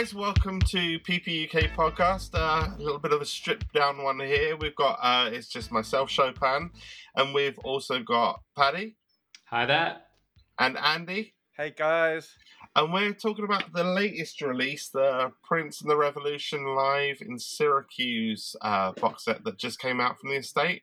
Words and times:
guys, 0.00 0.14
welcome 0.14 0.58
to 0.60 0.98
PPUK 1.00 1.74
podcast. 1.74 2.30
Uh, 2.32 2.74
a 2.74 2.82
little 2.82 2.98
bit 2.98 3.12
of 3.12 3.20
a 3.20 3.26
stripped 3.26 3.70
down 3.74 4.02
one 4.02 4.18
here. 4.18 4.56
We've 4.56 4.74
got 4.74 4.98
uh, 5.02 5.28
it's 5.30 5.48
just 5.48 5.70
myself, 5.70 6.08
Chopin, 6.08 6.70
and 7.16 7.34
we've 7.34 7.58
also 7.64 7.98
got 8.02 8.40
Paddy. 8.56 8.96
Hi 9.48 9.66
there. 9.66 9.98
And 10.58 10.78
Andy. 10.78 11.34
Hey 11.54 11.74
guys. 11.76 12.34
And 12.74 12.94
we're 12.94 13.12
talking 13.12 13.44
about 13.44 13.74
the 13.74 13.84
latest 13.84 14.40
release, 14.40 14.88
the 14.88 15.32
Prince 15.44 15.82
and 15.82 15.90
the 15.90 15.98
Revolution 15.98 16.64
Live 16.74 17.18
in 17.20 17.38
Syracuse 17.38 18.56
uh, 18.62 18.92
box 18.92 19.26
set 19.26 19.44
that 19.44 19.58
just 19.58 19.80
came 19.80 20.00
out 20.00 20.18
from 20.18 20.30
the 20.30 20.36
estate. 20.36 20.80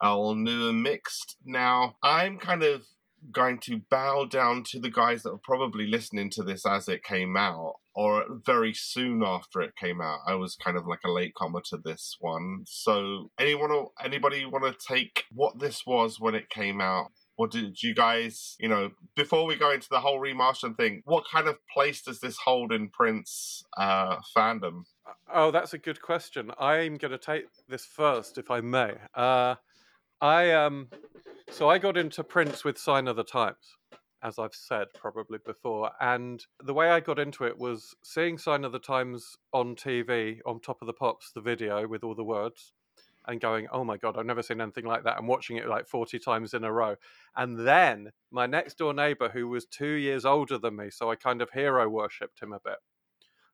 All 0.00 0.34
new 0.34 0.70
and 0.70 0.82
mixed. 0.82 1.36
Now, 1.44 1.94
I'm 2.02 2.38
kind 2.38 2.64
of 2.64 2.82
going 3.32 3.58
to 3.58 3.80
bow 3.90 4.24
down 4.24 4.62
to 4.70 4.80
the 4.80 4.90
guys 4.90 5.22
that 5.22 5.30
are 5.30 5.40
probably 5.42 5.86
listening 5.86 6.30
to 6.30 6.42
this 6.42 6.66
as 6.66 6.88
it 6.88 7.02
came 7.04 7.36
out 7.36 7.74
or 7.94 8.24
very 8.46 8.72
soon 8.72 9.22
after 9.24 9.60
it 9.60 9.76
came 9.76 10.00
out. 10.00 10.20
I 10.26 10.34
was 10.34 10.54
kind 10.56 10.76
of 10.76 10.86
like 10.86 11.00
a 11.04 11.10
late 11.10 11.34
comer 11.34 11.60
to 11.70 11.76
this 11.76 12.16
one. 12.20 12.64
So 12.66 13.30
anyone 13.38 13.86
anybody 14.02 14.44
want 14.44 14.64
to 14.64 14.86
take 14.86 15.24
what 15.32 15.58
this 15.58 15.84
was 15.86 16.20
when 16.20 16.34
it 16.34 16.48
came 16.48 16.80
out? 16.80 17.10
What 17.36 17.50
did 17.52 17.82
you 17.82 17.94
guys, 17.94 18.56
you 18.58 18.68
know, 18.68 18.90
before 19.14 19.46
we 19.46 19.54
go 19.56 19.70
into 19.70 19.88
the 19.90 20.00
whole 20.00 20.20
remaster 20.20 20.76
thing, 20.76 21.02
what 21.04 21.24
kind 21.30 21.46
of 21.46 21.56
place 21.72 22.02
does 22.02 22.18
this 22.18 22.36
hold 22.44 22.72
in 22.72 22.88
Prince 22.88 23.64
uh, 23.76 24.16
fandom? 24.36 24.82
Oh, 25.32 25.50
that's 25.50 25.72
a 25.72 25.78
good 25.78 26.02
question. 26.02 26.50
I'm 26.58 26.96
going 26.96 27.12
to 27.12 27.18
take 27.18 27.46
this 27.68 27.84
first, 27.84 28.38
if 28.38 28.50
I 28.50 28.60
may. 28.60 28.94
Uh, 29.14 29.54
I 30.20 30.50
um, 30.52 30.88
so 31.50 31.68
I 31.68 31.78
got 31.78 31.96
into 31.96 32.24
Prince 32.24 32.64
with 32.64 32.76
Sign 32.76 33.06
of 33.06 33.14
the 33.14 33.22
Times, 33.24 33.76
as 34.22 34.38
I've 34.38 34.54
said 34.54 34.88
probably 34.94 35.38
before, 35.46 35.92
and 36.00 36.44
the 36.64 36.74
way 36.74 36.90
I 36.90 36.98
got 36.98 37.20
into 37.20 37.44
it 37.44 37.56
was 37.56 37.94
seeing 38.02 38.36
Sign 38.36 38.64
of 38.64 38.72
the 38.72 38.80
Times 38.80 39.36
on 39.52 39.76
TV, 39.76 40.40
on 40.44 40.60
Top 40.60 40.78
of 40.82 40.86
the 40.86 40.92
Pops, 40.92 41.30
the 41.32 41.40
video 41.40 41.86
with 41.86 42.02
all 42.02 42.16
the 42.16 42.24
words, 42.24 42.72
and 43.28 43.40
going, 43.40 43.68
"Oh 43.70 43.84
my 43.84 43.96
god, 43.96 44.16
I've 44.16 44.26
never 44.26 44.42
seen 44.42 44.60
anything 44.60 44.86
like 44.86 45.04
that," 45.04 45.18
and 45.18 45.28
watching 45.28 45.56
it 45.56 45.68
like 45.68 45.86
forty 45.86 46.18
times 46.18 46.52
in 46.52 46.64
a 46.64 46.72
row. 46.72 46.96
And 47.36 47.56
then 47.56 48.10
my 48.32 48.46
next 48.46 48.78
door 48.78 48.92
neighbor, 48.92 49.28
who 49.28 49.46
was 49.46 49.66
two 49.66 49.86
years 49.86 50.24
older 50.24 50.58
than 50.58 50.74
me, 50.74 50.90
so 50.90 51.12
I 51.12 51.14
kind 51.14 51.40
of 51.40 51.50
hero 51.50 51.88
worshipped 51.88 52.42
him 52.42 52.52
a 52.52 52.60
bit. 52.60 52.78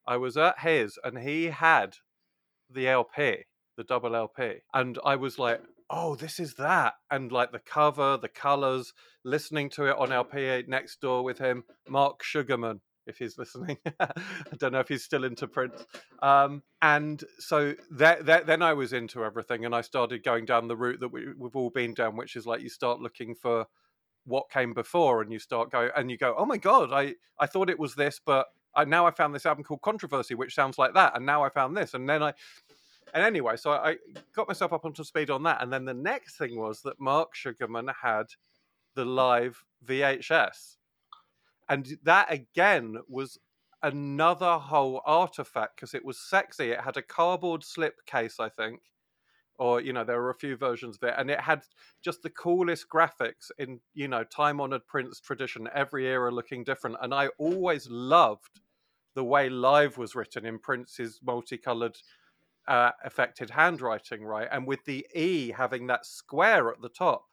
I 0.07 0.17
was 0.17 0.39
at 0.39 0.61
his, 0.61 0.98
and 1.05 1.19
he 1.19 1.47
had 1.47 1.97
the 2.70 2.89
LP, 2.89 3.45
the 3.77 3.85
double 3.85 4.17
LP, 4.17 4.61
and 4.73 4.98
I 5.05 5.17
was 5.17 5.39
like, 5.39 5.61
oh, 5.91 6.15
this 6.17 6.41
is 6.41 6.55
that. 6.55 6.95
And 7.11 7.31
like 7.31 7.53
the 7.53 7.59
cover, 7.59 8.17
the 8.17 8.29
colors, 8.29 8.93
listening 9.25 9.71
to 9.71 9.87
it 9.87 9.97
on 9.99 10.13
LP 10.13 10.65
next 10.67 11.01
door 11.01 11.23
with 11.23 11.39
him, 11.39 11.65
Mark 11.89 12.23
Sugarman, 12.23 12.81
if 13.07 13.19
he's 13.19 13.39
listening. 13.39 13.79
I 14.01 14.13
don't 14.59 14.73
know 14.73 14.81
if 14.81 14.89
he's 14.89 15.05
still 15.05 15.25
into 15.25 15.47
Prince. 15.47 15.85
Um, 16.23 16.63
and 16.81 17.23
so 17.39 17.75
that, 17.93 18.27
that, 18.27 18.47
then 18.47 18.63
I 18.63 18.73
was 18.73 18.93
into 18.93 19.25
everything 19.25 19.65
and 19.65 19.75
I 19.75 19.83
started 19.83 20.25
going 20.25 20.45
down 20.47 20.69
the 20.69 20.77
route 20.77 21.01
that 21.01 21.13
we, 21.13 21.27
we've 21.37 21.57
all 21.57 21.71
been 21.71 21.95
down, 21.95 22.17
which 22.17 22.37
is 22.37 22.47
like 22.47 22.63
you 22.63 22.69
start 22.71 23.01
looking 23.01 23.35
for 23.35 23.67
what 24.27 24.51
came 24.51 24.73
before 24.73 25.21
and 25.21 25.31
you 25.33 25.39
start 25.39 25.71
going 25.71 25.91
and 25.95 26.11
you 26.11 26.17
go, 26.17 26.35
oh 26.39 26.47
my 26.47 26.57
God, 26.57 26.92
I, 26.92 27.14
I 27.39 27.47
thought 27.47 27.69
it 27.69 27.79
was 27.79 27.95
this, 27.95 28.20
but 28.25 28.47
I, 28.75 28.85
now 28.85 29.07
I 29.07 29.11
found 29.11 29.35
this 29.35 29.47
album 29.47 29.64
called 29.64 29.83
Controversy, 29.83 30.35
which 30.35 30.55
sounds 30.55 30.79
like 30.79 30.95
that. 30.95 31.17
And 31.17 31.27
now 31.27 31.45
I 31.45 31.48
found 31.48 31.77
this. 31.77 31.95
And 31.95 32.08
then 32.08 32.23
I, 32.23 32.33
and 33.14 33.23
anyway, 33.23 33.57
so 33.57 33.70
I 33.70 33.97
got 34.35 34.48
myself 34.48 34.73
up 34.73 34.85
onto 34.85 35.05
speed 35.05 35.30
on 35.30 35.45
that. 35.45 35.63
And 35.63 35.73
then 35.73 35.85
the 35.85 35.95
next 35.95 36.36
thing 36.36 36.58
was 36.58 36.83
that 36.83 37.01
Mark 37.01 37.35
Sugarman 37.36 37.89
had 38.02 38.25
the 38.97 39.05
live 39.05 39.63
VHS. 39.86 40.77
And 41.69 41.97
that 42.02 42.33
again 42.33 42.97
was 43.08 43.39
another 43.85 44.58
whole 44.58 45.01
artifact 45.07 45.77
because 45.77 45.95
it 45.95 46.05
was 46.05 46.19
sexy. 46.19 46.73
It 46.73 46.80
had 46.80 46.97
a 46.97 47.02
cardboard 47.02 47.63
slip 47.63 48.05
case, 48.05 48.41
I 48.41 48.48
think. 48.48 48.80
Or, 49.58 49.81
you 49.81 49.92
know, 49.92 50.02
there 50.02 50.20
were 50.20 50.31
a 50.31 50.35
few 50.35 50.57
versions 50.57 50.96
of 50.96 51.08
it. 51.08 51.14
And 51.17 51.31
it 51.31 51.41
had 51.41 51.63
just 52.02 52.25
the 52.25 52.31
coolest 52.31 52.86
graphics 52.92 53.52
in, 53.58 53.79
you 53.95 54.08
know, 54.08 54.25
time 54.25 54.61
honored 54.61 54.89
Prince 54.89 55.20
tradition, 55.20 55.69
every 55.73 56.08
era 56.08 56.33
looking 56.33 56.64
different. 56.64 56.96
And 57.01 57.14
I 57.14 57.29
always 57.39 57.89
loved 57.89 58.61
the 59.14 59.23
way 59.23 59.48
live 59.48 59.96
was 59.96 60.17
written 60.17 60.45
in 60.45 60.58
Prince's 60.58 61.20
multicolored 61.23 61.96
uh, 62.67 62.91
affected 63.05 63.51
handwriting, 63.51 64.25
right? 64.25 64.48
And 64.51 64.67
with 64.67 64.85
the 64.85 65.07
E 65.14 65.52
having 65.52 65.86
that 65.89 66.07
square 66.07 66.70
at 66.70 66.80
the 66.80 66.89
top 66.89 67.27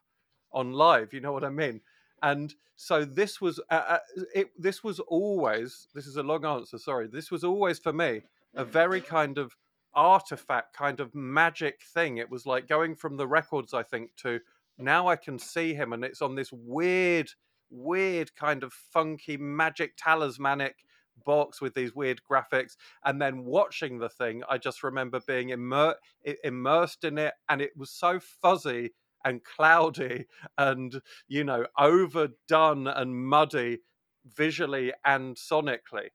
on 0.52 0.74
live, 0.74 1.14
you 1.14 1.22
know 1.22 1.32
what 1.32 1.44
I 1.44 1.50
mean? 1.50 1.82
And 2.22 2.54
so 2.76 3.06
this 3.06 3.40
was 3.40 3.60
uh, 3.70 3.84
uh, 3.88 3.98
it. 4.34 4.50
This 4.58 4.84
was 4.84 5.00
always. 5.00 5.88
This 5.94 6.08
is 6.08 6.18
a 6.18 6.24
long 6.24 6.46
answer. 6.46 6.78
Sorry. 6.78 7.08
This 7.08 7.32
was 7.32 7.44
always 7.44 7.80
for 7.80 7.94
me 7.94 8.22
a 8.56 8.66
very 8.66 9.02
kind 9.02 9.38
of 9.38 9.56
artifact, 9.94 10.76
kind 10.76 11.00
of 11.00 11.14
magic 11.14 11.82
thing. 11.94 12.18
It 12.18 12.30
was 12.30 12.46
like 12.46 12.68
going 12.68 12.96
from 12.96 13.18
the 13.18 13.28
records, 13.28 13.74
I 13.74 13.84
think, 13.84 14.16
to 14.18 14.40
now 14.78 15.08
I 15.08 15.16
can 15.16 15.38
see 15.38 15.74
him, 15.74 15.94
and 15.94 16.04
it's 16.04 16.22
on 16.22 16.36
this 16.36 16.52
weird, 16.52 17.32
weird 17.70 18.36
kind 18.36 18.64
of 18.64 18.74
funky, 18.74 19.38
magic, 19.38 19.94
talismanic 19.98 20.78
box 21.26 21.62
with 21.62 21.74
these 21.74 21.96
weird 21.96 22.22
graphics 22.30 22.76
and 23.06 23.22
then 23.22 23.44
watching 23.44 24.00
the 24.00 24.10
thing 24.10 24.44
i 24.50 24.58
just 24.58 24.84
remember 24.84 25.20
being 25.28 25.50
immer- 25.50 25.96
immersed 26.44 27.04
in 27.04 27.18
it 27.18 27.34
and 27.50 27.62
it 27.62 27.72
was 27.76 27.90
so 27.90 28.20
fuzzy 28.20 28.92
and 29.24 29.44
cloudy 29.44 30.26
and 30.58 31.02
you 31.28 31.44
know 31.44 31.66
overdone 31.78 32.88
and 32.88 33.16
muddy 33.16 33.80
visually 34.26 34.94
and 35.06 35.36
sonically. 35.36 36.10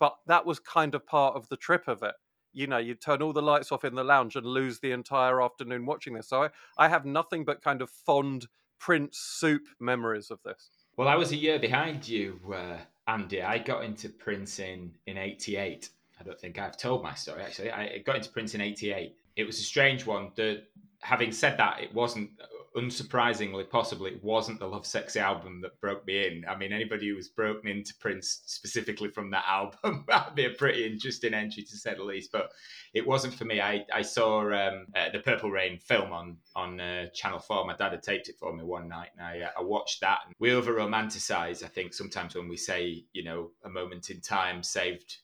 But 0.00 0.16
that 0.26 0.46
was 0.46 0.58
kind 0.58 0.94
of 0.94 1.06
part 1.06 1.36
of 1.36 1.48
the 1.48 1.56
trip 1.56 1.86
of 1.86 2.02
it. 2.02 2.14
You 2.52 2.66
know 2.66 2.78
you'd 2.78 3.00
turn 3.00 3.22
all 3.22 3.32
the 3.32 3.42
lights 3.42 3.72
off 3.72 3.84
in 3.84 3.94
the 3.94 4.04
lounge 4.04 4.36
and 4.36 4.46
lose 4.46 4.80
the 4.80 4.92
entire 4.92 5.42
afternoon 5.42 5.86
watching 5.86 6.14
this. 6.14 6.28
So 6.28 6.44
i, 6.44 6.50
I 6.78 6.88
have 6.88 7.04
nothing 7.04 7.44
but 7.44 7.62
kind 7.62 7.82
of 7.82 7.90
fond 7.90 8.48
prince 8.78 9.18
soup 9.18 9.62
memories 9.80 10.30
of 10.30 10.40
this. 10.44 10.70
Well 10.96 11.08
i 11.08 11.14
was 11.14 11.32
a 11.32 11.36
year 11.36 11.58
behind 11.58 12.06
you 12.08 12.40
uh, 12.52 12.78
Andy, 13.06 13.42
I 13.42 13.58
got 13.58 13.84
into 13.84 14.08
Prince 14.08 14.58
in 14.58 14.92
in 15.06 15.18
'88. 15.18 15.90
I 16.20 16.24
don't 16.24 16.38
think 16.38 16.58
I've 16.58 16.76
told 16.76 17.02
my 17.02 17.14
story 17.14 17.42
actually. 17.42 17.70
I 17.70 17.98
got 17.98 18.16
into 18.16 18.30
Prince 18.30 18.54
in 18.54 18.60
'88. 18.60 19.16
It 19.36 19.44
was 19.44 19.58
a 19.58 19.62
strange 19.62 20.06
one. 20.06 20.30
The 20.34 20.62
having 21.00 21.32
said 21.32 21.58
that, 21.58 21.80
it 21.80 21.92
wasn't 21.94 22.30
unsurprisingly, 22.76 23.68
possibly, 23.68 24.12
it 24.12 24.24
wasn't 24.24 24.58
the 24.58 24.66
Lovesexy 24.66 25.16
album 25.16 25.60
that 25.60 25.80
broke 25.80 26.06
me 26.06 26.26
in. 26.26 26.44
I 26.48 26.56
mean, 26.56 26.72
anybody 26.72 27.08
who 27.08 27.16
was 27.16 27.28
broken 27.28 27.68
into 27.68 27.94
Prince 28.00 28.42
specifically 28.46 29.08
from 29.08 29.30
that 29.30 29.44
album, 29.46 30.04
that'd 30.08 30.34
be 30.34 30.46
a 30.46 30.50
pretty 30.50 30.86
interesting 30.86 31.34
entry 31.34 31.62
to 31.62 31.76
say 31.76 31.94
the 31.94 32.04
least. 32.04 32.32
But 32.32 32.50
it 32.94 33.06
wasn't 33.06 33.34
for 33.34 33.44
me. 33.44 33.60
I, 33.60 33.84
I 33.92 34.02
saw 34.02 34.40
um, 34.52 34.86
uh, 34.94 35.10
the 35.10 35.20
Purple 35.20 35.50
Rain 35.50 35.78
film 35.78 36.12
on 36.12 36.36
on 36.54 36.80
uh, 36.80 37.06
Channel 37.14 37.38
4. 37.38 37.66
My 37.66 37.76
dad 37.76 37.92
had 37.92 38.02
taped 38.02 38.28
it 38.28 38.36
for 38.38 38.54
me 38.54 38.64
one 38.64 38.88
night, 38.88 39.10
and 39.16 39.26
I, 39.26 39.40
uh, 39.46 39.60
I 39.60 39.62
watched 39.62 40.00
that. 40.00 40.20
And 40.26 40.34
we 40.38 40.52
over 40.52 40.74
romanticize, 40.74 41.62
I 41.64 41.68
think, 41.68 41.94
sometimes 41.94 42.34
when 42.34 42.48
we 42.48 42.56
say, 42.56 43.04
you 43.12 43.24
know, 43.24 43.50
a 43.64 43.68
moment 43.68 44.10
in 44.10 44.20
time 44.20 44.62
saved 44.62 45.18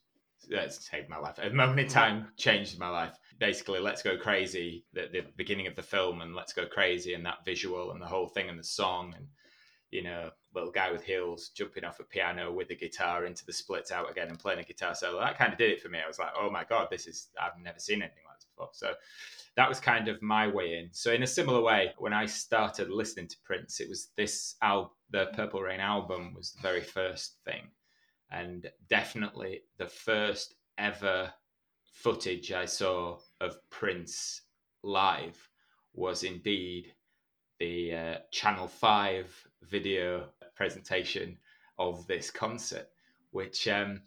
uh, 0.56 0.68
saved 0.68 1.08
my 1.08 1.18
life. 1.18 1.38
A 1.42 1.50
moment 1.50 1.80
in 1.80 1.88
time 1.88 2.28
changed 2.36 2.78
my 2.78 2.88
life 2.88 3.18
basically 3.38 3.80
let's 3.80 4.02
go 4.02 4.16
crazy 4.16 4.84
the, 4.92 5.08
the 5.12 5.22
beginning 5.36 5.66
of 5.66 5.76
the 5.76 5.82
film 5.82 6.20
and 6.20 6.34
let's 6.34 6.52
go 6.52 6.66
crazy 6.66 7.14
and 7.14 7.24
that 7.24 7.44
visual 7.44 7.92
and 7.92 8.00
the 8.00 8.06
whole 8.06 8.28
thing 8.28 8.48
and 8.48 8.58
the 8.58 8.64
song 8.64 9.14
and 9.16 9.26
you 9.90 10.02
know 10.02 10.30
little 10.54 10.70
guy 10.70 10.90
with 10.90 11.04
heels 11.04 11.50
jumping 11.50 11.84
off 11.84 12.00
a 12.00 12.04
piano 12.04 12.52
with 12.52 12.70
a 12.70 12.74
guitar 12.74 13.26
into 13.26 13.44
the 13.46 13.52
splits 13.52 13.92
out 13.92 14.10
again 14.10 14.28
and 14.28 14.38
playing 14.38 14.58
a 14.58 14.64
guitar 14.64 14.94
solo. 14.94 15.20
That 15.20 15.38
kind 15.38 15.52
of 15.52 15.58
did 15.58 15.70
it 15.70 15.80
for 15.80 15.88
me. 15.88 15.98
I 16.02 16.08
was 16.08 16.18
like 16.18 16.32
oh 16.38 16.50
my 16.50 16.64
god 16.64 16.88
this 16.90 17.06
is 17.06 17.28
i've 17.40 17.62
never 17.62 17.78
seen 17.78 18.02
anything 18.02 18.24
like 18.26 18.38
this 18.38 18.46
before. 18.54 18.70
So 18.72 18.94
that 19.56 19.68
was 19.68 19.80
kind 19.80 20.08
of 20.08 20.20
my 20.22 20.46
way 20.46 20.78
in. 20.78 20.88
So 20.92 21.12
in 21.12 21.22
a 21.22 21.26
similar 21.26 21.62
way 21.62 21.92
when 21.98 22.12
i 22.12 22.26
started 22.26 22.90
listening 22.90 23.28
to 23.28 23.36
prince 23.44 23.80
it 23.80 23.88
was 23.88 24.08
this 24.16 24.56
album 24.62 24.90
the 25.10 25.26
purple 25.32 25.62
rain 25.62 25.80
album 25.80 26.34
was 26.34 26.52
the 26.52 26.60
very 26.60 26.82
first 26.82 27.36
thing. 27.44 27.68
And 28.30 28.70
definitely 28.90 29.62
the 29.78 29.86
first 29.86 30.54
ever 30.76 31.32
footage 31.98 32.52
I 32.52 32.66
saw 32.66 33.18
of 33.40 33.56
Prince 33.70 34.42
live 34.82 35.48
was 35.94 36.22
indeed 36.24 36.92
the 37.58 37.94
uh, 37.94 38.14
Channel 38.30 38.68
5 38.68 39.46
video 39.62 40.28
presentation 40.54 41.36
of 41.78 42.06
this 42.06 42.30
concert, 42.30 42.88
which, 43.30 43.68
um, 43.68 44.02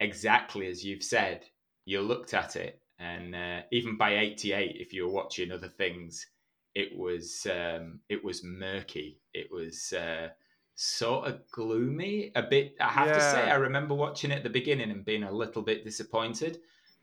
exactly 0.00 0.66
as 0.68 0.84
you've 0.84 1.02
said, 1.02 1.44
you 1.84 2.00
looked 2.00 2.34
at 2.34 2.56
it, 2.56 2.80
and 2.98 3.34
uh, 3.34 3.60
even 3.72 3.96
by 3.96 4.16
88, 4.16 4.76
if 4.78 4.92
you 4.92 5.06
were 5.06 5.12
watching 5.12 5.52
other 5.52 5.68
things, 5.68 6.26
it 6.74 6.96
was 6.96 7.46
um, 7.50 8.00
it 8.08 8.24
was 8.24 8.42
murky. 8.42 9.20
It 9.32 9.48
was 9.50 9.92
uh, 9.92 10.28
sort 10.74 11.28
of 11.28 11.48
gloomy, 11.50 12.32
a 12.34 12.42
bit. 12.42 12.74
I 12.80 12.88
have 12.88 13.08
yeah. 13.08 13.14
to 13.14 13.20
say, 13.20 13.50
I 13.50 13.56
remember 13.56 13.94
watching 13.94 14.30
it 14.30 14.38
at 14.38 14.42
the 14.42 14.50
beginning 14.50 14.90
and 14.90 15.04
being 15.04 15.22
a 15.22 15.32
little 15.32 15.62
bit 15.62 15.84
disappointed 15.84 16.58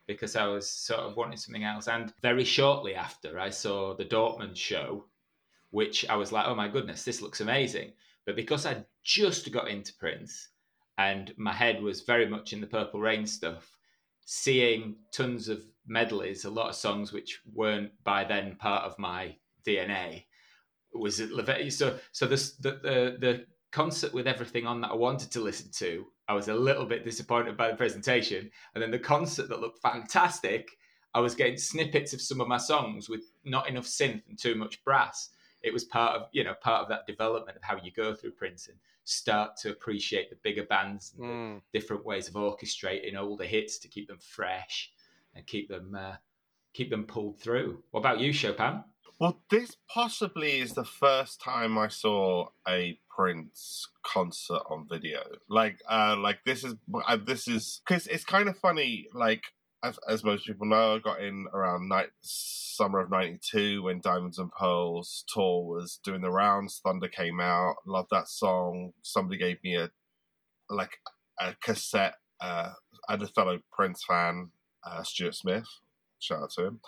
because 0.08 0.36
I 0.36 0.48
was 0.48 0.70
sort 0.70 1.02
of 1.02 1.16
wanting 1.16 1.38
something 1.38 1.64
else. 1.64 1.88
And 1.88 2.14
very 2.22 2.44
shortly 2.44 2.96
after, 2.96 3.40
I 3.40 3.50
saw 3.50 3.96
the 3.96 4.06
Dortmund 4.06 4.56
show, 4.56 5.06
which 5.70 6.08
I 6.10 6.16
was 6.16 6.32
like, 6.32 6.48
oh 6.48 6.56
my 6.56 6.68
goodness, 6.68 7.04
this 7.04 7.22
looks 7.22 7.42
amazing. 7.42 7.94
But 8.26 8.36
because 8.36 8.66
I 8.66 8.84
just 9.04 9.52
got 9.52 9.70
into 9.70 9.94
Prince 9.96 10.50
and 10.98 11.34
my 11.38 11.54
head 11.54 11.82
was 11.82 12.02
very 12.02 12.28
much 12.28 12.54
in 12.54 12.62
the 12.62 12.68
Purple 12.68 13.00
Rain 13.00 13.26
stuff, 13.26 13.76
seeing 14.26 14.96
tons 15.12 15.48
of 15.50 15.62
medleys, 15.88 16.46
a 16.46 16.50
lot 16.50 16.70
of 16.70 16.76
songs 16.76 17.12
which 17.12 17.42
weren't 17.54 17.92
by 18.04 18.24
then 18.24 18.56
part 18.56 18.84
of 18.84 19.00
my 19.00 19.36
DNA, 19.66 20.26
was 20.94 21.20
it 21.20 21.72
so 21.72 21.98
so 22.12 22.28
this 22.28 22.56
the, 22.58 22.72
the 22.72 23.18
the 23.20 23.46
concert 23.72 24.14
with 24.14 24.28
everything 24.28 24.68
on 24.68 24.82
that 24.82 24.92
I 24.92 24.96
wanted 24.96 25.32
to 25.32 25.40
listen 25.40 25.72
to, 25.74 26.06
I 26.28 26.34
was 26.34 26.48
a 26.48 26.54
little 26.54 26.86
bit 26.86 27.04
disappointed 27.04 27.58
by 27.58 27.70
the 27.70 27.78
presentation. 27.78 28.50
And 28.74 28.82
then 28.82 28.92
the 28.92 29.00
concert 29.00 29.50
that 29.50 29.60
looked 29.60 29.82
fantastic, 29.82 30.70
I 31.14 31.20
was 31.20 31.36
getting 31.36 31.58
snippets 31.58 32.14
of 32.14 32.22
some 32.22 32.42
of 32.42 32.48
my 32.48 32.58
songs 32.58 33.10
with 33.10 33.32
not 33.44 33.68
enough 33.68 33.86
synth 33.86 34.24
and 34.30 34.38
too 34.38 34.56
much 34.56 34.84
brass. 34.84 35.30
It 35.62 35.74
was 35.74 35.84
part 35.84 36.16
of, 36.16 36.28
you 36.32 36.44
know, 36.44 36.56
part 36.62 36.82
of 36.82 36.90
that 36.90 37.06
development 37.06 37.58
of 37.58 37.64
how 37.64 37.78
you 37.84 37.92
go 37.92 38.14
through 38.14 38.32
Prince 38.32 38.68
and 38.68 38.78
start 39.04 39.58
to 39.58 39.72
appreciate 39.72 40.30
the 40.30 40.38
bigger 40.44 40.64
bands 40.64 41.14
and 41.18 41.26
mm. 41.26 41.62
the 41.72 41.80
different 41.80 42.06
ways 42.06 42.28
of 42.28 42.36
orchestrating 42.36 43.16
older 43.18 43.44
hits 43.44 43.78
to 43.80 43.88
keep 43.88 44.08
them 44.08 44.20
fresh 44.20 44.92
and 45.36 45.46
keep 45.46 45.70
them 45.70 45.96
uh, 45.96 46.16
keep 46.74 46.90
them 46.90 47.04
pulled 47.04 47.40
through. 47.40 47.84
What 47.92 48.00
about 48.00 48.20
you, 48.20 48.32
Chopin? 48.34 48.84
Well, 49.22 49.40
this 49.52 49.78
possibly 49.88 50.62
is 50.62 50.74
the 50.74 50.84
first 50.84 51.42
time 51.42 51.78
I 51.78 51.90
saw 51.90 52.48
a 52.68 52.98
Prince 53.16 53.88
concert 54.02 54.64
on 54.68 54.88
video. 54.90 55.20
Like, 55.48 55.80
uh, 55.88 56.16
like 56.18 56.40
this 56.44 56.64
is 56.64 56.74
uh, 57.08 57.18
this 57.24 57.48
is 57.48 57.84
because 57.86 58.08
it's 58.08 58.26
kind 58.26 58.50
of 58.50 58.58
funny. 58.58 59.06
Like, 59.14 59.44
as, 59.84 60.00
as 60.10 60.24
most 60.24 60.48
people 60.48 60.66
know, 60.66 60.96
I 60.96 60.98
got 60.98 61.22
in 61.22 61.46
around 61.54 61.88
night 61.88 62.10
summer 62.22 63.00
of 63.00 63.12
'92 63.12 63.84
when 63.84 64.02
Diamonds 64.02 64.40
and 64.40 64.52
Pearls 64.52 65.24
tour 65.28 65.66
was 65.68 66.00
doing 66.04 66.22
the 66.22 66.32
rounds. 66.32 66.82
Thunder 66.84 67.08
came 67.08 67.40
out. 67.40 67.76
Loved 67.86 68.10
that 68.10 68.28
song. 68.28 68.94
Somebody 69.04 69.38
gave 69.38 69.64
me 69.64 69.76
a 69.76 69.92
like 70.68 70.98
a 71.40 71.54
cassette. 71.62 72.16
Uh, 72.40 72.72
had 73.08 73.22
a 73.22 73.28
fellow 73.28 73.60
Prince 73.72 74.04
fan, 74.04 74.50
uh, 74.84 75.04
Stuart 75.04 75.36
Smith. 75.36 75.68
Shout 76.18 76.42
out 76.42 76.52
to 76.54 76.66
him. 76.66 76.80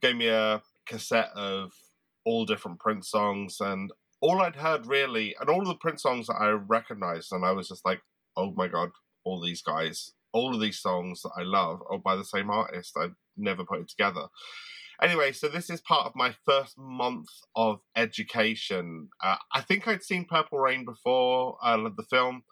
Gave 0.00 0.16
me 0.16 0.28
a 0.28 0.62
cassette 0.86 1.30
of 1.34 1.72
all 2.24 2.44
different 2.44 2.80
Prince 2.80 3.10
songs, 3.10 3.58
and 3.60 3.92
all 4.20 4.40
I'd 4.40 4.56
heard 4.56 4.86
really, 4.86 5.36
and 5.40 5.48
all 5.48 5.64
the 5.64 5.74
Prince 5.74 6.02
songs 6.02 6.26
that 6.26 6.36
I 6.40 6.50
recognized, 6.50 7.32
and 7.32 7.44
I 7.44 7.52
was 7.52 7.68
just 7.68 7.84
like, 7.84 8.00
oh 8.36 8.52
my 8.56 8.68
god, 8.68 8.90
all 9.24 9.40
these 9.40 9.62
guys, 9.62 10.12
all 10.32 10.54
of 10.54 10.60
these 10.60 10.80
songs 10.80 11.22
that 11.22 11.32
I 11.36 11.42
love 11.42 11.80
are 11.90 11.98
by 11.98 12.16
the 12.16 12.24
same 12.24 12.50
artist. 12.50 12.96
I 12.96 13.08
never 13.36 13.64
put 13.64 13.80
it 13.80 13.88
together. 13.88 14.26
Anyway, 15.02 15.32
so 15.32 15.48
this 15.48 15.68
is 15.68 15.80
part 15.82 16.06
of 16.06 16.12
my 16.16 16.34
first 16.46 16.78
month 16.78 17.28
of 17.54 17.80
education. 17.96 19.08
Uh, 19.22 19.36
I 19.54 19.60
think 19.60 19.86
I'd 19.86 20.02
seen 20.02 20.24
Purple 20.24 20.58
Rain 20.58 20.86
before, 20.86 21.58
uh, 21.62 21.76
the 21.76 22.06
film, 22.08 22.44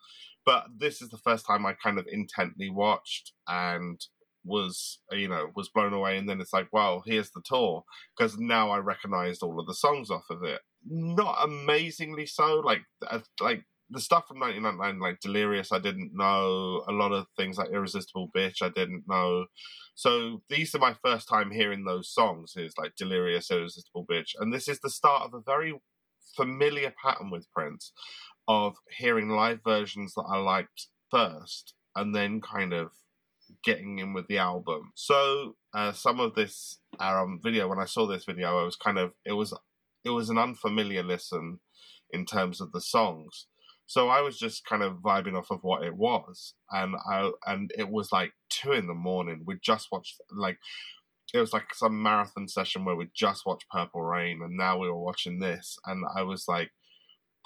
but 0.45 0.67
this 0.77 1.01
is 1.01 1.09
the 1.09 1.19
first 1.19 1.47
time 1.47 1.65
I 1.65 1.73
kind 1.73 1.99
of 1.99 2.07
intently 2.11 2.69
watched 2.69 3.33
and 3.49 3.99
was 4.45 4.99
you 5.11 5.29
know 5.29 5.51
was 5.57 5.69
blown 5.69 5.93
away 5.93 6.19
and 6.19 6.29
then 6.29 6.41
it's 6.41 6.53
like 6.53 6.69
well 6.73 7.03
here's 7.07 7.31
the 7.31 7.43
tour. 7.45 7.85
Because 8.17 8.39
now 8.39 8.71
i 8.71 8.79
recognized 8.79 9.43
all 9.43 9.61
of 9.61 9.67
the 9.67 9.75
songs 9.75 10.11
off 10.11 10.25
of 10.31 10.43
it. 10.45 10.61
Not 10.85 11.39
amazingly 11.43 12.27
so 12.27 12.61
like 12.61 12.83
uh, 13.07 13.21
like 13.41 13.65
the 13.91 14.01
stuff 14.01 14.27
from 14.27 14.41
1999 14.41 15.01
like 15.01 15.21
delirious 15.21 15.73
i 15.73 15.79
didn't 15.79 16.13
know. 16.15 16.85
A 16.89 16.93
lot 16.93 17.13
of 17.13 17.27
things 17.37 17.59
like 17.59 17.71
irresistible 17.71 18.31
bitch 18.37 18.63
i 18.63 18.69
didn't 18.69 19.05
know. 19.09 19.47
So 19.95 20.43
these 20.49 20.75
are 20.75 20.81
my 20.81 20.97
first 21.05 21.29
time 21.29 21.51
hearing 21.51 21.85
those 21.85 22.13
songs 22.13 22.55
is 22.57 22.75
like 22.79 22.97
delirious 22.97 23.51
irresistible 23.51 24.07
bitch 24.11 24.31
and 24.39 24.53
this 24.53 24.69
is 24.69 24.81
the 24.81 24.91
start 24.91 25.23
of 25.23 25.35
a 25.35 25.43
very 25.45 25.75
familiar 26.37 26.93
pattern 27.03 27.31
with 27.31 27.51
prince 27.53 27.93
of 28.49 28.77
hearing 28.99 29.29
live 29.29 29.61
versions 29.65 30.15
that 30.15 30.27
i 30.31 30.37
liked 30.37 30.89
first 31.11 31.75
and 31.97 32.15
then 32.15 32.41
kind 32.41 32.73
of 32.73 32.91
getting 33.65 33.99
in 33.99 34.13
with 34.13 34.27
the 34.29 34.39
album. 34.39 34.93
So 34.95 35.57
uh, 35.73 35.93
some 35.93 36.21
of 36.21 36.35
this 36.35 36.79
um, 37.01 37.41
video, 37.43 37.69
when 37.69 37.79
I 37.79 37.87
saw 37.87 38.07
this 38.07 38.25
video, 38.25 38.59
I 38.59 38.65
was 38.65 38.77
kind 38.77 38.99
of 38.99 39.13
it 39.25 39.33
was 39.33 39.53
it 40.05 40.11
was 40.11 40.29
an 40.31 40.39
unfamiliar 40.39 41.03
listen 41.03 41.61
in 42.11 42.27
terms 42.27 42.61
of 42.61 42.73
the 42.73 42.81
songs. 42.81 43.47
So 43.87 44.09
I 44.09 44.21
was 44.21 44.39
just 44.39 44.65
kind 44.65 44.83
of 44.83 45.03
vibing 45.05 45.37
off 45.37 45.51
of 45.51 45.61
what 45.63 45.83
it 45.83 45.97
was, 45.97 46.55
and 46.71 46.95
I 47.11 47.31
and 47.47 47.71
it 47.77 47.91
was 47.91 48.11
like 48.13 48.33
two 48.49 48.73
in 48.73 48.87
the 48.87 48.95
morning. 48.95 49.43
We 49.47 49.57
just 49.63 49.89
watched 49.93 50.21
like 50.31 50.59
it 51.33 51.41
was 51.41 51.53
like 51.53 51.75
some 51.75 52.03
marathon 52.03 52.49
session 52.49 52.85
where 52.85 52.97
we 52.97 53.09
just 53.15 53.45
watched 53.45 53.69
Purple 53.71 54.03
Rain, 54.03 54.41
and 54.43 54.57
now 54.57 54.79
we 54.79 54.89
were 54.89 55.03
watching 55.03 55.39
this, 55.39 55.77
and 55.85 56.05
I 56.17 56.23
was 56.23 56.47
like, 56.49 56.71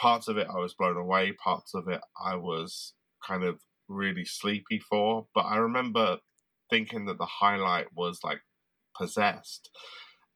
parts 0.00 0.28
of 0.28 0.36
it 0.36 0.46
I 0.48 0.58
was 0.58 0.74
blown 0.74 0.96
away, 0.96 1.32
parts 1.32 1.74
of 1.74 1.88
it 1.88 2.00
I 2.22 2.36
was 2.36 2.94
kind 3.26 3.42
of 3.42 3.58
really 3.88 4.24
sleepy 4.24 4.78
for. 4.78 5.26
But 5.34 5.42
I 5.42 5.56
remember 5.56 6.18
thinking 6.70 7.06
that 7.06 7.18
the 7.18 7.26
highlight 7.26 7.86
was 7.94 8.20
like 8.22 8.40
possessed 8.96 9.70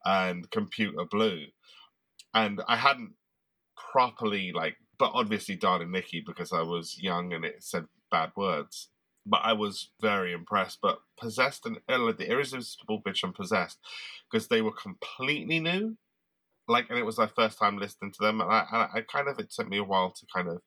and 0.04 0.50
computer 0.50 1.04
blue. 1.10 1.46
And 2.34 2.62
I 2.66 2.76
hadn't 2.76 3.12
properly 3.76 4.52
like 4.52 4.76
but 5.02 5.10
obviously 5.14 5.56
Darling 5.56 5.90
Nikki 5.90 6.22
because 6.24 6.52
I 6.52 6.62
was 6.62 6.96
young 6.96 7.32
and 7.32 7.44
it 7.44 7.56
said 7.64 7.86
bad 8.12 8.30
words. 8.36 8.88
But 9.26 9.40
I 9.42 9.52
was 9.52 9.90
very 10.00 10.32
impressed. 10.32 10.78
But 10.80 11.00
Possessed 11.18 11.66
and 11.66 11.78
uh, 11.88 12.12
the 12.12 12.30
Irresistible 12.30 13.02
Bitch 13.02 13.24
and 13.24 13.34
Possessed, 13.34 13.80
because 14.30 14.46
they 14.46 14.62
were 14.62 14.70
completely 14.70 15.58
new. 15.58 15.96
Like, 16.68 16.88
and 16.88 17.00
it 17.00 17.04
was 17.04 17.18
my 17.18 17.26
first 17.26 17.58
time 17.58 17.78
listening 17.78 18.12
to 18.12 18.18
them, 18.20 18.40
and 18.40 18.48
I, 18.48 18.64
I, 18.70 18.88
I 18.98 19.00
kind 19.00 19.26
of 19.26 19.40
it 19.40 19.50
took 19.50 19.68
me 19.68 19.78
a 19.78 19.84
while 19.84 20.12
to 20.12 20.26
kind 20.32 20.48
of, 20.48 20.62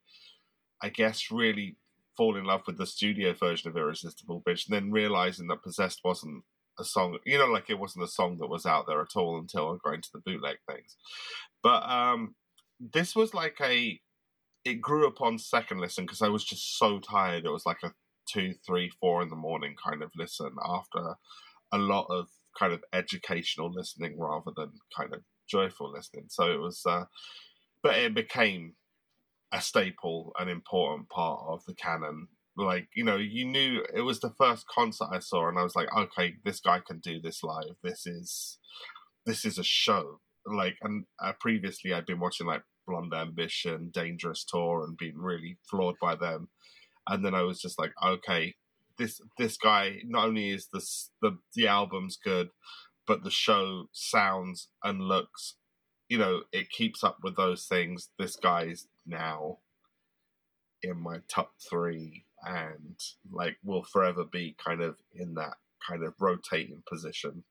I 0.84 0.90
guess, 0.90 1.32
really 1.32 1.78
fall 2.18 2.38
in 2.38 2.46
love 2.46 2.62
with 2.66 2.78
the 2.78 2.86
studio 2.86 3.34
version 3.34 3.70
of 3.70 3.78
Irresistible 3.78 4.44
Bitch, 4.48 4.68
and 4.68 4.76
then 4.76 4.92
realizing 4.92 5.48
that 5.48 5.64
Possessed 5.64 6.02
wasn't 6.04 6.44
a 6.80 6.84
song, 6.84 7.18
you 7.26 7.38
know, 7.38 7.46
like 7.46 7.70
it 7.70 7.80
wasn't 7.80 8.04
a 8.04 8.10
song 8.10 8.38
that 8.38 8.48
was 8.48 8.66
out 8.66 8.86
there 8.88 9.02
at 9.02 9.16
all 9.16 9.38
until 9.38 9.72
I 9.72 9.78
got 9.84 9.96
into 9.96 10.10
the 10.14 10.20
bootleg 10.20 10.58
things. 10.70 10.98
But 11.64 11.84
um, 11.90 12.36
this 12.80 13.16
was 13.16 13.34
like 13.34 13.58
a, 13.62 14.00
it 14.64 14.82
grew 14.82 15.08
upon 15.08 15.40
second 15.40 15.80
listen 15.80 16.06
because 16.06 16.22
I 16.22 16.30
was 16.30 16.44
just 16.44 16.78
so 16.78 17.00
tired. 17.00 17.46
It 17.46 17.52
was 17.52 17.66
like 17.66 17.84
a 17.84 17.94
two, 18.28 18.56
three, 18.66 18.92
four 19.00 19.22
in 19.22 19.30
the 19.30 19.36
morning 19.36 19.76
kind 19.84 20.02
of 20.02 20.12
listen 20.16 20.52
after 20.66 21.16
a 21.72 21.78
lot 21.78 22.08
of 22.10 22.28
kind 22.58 22.74
of 22.74 22.84
educational 22.94 23.72
listening 23.72 24.18
rather 24.18 24.52
than 24.56 24.72
kind 24.96 25.14
of 25.14 25.22
joyful 25.48 25.92
listening. 25.92 26.26
So 26.30 26.52
it 26.52 26.60
was, 26.60 26.82
uh, 26.86 27.06
but 27.84 27.96
it 27.98 28.16
became 28.16 28.74
a 29.56 29.62
staple, 29.62 30.34
an 30.38 30.50
important 30.50 31.10
part 31.10 31.42
of 31.48 31.64
the 31.66 31.74
canon. 31.74 32.28
Like, 32.58 32.88
you 32.96 33.04
know, 33.04 33.18
you 33.18 33.46
knew 33.46 33.84
it 33.94 34.02
was 34.02 34.20
the 34.20 34.34
first 34.38 34.66
concert 34.68 35.08
I 35.12 35.20
saw, 35.20 35.48
and 35.48 35.58
I 35.58 35.64
was 35.64 35.76
like, 35.76 35.90
okay, 35.96 36.36
this 36.44 36.60
guy 36.60 36.82
can 36.86 37.00
do 37.00 37.20
this 37.22 37.44
live. 37.44 37.76
This 37.84 38.06
is 38.06 38.58
this 39.26 39.46
is 39.46 39.58
a 39.58 39.64
show. 39.64 40.20
Like, 40.46 40.78
and 40.82 41.06
uh, 41.24 41.34
previously 41.40 41.94
I'd 41.94 42.06
been 42.06 42.20
watching 42.20 42.48
like 42.48 42.64
Blonde 42.88 43.14
Ambition, 43.14 43.90
Dangerous 43.94 44.46
Tour, 44.46 44.84
and 44.84 44.98
been 44.98 45.18
really 45.18 45.58
floored 45.70 45.96
by 46.02 46.16
them. 46.16 46.50
And 47.08 47.26
then 47.26 47.34
I 47.34 47.42
was 47.42 47.62
just 47.62 47.80
like, 47.80 47.92
okay, 48.04 48.56
this 48.98 49.22
this 49.38 49.58
guy 49.58 49.98
not 50.06 50.28
only 50.28 50.52
is 50.52 50.68
this 50.72 51.12
the 51.22 51.38
the 51.56 51.68
album's 51.68 52.18
good, 52.24 52.50
but 53.08 53.24
the 53.24 53.32
show 53.32 53.86
sounds 53.94 54.70
and 54.84 55.02
looks 55.02 55.56
you 56.10 56.18
know, 56.18 56.42
it 56.52 56.70
keeps 56.70 57.04
up 57.04 57.18
with 57.24 57.36
those 57.36 57.66
things. 57.66 58.10
This 58.20 58.36
guy's 58.36 58.88
now 59.06 59.60
in 60.82 60.98
my 60.98 61.20
top 61.28 61.52
three 61.70 62.26
and 62.44 63.00
like 63.32 63.58
will 63.64 63.84
forever 63.84 64.24
be 64.24 64.56
kind 64.64 64.82
of 64.82 64.96
in 65.14 65.34
that 65.36 65.56
kind 65.88 66.04
of 66.04 66.14
rotating 66.20 66.82
position 66.88 67.44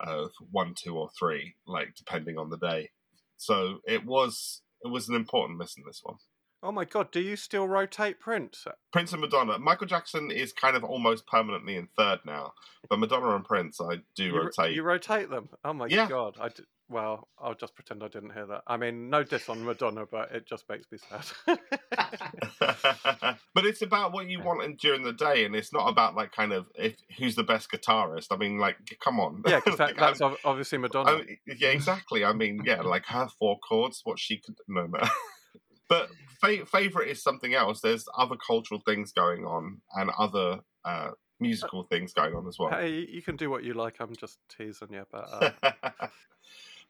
of 0.00 0.30
one, 0.50 0.74
two, 0.74 0.96
or 0.96 1.08
three, 1.18 1.54
like 1.66 1.94
depending 1.96 2.38
on 2.38 2.50
the 2.50 2.58
day. 2.58 2.90
So 3.36 3.78
it 3.86 4.04
was 4.04 4.62
it 4.82 4.88
was 4.88 5.08
an 5.08 5.14
important 5.14 5.58
listen. 5.58 5.82
This 5.86 6.00
one. 6.02 6.16
Oh 6.62 6.72
my 6.72 6.84
god, 6.84 7.12
do 7.12 7.20
you 7.20 7.36
still 7.36 7.68
rotate 7.68 8.20
Prince? 8.20 8.66
Prince 8.92 9.12
and 9.12 9.20
Madonna. 9.20 9.58
Michael 9.58 9.86
Jackson 9.86 10.30
is 10.30 10.52
kind 10.52 10.76
of 10.76 10.82
almost 10.82 11.26
permanently 11.26 11.76
in 11.76 11.88
third 11.96 12.20
now, 12.24 12.52
but 12.88 12.98
Madonna 12.98 13.36
and 13.36 13.44
Prince, 13.44 13.80
I 13.80 14.00
do 14.16 14.24
you, 14.24 14.36
rotate. 14.36 14.74
You 14.74 14.82
rotate 14.82 15.30
them? 15.30 15.50
Oh 15.64 15.74
my 15.74 15.86
yeah. 15.88 16.08
god! 16.08 16.36
I, 16.40 16.48
well, 16.88 17.28
I'll 17.38 17.54
just 17.54 17.74
pretend 17.74 18.02
I 18.02 18.08
didn't 18.08 18.34
hear 18.34 18.46
that. 18.46 18.62
I 18.66 18.76
mean, 18.76 19.08
no 19.08 19.22
diss 19.22 19.48
on 19.48 19.64
Madonna, 19.64 20.04
but 20.10 20.30
it 20.32 20.46
just 20.46 20.68
makes 20.68 20.86
me 20.92 20.98
sad. 20.98 21.24
but 23.54 23.64
it's 23.64 23.80
about 23.80 24.12
what 24.12 24.28
you 24.28 24.42
want 24.42 24.78
during 24.78 25.02
the 25.02 25.12
day, 25.12 25.44
and 25.44 25.56
it's 25.56 25.72
not 25.72 25.88
about 25.88 26.14
like 26.14 26.32
kind 26.32 26.52
of 26.52 26.66
if 26.74 26.96
who's 27.18 27.36
the 27.36 27.42
best 27.42 27.70
guitarist. 27.70 28.26
I 28.30 28.36
mean, 28.36 28.58
like, 28.58 28.76
come 29.02 29.18
on. 29.18 29.42
Yeah, 29.46 29.60
because 29.64 29.78
that, 29.78 29.96
that's 29.96 30.20
I'm, 30.20 30.36
obviously 30.44 30.78
Madonna. 30.78 31.10
I 31.10 31.38
yeah, 31.46 31.70
exactly. 31.70 32.24
I 32.24 32.32
mean, 32.34 32.62
yeah, 32.64 32.82
like 32.82 33.06
her 33.06 33.28
four 33.38 33.58
chords, 33.58 34.02
what 34.04 34.18
she 34.18 34.38
could. 34.38 34.56
No, 34.68 34.86
no. 34.86 35.00
but 35.88 36.10
fa- 36.40 36.66
favorite 36.66 37.08
is 37.08 37.22
something 37.22 37.54
else. 37.54 37.80
There's 37.80 38.04
other 38.16 38.36
cultural 38.36 38.82
things 38.84 39.12
going 39.12 39.44
on, 39.44 39.80
and 39.94 40.10
other. 40.18 40.60
Uh, 40.84 41.12
musical 41.40 41.82
things 41.82 42.12
going 42.12 42.34
on 42.34 42.46
as 42.46 42.58
well. 42.58 42.70
Hey, 42.70 43.06
you 43.10 43.20
can 43.20 43.36
do 43.36 43.50
what 43.50 43.64
you 43.64 43.74
like. 43.74 43.96
I'm 44.00 44.14
just 44.14 44.38
teasing 44.48 44.92
you, 44.92 45.04
but 45.10 45.54
uh... 45.62 46.08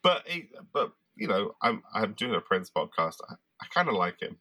But 0.05 0.25
but 0.73 0.93
you 1.17 1.27
know, 1.27 1.57
I'm 1.63 1.83
I'm 1.93 2.13
doing 2.13 2.35
a 2.37 2.41
Prince 2.41 2.71
podcast. 2.71 3.17
I, 3.29 3.35
I 3.61 3.67
kind 3.75 3.89
of 3.89 3.95
like 3.95 4.21
him. 4.21 4.37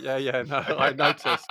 Yeah, 0.00 0.16
yeah, 0.18 0.42
no, 0.42 0.56
I 0.78 0.92
noticed. 0.92 1.46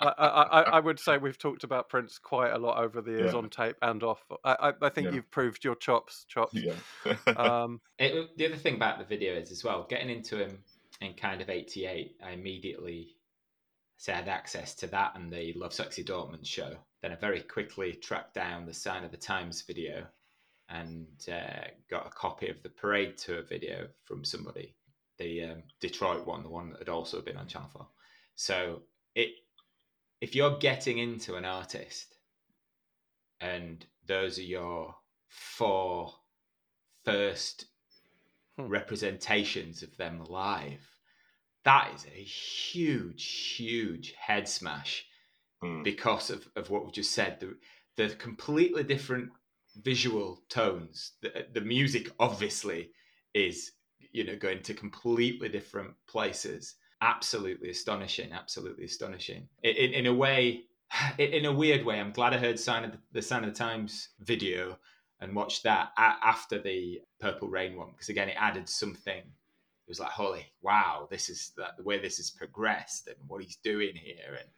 I, 0.00 0.06
I, 0.18 0.60
I 0.74 0.80
would 0.80 0.98
say 1.00 1.18
we've 1.18 1.38
talked 1.38 1.64
about 1.64 1.88
Prince 1.88 2.18
quite 2.18 2.50
a 2.52 2.58
lot 2.58 2.78
over 2.82 3.00
the 3.00 3.10
years 3.10 3.32
Yeah. 3.32 3.38
on 3.38 3.50
tape 3.50 3.76
and 3.82 4.02
off. 4.02 4.22
I, 4.44 4.52
I, 4.70 4.72
I 4.86 4.88
think 4.90 5.06
Yeah. 5.08 5.14
you've 5.14 5.30
proved 5.30 5.64
your 5.64 5.74
chops, 5.74 6.24
chops. 6.28 6.54
yeah. 6.54 6.74
Um, 7.36 7.80
It, 7.98 8.36
the 8.38 8.46
other 8.46 8.56
thing 8.56 8.76
about 8.76 8.98
the 8.98 9.04
video 9.04 9.34
is 9.34 9.50
as 9.52 9.62
well, 9.64 9.86
getting 9.88 10.08
into 10.10 10.36
him 10.38 10.58
in 11.00 11.14
kind 11.14 11.40
of 11.40 11.50
88, 11.50 12.16
I 12.24 12.30
immediately 12.30 13.16
say 13.96 14.12
I 14.12 14.16
had 14.16 14.28
access 14.28 14.74
to 14.76 14.86
that 14.88 15.12
and 15.16 15.32
the 15.32 15.52
Lovesexy 15.54 16.04
Dortmund 16.04 16.46
show. 16.46 16.76
Then 17.02 17.12
I 17.12 17.16
very 17.16 17.40
quickly 17.42 17.92
tracked 17.92 18.34
down 18.34 18.66
the 18.66 18.74
Sign 18.74 19.04
of 19.04 19.10
the 19.10 19.16
Times 19.16 19.62
video 19.62 20.06
and 20.68 21.06
uh, 21.30 21.68
got 21.90 22.06
a 22.06 22.10
copy 22.10 22.48
of 22.48 22.62
the 22.62 22.68
Parade 22.68 23.16
Tour 23.16 23.42
video 23.42 23.88
from 24.04 24.24
somebody, 24.24 24.74
the 25.18 25.44
um, 25.44 25.62
Detroit 25.80 26.26
one, 26.26 26.42
the 26.42 26.48
one 26.48 26.70
that 26.70 26.80
had 26.80 26.88
also 26.88 27.20
been 27.20 27.36
on 27.36 27.46
Channel 27.46 27.70
4. 27.72 27.86
So 28.34 28.82
it, 29.14 29.30
if 30.20 30.34
you're 30.34 30.58
getting 30.58 30.98
into 30.98 31.36
an 31.36 31.44
artist 31.44 32.14
and 33.40 33.84
those 34.06 34.38
are 34.38 34.42
your 34.42 34.94
four 35.28 36.12
first 37.04 37.66
Hmm. 38.56 38.66
representations 38.66 39.84
of 39.84 39.96
them 39.96 40.24
live, 40.24 40.84
that 41.64 41.92
is 41.94 42.04
a 42.06 42.22
huge, 42.22 43.24
huge 43.56 44.12
head 44.14 44.48
smash 44.48 45.06
Mm. 45.62 45.82
because 45.82 46.30
of, 46.30 46.48
of 46.54 46.70
what 46.70 46.84
we 46.86 46.92
just 46.92 47.12
said. 47.12 47.40
The, 47.40 47.56
the 47.96 48.14
completely 48.14 48.84
different 48.84 49.30
visual 49.82 50.42
tones. 50.48 51.12
The, 51.22 51.46
the 51.52 51.60
music 51.60 52.10
obviously 52.18 52.90
is, 53.34 53.72
you 54.12 54.24
know, 54.24 54.36
going 54.36 54.62
to 54.62 54.74
completely 54.74 55.48
different 55.48 55.94
places. 56.06 56.76
Absolutely 57.00 57.70
astonishing. 57.70 58.32
Absolutely 58.32 58.84
astonishing. 58.84 59.48
In, 59.62 59.92
in, 59.92 60.06
a 60.06 60.14
way, 60.14 60.64
in, 61.18 61.32
in 61.32 61.44
a 61.46 61.52
weird 61.52 61.84
way, 61.84 62.00
I'm 62.00 62.12
glad 62.12 62.34
I 62.34 62.38
heard 62.38 62.58
Sign 62.58 62.84
of 62.84 62.92
the, 62.92 62.98
the 63.12 63.22
Sign 63.22 63.44
of 63.44 63.52
the 63.52 63.58
Times 63.58 64.10
video 64.20 64.78
and 65.20 65.34
watched 65.34 65.62
that 65.64 65.92
a- 65.96 66.16
after 66.24 66.60
the 66.60 67.00
Purple 67.20 67.48
Rain 67.48 67.76
one 67.76 67.90
because 67.92 68.08
again, 68.08 68.28
it 68.28 68.36
added 68.38 68.68
something. 68.68 69.16
It 69.16 69.90
was 69.90 70.00
like, 70.00 70.10
holy 70.10 70.46
wow, 70.62 71.08
this 71.10 71.28
is 71.28 71.52
the, 71.56 71.66
the 71.76 71.82
way 71.82 71.98
this 71.98 72.18
has 72.18 72.30
progressed 72.30 73.08
and 73.08 73.16
what 73.26 73.42
he's 73.42 73.56
doing 73.56 73.94
here 73.94 74.36
and 74.38 74.48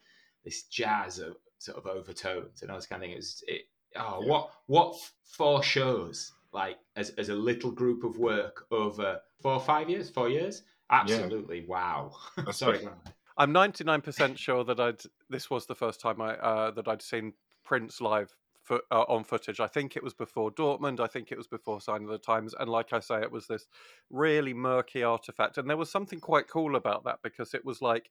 this 0.45 0.65
jazz 0.65 1.19
of 1.19 1.37
sort 1.59 1.79
of 1.79 1.87
overtones 1.87 2.63
and 2.63 2.71
all 2.71 2.77
this 2.79 2.87
kind 2.87 3.03
of 3.03 3.07
thing. 3.07 3.13
It 3.13 3.17
was 3.17 3.45
it, 3.47 3.63
oh 3.97 4.21
Yeah. 4.23 4.29
what 4.29 4.51
what 4.67 4.97
four 5.25 5.63
shows 5.63 6.33
like 6.53 6.79
as 6.97 7.11
as 7.11 7.29
a 7.29 7.35
little 7.35 7.71
group 7.71 8.05
of 8.05 8.17
work 8.19 8.67
over 8.71 9.21
four 9.41 9.53
or 9.55 9.61
five 9.61 9.89
years, 9.89 10.11
four 10.11 10.29
years. 10.29 10.63
Absolutely 10.91 11.65
wow. 11.67 12.13
Sorry. 12.53 12.79
right. 12.79 12.85
go 12.85 12.91
on. 12.91 12.99
I'm 13.39 13.55
99% 13.55 14.37
sure 14.37 14.65
that 14.65 14.81
I'd 14.81 15.01
this 15.31 15.49
was 15.49 15.67
the 15.67 15.75
first 15.75 16.01
time 16.01 16.21
I 16.21 16.35
uh, 16.37 16.71
that 16.73 16.89
I'd 16.89 17.01
seen 17.01 17.33
Prince 17.65 18.01
live 18.01 18.35
fo- 18.65 18.81
uh, 18.91 19.05
on 19.09 19.23
footage. 19.25 19.61
I 19.61 19.67
think 19.69 19.97
it 19.97 20.03
was 20.03 20.13
before 20.15 20.51
Dortmund. 20.51 21.01
I 21.01 21.07
think 21.07 21.31
it 21.31 21.39
was 21.39 21.47
before 21.47 21.81
Sign 21.81 22.03
of 22.03 22.09
the 22.11 22.19
Times. 22.19 22.55
And 22.59 22.69
like 22.69 22.93
I 22.93 22.99
say, 23.01 23.21
it 23.23 23.31
was 23.33 23.47
this 23.47 23.67
really 24.11 24.53
murky 24.53 25.03
artifact. 25.05 25.57
And 25.59 25.71
there 25.71 25.77
was 25.77 25.91
something 25.91 26.21
quite 26.21 26.49
cool 26.49 26.75
about 26.77 27.05
that 27.05 27.21
because 27.23 27.55
it 27.55 27.65
was 27.65 27.81
like, 27.81 28.11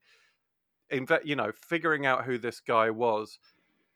inve- 0.91 1.25
you 1.25 1.36
know, 1.36 1.51
figuring 1.51 2.05
out 2.05 2.24
who 2.25 2.38
this 2.38 2.59
guy 2.62 2.89
was. 2.89 3.38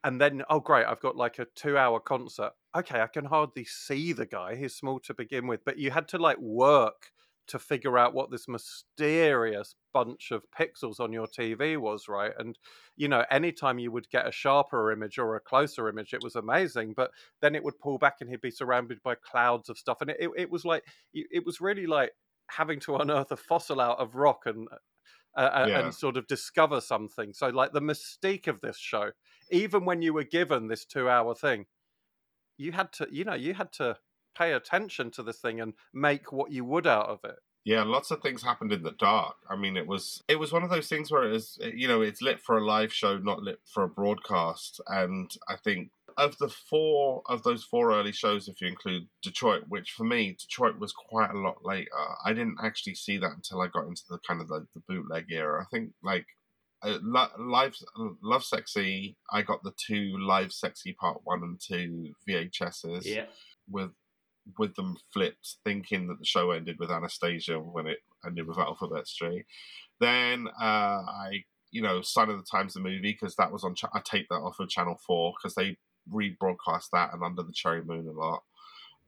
And 0.03 0.19
then, 0.19 0.43
oh, 0.50 0.60
great, 0.60 0.86
I've 0.86 1.00
got 1.00 1.15
like 1.15 1.39
a 1.39 1.45
two 1.45 1.77
hour 1.77 2.00
concert. 2.00 2.53
Okay, 2.75 3.01
I 3.01 3.07
can 3.07 3.25
hardly 3.25 3.63
see 3.65 4.12
the 4.13 4.25
guy. 4.25 4.55
He's 4.55 4.75
small 4.75 5.00
to 5.01 5.13
begin 5.13 5.48
with. 5.48 5.63
But 5.63 5.77
you 5.77 5.91
had 5.91 6.07
to 6.10 6.17
like 6.17 6.38
work 6.39 7.12
to 7.48 7.60
figure 7.60 7.98
out 7.98 8.13
what 8.13 8.31
this 8.31 8.48
mysterious 8.48 9.75
bunch 9.93 10.31
of 10.31 10.45
pixels 10.51 11.00
on 11.00 11.12
your 11.13 11.27
TV 11.27 11.77
was, 11.77 12.07
right? 12.10 12.33
And 12.38 12.57
you 12.98 13.07
know, 13.07 13.25
anytime 13.31 13.79
you 13.79 13.91
would 13.91 14.10
get 14.10 14.27
a 14.27 14.31
sharper 14.31 14.91
image 14.91 15.17
or 15.17 15.36
a 15.36 15.39
closer 15.41 15.88
image, 15.88 16.13
it 16.13 16.22
was 16.22 16.36
amazing. 16.36 16.93
But 16.93 17.12
then 17.41 17.55
it 17.55 17.63
would 17.63 17.79
pull 17.79 17.98
back 17.98 18.17
and 18.19 18.29
he'd 18.29 18.41
be 18.41 18.51
surrounded 18.51 19.01
by 19.03 19.15
clouds 19.15 19.69
of 19.69 19.77
stuff, 19.77 20.00
and 20.01 20.10
it, 20.10 20.17
it, 20.19 20.29
it 20.36 20.50
was 20.51 20.65
like 20.65 20.83
it 21.13 21.45
was 21.45 21.62
really 21.62 21.86
like 21.88 22.13
having 22.50 22.79
to 22.81 22.95
unearth 22.98 23.31
a 23.31 23.38
fossil 23.38 23.79
out 23.79 24.00
of 24.00 24.15
rock 24.15 24.45
and 24.45 24.67
uh, 25.36 25.67
Yeah. 25.67 25.69
and 25.74 25.93
sort 25.93 26.17
of 26.17 26.27
discover 26.27 26.79
something. 26.81 27.33
So 27.33 27.50
like 27.50 27.72
the 27.74 27.81
mystique 27.81 28.48
of 28.48 28.62
this 28.62 28.77
show, 28.77 29.12
even 29.51 29.85
when 29.85 30.01
you 30.01 30.13
were 30.13 30.23
given 30.23 30.67
this 30.67 30.85
two-hour 30.85 31.35
thing, 31.35 31.65
you 32.57 32.71
had 32.71 32.91
to, 32.93 33.07
you 33.12 33.23
know, 33.23 33.33
you 33.33 33.53
had 33.53 33.71
to 33.73 33.97
pay 34.38 34.53
attention 34.53 35.12
to 35.12 35.23
this 35.23 35.39
thing 35.39 35.62
and 35.62 35.73
make 35.93 36.31
what 36.31 36.51
you 36.51 36.65
would 36.65 36.88
out 36.88 37.07
of 37.07 37.19
it. 37.23 37.35
Yeah, 37.65 37.83
lots 37.83 38.12
of 38.12 38.21
things 38.21 38.43
happened 38.43 38.73
in 38.73 38.83
the 38.83 38.91
dark. 38.91 39.35
I 39.50 39.55
mean, 39.55 39.77
it 39.77 39.88
was 39.88 40.21
it 40.27 40.38
was 40.38 40.51
one 40.51 40.63
of 40.63 40.69
those 40.69 40.89
things 40.89 41.09
where 41.09 41.23
it 41.23 41.31
was 41.31 41.57
you 41.73 41.88
know 41.88 42.01
it's 42.01 42.21
lit 42.21 42.41
for 42.41 42.57
a 42.57 42.65
live 42.65 42.91
show, 42.91 43.17
not 43.17 43.41
lit 43.41 43.59
for 43.65 43.83
a 43.83 43.88
broadcast. 43.88 44.81
And 44.88 45.31
I 45.47 45.55
think 45.55 45.91
of 46.17 46.38
the 46.39 46.50
four 46.50 47.21
of 47.27 47.43
those 47.43 47.63
four 47.63 47.93
early 47.93 48.12
shows, 48.12 48.50
if 48.50 48.59
you 48.59 48.67
include 48.67 49.07
Detroit, 49.21 49.63
which 49.69 49.91
for 49.91 50.03
me 50.03 50.35
Detroit 50.38 50.77
was 50.77 50.91
quite 50.91 51.31
a 51.31 51.39
lot 51.39 51.63
later. 51.63 51.89
I 52.25 52.33
didn't 52.33 52.57
actually 52.62 52.95
see 52.95 53.17
that 53.19 53.31
until 53.31 53.62
I 53.62 53.67
got 53.67 53.88
into 53.88 54.03
the 54.09 54.19
kind 54.27 54.41
of 54.41 54.50
the, 54.50 54.67
the 54.73 54.81
bootleg 54.81 55.27
era. 55.31 55.62
I 55.62 55.65
think 55.73 55.91
like 56.03 56.25
uh, 56.83 56.99
live 57.39 57.75
love 58.21 58.43
sexy. 58.43 59.15
I 59.31 59.41
got 59.41 59.63
the 59.63 59.73
two 59.77 60.17
live 60.19 60.51
sexy 60.51 60.93
part 60.93 61.21
one 61.23 61.41
and 61.43 61.59
two 61.59 62.13
VHSs 62.27 63.05
Yeah. 63.05 63.25
with 63.69 63.91
with 64.57 64.75
them 64.75 64.97
flipped, 65.13 65.55
thinking 65.63 66.07
that 66.07 66.19
the 66.19 66.25
show 66.25 66.51
ended 66.51 66.77
with 66.77 66.91
Anna 66.91 67.07
Stesia 67.07 67.63
when 67.63 67.87
it 67.87 67.99
ended 68.25 68.45
with 68.45 68.57
Alphabet 68.57 69.07
Street. 69.07 69.45
Then 70.01 70.47
uh, 70.61 70.63
I, 71.07 71.43
you 71.71 71.81
know, 71.81 72.01
Sign 72.01 72.29
of 72.29 72.37
the 72.37 72.43
Times 72.51 72.73
the 72.73 72.81
movie 72.81 72.99
because 73.19 73.35
that 73.37 73.51
was 73.51 73.63
on. 73.63 73.73
Ch- 73.75 73.85
I 73.93 74.01
taped 74.03 74.29
that 74.29 74.35
off 74.41 74.59
of 74.59 74.67
Channel 74.69 74.99
Four 75.07 75.33
because 75.37 75.55
they 75.55 75.77
rebroadcast 76.11 76.87
that 76.91 77.13
and 77.13 77.23
Under 77.23 77.43
the 77.43 77.53
Cherry 77.53 77.83
Moon 77.83 78.05
a 78.07 78.11
lot 78.11 78.43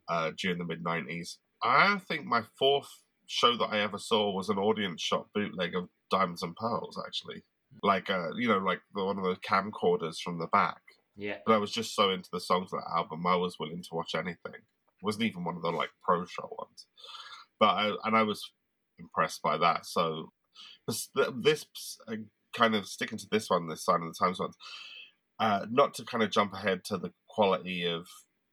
uh, 0.08 0.32
during 0.38 0.58
the 0.58 0.63
mid 0.65 0.84
'90s. 0.84 1.38
I 1.62 2.00
think 2.08 2.25
my 2.25 2.44
fourth 2.58 2.88
show 3.27 3.58
that 3.58 3.65
I 3.72 3.79
ever 3.79 3.98
saw 3.98 4.32
was 4.32 4.50
an 4.50 4.58
audience 4.58 5.01
shot 5.01 5.27
bootleg 5.34 5.75
of 5.75 5.89
Diamonds 6.12 6.44
and 6.44 6.55
Pearls, 6.55 7.01
actually, 7.05 7.44
like 7.84 8.10
uh, 8.10 8.30
you 8.38 8.48
know, 8.48 8.58
like 8.58 8.82
the, 8.94 9.04
one 9.04 9.18
of 9.18 9.24
those 9.24 9.40
camcorders 9.40 10.18
from 10.24 10.40
the 10.40 10.48
back. 10.48 10.82
Yeah. 11.16 11.38
But 11.46 11.54
I 11.54 11.58
was 11.58 11.72
just 11.72 11.96
so 11.96 12.12
into 12.12 12.30
the 12.32 12.40
songs 12.40 12.72
of 12.74 12.80
that 12.80 12.98
album, 12.98 13.26
I 13.26 13.36
was 13.36 13.58
willing 13.60 13.82
to 13.82 13.90
watch 13.96 14.16
anything. 14.16 14.62
wasn't 15.02 15.26
even 15.26 15.44
one 15.44 15.56
of 15.56 15.62
the 15.62 15.72
like 15.72 15.90
pro 16.04 16.26
show 16.26 16.50
ones, 16.58 16.88
but 17.60 17.68
I, 17.68 17.92
and 18.04 18.18
I 18.18 18.24
was 18.24 18.52
impressed 19.00 19.42
by 19.42 19.58
that. 19.58 19.86
So 19.86 20.32
this, 20.88 21.10
uh, 22.08 22.16
kind 22.56 22.76
of 22.76 22.86
sticking 22.86 23.18
to 23.18 23.28
this 23.32 23.50
one, 23.50 23.68
this 23.68 23.86
Sign 23.86 24.02
of 24.02 24.14
the 24.14 24.16
Times 24.18 24.40
one, 24.40 24.52
uh, 25.40 25.66
not 25.70 25.94
to 25.96 26.06
kind 26.06 26.24
of 26.24 26.32
jump 26.32 26.54
ahead 26.54 26.84
to 26.86 26.98
the 26.98 27.12
quality 27.30 27.86
of 27.86 28.08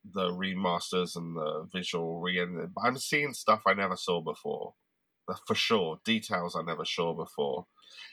the 0.04 0.31
remasters 0.31 1.14
and 1.14 1.37
the 1.37 1.69
visual 1.73 2.21
re 2.21 2.45
but 2.75 2.81
I'm 2.85 2.99
seeing 2.99 3.33
stuff 3.35 3.62
I 3.66 3.75
never 3.75 3.97
saw 3.97 4.21
before. 4.21 4.75
For 5.47 5.54
sure, 5.54 6.00
details 6.04 6.57
I 6.57 6.62
never 6.62 6.85
saw 6.85 7.14
before. 7.14 7.66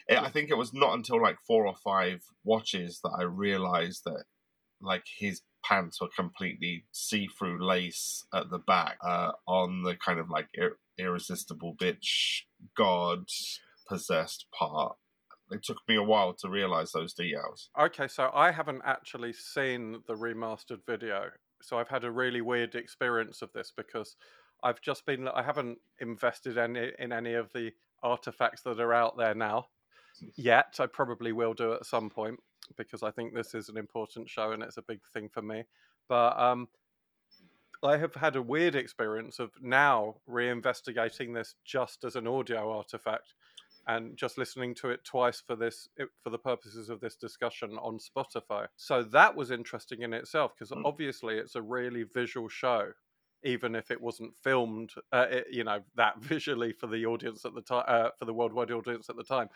It, 0.08 0.18
I 0.18 0.28
think 0.28 0.50
it 0.50 0.58
was 0.58 0.72
not 0.72 0.94
until 0.94 1.20
like 1.20 1.36
four 1.46 1.66
or 1.66 1.74
five 1.76 2.22
watches 2.44 3.00
that 3.02 3.16
I 3.18 3.22
realized 3.22 4.02
that 4.04 4.24
like 4.80 5.04
his 5.18 5.42
pants 5.64 6.00
were 6.00 6.08
completely 6.16 6.84
see-through 6.92 7.64
lace 7.64 8.24
at 8.32 8.50
the 8.50 8.58
back 8.58 8.96
uh, 9.04 9.32
on 9.46 9.82
the 9.82 9.94
kind 9.96 10.18
of 10.18 10.30
like 10.30 10.48
ir- 10.54 10.78
irresistible 10.98 11.74
bitch 11.76 12.42
god 12.76 13.24
possessed 13.88 14.46
part. 14.56 14.96
It 15.50 15.64
took 15.64 15.78
me 15.88 15.96
a 15.96 16.02
while 16.02 16.32
to 16.34 16.48
realize 16.48 16.92
those 16.92 17.12
details. 17.12 17.70
Okay, 17.78 18.06
so 18.06 18.30
I 18.32 18.52
haven't 18.52 18.82
actually 18.84 19.32
seen 19.32 20.00
the 20.06 20.14
remastered 20.14 20.86
video, 20.86 21.30
so 21.60 21.76
I've 21.76 21.88
had 21.88 22.04
a 22.04 22.10
really 22.10 22.40
weird 22.40 22.76
experience 22.76 23.42
of 23.42 23.52
this 23.52 23.72
because 23.76 24.16
I've 24.62 24.80
just 24.80 25.04
been 25.06 25.26
I 25.26 25.42
haven't 25.42 25.78
invested 26.00 26.56
any 26.56 26.92
in 26.98 27.12
any 27.12 27.34
of 27.34 27.52
the 27.52 27.72
artifacts 28.02 28.62
that 28.62 28.80
are 28.80 28.94
out 28.94 29.16
there 29.16 29.34
now 29.34 29.66
yet. 30.36 30.76
I 30.78 30.86
probably 30.86 31.32
will 31.32 31.54
do 31.54 31.72
at 31.74 31.86
some 31.86 32.10
point 32.10 32.40
because 32.76 33.02
I 33.02 33.10
think 33.10 33.34
this 33.34 33.54
is 33.54 33.68
an 33.68 33.76
important 33.76 34.28
show 34.28 34.52
and 34.52 34.62
it's 34.62 34.76
a 34.76 34.82
big 34.82 35.00
thing 35.12 35.28
for 35.28 35.42
me. 35.42 35.64
But 36.08 36.38
um 36.38 36.68
I 37.82 37.96
have 37.96 38.14
had 38.14 38.36
a 38.36 38.42
weird 38.42 38.74
experience 38.74 39.38
of 39.38 39.52
now 39.60 40.20
reinvestigating 40.28 41.34
this 41.34 41.54
just 41.64 42.04
as 42.04 42.14
an 42.14 42.26
audio 42.26 42.70
artifact 42.70 43.34
and 43.86 44.16
just 44.18 44.36
listening 44.36 44.74
to 44.76 44.90
it 44.90 45.04
twice 45.04 45.40
for 45.40 45.56
this 45.56 45.88
for 46.22 46.28
the 46.30 46.38
purposes 46.38 46.90
of 46.90 47.00
this 47.00 47.16
discussion 47.16 47.78
on 47.78 47.98
Spotify. 47.98 48.68
So 48.76 49.02
that 49.02 49.34
was 49.34 49.50
interesting 49.50 50.02
in 50.02 50.12
itself 50.12 50.52
because 50.54 50.70
Mm. 50.70 50.84
obviously 50.84 51.38
it's 51.38 51.54
a 51.54 51.62
really 51.62 52.02
visual 52.02 52.48
show 52.48 52.92
even 53.44 53.74
if 53.74 53.90
it 53.90 54.00
wasn't 54.00 54.36
filmed 54.36 54.92
uh, 55.12 55.26
it, 55.30 55.46
you 55.50 55.64
know 55.64 55.80
that 55.94 56.18
visually 56.20 56.72
for 56.72 56.86
the 56.86 57.06
audience 57.06 57.44
at 57.44 57.54
the 57.54 57.62
time 57.62 57.84
uh, 57.88 58.10
for 58.18 58.24
the 58.24 58.34
worldwide 58.34 58.70
audience 58.70 59.08
at 59.08 59.16
the 59.16 59.24
time. 59.24 59.48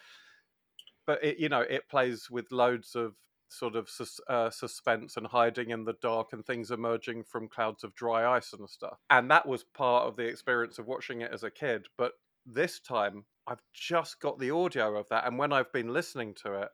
But 1.07 1.23
it 1.23 1.39
you 1.39 1.49
know 1.49 1.61
it 1.61 1.89
plays 1.89 2.31
with 2.31 2.51
loads 2.53 2.95
of 2.95 3.15
sort 3.49 3.77
of 3.77 3.89
sus- 3.89 4.21
uh, 4.29 4.51
suspense 4.51 5.17
and 5.17 5.27
hiding 5.27 5.71
in 5.71 5.85
the 5.85 5.95
dark 5.95 6.33
and 6.33 6.45
things 6.45 6.71
emerging 6.71 7.25
from 7.25 7.49
clouds 7.49 7.85
of 7.85 7.95
dry 7.95 8.37
ice 8.37 8.53
and 8.53 8.69
stuff. 8.69 8.99
And 9.11 9.31
that 9.31 9.47
was 9.47 9.65
part 9.65 10.09
of 10.09 10.17
the 10.17 10.25
experience 10.25 10.79
of 10.79 10.87
watching 10.87 11.21
it 11.21 11.31
as 11.33 11.45
a 11.45 11.51
kid. 11.51 11.87
But 11.97 12.13
this 12.45 12.81
time 12.81 13.27
I've 13.47 13.63
just 13.73 14.21
got 14.21 14.39
the 14.39 14.51
audio 14.51 14.97
of 14.97 15.09
that, 15.11 15.27
and 15.27 15.39
when 15.39 15.53
I've 15.53 15.73
been 15.73 15.93
listening 15.93 16.35
to 16.43 16.55
it, 16.63 16.69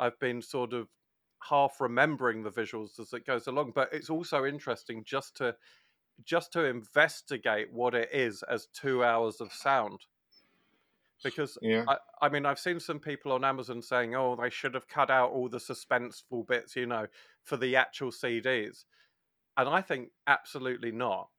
I've 0.00 0.18
been 0.18 0.42
sort 0.42 0.72
of 0.72 0.88
half 1.48 1.80
remembering 1.80 2.42
the 2.42 2.50
visuals 2.50 2.98
as 2.98 3.12
it 3.12 3.26
goes 3.26 3.46
along. 3.46 3.72
But 3.74 3.92
it's 3.92 4.10
also 4.10 4.44
interesting 4.44 5.04
just 5.04 5.36
to 5.36 5.54
just 6.22 6.52
to 6.52 6.64
investigate 6.64 7.72
what 7.72 7.94
it 7.94 8.10
is 8.12 8.42
as 8.44 8.66
two 8.66 9.02
hours 9.04 9.40
of 9.40 9.52
sound. 9.52 10.00
Because 11.22 11.56
Yeah. 11.62 11.84
I, 11.88 11.96
I 12.22 12.28
mean, 12.28 12.44
I've 12.44 12.58
seen 12.58 12.78
some 12.78 13.00
people 13.00 13.32
on 13.32 13.44
Amazon 13.44 13.80
saying, 13.80 14.14
"Oh, 14.14 14.36
they 14.36 14.50
should 14.50 14.74
have 14.74 14.86
cut 14.88 15.10
out 15.10 15.30
all 15.30 15.48
the 15.48 15.58
suspenseful 15.58 16.46
bits," 16.46 16.76
you 16.76 16.86
know, 16.86 17.06
for 17.42 17.56
the 17.56 17.76
actual 17.76 18.10
CDs, 18.10 18.84
and 19.56 19.68
I 19.68 19.80
think 19.80 20.10
absolutely 20.26 20.92
not. 20.92 21.30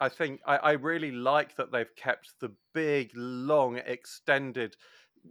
I 0.00 0.08
think 0.08 0.40
I, 0.46 0.56
I 0.58 0.72
really 0.72 1.10
like 1.10 1.56
that 1.56 1.72
they've 1.72 1.94
kept 1.96 2.34
the 2.40 2.52
big, 2.72 3.10
long, 3.14 3.78
extended 3.78 4.76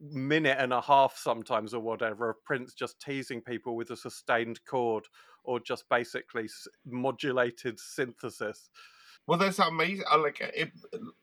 minute 0.01 0.57
and 0.59 0.73
a 0.73 0.81
half 0.81 1.17
sometimes 1.17 1.73
or 1.73 1.79
whatever 1.81 2.29
of 2.29 2.43
Prince 2.43 2.73
just 2.73 2.99
teasing 2.99 3.41
people 3.41 3.75
with 3.75 3.91
a 3.91 3.97
sustained 3.97 4.59
chord 4.65 5.05
or 5.43 5.59
just 5.59 5.87
basically 5.89 6.47
modulated 6.85 7.79
synthesis. 7.79 8.69
Well, 9.27 9.37
there's 9.37 9.57
that 9.57 9.67
amazing, 9.67 10.05
uh, 10.09 10.19
like 10.19 10.39
it, 10.39 10.71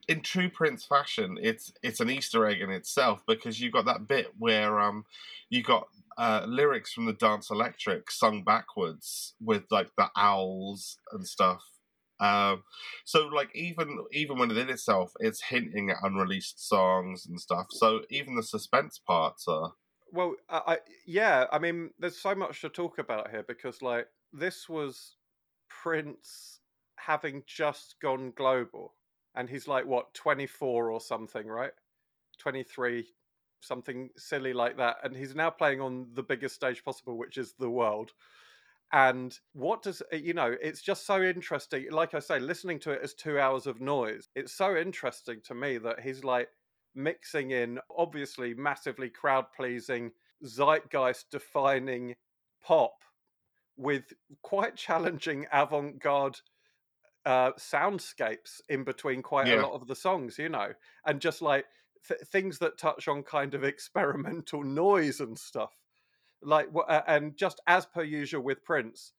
in 0.09 0.21
true 0.21 0.50
Prince 0.50 0.85
fashion, 0.85 1.38
it's 1.40 1.73
it's 1.83 2.00
an 2.00 2.11
Easter 2.11 2.47
egg 2.47 2.61
in 2.61 2.71
itself 2.71 3.23
because 3.26 3.61
you've 3.61 3.73
got 3.73 3.87
that 3.87 4.06
bit 4.06 4.33
where 4.38 4.78
um 4.78 5.06
you 5.49 5.62
got 5.62 5.88
uh, 6.18 6.44
lyrics 6.47 6.92
from 6.92 7.06
the 7.06 7.12
Dance 7.12 7.50
Electric 7.50 8.11
sung 8.11 8.44
backwards 8.44 9.35
with 9.40 9.64
like 9.71 9.88
the 9.97 10.11
owls 10.16 10.99
and 11.12 11.26
stuff. 11.26 11.62
Um, 12.21 12.64
so 13.04 13.26
like 13.26 13.54
even 13.54 14.04
even 14.12 14.38
when 14.38 14.49
within 14.49 14.71
itself, 14.71 15.12
it's 15.21 15.42
hinting 15.42 15.90
at 15.90 15.99
unreleased 16.02 16.66
songs 16.66 17.26
and 17.26 17.40
stuff. 17.40 17.66
So 17.71 18.02
even 18.11 18.37
the 18.37 18.42
suspense 18.42 18.99
parts 18.99 19.47
are 19.49 19.75
Well, 20.12 20.37
I, 20.49 20.62
I 20.66 20.78
yeah, 21.06 21.47
I 21.52 21.59
mean, 21.59 21.90
there's 21.99 22.18
so 22.18 22.35
much 22.35 22.61
to 22.61 22.68
talk 22.68 22.99
about 22.99 23.30
here 23.30 23.42
because 23.42 23.83
like 23.83 24.09
this 24.33 24.68
was 24.68 25.16
Prince 25.68 26.61
having 26.97 27.42
just 27.47 27.97
gone 28.00 28.33
global, 28.33 28.94
and 29.35 29.49
he's 29.49 29.66
like 29.68 29.87
what 29.87 30.14
24 30.14 30.90
or 30.90 31.00
something, 31.00 31.47
right? 31.47 31.73
23, 32.38 33.09
something 33.61 34.11
silly 34.16 34.52
like 34.52 34.76
that, 34.78 34.99
and 35.04 35.16
he's 35.16 35.35
now 35.35 35.50
playing 35.50 35.80
on 35.80 36.09
the 36.14 36.23
biggest 36.23 36.54
stage 36.54 36.85
possible, 36.85 37.16
which 37.18 37.38
is 37.38 37.54
the 37.54 37.71
world. 37.71 38.12
And 38.94 39.36
what 39.54 39.82
does 39.82 40.02
uh, 40.12 40.16
you 40.16 40.34
know? 40.34 40.56
It's 40.62 40.80
just 40.80 41.04
so 41.04 41.20
interesting. 41.20 41.90
Like 41.90 42.14
I 42.14 42.20
say, 42.20 42.38
listening 42.38 42.78
to 42.80 42.92
it 42.92 43.00
as 43.02 43.12
two 43.12 43.40
hours 43.40 43.66
of 43.66 43.80
noise, 43.80 44.28
it's 44.36 44.52
so 44.54 44.76
interesting 44.76 45.40
to 45.46 45.54
me 45.54 45.78
that 45.78 46.00
he's 46.00 46.22
like 46.22 46.48
mixing 46.94 47.50
in 47.50 47.80
obviously 47.98 48.54
massively 48.54 49.10
crowd 49.10 49.46
pleasing, 49.56 50.12
zeitgeist 50.46 51.24
defining 51.32 52.14
pop 52.62 52.94
with 53.76 54.12
quite 54.42 54.76
challenging 54.76 55.46
avant 55.52 55.98
garde 55.98 56.38
uh, 57.26 57.52
soundscapes 57.54 58.60
in 58.68 58.84
between 58.84 59.22
quite 59.22 59.50
a 59.50 59.56
lot 59.56 59.72
of 59.72 59.88
the 59.88 59.96
songs, 59.96 60.38
you 60.38 60.48
know, 60.48 60.72
and 61.06 61.20
just 61.20 61.42
like 61.42 61.66
th- 62.06 62.20
things 62.20 62.61
that 62.61 62.78
touch 62.78 63.09
on 63.09 63.24
kind 63.24 63.54
of 63.54 63.64
experimental 63.64 64.62
noise 64.62 65.20
and 65.20 65.38
stuff. 65.38 65.72
Like, 66.44 66.68
uh, 66.74 67.00
and 67.07 67.37
just 67.37 67.61
as 67.66 67.87
per 67.87 68.02
usual 68.02 68.42
with 68.42 68.64
Prince, 68.64 69.12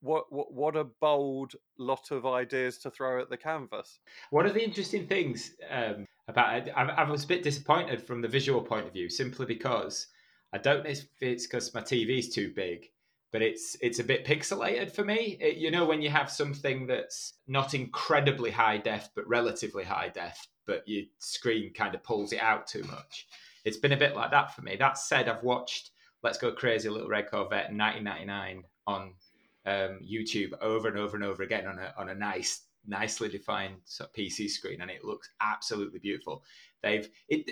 what 0.00 0.32
what 0.32 0.52
what 0.52 0.76
a 0.76 0.84
bold 0.84 1.54
lot 1.78 2.10
of 2.10 2.26
ideas 2.26 2.78
to 2.78 2.90
throw 2.90 3.20
at 3.20 3.30
the 3.30 3.36
canvas. 3.36 3.98
One 4.30 4.46
of 4.46 4.54
the 4.54 4.62
interesting 4.64 5.06
things 5.06 5.52
um, 5.70 6.06
about 6.28 6.68
it, 6.68 6.72
I, 6.76 6.82
I 6.84 7.10
was 7.10 7.24
a 7.24 7.28
bit 7.28 7.42
disappointed 7.42 8.02
from 8.02 8.20
the 8.20 8.28
visual 8.28 8.62
point 8.62 8.86
of 8.86 8.92
view, 8.92 9.08
simply 9.10 9.46
because 9.46 10.06
I 10.52 10.58
don't 10.58 10.84
know 10.84 10.90
if 10.90 11.06
it's 11.20 11.46
because 11.46 11.74
my 11.74 11.80
TV's 11.80 12.28
too 12.28 12.52
big, 12.54 12.86
but 13.32 13.42
it's 13.42 13.76
it's 13.80 13.98
a 13.98 14.04
bit 14.04 14.24
pixelated 14.24 14.90
for 14.92 15.04
me. 15.04 15.36
It- 15.40 15.56
you 15.56 15.70
know, 15.70 15.84
when 15.84 16.02
you 16.02 16.10
have 16.10 16.30
something 16.30 16.86
that's 16.86 17.34
not 17.46 17.74
incredibly 17.74 18.50
high 18.50 18.78
def, 18.78 19.10
but 19.14 19.28
relatively 19.28 19.84
high 19.84 20.08
def, 20.08 20.46
but 20.66 20.86
your 20.86 21.04
screen 21.18 21.72
kind 21.72 21.94
of 21.94 22.02
pulls 22.02 22.32
it 22.32 22.40
out 22.40 22.66
too 22.66 22.84
much. 22.84 23.26
It's 23.64 23.76
been 23.76 23.92
a 23.92 23.96
bit 23.96 24.14
like 24.14 24.30
that 24.30 24.54
for 24.54 24.62
me. 24.62 24.76
That 24.76 24.96
said, 24.96 25.28
I've 25.28 25.42
watched 25.42 25.90
Let's 26.22 26.38
Go 26.38 26.52
Crazy 26.52 26.88
Little 26.88 27.08
Red 27.08 27.30
Corvette 27.30 27.72
1999 27.72 28.64
on 28.86 29.14
um, 29.66 30.00
YouTube 30.04 30.52
over 30.60 30.88
and 30.88 30.98
over 30.98 31.16
and 31.16 31.24
over 31.24 31.42
again 31.42 31.66
on 31.66 31.78
a 31.78 31.94
on 31.96 32.08
a 32.08 32.14
nice, 32.14 32.62
nicely 32.86 33.28
defined 33.28 33.76
sort 33.84 34.10
of 34.10 34.14
PC 34.14 34.48
screen, 34.48 34.80
and 34.80 34.90
it 34.90 35.04
looks 35.04 35.30
absolutely 35.40 35.98
beautiful. 35.98 36.42
They've 36.82 37.08
it 37.28 37.50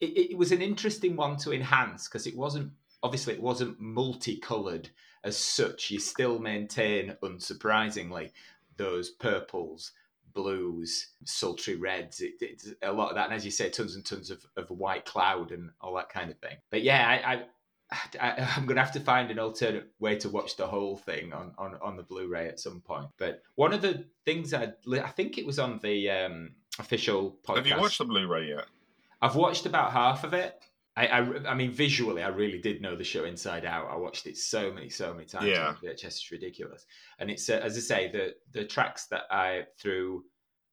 it, 0.00 0.30
it 0.30 0.38
was 0.38 0.52
an 0.52 0.62
interesting 0.62 1.16
one 1.16 1.36
to 1.38 1.52
enhance 1.52 2.08
because 2.08 2.26
it 2.26 2.36
wasn't 2.36 2.72
obviously 3.02 3.34
it 3.34 3.42
wasn't 3.42 3.80
multicolored 3.80 4.90
as 5.24 5.36
such. 5.36 5.90
You 5.90 5.98
still 5.98 6.38
maintain, 6.38 7.16
unsurprisingly, 7.22 8.30
those 8.76 9.10
purples, 9.10 9.92
blues, 10.32 11.08
sultry 11.24 11.76
reds. 11.76 12.20
It, 12.20 12.34
it's 12.40 12.68
a 12.82 12.92
lot 12.92 13.10
of 13.10 13.16
that, 13.16 13.26
and 13.26 13.34
as 13.34 13.44
you 13.44 13.50
say, 13.50 13.68
tons 13.68 13.96
and 13.96 14.04
tons 14.04 14.30
of, 14.30 14.44
of 14.56 14.70
white 14.70 15.04
cloud 15.04 15.52
and 15.52 15.70
all 15.80 15.94
that 15.96 16.08
kind 16.08 16.30
of 16.30 16.38
thing. 16.38 16.56
But 16.70 16.82
yeah, 16.82 17.06
I, 17.06 17.32
I 17.32 17.42
I, 18.20 18.48
I'm 18.56 18.66
going 18.66 18.76
to 18.76 18.82
have 18.82 18.92
to 18.92 19.00
find 19.00 19.30
an 19.30 19.38
alternate 19.38 19.88
way 19.98 20.16
to 20.16 20.28
watch 20.28 20.56
the 20.56 20.66
whole 20.66 20.96
thing 20.96 21.32
on, 21.32 21.52
on, 21.58 21.76
on 21.82 21.96
the 21.96 22.02
Blu-ray 22.02 22.48
at 22.48 22.60
some 22.60 22.80
point. 22.80 23.08
But 23.18 23.42
one 23.54 23.72
of 23.72 23.82
the 23.82 24.04
things 24.24 24.54
I 24.54 24.72
I 24.92 25.08
think 25.08 25.38
it 25.38 25.46
was 25.46 25.58
on 25.58 25.80
the 25.82 26.10
um, 26.10 26.50
official 26.78 27.38
podcast. 27.46 27.56
Have 27.56 27.66
you 27.66 27.78
watched 27.78 27.98
the 27.98 28.04
Blu-ray 28.04 28.48
yet? 28.48 28.66
I've 29.20 29.36
watched 29.36 29.66
about 29.66 29.92
half 29.92 30.24
of 30.24 30.34
it. 30.34 30.60
I, 30.96 31.06
I, 31.06 31.50
I 31.50 31.54
mean, 31.54 31.70
visually, 31.70 32.24
I 32.24 32.28
really 32.28 32.58
did 32.58 32.82
know 32.82 32.96
the 32.96 33.04
show 33.04 33.24
inside 33.24 33.64
out. 33.64 33.88
I 33.88 33.96
watched 33.96 34.26
it 34.26 34.36
so 34.36 34.72
many, 34.72 34.88
so 34.90 35.14
many 35.14 35.26
times. 35.26 35.46
Yeah. 35.46 35.74
VHS 35.82 36.04
it's 36.04 36.30
ridiculous. 36.32 36.86
And 37.20 37.30
it's 37.30 37.48
uh, 37.48 37.60
as 37.62 37.76
I 37.76 37.80
say, 37.80 38.10
the 38.10 38.34
the 38.52 38.64
tracks 38.64 39.06
that 39.06 39.22
I 39.30 39.66
through 39.78 40.24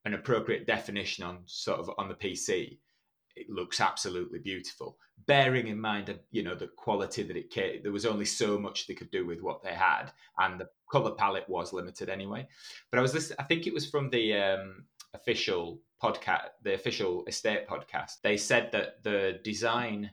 an 0.03 0.15
appropriate 0.15 0.65
definition 0.65 1.23
on 1.23 1.39
sort 1.45 1.79
of 1.79 1.91
on 1.97 2.07
the 2.07 2.15
PC, 2.15 2.79
it 3.35 3.49
looks 3.49 3.81
absolutely 3.81 4.39
beautiful. 4.39 4.97
Bearing 5.27 5.67
in 5.67 5.79
mind, 5.79 6.17
you 6.31 6.43
know, 6.43 6.55
the 6.55 6.67
quality 6.67 7.23
that 7.23 7.37
it 7.37 7.49
came, 7.49 7.81
there 7.83 7.91
was 7.91 8.05
only 8.05 8.25
so 8.25 8.57
much 8.57 8.87
they 8.87 8.93
could 8.93 9.11
do 9.11 9.25
with 9.25 9.41
what 9.41 9.63
they 9.63 9.73
had, 9.73 10.11
and 10.37 10.59
the 10.59 10.69
color 10.89 11.11
palette 11.11 11.49
was 11.49 11.73
limited 11.73 12.09
anyway. 12.09 12.47
But 12.91 12.99
I 12.99 13.01
was 13.01 13.13
listening. 13.13 13.37
I 13.39 13.43
think 13.43 13.67
it 13.67 13.73
was 13.73 13.89
from 13.89 14.09
the 14.09 14.33
um, 14.35 14.85
official 15.13 15.81
podcast, 16.01 16.49
the 16.63 16.73
official 16.73 17.25
estate 17.25 17.67
podcast. 17.67 18.21
They 18.23 18.37
said 18.37 18.71
that 18.71 19.03
the 19.03 19.39
design 19.43 20.11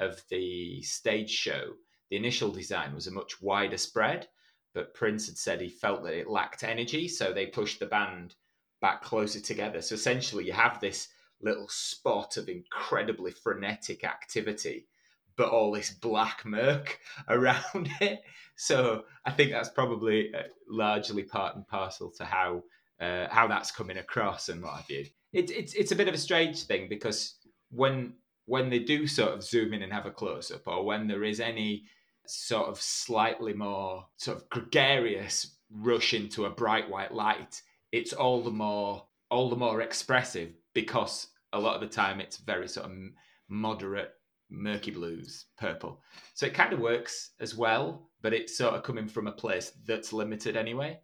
of 0.00 0.22
the 0.30 0.82
stage 0.82 1.30
show, 1.30 1.72
the 2.10 2.16
initial 2.16 2.50
design 2.50 2.94
was 2.94 3.06
a 3.06 3.12
much 3.12 3.40
wider 3.40 3.78
spread, 3.78 4.28
but 4.74 4.94
Prince 4.94 5.26
had 5.26 5.38
said 5.38 5.60
he 5.60 5.68
felt 5.68 6.02
that 6.04 6.18
it 6.18 6.28
lacked 6.28 6.64
energy, 6.64 7.08
so 7.08 7.32
they 7.32 7.46
pushed 7.46 7.80
the 7.80 7.86
band 7.86 8.34
back 8.80 9.02
closer 9.02 9.40
together. 9.40 9.82
So 9.82 9.94
essentially, 9.94 10.46
you 10.46 10.52
have 10.52 10.80
this 10.80 11.08
little 11.42 11.68
spot 11.68 12.36
of 12.36 12.48
incredibly 12.48 13.30
frenetic 13.30 14.04
activity, 14.04 14.86
but 15.36 15.50
all 15.50 15.72
this 15.72 15.90
black 15.90 16.44
murk 16.44 16.98
around 17.28 17.90
it. 18.00 18.22
So 18.56 19.04
I 19.24 19.30
think 19.30 19.52
that's 19.52 19.68
probably 19.68 20.34
uh, 20.34 20.42
largely 20.68 21.22
part 21.22 21.56
and 21.56 21.66
parcel 21.66 22.10
to 22.18 22.24
how 22.24 22.64
uh, 23.00 23.28
how 23.30 23.46
that's 23.46 23.70
coming 23.70 23.98
across 23.98 24.48
and 24.48 24.62
what 24.62 24.74
have 24.74 24.90
you. 24.90 25.06
It, 25.32 25.50
it's 25.50 25.74
it's 25.74 25.92
a 25.92 25.96
bit 25.96 26.08
of 26.08 26.14
a 26.14 26.18
strange 26.18 26.64
thing 26.64 26.88
because 26.88 27.36
when 27.70 28.14
when 28.46 28.70
they 28.70 28.80
do 28.80 29.06
sort 29.06 29.32
of 29.32 29.44
zoom 29.44 29.74
in 29.74 29.82
and 29.82 29.92
have 29.92 30.06
a 30.06 30.10
close 30.10 30.50
up, 30.50 30.66
or 30.66 30.84
when 30.84 31.06
there 31.06 31.22
is 31.22 31.38
any 31.38 31.84
sort 32.26 32.68
of 32.68 32.80
slightly 32.80 33.52
more 33.52 34.06
sort 34.16 34.38
of 34.38 34.48
gregarious 34.48 35.56
rush 35.70 36.14
into 36.14 36.46
a 36.46 36.50
bright 36.50 36.88
white 36.90 37.12
light, 37.12 37.62
it's 37.92 38.12
all 38.12 38.42
the 38.42 38.50
more 38.50 39.06
all 39.30 39.50
the 39.50 39.56
more 39.56 39.82
expressive 39.82 40.50
because 40.80 41.28
a 41.52 41.58
lot 41.58 41.74
of 41.74 41.80
the 41.80 41.88
time 41.88 42.20
it's 42.20 42.36
very 42.36 42.68
sort 42.68 42.86
of 42.86 42.92
moderate 43.48 44.12
murky 44.48 44.92
blues 44.92 45.46
purple 45.58 46.00
so 46.34 46.46
it 46.46 46.54
kind 46.54 46.72
of 46.72 46.78
works 46.78 47.32
as 47.40 47.56
well 47.56 48.08
but 48.22 48.32
it's 48.32 48.56
sort 48.56 48.74
of 48.74 48.82
coming 48.84 49.08
from 49.08 49.26
a 49.26 49.32
place 49.32 49.72
that's 49.86 50.12
limited 50.12 50.56
anyway 50.56 50.98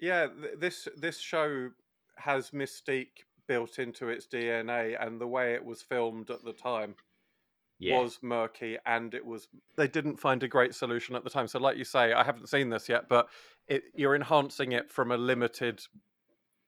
Yeah, 0.00 0.28
th- 0.28 0.58
this 0.58 0.88
this 0.96 1.18
show 1.18 1.70
has 2.16 2.50
mystique 2.50 3.24
built 3.46 3.78
into 3.78 4.08
its 4.08 4.26
DNA, 4.26 4.96
and 5.00 5.20
the 5.20 5.26
way 5.26 5.54
it 5.54 5.64
was 5.64 5.82
filmed 5.82 6.30
at 6.30 6.44
the 6.44 6.52
time 6.52 6.96
yeah 7.78 7.98
was 7.98 8.18
murky, 8.22 8.78
and 8.84 9.14
it 9.14 9.24
was 9.24 9.48
they 9.76 9.88
didn't 9.88 10.20
find 10.20 10.42
a 10.42 10.48
great 10.48 10.74
solution 10.74 11.14
at 11.16 11.24
the 11.24 11.30
time. 11.30 11.48
So, 11.48 11.58
like 11.58 11.76
you 11.76 11.84
say, 11.84 12.12
I 12.12 12.24
haven't 12.24 12.48
seen 12.48 12.70
this 12.70 12.88
yet, 12.88 13.08
but 13.08 13.28
it, 13.68 13.84
you're 13.94 14.16
enhancing 14.16 14.72
it 14.72 14.90
from 14.90 15.12
a 15.12 15.16
limited. 15.16 15.80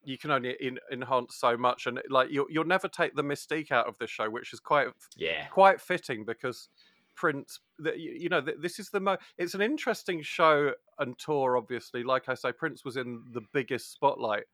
You 0.09 0.17
can 0.19 0.31
only 0.31 0.57
in, 0.59 0.79
enhance 0.91 1.37
so 1.37 1.57
much, 1.57 1.87
and 1.87 2.01
like 2.09 2.31
you'll 2.31 2.47
you'll 2.49 2.65
never 2.65 2.89
take 2.89 3.15
the 3.15 3.23
mystique 3.23 3.71
out 3.71 3.87
of 3.87 3.99
this 3.99 4.11
show, 4.11 4.31
which 4.31 4.53
is 4.53 4.61
quite 4.61 4.89
yeah 5.17 5.47
quite 5.49 5.81
fitting 5.81 6.25
because 6.25 6.69
Prince, 7.15 7.61
the, 7.79 7.99
you 7.99 8.29
know, 8.29 8.41
this 8.41 8.79
is 8.79 8.91
the 8.91 9.01
mo. 9.01 9.17
It's 9.37 9.55
an 9.55 9.61
interesting 9.61 10.23
show 10.23 10.73
and 10.99 11.19
tour. 11.19 11.57
Obviously, 11.57 12.05
like 12.05 12.29
I 12.29 12.35
say, 12.35 12.53
Prince 12.53 12.85
was 12.85 12.97
in 12.97 13.23
the 13.33 13.43
biggest 13.53 13.93
spotlight, 13.93 14.45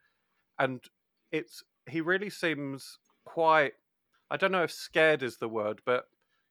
and 0.59 0.81
it's 1.31 1.62
he 1.88 2.01
really 2.01 2.31
seems 2.31 2.99
quite 3.25 3.75
I 4.31 4.37
don't 4.37 4.53
know 4.53 4.62
if 4.64 4.73
scared 4.73 5.23
is 5.23 5.37
the 5.37 5.49
word, 5.49 5.83
but 5.85 6.07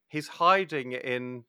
he's 0.08 0.28
hiding 0.28 0.94
in 0.94 1.44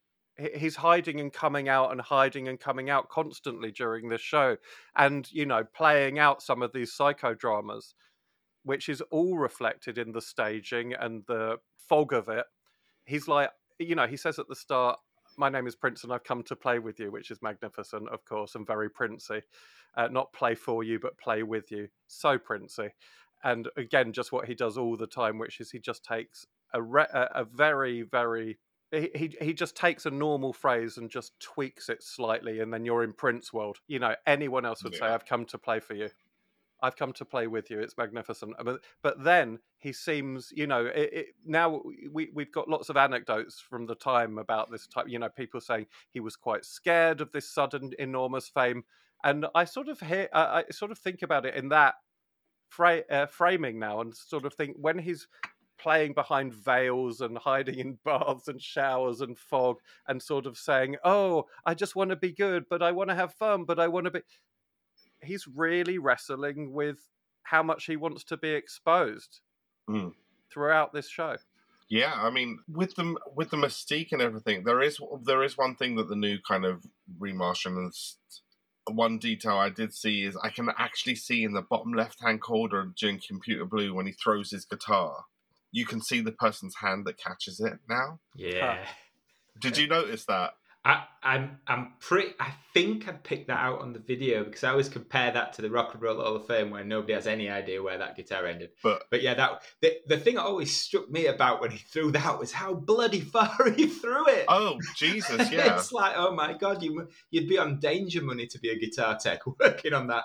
he's 0.57 0.77
hiding 0.77 1.21
and 1.21 1.33
coming 1.33 1.69
out 1.69 1.93
and 1.93 2.01
hiding 2.01 2.49
and 2.49 2.59
coming 2.59 2.91
out 2.91 3.09
constantly 3.09 3.71
during 3.71 4.09
this 4.09 4.21
show 4.21 4.57
and 4.97 5.31
you 5.31 5.47
know 5.47 5.63
playing 5.75 6.19
out 6.19 6.43
some 6.43 6.63
of 6.63 6.73
these 6.73 6.93
psychodramas 6.93 7.95
which 8.65 8.89
is 8.89 9.01
all 9.11 9.37
reflected 9.37 9.99
in 9.99 10.13
the 10.13 10.23
staging 10.23 10.95
and 10.95 11.23
the 11.29 11.57
fog 11.77 12.13
of 12.13 12.29
it. 12.29 12.47
He's 13.05 13.29
like 13.29 13.51
you 13.79 13.95
know 13.95 14.07
he 14.07 14.17
says 14.17 14.39
at 14.39 14.49
the 14.49 14.57
start 14.57 14.99
my 15.37 15.49
name 15.49 15.67
is 15.67 15.75
prince 15.75 16.05
and 16.05 16.13
i've 16.13 16.23
come 16.23 16.45
to 16.45 16.55
play 16.55 16.79
with 16.79 17.01
you 17.01 17.11
which 17.11 17.33
is 17.33 17.43
magnificent 17.43 18.09
of 18.09 18.25
course 18.25 18.55
and 18.55 18.67
very 18.67 18.91
princey. 18.91 19.41
Uh, 19.97 20.09
not 20.09 20.33
play 20.33 20.55
for 20.57 20.83
you 20.83 20.99
but 20.99 21.17
play 21.19 21.45
with 21.45 21.71
you. 21.71 21.89
So 22.09 22.39
princey. 22.39 22.89
And 23.45 23.69
again 23.77 24.13
just 24.13 24.33
what 24.33 24.47
he 24.47 24.55
does 24.55 24.77
all 24.77 24.97
the 24.97 25.07
time 25.07 25.39
which 25.39 25.61
is 25.61 25.71
he 25.71 25.79
just 25.79 26.05
takes 26.05 26.47
a, 26.73 26.83
re- 26.83 27.07
a 27.13 27.45
very 27.45 28.03
very 28.03 28.59
he, 28.93 29.37
he 29.41 29.53
just 29.53 29.77
takes 29.77 30.07
a 30.07 30.11
normal 30.11 30.53
phrase 30.53 30.99
and 30.99 31.11
just 31.11 31.39
tweaks 31.41 31.89
it 31.89 32.03
slightly 32.03 32.61
and 32.61 32.73
then 32.73 32.85
you're 32.85 33.05
in 33.05 33.13
prince 33.13 33.53
world. 33.53 33.79
You 33.87 33.99
know 33.99 34.15
anyone 34.27 34.65
else 34.65 34.83
would 34.85 34.95
yeah. 34.95 35.01
say 35.01 35.07
i've 35.07 35.27
come 35.27 35.45
to 35.47 35.59
play 35.59 35.81
for 35.81 35.95
you. 35.95 36.09
I've 36.83 36.97
come 36.97 37.15
to 37.15 37.25
play 37.25 37.47
with 37.47 37.71
you. 37.71 37.81
It's 37.81 37.97
magnificent. 37.97 38.55
But, 38.63 38.85
but 39.03 39.25
then 39.25 39.61
he 39.79 39.93
seems 39.93 40.53
you 40.55 40.67
know 40.67 40.87
it, 40.87 41.11
it, 41.13 41.27
now 41.45 41.83
we, 42.13 42.31
we've 42.35 42.53
got 42.53 42.69
lots 42.69 42.89
of 42.89 42.97
anecdotes 42.97 43.61
from 43.61 43.87
the 43.87 43.95
time 43.95 44.39
about 44.39 44.71
this 44.71 44.87
type 44.87 45.07
you 45.09 45.19
know 45.19 45.29
people 45.29 45.61
saying 45.61 45.87
he 46.11 46.21
was 46.21 46.37
quite 46.37 46.65
scared 46.65 47.21
of 47.21 47.33
this 47.33 47.49
sudden 47.49 47.93
enormous 47.99 48.49
fame. 48.49 48.85
And 49.23 49.47
i 49.55 49.65
sort 49.65 49.89
of 49.89 50.01
hear 50.01 50.29
i 50.35 50.65
sort 50.71 50.91
of 50.91 50.99
think 50.99 51.23
about 51.23 51.47
it 51.47 51.55
in 51.55 51.71
that 51.71 51.95
fra- 52.69 53.05
uh, 53.11 53.27
framing 53.27 53.79
now 53.79 54.01
and 54.01 54.15
sort 54.15 54.45
of 54.45 54.55
think 54.55 54.77
when 54.79 54.99
he's 54.99 55.29
playing 55.85 56.15
behind 56.15 56.55
veils 56.55 57.21
and 57.21 57.37
hiding 57.37 57.79
in 57.79 57.99
baths 58.05 58.49
and 58.49 58.61
showers 58.61 59.21
and 59.21 59.39
fog 59.39 59.77
and 60.09 60.23
sort 60.23 60.47
of 60.47 60.57
saying, 60.57 60.97
"Oh, 61.05 61.45
I 61.67 61.75
just 61.75 61.95
want 61.95 62.09
to 62.09 62.17
be 62.17 62.33
good, 62.33 62.65
but 62.71 62.83
I 62.83 62.91
want 62.91 63.11
to 63.11 63.15
have 63.15 63.35
fun, 63.35 63.65
but 63.65 63.79
I 63.79 63.89
want 63.89 64.07
to 64.07 64.11
be." 64.11 64.21
He's 65.23 65.47
really 65.47 65.99
wrestling 65.99 66.73
with 66.73 67.11
how 67.43 67.63
much 67.63 67.85
he 67.85 67.97
wants 67.97 68.25
to 68.25 68.39
be 68.39 68.51
exposed 68.51 69.41
mm. 69.89 70.13
throughout 70.51 70.95
this 70.95 71.09
show. 71.09 71.37
Yeah, 71.91 72.15
I 72.15 72.31
mean, 72.31 72.61
with 72.67 72.95
the 72.95 73.17
with 73.37 73.51
the 73.51 73.59
mystique 73.59 74.13
and 74.13 74.23
everything, 74.23 74.65
there 74.65 74.81
is 74.81 74.99
there 75.23 75.43
is 75.43 75.59
one 75.59 75.77
thing 75.77 75.97
that 75.97 76.09
the 76.09 76.17
new 76.17 76.39
kind 76.49 76.65
of 76.65 76.83
remastering 77.21 77.93
one 78.91 79.19
detail 79.19 79.57
I 79.57 79.69
did 79.69 79.93
see 79.93 80.25
is 80.25 80.37
I 80.43 80.49
can 80.49 80.71
actually 80.79 81.17
see 81.17 81.45
in 81.45 81.53
the 81.53 81.63
bottom 81.63 81.93
left 81.93 82.23
hand 82.23 82.41
corner 82.41 82.91
during 82.99 83.21
Computer 83.21 83.67
Blue 83.67 83.93
when 83.93 84.07
he 84.07 84.13
throws 84.13 84.51
his 84.51 84.65
guitar 84.65 85.25
you 85.75 85.85
can 85.85 86.01
see 86.01 86.21
the 86.21 86.31
person's 86.31 86.77
hand 86.77 87.05
that 87.05 87.19
catches 87.19 87.59
it 87.59 87.75
now. 87.89 88.21
Yeah. 88.37 88.79
Did 89.61 89.77
you 89.77 89.89
notice 89.89 90.25
that? 90.27 90.53
I, 90.85 91.03
I'm 91.23 91.59
I'm 91.67 91.95
pretty. 91.99 92.35
I 92.39 92.53
think 92.75 93.09
I 93.09 93.13
picked 93.13 93.49
that 93.49 93.59
out 93.59 93.81
on 93.81 93.93
the 93.93 93.99
video 93.99 94.45
because 94.45 94.63
I 94.63 94.71
always 94.71 94.89
compare 94.89 95.33
that 95.33 95.55
to 95.55 95.63
the 95.63 95.71
Rock 95.71 95.95
and 95.95 96.03
Roll 96.03 96.23
Hall 96.23 96.37
of 96.37 96.47
Fame 96.47 96.71
where 96.71 96.85
nobody 96.85 97.15
has 97.15 97.27
any 97.27 97.49
idea 97.49 97.83
where 97.83 97.99
that 97.99 98.17
guitar 98.17 98.47
ended. 98.47 98.71
But 98.83 99.05
but 99.11 99.23
yeah, 99.23 99.35
that 99.35 99.63
the, 99.81 99.97
the 100.07 100.19
thing 100.19 100.35
that 100.35 100.43
always 100.43 100.79
struck 100.79 101.11
me 101.11 101.27
about 101.27 101.61
when 101.61 101.71
he 101.71 101.79
threw 101.79 102.13
that 102.13 102.39
was 102.39 102.53
how 102.53 102.75
bloody 102.75 103.21
far 103.21 103.57
he 103.77 103.87
threw 103.87 104.29
it. 104.29 104.45
Oh 104.47 104.79
Jesus, 104.95 105.51
yeah. 105.51 105.75
it's 105.75 105.91
like 105.91 106.15
oh 106.17 106.35
my 106.35 106.53
god, 106.53 106.83
you 106.83 107.09
you'd 107.31 107.49
be 107.49 107.59
on 107.59 107.81
danger 107.81 108.23
money 108.23 108.47
to 108.47 108.59
be 108.61 108.69
a 108.69 108.79
guitar 108.79 109.19
tech 109.19 109.41
working 109.59 109.95
on 109.95 110.07
that 110.09 110.25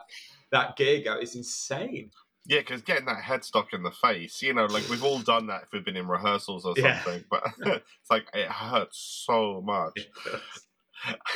that 0.52 0.76
gig. 0.76 1.04
It's 1.08 1.36
insane. 1.36 2.12
Yeah, 2.50 2.62
because 2.62 2.82
getting 2.82 3.06
that 3.06 3.22
headstock 3.22 3.74
in 3.74 3.84
the 3.84 3.92
face, 3.92 4.42
you 4.42 4.56
know, 4.56 4.66
like 4.66 4.90
we've 4.90 5.04
all 5.04 5.20
done 5.20 5.46
that 5.48 5.64
if 5.64 5.70
we've 5.72 5.86
been 5.86 5.96
in 5.96 6.08
rehearsals 6.08 6.66
or 6.66 6.76
something, 6.76 7.24
yeah. 7.24 7.28
but 7.30 7.44
it's 7.76 8.10
like 8.10 8.26
it 8.34 8.50
hurts 8.50 9.24
so 9.28 9.62
much. 9.64 10.08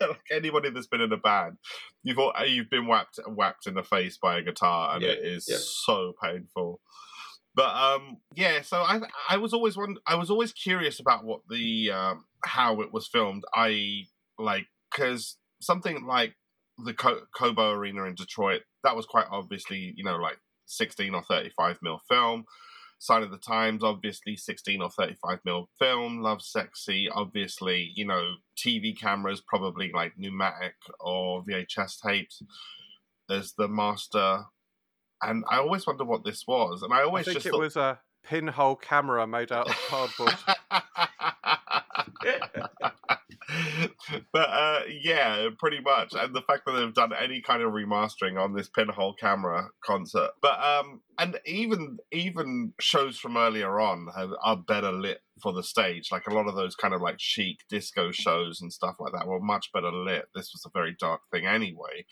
like 0.00 0.20
anybody 0.32 0.70
that's 0.70 0.88
been 0.88 1.00
in 1.00 1.12
a 1.12 1.16
band, 1.16 1.58
you've 2.02 2.18
all, 2.18 2.32
you've 2.44 2.68
been 2.68 2.88
whacked 2.88 3.20
whacked 3.28 3.68
in 3.68 3.74
the 3.74 3.84
face 3.84 4.18
by 4.20 4.38
a 4.38 4.42
guitar, 4.42 4.96
and 4.96 5.02
yeah, 5.04 5.10
it 5.10 5.24
is 5.24 5.46
yeah. 5.48 5.58
so 5.60 6.12
painful. 6.20 6.80
But 7.54 7.76
um, 7.76 8.16
yeah, 8.34 8.62
so 8.62 8.78
I 8.78 9.02
I 9.30 9.36
was 9.36 9.54
always 9.54 9.76
one 9.76 9.94
I 10.08 10.16
was 10.16 10.28
always 10.28 10.52
curious 10.52 10.98
about 10.98 11.24
what 11.24 11.42
the 11.48 11.92
um, 11.92 12.24
how 12.44 12.80
it 12.80 12.92
was 12.92 13.06
filmed. 13.06 13.44
I 13.54 14.06
like 14.40 14.66
because 14.90 15.36
something 15.60 16.04
like 16.04 16.34
the 16.84 16.94
Cobo 16.94 17.70
Arena 17.70 18.04
in 18.04 18.16
Detroit, 18.16 18.62
that 18.86 18.96
was 18.96 19.04
quite 19.04 19.26
obviously, 19.30 19.92
you 19.96 20.04
know, 20.04 20.16
like 20.16 20.38
16 20.66 21.12
or 21.12 21.22
35 21.22 21.78
mil 21.82 22.00
film. 22.08 22.44
Sign 22.98 23.24
of 23.24 23.30
the 23.30 23.36
Times, 23.36 23.82
obviously 23.82 24.36
16 24.36 24.80
or 24.80 24.90
35 24.90 25.40
mil 25.44 25.68
film. 25.78 26.20
Lovesexy, 26.20 27.06
obviously, 27.12 27.92
you 27.96 28.06
know, 28.06 28.36
TV 28.56 28.98
cameras, 28.98 29.42
probably 29.46 29.90
like 29.92 30.12
U-matic 30.16 30.74
or 31.00 31.44
VHS 31.44 32.00
tapes. 32.00 32.42
There's 33.28 33.52
the 33.58 33.68
Master. 33.68 34.44
And 35.20 35.44
I 35.50 35.58
always 35.58 35.86
wonder 35.86 36.04
what 36.04 36.24
this 36.24 36.44
was. 36.46 36.82
And 36.82 36.94
I 36.94 37.02
always 37.02 37.26
I 37.26 37.32
think 37.32 37.44
it 37.44 37.50
thought... 37.50 37.60
was 37.60 37.76
a 37.76 37.98
pinhole 38.24 38.76
camera 38.76 39.26
made 39.26 39.50
out 39.50 39.68
of 39.68 39.76
cardboard. 39.88 40.36
but 44.32 44.48
uh, 44.48 44.80
yeah, 44.88 45.48
pretty 45.58 45.80
much. 45.80 46.14
And 46.14 46.34
the 46.34 46.42
fact 46.42 46.62
that 46.66 46.72
they've 46.72 46.94
done 46.94 47.12
any 47.12 47.40
kind 47.40 47.62
of 47.62 47.72
remastering 47.72 48.40
on 48.40 48.54
this 48.54 48.68
pinhole 48.68 49.14
camera 49.14 49.68
concert, 49.84 50.30
but 50.40 50.62
um, 50.62 51.00
and 51.18 51.38
even 51.46 51.98
even 52.12 52.72
shows 52.80 53.18
from 53.18 53.36
earlier 53.36 53.80
on 53.80 54.08
have, 54.16 54.30
are 54.42 54.56
better 54.56 54.92
lit 54.92 55.20
for 55.42 55.52
the 55.52 55.62
stage. 55.62 56.08
Like 56.10 56.26
a 56.26 56.34
lot 56.34 56.48
of 56.48 56.54
those 56.54 56.74
kind 56.74 56.94
of 56.94 57.00
like 57.00 57.16
chic 57.18 57.58
disco 57.68 58.10
shows 58.10 58.60
and 58.60 58.72
stuff 58.72 58.96
like 58.98 59.12
that 59.12 59.26
were 59.26 59.40
much 59.40 59.72
better 59.72 59.92
lit. 59.92 60.26
This 60.34 60.52
was 60.52 60.64
a 60.66 60.78
very 60.78 60.96
dark 60.98 61.22
thing 61.32 61.46
anyway. 61.46 62.04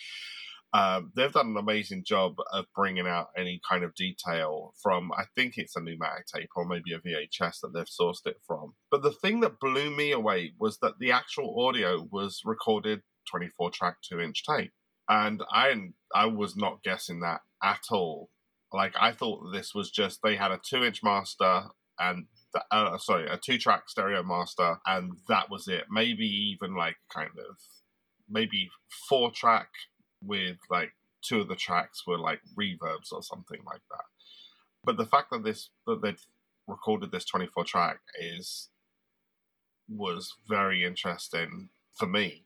Um, 0.74 1.12
they've 1.14 1.32
done 1.32 1.50
an 1.50 1.56
amazing 1.56 2.02
job 2.04 2.34
of 2.52 2.66
bringing 2.74 3.06
out 3.06 3.28
any 3.36 3.60
kind 3.68 3.84
of 3.84 3.94
detail 3.94 4.74
from, 4.82 5.12
I 5.16 5.22
think 5.36 5.54
it's 5.56 5.76
a 5.76 5.80
U-matic 5.80 6.26
tape 6.34 6.48
or 6.56 6.66
maybe 6.66 6.92
a 6.92 6.98
VHS 6.98 7.60
that 7.62 7.72
they've 7.72 7.84
sourced 7.84 8.26
it 8.26 8.40
from. 8.44 8.74
But 8.90 9.02
the 9.02 9.12
thing 9.12 9.40
that 9.40 9.60
blew 9.60 9.94
me 9.94 10.10
away 10.10 10.52
was 10.58 10.78
that 10.78 10.98
the 10.98 11.12
actual 11.12 11.64
audio 11.64 12.08
was 12.10 12.40
recorded 12.44 13.02
24 13.30 13.70
track, 13.70 13.96
2 14.10 14.18
inch 14.20 14.42
tape. 14.44 14.72
And 15.08 15.42
I, 15.52 15.72
I 16.12 16.26
was 16.26 16.56
not 16.56 16.82
guessing 16.82 17.20
that 17.20 17.42
at 17.62 17.82
all. 17.92 18.30
Like, 18.72 18.94
I 19.00 19.12
thought 19.12 19.52
this 19.52 19.74
was 19.76 19.92
just 19.92 20.20
they 20.24 20.34
had 20.34 20.50
a 20.50 20.60
2 20.68 20.82
inch 20.82 21.04
master 21.04 21.66
and 22.00 22.26
the, 22.52 22.64
uh, 22.70 22.98
sorry, 22.98 23.28
a 23.28 23.36
two 23.36 23.58
track 23.58 23.88
stereo 23.88 24.22
master, 24.22 24.78
and 24.86 25.12
that 25.28 25.50
was 25.50 25.68
it. 25.68 25.84
Maybe 25.90 26.26
even 26.26 26.74
like 26.74 26.96
kind 27.12 27.30
of 27.30 27.56
maybe 28.28 28.70
four 29.08 29.30
track 29.30 29.68
with 30.26 30.56
like 30.70 30.92
two 31.22 31.40
of 31.40 31.48
the 31.48 31.56
tracks 31.56 32.06
were 32.06 32.18
like 32.18 32.40
reverbs 32.58 33.12
or 33.12 33.22
something 33.22 33.60
like 33.66 33.82
that. 33.90 34.04
But 34.84 34.96
the 34.96 35.06
fact 35.06 35.30
that 35.30 35.44
this 35.44 35.70
that 35.86 36.02
they'd 36.02 36.18
recorded 36.66 37.10
this 37.12 37.24
24 37.24 37.64
track 37.64 37.98
is 38.20 38.68
was 39.88 40.34
very 40.48 40.84
interesting 40.84 41.68
for 41.92 42.06
me 42.06 42.44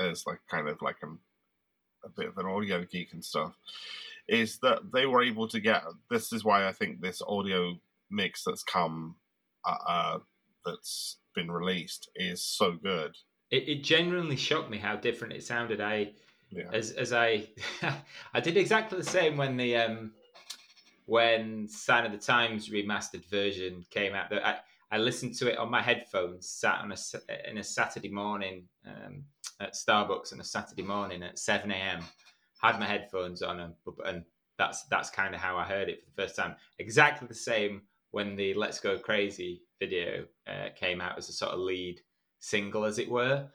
as 0.00 0.24
like 0.26 0.40
kind 0.50 0.68
of 0.68 0.80
like 0.80 0.96
a 2.04 2.08
bit 2.08 2.28
of 2.28 2.38
an 2.38 2.46
audio 2.46 2.84
geek 2.84 3.12
and 3.12 3.24
stuff 3.24 3.54
is 4.28 4.58
that 4.58 4.92
they 4.92 5.06
were 5.06 5.22
able 5.22 5.48
to 5.48 5.60
get 5.60 5.82
this 6.10 6.32
is 6.32 6.44
why 6.44 6.66
I 6.66 6.72
think 6.72 7.00
this 7.00 7.22
audio 7.26 7.76
mix 8.10 8.44
that's 8.44 8.62
come 8.62 9.16
uh, 9.66 9.76
uh, 9.88 10.18
that's 10.64 11.16
been 11.34 11.50
released 11.50 12.10
is 12.14 12.42
so 12.42 12.72
good. 12.72 13.16
It, 13.50 13.68
it 13.68 13.84
genuinely 13.84 14.36
shocked 14.36 14.70
me 14.70 14.78
how 14.78 14.96
different 14.96 15.34
it 15.34 15.44
sounded. 15.44 15.80
I 15.80 16.12
yeah. 16.50 16.64
As 16.72 16.92
as 16.92 17.12
I 17.12 17.48
I 18.34 18.40
did 18.40 18.56
exactly 18.56 18.98
the 18.98 19.04
same 19.04 19.36
when 19.36 19.56
the 19.56 19.76
um 19.76 20.12
when 21.06 21.66
Sign 21.68 22.04
of 22.04 22.12
the 22.12 22.18
Times 22.18 22.68
remastered 22.68 23.24
version 23.30 23.84
came 23.90 24.14
out. 24.14 24.28
That 24.28 24.46
I, 24.46 24.58
I 24.90 24.98
listened 24.98 25.34
to 25.36 25.50
it 25.50 25.58
on 25.58 25.70
my 25.70 25.82
headphones, 25.82 26.48
sat 26.48 26.80
on 26.80 26.92
a 26.92 27.50
in 27.50 27.58
a 27.58 27.64
Saturday 27.64 28.10
morning 28.10 28.64
um, 28.86 29.24
at 29.60 29.74
Starbucks 29.74 30.32
on 30.32 30.40
a 30.40 30.44
Saturday 30.44 30.82
morning 30.82 31.22
at 31.22 31.38
seven 31.38 31.70
a.m. 31.70 32.00
Had 32.60 32.78
my 32.78 32.86
headphones 32.86 33.42
on, 33.42 33.60
and, 33.60 33.74
and 34.04 34.24
that's 34.58 34.84
that's 34.84 35.10
kind 35.10 35.34
of 35.34 35.40
how 35.40 35.56
I 35.56 35.64
heard 35.64 35.88
it 35.88 36.02
for 36.02 36.10
the 36.10 36.22
first 36.22 36.36
time. 36.36 36.56
Exactly 36.78 37.28
the 37.28 37.34
same 37.34 37.82
when 38.10 38.36
the 38.36 38.54
Let's 38.54 38.80
Go 38.80 38.98
Crazy 38.98 39.62
video 39.78 40.24
uh, 40.46 40.68
came 40.74 41.00
out 41.00 41.16
as 41.16 41.28
a 41.28 41.32
sort 41.32 41.52
of 41.52 41.60
lead 41.60 42.00
single, 42.38 42.84
as 42.84 42.98
it 42.98 43.10
were, 43.10 43.48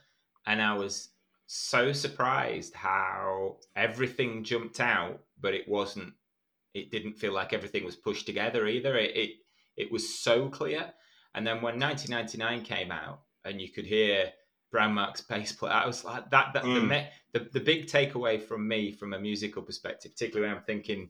and 0.45 0.61
I 0.61 0.73
was 0.73 1.09
so 1.47 1.91
surprised 1.91 2.73
how 2.73 3.57
everything 3.75 4.43
jumped 4.43 4.79
out, 4.79 5.21
but 5.39 5.53
it 5.53 5.67
wasn't. 5.67 6.13
It 6.73 6.91
didn't 6.91 7.19
feel 7.19 7.33
like 7.33 7.53
everything 7.53 7.85
was 7.85 7.95
pushed 7.95 8.25
together 8.25 8.65
either. 8.67 8.97
It 8.97 9.15
it, 9.15 9.29
it 9.77 9.91
was 9.91 10.19
so 10.19 10.49
clear. 10.49 10.93
And 11.35 11.45
then 11.45 11.61
when 11.61 11.79
1999 11.79 12.63
came 12.63 12.91
out, 12.91 13.21
and 13.45 13.59
you 13.61 13.69
could 13.69 13.85
hear 13.85 14.31
Brown 14.71 14.93
Mark's 14.93 15.21
bass 15.29 15.51
play, 15.51 15.71
I 15.71 15.85
was 15.85 16.03
like 16.03 16.29
that. 16.31 16.53
that 16.53 16.63
mm. 16.63 17.07
the, 17.33 17.39
the 17.39 17.49
the 17.53 17.59
big 17.59 17.87
takeaway 17.87 18.41
from 18.41 18.67
me, 18.67 18.91
from 18.91 19.13
a 19.13 19.19
musical 19.19 19.61
perspective, 19.61 20.11
particularly 20.13 20.47
when 20.47 20.57
I'm 20.57 20.63
thinking 20.63 21.09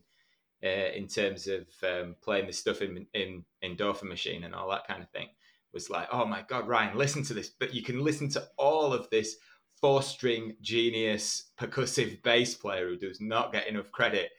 uh, 0.64 0.92
in 0.94 1.08
terms 1.08 1.46
of 1.46 1.66
um, 1.82 2.16
playing 2.22 2.46
this 2.46 2.58
stuff 2.58 2.82
in 2.82 3.06
in 3.14 3.44
Endorphin 3.62 4.08
Machine 4.08 4.44
and 4.44 4.54
all 4.54 4.70
that 4.70 4.86
kind 4.86 5.02
of 5.02 5.10
thing 5.10 5.28
was 5.74 5.90
like, 5.90 6.08
oh 6.12 6.24
my 6.24 6.42
god, 6.42 6.66
Ryan, 6.68 6.96
listen 6.96 7.24
to 7.24 7.34
this. 7.34 7.50
But 7.50 7.74
you 7.74 7.82
can 7.82 8.02
listen 8.02 8.30
to 8.30 8.48
all 8.56 8.94
of 8.94 9.10
this 9.10 9.36
four-string 9.84 10.56
genius 10.62 11.50
percussive 11.58 12.22
bass 12.22 12.54
player 12.54 12.88
who 12.88 12.96
does 12.96 13.20
not 13.20 13.52
get 13.52 13.68
enough 13.68 13.92
credit. 13.92 14.30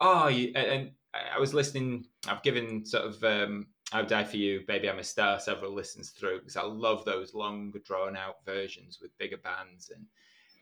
Oh, 0.00 0.28
you, 0.28 0.54
and 0.54 0.92
I 1.12 1.38
was 1.38 1.52
listening. 1.52 2.06
I've 2.26 2.42
given 2.42 2.82
sort 2.86 3.04
of 3.04 3.22
um, 3.22 3.66
"I'll 3.92 4.06
Die 4.06 4.24
for 4.24 4.38
You," 4.38 4.62
"Baby 4.66 4.88
I'm 4.88 4.98
a 4.98 5.04
Star" 5.04 5.38
several 5.38 5.74
listens 5.74 6.08
through 6.08 6.38
because 6.38 6.56
I 6.56 6.62
love 6.62 7.04
those 7.04 7.34
long, 7.34 7.74
drawn-out 7.84 8.36
versions 8.46 8.98
with 9.02 9.18
bigger 9.18 9.36
bands 9.36 9.90
and 9.94 10.06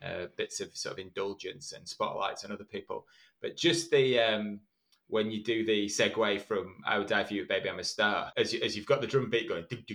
uh, 0.03 0.27
bits 0.37 0.59
of 0.59 0.77
sort 0.77 0.95
of 0.95 0.99
indulgence 0.99 1.71
and 1.71 1.89
spotlights 1.89 2.45
on 2.45 2.51
other 2.51 2.65
people. 2.65 3.07
But 3.41 3.57
just 3.57 3.93
the 3.93 4.19
um, 4.19 4.59
when 5.15 5.31
you 5.31 5.45
do 5.45 5.65
the 5.65 5.87
segue 5.87 6.41
from 6.43 6.75
"I 6.85 6.99
would 6.99 7.07
die 7.07 7.23
for 7.23 7.35
you, 7.35 7.47
baby, 7.47 7.71
I'm 7.71 7.79
a 7.79 7.85
star," 7.85 8.33
as, 8.37 8.53
you, 8.53 8.61
as 8.63 8.77
you've 8.77 8.85
got 8.85 9.01
the 9.01 9.07
drum 9.07 9.31
beat 9.31 9.49
going, 9.49 9.65
and 9.71 9.89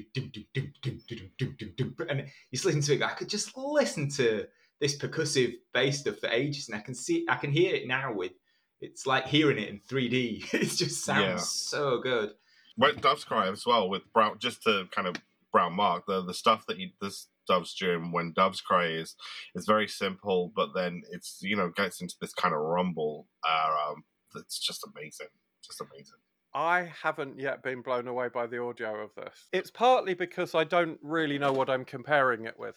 you 2.52 2.60
listen 2.64 2.82
to 2.82 2.94
it, 2.96 3.04
I 3.04 3.10
could 3.10 3.28
just 3.28 3.58
listen 3.58 4.10
to 4.12 4.48
this 4.80 4.98
percussive 4.98 5.56
bass 5.74 6.00
stuff 6.00 6.20
for 6.20 6.30
ages, 6.30 6.70
and 6.70 6.78
I 6.78 6.82
can 6.82 6.96
see, 6.96 7.26
I 7.28 7.36
can 7.36 7.52
hear 7.52 7.76
it 7.76 7.86
now 7.86 8.14
with. 8.14 8.32
It's 8.80 9.06
like 9.06 9.28
hearing 9.28 9.58
it 9.58 9.68
in 9.68 9.82
3D. 9.82 10.54
it 10.54 10.70
just 10.70 11.04
sounds 11.04 11.22
yeah. 11.22 11.36
so 11.38 12.00
good. 12.00 12.32
When 12.78 12.96
Doves 12.96 13.26
Cry 13.26 13.50
as 13.50 13.66
well 13.66 13.90
with 13.90 14.04
Brown, 14.14 14.38
just 14.40 14.64
to 14.64 14.86
kind 14.96 15.06
of 15.06 15.18
Brown 15.52 15.74
Mark, 15.74 16.06
the 16.08 16.24
the 16.24 16.34
stuff 16.34 16.66
that 16.68 16.78
he 16.78 16.94
this 17.02 17.28
Doves 17.46 17.74
doing 17.74 18.14
when 18.14 18.32
Doves 18.32 18.62
Cry 18.62 18.86
is 18.86 19.18
is 19.54 19.66
very 19.66 19.90
simple, 19.90 20.54
but 20.56 20.70
then 20.74 21.02
it's 21.12 21.40
you 21.42 21.58
know 21.58 21.68
gets 21.76 22.00
into 22.00 22.16
this 22.22 22.34
kind 22.34 22.56
of 22.56 22.62
rumble. 22.62 23.28
Uh, 23.46 23.76
um, 23.90 24.04
it's 24.36 24.60
just 24.60 24.86
amazing, 24.86 25.28
just 25.64 25.82
amazing. 25.82 26.20
I 26.54 26.92
haven't 27.04 27.40
yet 27.40 27.62
been 27.62 27.82
blown 27.82 28.08
away 28.08 28.28
by 28.34 28.48
the 28.48 28.62
audio 28.62 28.96
of 29.04 29.14
this. 29.16 29.48
It's 29.54 29.70
partly 29.70 30.16
because 30.16 30.56
I 30.56 30.64
don't 30.64 31.00
really 31.04 31.38
know 31.38 31.54
what 31.54 31.70
I'm 31.70 31.86
comparing 31.86 32.46
it 32.46 32.58
with. 32.58 32.76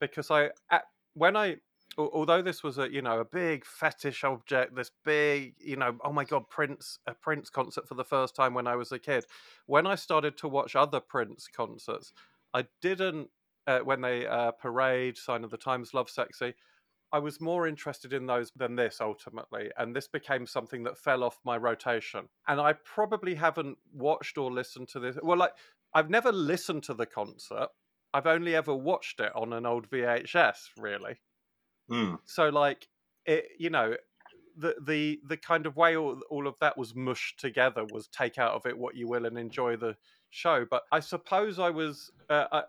Because 0.00 0.30
I, 0.30 0.50
at, 0.70 0.84
when 1.14 1.36
I, 1.36 1.58
although 1.96 2.42
this 2.42 2.64
was 2.64 2.78
a 2.78 2.90
you 2.90 3.02
know 3.02 3.20
a 3.20 3.24
big 3.24 3.64
fetish 3.64 4.24
object, 4.24 4.74
this 4.74 4.90
big 5.04 5.54
you 5.58 5.76
know 5.76 5.96
oh 6.04 6.12
my 6.12 6.24
god 6.24 6.48
Prince 6.50 6.98
a 7.06 7.14
Prince 7.14 7.50
concert 7.50 7.86
for 7.86 7.94
the 7.94 8.04
first 8.04 8.34
time 8.34 8.52
when 8.52 8.66
I 8.66 8.74
was 8.74 8.90
a 8.90 8.98
kid. 8.98 9.24
When 9.66 9.86
I 9.86 9.94
started 9.94 10.36
to 10.38 10.48
watch 10.48 10.74
other 10.74 10.98
Prince 10.98 11.46
concerts, 11.46 12.12
I 12.52 12.66
didn't 12.82 13.28
uh, 13.66 13.80
when 13.80 14.00
they 14.00 14.26
uh, 14.26 14.50
parade 14.52 15.16
Sign 15.16 15.44
of 15.44 15.50
the 15.50 15.56
Times, 15.56 15.92
Lovesexy. 15.92 16.54
I 17.14 17.20
was 17.20 17.40
more 17.40 17.68
interested 17.68 18.12
in 18.12 18.26
those 18.26 18.50
than 18.56 18.74
this 18.74 18.98
ultimately, 19.00 19.70
and 19.78 19.94
this 19.94 20.08
became 20.08 20.48
something 20.48 20.82
that 20.82 20.98
fell 20.98 21.22
off 21.22 21.38
my 21.44 21.56
rotation. 21.56 22.28
And 22.48 22.60
I 22.60 22.72
probably 22.72 23.36
haven't 23.36 23.78
watched 23.92 24.36
or 24.36 24.50
listened 24.50 24.88
to 24.88 24.98
this. 24.98 25.16
Well, 25.22 25.38
like 25.38 25.52
I've 25.94 26.10
never 26.10 26.32
listened 26.32 26.82
to 26.84 26.94
the 26.94 27.06
concert. 27.06 27.68
I've 28.12 28.26
only 28.26 28.56
ever 28.56 28.74
watched 28.74 29.20
it 29.20 29.30
on 29.36 29.52
an 29.52 29.64
old 29.64 29.88
VHS, 29.90 30.70
really. 30.76 31.20
Mm. 31.88 32.18
So, 32.24 32.48
like, 32.48 32.88
it, 33.26 33.44
you 33.60 33.70
know, 33.70 33.94
the 34.56 34.74
the 34.84 35.20
the 35.28 35.36
kind 35.36 35.66
of 35.66 35.76
way 35.76 35.96
all, 35.96 36.20
all 36.30 36.48
of 36.48 36.56
that 36.60 36.76
was 36.76 36.96
mushed 36.96 37.38
together 37.38 37.84
was 37.92 38.08
take 38.08 38.38
out 38.38 38.54
of 38.54 38.66
it 38.66 38.76
what 38.76 38.96
you 38.96 39.06
will 39.06 39.24
and 39.24 39.38
enjoy 39.38 39.76
the 39.76 39.96
show. 40.30 40.66
But 40.68 40.82
I 40.90 40.98
suppose 40.98 41.60
I 41.60 41.70
was 41.70 42.10
uh, 42.28 42.46
I, 42.50 42.62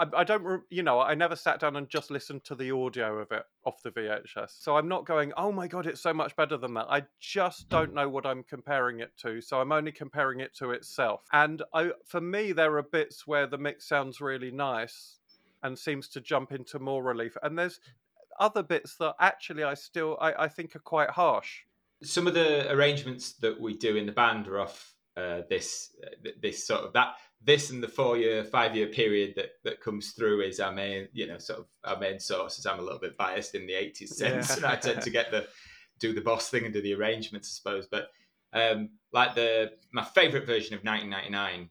I, 0.00 0.20
I 0.20 0.24
don't, 0.24 0.62
you 0.70 0.82
know, 0.82 1.00
I 1.00 1.14
never 1.14 1.36
sat 1.36 1.60
down 1.60 1.76
and 1.76 1.88
just 1.88 2.10
listened 2.10 2.44
to 2.44 2.54
the 2.54 2.70
audio 2.70 3.18
of 3.18 3.30
it 3.32 3.42
off 3.66 3.82
the 3.82 3.90
VHS. 3.90 4.62
So 4.62 4.76
I'm 4.76 4.88
not 4.88 5.04
going, 5.04 5.32
oh 5.36 5.52
my 5.52 5.68
God, 5.68 5.86
it's 5.86 6.00
so 6.00 6.14
much 6.14 6.34
better 6.36 6.56
than 6.56 6.72
that. 6.74 6.86
I 6.88 7.02
just 7.20 7.68
don't 7.68 7.92
know 7.92 8.08
what 8.08 8.24
I'm 8.24 8.42
comparing 8.42 9.00
it 9.00 9.12
to. 9.18 9.42
So 9.42 9.60
I'm 9.60 9.72
only 9.72 9.92
comparing 9.92 10.40
it 10.40 10.54
to 10.56 10.70
itself. 10.70 11.24
And 11.32 11.62
I, 11.74 11.90
for 12.06 12.20
me, 12.20 12.52
there 12.52 12.76
are 12.78 12.82
bits 12.82 13.26
where 13.26 13.46
the 13.46 13.58
mix 13.58 13.86
sounds 13.86 14.20
really 14.22 14.50
nice 14.50 15.18
and 15.62 15.78
seems 15.78 16.08
to 16.08 16.20
jump 16.20 16.52
into 16.52 16.78
more 16.78 17.02
relief. 17.02 17.36
And 17.42 17.58
there's 17.58 17.80
other 18.38 18.62
bits 18.62 18.96
that 18.96 19.16
actually 19.20 19.64
I 19.64 19.74
still, 19.74 20.16
I, 20.18 20.44
I 20.44 20.48
think 20.48 20.74
are 20.74 20.80
quite 20.80 21.10
harsh. 21.10 21.58
Some 22.02 22.26
of 22.26 22.32
the 22.32 22.72
arrangements 22.72 23.32
that 23.34 23.60
we 23.60 23.76
do 23.76 23.96
in 23.96 24.06
the 24.06 24.12
band 24.12 24.48
are 24.48 24.60
off 24.60 24.94
uh, 25.16 25.42
this 25.50 25.90
uh, 26.02 26.30
this 26.40 26.66
sort 26.66 26.82
of 26.82 26.92
that 26.94 27.16
this 27.42 27.70
and 27.70 27.82
the 27.82 27.88
four 27.88 28.18
year, 28.18 28.44
five 28.44 28.76
year 28.76 28.88
period 28.88 29.34
that, 29.36 29.52
that 29.64 29.80
comes 29.80 30.10
through 30.10 30.42
is 30.42 30.60
our 30.60 30.72
main, 30.72 31.08
you 31.12 31.26
know, 31.26 31.38
sort 31.38 31.60
of 31.60 31.66
our 31.84 31.98
main 31.98 32.20
source. 32.20 32.58
As 32.58 32.66
I'm 32.66 32.78
a 32.78 32.82
little 32.82 32.98
bit 32.98 33.16
biased 33.16 33.54
in 33.54 33.66
the 33.66 33.72
80s 33.72 34.08
sense, 34.08 34.50
yeah. 34.50 34.56
and 34.56 34.64
I 34.66 34.76
tend 34.76 35.02
to 35.02 35.10
get 35.10 35.30
the 35.30 35.46
do 35.98 36.12
the 36.12 36.20
boss 36.20 36.50
thing 36.50 36.64
and 36.64 36.72
do 36.72 36.82
the 36.82 36.94
arrangements, 36.94 37.48
I 37.48 37.52
suppose. 37.56 37.86
But 37.90 38.08
um, 38.52 38.90
like 39.12 39.34
the 39.34 39.72
my 39.92 40.04
favorite 40.04 40.46
version 40.46 40.74
of 40.74 40.84
1999 40.84 41.70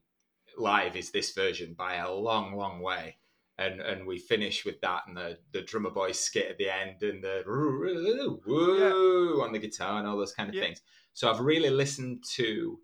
live 0.58 0.96
is 0.96 1.12
this 1.12 1.34
version 1.34 1.76
by 1.78 1.96
a 1.96 2.12
long, 2.12 2.56
long 2.56 2.82
way. 2.82 3.18
And 3.58 3.82
and 3.82 4.08
we 4.08 4.18
finish 4.18 4.66
with 4.66 4.80
that 4.82 5.04
and 5.08 5.18
the 5.18 5.38
the 5.52 5.62
drummer 5.62 5.90
boy 5.92 6.14
skit 6.14 6.50
at 6.50 6.58
the 6.58 6.74
end 6.74 7.04
and 7.04 7.24
the 7.24 7.44
woo 7.46 8.80
yeah. 8.80 9.44
on 9.44 9.52
the 9.52 9.60
guitar 9.60 10.00
and 10.00 10.08
all 10.08 10.18
those 10.18 10.34
kind 10.34 10.50
of 10.50 10.56
yeah. 10.56 10.62
things. 10.62 10.82
So 11.14 11.30
I've 11.30 11.42
really 11.42 11.70
listened 11.70 12.24
to 12.36 12.80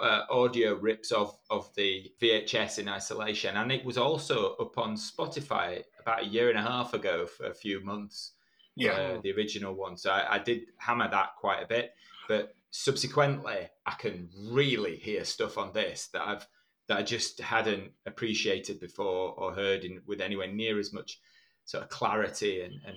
uh, 0.00 0.24
audio 0.30 0.74
rips 0.74 1.12
of 1.12 1.36
of 1.50 1.72
the 1.74 2.12
VHS 2.20 2.78
in 2.78 2.88
isolation, 2.88 3.56
and 3.56 3.70
it 3.70 3.84
was 3.84 3.98
also 3.98 4.54
up 4.56 4.78
on 4.78 4.96
Spotify 4.96 5.82
about 6.00 6.22
a 6.22 6.26
year 6.26 6.50
and 6.50 6.58
a 6.58 6.62
half 6.62 6.94
ago 6.94 7.26
for 7.26 7.46
a 7.46 7.54
few 7.54 7.84
months. 7.84 8.32
Yeah, 8.76 8.92
uh, 8.92 9.20
the 9.22 9.32
original 9.32 9.74
one. 9.74 9.96
So 9.96 10.10
I, 10.10 10.36
I, 10.36 10.38
did 10.38 10.62
hammer 10.78 11.10
that 11.10 11.30
quite 11.38 11.62
a 11.62 11.66
bit, 11.66 11.92
but 12.28 12.54
subsequently, 12.70 13.68
I 13.84 13.92
can 13.98 14.28
really 14.48 14.96
hear 14.96 15.24
stuff 15.24 15.58
on 15.58 15.72
this 15.72 16.08
that 16.12 16.22
I've 16.22 16.46
that 16.88 16.98
I 16.98 17.02
just 17.02 17.40
hadn't 17.40 17.92
appreciated 18.06 18.80
before 18.80 19.34
or 19.36 19.52
heard 19.52 19.84
in 19.84 20.02
with 20.06 20.20
anywhere 20.20 20.48
near 20.48 20.78
as 20.78 20.92
much 20.92 21.20
sort 21.64 21.84
of 21.84 21.90
clarity 21.90 22.62
and, 22.62 22.74
and 22.84 22.96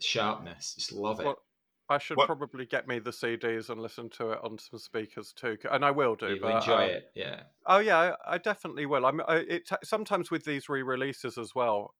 sharpness. 0.00 0.74
Just 0.74 0.92
love 0.92 1.20
it. 1.20 1.26
Well, 1.26 1.38
I 1.88 1.98
should 1.98 2.16
what? 2.16 2.26
probably 2.26 2.64
get 2.66 2.88
me 2.88 2.98
the 2.98 3.10
CDs 3.10 3.68
and 3.68 3.80
listen 3.80 4.08
to 4.10 4.30
it 4.30 4.38
on 4.42 4.58
some 4.58 4.78
speakers 4.78 5.32
too, 5.32 5.58
and 5.70 5.84
I 5.84 5.90
will 5.90 6.14
do. 6.14 6.28
You 6.34 6.40
but, 6.40 6.56
enjoy 6.56 6.84
um, 6.84 6.90
it, 6.90 7.10
yeah. 7.14 7.42
Oh 7.66 7.78
yeah, 7.78 8.14
I, 8.26 8.34
I 8.34 8.38
definitely 8.38 8.86
will. 8.86 9.04
I'm. 9.04 9.20
I, 9.28 9.36
it 9.48 9.68
sometimes 9.82 10.30
with 10.30 10.44
these 10.44 10.68
re-releases 10.68 11.36
as 11.36 11.54
well 11.54 11.94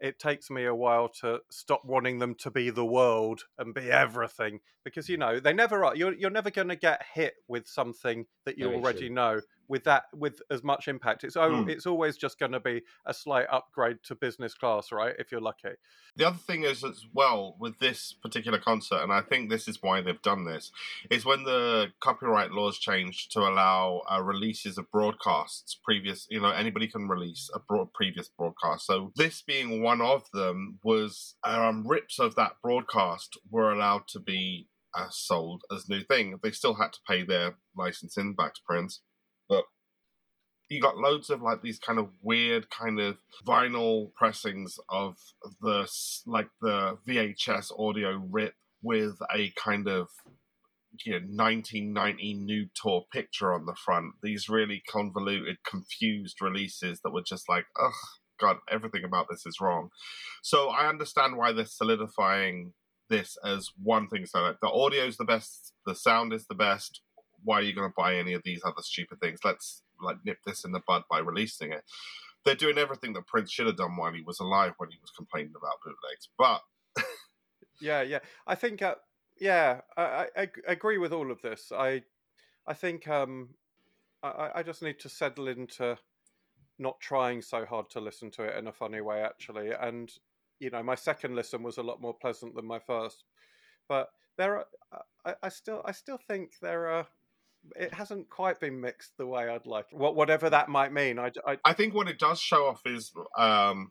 it 0.00 0.18
takes 0.18 0.50
me 0.50 0.64
a 0.64 0.74
while 0.74 1.08
to 1.08 1.40
stop 1.50 1.82
wanting 1.84 2.18
them 2.18 2.34
to 2.34 2.50
be 2.50 2.70
the 2.70 2.84
world 2.84 3.42
and 3.58 3.72
be 3.72 3.90
everything 3.90 4.60
because 4.84 5.08
you 5.08 5.16
know 5.16 5.40
they 5.40 5.52
never 5.52 5.84
are 5.84 5.96
you're, 5.96 6.14
you're 6.14 6.30
never 6.30 6.50
going 6.50 6.68
to 6.68 6.76
get 6.76 7.02
hit 7.14 7.34
with 7.48 7.66
something 7.66 8.26
that 8.44 8.58
you 8.58 8.70
already 8.72 9.08
know 9.08 9.40
with 9.68 9.84
that 9.84 10.04
with 10.14 10.40
as 10.50 10.62
much 10.62 10.88
impact 10.88 11.24
it's 11.24 11.36
oh, 11.36 11.50
mm. 11.50 11.68
it's 11.68 11.86
always 11.86 12.16
just 12.16 12.38
going 12.38 12.52
to 12.52 12.60
be 12.60 12.82
a 13.06 13.14
slight 13.14 13.46
upgrade 13.50 13.98
to 14.02 14.14
business 14.14 14.54
class 14.54 14.92
right 14.92 15.14
if 15.18 15.30
you're 15.30 15.40
lucky 15.40 15.70
the 16.16 16.26
other 16.26 16.36
thing 16.36 16.64
is 16.64 16.84
as 16.84 17.04
well 17.12 17.56
with 17.58 17.78
this 17.78 18.14
particular 18.22 18.58
concert 18.58 19.02
and 19.02 19.12
i 19.12 19.20
think 19.20 19.48
this 19.48 19.68
is 19.68 19.82
why 19.82 20.00
they've 20.00 20.22
done 20.22 20.44
this 20.44 20.72
is 21.10 21.24
when 21.24 21.44
the 21.44 21.86
copyright 22.00 22.52
laws 22.52 22.78
changed 22.78 23.32
to 23.32 23.40
allow 23.40 24.02
uh, 24.10 24.22
releases 24.22 24.78
of 24.78 24.90
broadcasts 24.90 25.78
previous 25.84 26.26
you 26.30 26.40
know 26.40 26.50
anybody 26.50 26.86
can 26.86 27.08
release 27.08 27.50
a 27.54 27.58
broad, 27.58 27.92
previous 27.92 28.28
broadcast 28.28 28.86
so 28.86 29.12
this 29.16 29.42
being 29.42 29.82
one 29.82 30.00
of 30.00 30.24
them 30.32 30.78
was 30.82 31.34
um, 31.44 31.86
rips 31.86 32.18
of 32.18 32.34
that 32.34 32.52
broadcast 32.62 33.38
were 33.50 33.72
allowed 33.72 34.06
to 34.08 34.18
be 34.18 34.68
uh, 34.96 35.08
sold 35.10 35.62
as 35.72 35.88
new 35.88 36.02
thing. 36.02 36.38
They 36.42 36.50
still 36.50 36.74
had 36.74 36.92
to 36.94 37.00
pay 37.06 37.22
their 37.22 37.56
licensing 37.76 38.34
back 38.34 38.54
to 38.54 38.60
Prince, 38.66 39.00
but 39.00 39.05
you 40.68 40.80
got 40.80 40.96
loads 40.96 41.30
of 41.30 41.42
like 41.42 41.62
these 41.62 41.78
kind 41.78 41.98
of 41.98 42.08
weird 42.22 42.70
kind 42.70 42.98
of 42.98 43.16
vinyl 43.46 44.12
pressings 44.14 44.78
of 44.88 45.16
the 45.60 45.88
like 46.26 46.48
the 46.60 46.98
VHS 47.06 47.72
audio 47.78 48.22
rip 48.30 48.54
with 48.82 49.18
a 49.34 49.52
kind 49.56 49.88
of 49.88 50.08
you 51.04 51.12
know 51.12 51.18
1990 51.18 52.34
new 52.34 52.66
tour 52.74 53.04
picture 53.12 53.52
on 53.52 53.66
the 53.66 53.74
front. 53.74 54.14
These 54.22 54.48
really 54.48 54.82
convoluted, 54.90 55.58
confused 55.64 56.40
releases 56.40 57.00
that 57.00 57.12
were 57.12 57.22
just 57.22 57.48
like, 57.48 57.66
ugh, 57.80 57.92
God, 58.40 58.56
everything 58.70 59.04
about 59.04 59.26
this 59.30 59.46
is 59.46 59.60
wrong. 59.60 59.90
So 60.42 60.68
I 60.68 60.88
understand 60.88 61.36
why 61.36 61.52
they're 61.52 61.66
solidifying 61.66 62.72
this 63.08 63.36
as 63.44 63.70
one 63.80 64.08
thing. 64.08 64.26
So 64.26 64.40
like 64.40 64.56
the 64.60 64.68
audio 64.68 65.04
is 65.04 65.16
the 65.16 65.24
best, 65.24 65.72
the 65.84 65.94
sound 65.94 66.32
is 66.32 66.46
the 66.46 66.54
best. 66.54 67.00
Why 67.44 67.60
are 67.60 67.62
you 67.62 67.74
going 67.74 67.88
to 67.88 67.94
buy 67.96 68.16
any 68.16 68.32
of 68.32 68.42
these 68.44 68.62
other 68.64 68.82
stupid 68.82 69.20
things? 69.20 69.40
Let's 69.44 69.82
like 70.00 70.18
nip 70.24 70.38
this 70.44 70.64
in 70.64 70.72
the 70.72 70.80
bud 70.86 71.04
by 71.10 71.18
releasing 71.18 71.72
it. 71.72 71.84
They're 72.44 72.54
doing 72.54 72.78
everything 72.78 73.12
that 73.14 73.26
Prince 73.26 73.50
should 73.50 73.66
have 73.66 73.76
done 73.76 73.96
while 73.96 74.12
he 74.12 74.22
was 74.22 74.40
alive, 74.40 74.74
when 74.78 74.90
he 74.90 74.98
was 75.00 75.10
complaining 75.10 75.52
about 75.56 75.80
bootlegs. 75.84 76.28
But 76.38 76.62
yeah, 77.80 78.02
yeah, 78.02 78.20
I 78.46 78.54
think, 78.54 78.82
uh, 78.82 78.94
yeah, 79.40 79.80
I, 79.96 80.26
I, 80.36 80.48
agree 80.66 80.98
with 80.98 81.12
all 81.12 81.30
of 81.30 81.42
this. 81.42 81.72
I, 81.76 82.02
I 82.66 82.74
think 82.74 83.08
um, 83.08 83.50
I, 84.22 84.50
I 84.56 84.62
just 84.62 84.82
need 84.82 85.00
to 85.00 85.08
settle 85.08 85.48
into 85.48 85.98
not 86.78 87.00
trying 87.00 87.42
so 87.42 87.64
hard 87.64 87.90
to 87.90 88.00
listen 88.00 88.30
to 88.30 88.44
it 88.44 88.56
in 88.56 88.68
a 88.68 88.72
funny 88.72 89.00
way 89.00 89.22
actually 89.22 89.70
and 89.70 90.12
you 90.60 90.68
know 90.68 90.82
my 90.82 90.94
second 90.94 91.34
listen 91.34 91.62
was 91.62 91.78
a 91.78 91.82
lot 91.82 92.02
more 92.02 92.12
pleasant 92.12 92.54
than 92.54 92.66
my 92.66 92.78
first 92.78 93.24
but 93.88 94.10
there 94.36 94.58
are 94.58 94.66
I, 95.26 95.34
I 95.42 95.48
still 95.48 95.82
I 95.84 95.92
still 95.92 96.18
think 96.18 96.52
there 96.62 96.86
are. 96.88 97.06
It 97.74 97.92
hasn't 97.94 98.30
quite 98.30 98.60
been 98.60 98.80
mixed 98.80 99.16
the 99.16 99.26
way 99.26 99.48
I'd 99.48 99.66
like. 99.66 99.86
What 99.90 100.14
whatever 100.14 100.50
that 100.50 100.68
might 100.68 100.92
mean. 100.92 101.18
I, 101.18 101.32
I, 101.46 101.58
I 101.64 101.72
think 101.72 101.94
what 101.94 102.08
it 102.08 102.18
does 102.18 102.40
show 102.40 102.66
off 102.66 102.82
is 102.86 103.12
um, 103.36 103.90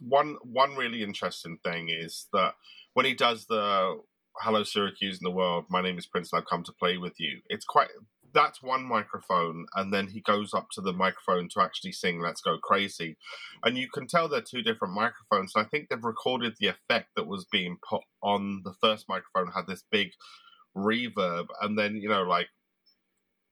one 0.00 0.36
one 0.42 0.74
really 0.76 1.02
interesting 1.02 1.58
thing 1.64 1.88
is 1.88 2.26
that 2.32 2.54
when 2.94 3.06
he 3.06 3.14
does 3.14 3.46
the 3.46 4.00
"Hello 4.40 4.64
Syracuse 4.64 5.18
in 5.18 5.24
the 5.24 5.30
world," 5.30 5.66
my 5.68 5.82
name 5.82 5.98
is 5.98 6.06
Prince, 6.06 6.32
and 6.32 6.40
I've 6.40 6.48
come 6.48 6.64
to 6.64 6.72
play 6.72 6.98
with 6.98 7.14
you. 7.18 7.40
It's 7.48 7.64
quite 7.64 7.88
that's 8.34 8.62
one 8.62 8.84
microphone, 8.84 9.66
and 9.74 9.92
then 9.92 10.08
he 10.08 10.20
goes 10.20 10.52
up 10.52 10.68
to 10.72 10.80
the 10.80 10.92
microphone 10.92 11.48
to 11.50 11.62
actually 11.62 11.92
sing 11.92 12.20
"Let's 12.20 12.40
Go 12.40 12.58
Crazy," 12.58 13.16
and 13.64 13.76
you 13.78 13.88
can 13.88 14.06
tell 14.06 14.28
they're 14.28 14.40
two 14.40 14.62
different 14.62 14.94
microphones. 14.94 15.52
I 15.56 15.64
think 15.64 15.88
they've 15.88 16.02
recorded 16.02 16.54
the 16.58 16.68
effect 16.68 17.08
that 17.16 17.26
was 17.26 17.46
being 17.50 17.78
put 17.88 18.02
on 18.22 18.62
the 18.64 18.74
first 18.80 19.06
microphone 19.08 19.52
had 19.52 19.66
this 19.66 19.84
big 19.90 20.10
reverb, 20.76 21.46
and 21.60 21.78
then 21.78 21.96
you 21.96 22.08
know 22.08 22.22
like. 22.22 22.48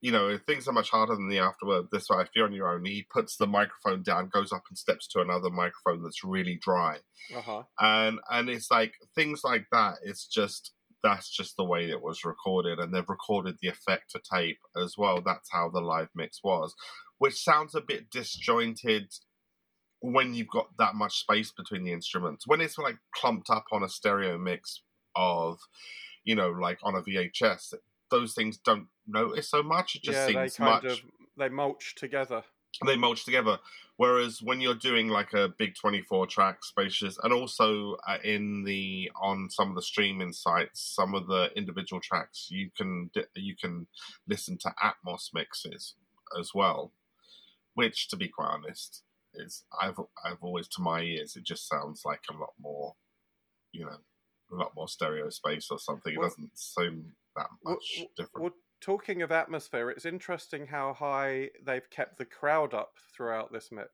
You 0.03 0.13
know, 0.13 0.39
things 0.39 0.69
are 0.69 0.73
much 0.73 0.91
harder 0.91 1.15
than 1.15 1.29
the 1.29 1.39
afterword. 1.39 1.87
This 1.91 2.09
way, 2.09 2.21
if 2.21 2.29
you're 2.35 2.47
on 2.47 2.53
your 2.53 2.73
own, 2.73 2.85
he 2.85 3.07
puts 3.11 3.37
the 3.37 3.47
microphone 3.47 4.03
down, 4.03 4.29
goes 4.29 4.53
up 4.53 4.65
and 4.69 4.77
steps 4.77 5.09
to 5.09 5.21
another 5.21 5.51
microphone 5.51 6.03
that's 6.03 6.23
really 6.23 6.59
dry, 6.63 6.99
uh-huh. 7.35 7.63
and 7.81 8.19
and 8.31 8.49
it's 8.49 8.71
like 8.71 8.95
things 9.15 9.41
like 9.43 9.67
that. 9.73 9.95
It's 10.05 10.27
just 10.27 10.73
that's 11.03 11.31
just 11.31 11.57
the 11.57 11.65
way 11.65 11.89
it 11.89 12.03
was 12.03 12.25
recorded, 12.25 12.79
and 12.79 12.93
they've 12.93 13.09
recorded 13.09 13.57
the 13.61 13.69
effect 13.69 14.11
to 14.11 14.21
tape 14.33 14.59
as 14.77 14.95
well. 14.99 15.23
That's 15.25 15.49
how 15.51 15.71
the 15.71 15.81
live 15.81 16.09
mix 16.15 16.41
was, 16.45 16.75
which 17.19 17.43
sounds 17.43 17.75
a 17.75 17.81
bit 17.81 18.11
disjointed 18.11 19.13
when 20.01 20.35
you've 20.35 20.49
got 20.49 20.69
that 20.79 20.95
much 20.95 21.21
space 21.21 21.53
between 21.53 21.85
the 21.85 21.93
instruments. 21.93 22.47
When 22.47 22.61
it's 22.61 22.79
like 22.79 22.97
clumped 23.15 23.51
up 23.51 23.65
on 23.73 23.83
a 23.83 23.89
stereo 23.89 24.39
mix 24.39 24.83
of, 25.15 25.59
you 26.25 26.35
know, 26.35 26.51
like 26.51 26.79
on 26.83 26.95
a 26.95 27.03
VHS, 27.03 27.75
those 28.11 28.35
things 28.35 28.59
don't 28.59 28.89
notice 29.07 29.49
so 29.49 29.63
much. 29.63 29.97
It 29.97 30.03
just 30.03 30.17
yeah, 30.17 30.27
they 30.27 30.33
seems 30.49 30.57
kind 30.57 30.83
much 30.85 30.93
of 30.93 31.01
they 31.37 31.49
mulch 31.49 31.95
together. 31.97 32.43
they 32.85 32.97
mulch 32.97 33.25
together. 33.25 33.59
Whereas 33.99 34.43
when 34.43 34.61
you're 34.61 34.75
doing 34.75 35.09
like 35.09 35.33
a 35.33 35.49
big 35.49 35.75
24 35.75 36.27
track 36.27 36.63
spacious, 36.63 37.19
and 37.23 37.33
also 37.33 37.97
uh, 38.07 38.19
in 38.23 38.65
the 38.65 39.11
on 39.21 39.49
some 39.51 39.71
of 39.71 39.75
the 39.75 39.83
streaming 39.83 40.33
sites, 40.33 40.81
some 40.95 41.15
of 41.15 41.27
the 41.29 41.51
individual 41.57 42.01
tracks 42.01 42.49
you 42.51 42.71
can 42.77 43.11
you 43.35 43.57
can 43.57 43.87
listen 44.29 44.59
to 44.59 44.75
Atmos 44.83 45.31
mixes 45.33 45.95
as 46.39 46.51
well, 46.55 46.93
which 47.75 48.09
to 48.09 48.17
be 48.17 48.29
quite 48.29 48.49
honest 48.51 49.03
is 49.35 49.65
I've 49.81 49.99
I've 50.25 50.43
always 50.43 50.69
to 50.69 50.83
my 50.83 51.01
ears 51.01 51.37
it 51.37 51.45
just 51.45 51.69
sounds 51.69 52.03
like 52.05 52.23
a 52.31 52.37
lot 52.37 52.53
more, 52.61 52.95
you 53.73 53.85
know, 53.85 53.99
a 54.53 54.55
lot 54.55 54.73
more 54.77 54.89
stereo 54.89 55.31
space 55.31 55.69
or 55.71 55.79
something. 55.79 56.13
It 56.13 56.19
Well- 56.19 56.29
doesn't 56.29 56.59
seem 56.59 57.15
that 57.37 57.49
much 57.65 57.97
well, 57.99 58.07
different. 58.17 58.43
Well, 58.43 58.55
talking 58.87 59.21
of 59.23 59.33
atmosphere, 59.33 59.91
it's 59.91 60.07
interesting 60.07 60.65
how 60.65 60.95
high 60.95 61.51
they've 61.65 61.91
kept 61.91 62.19
the 62.19 62.25
crowd 62.25 62.73
up 62.73 62.93
throughout 63.15 63.53
this 63.53 63.71
mix. 63.73 63.91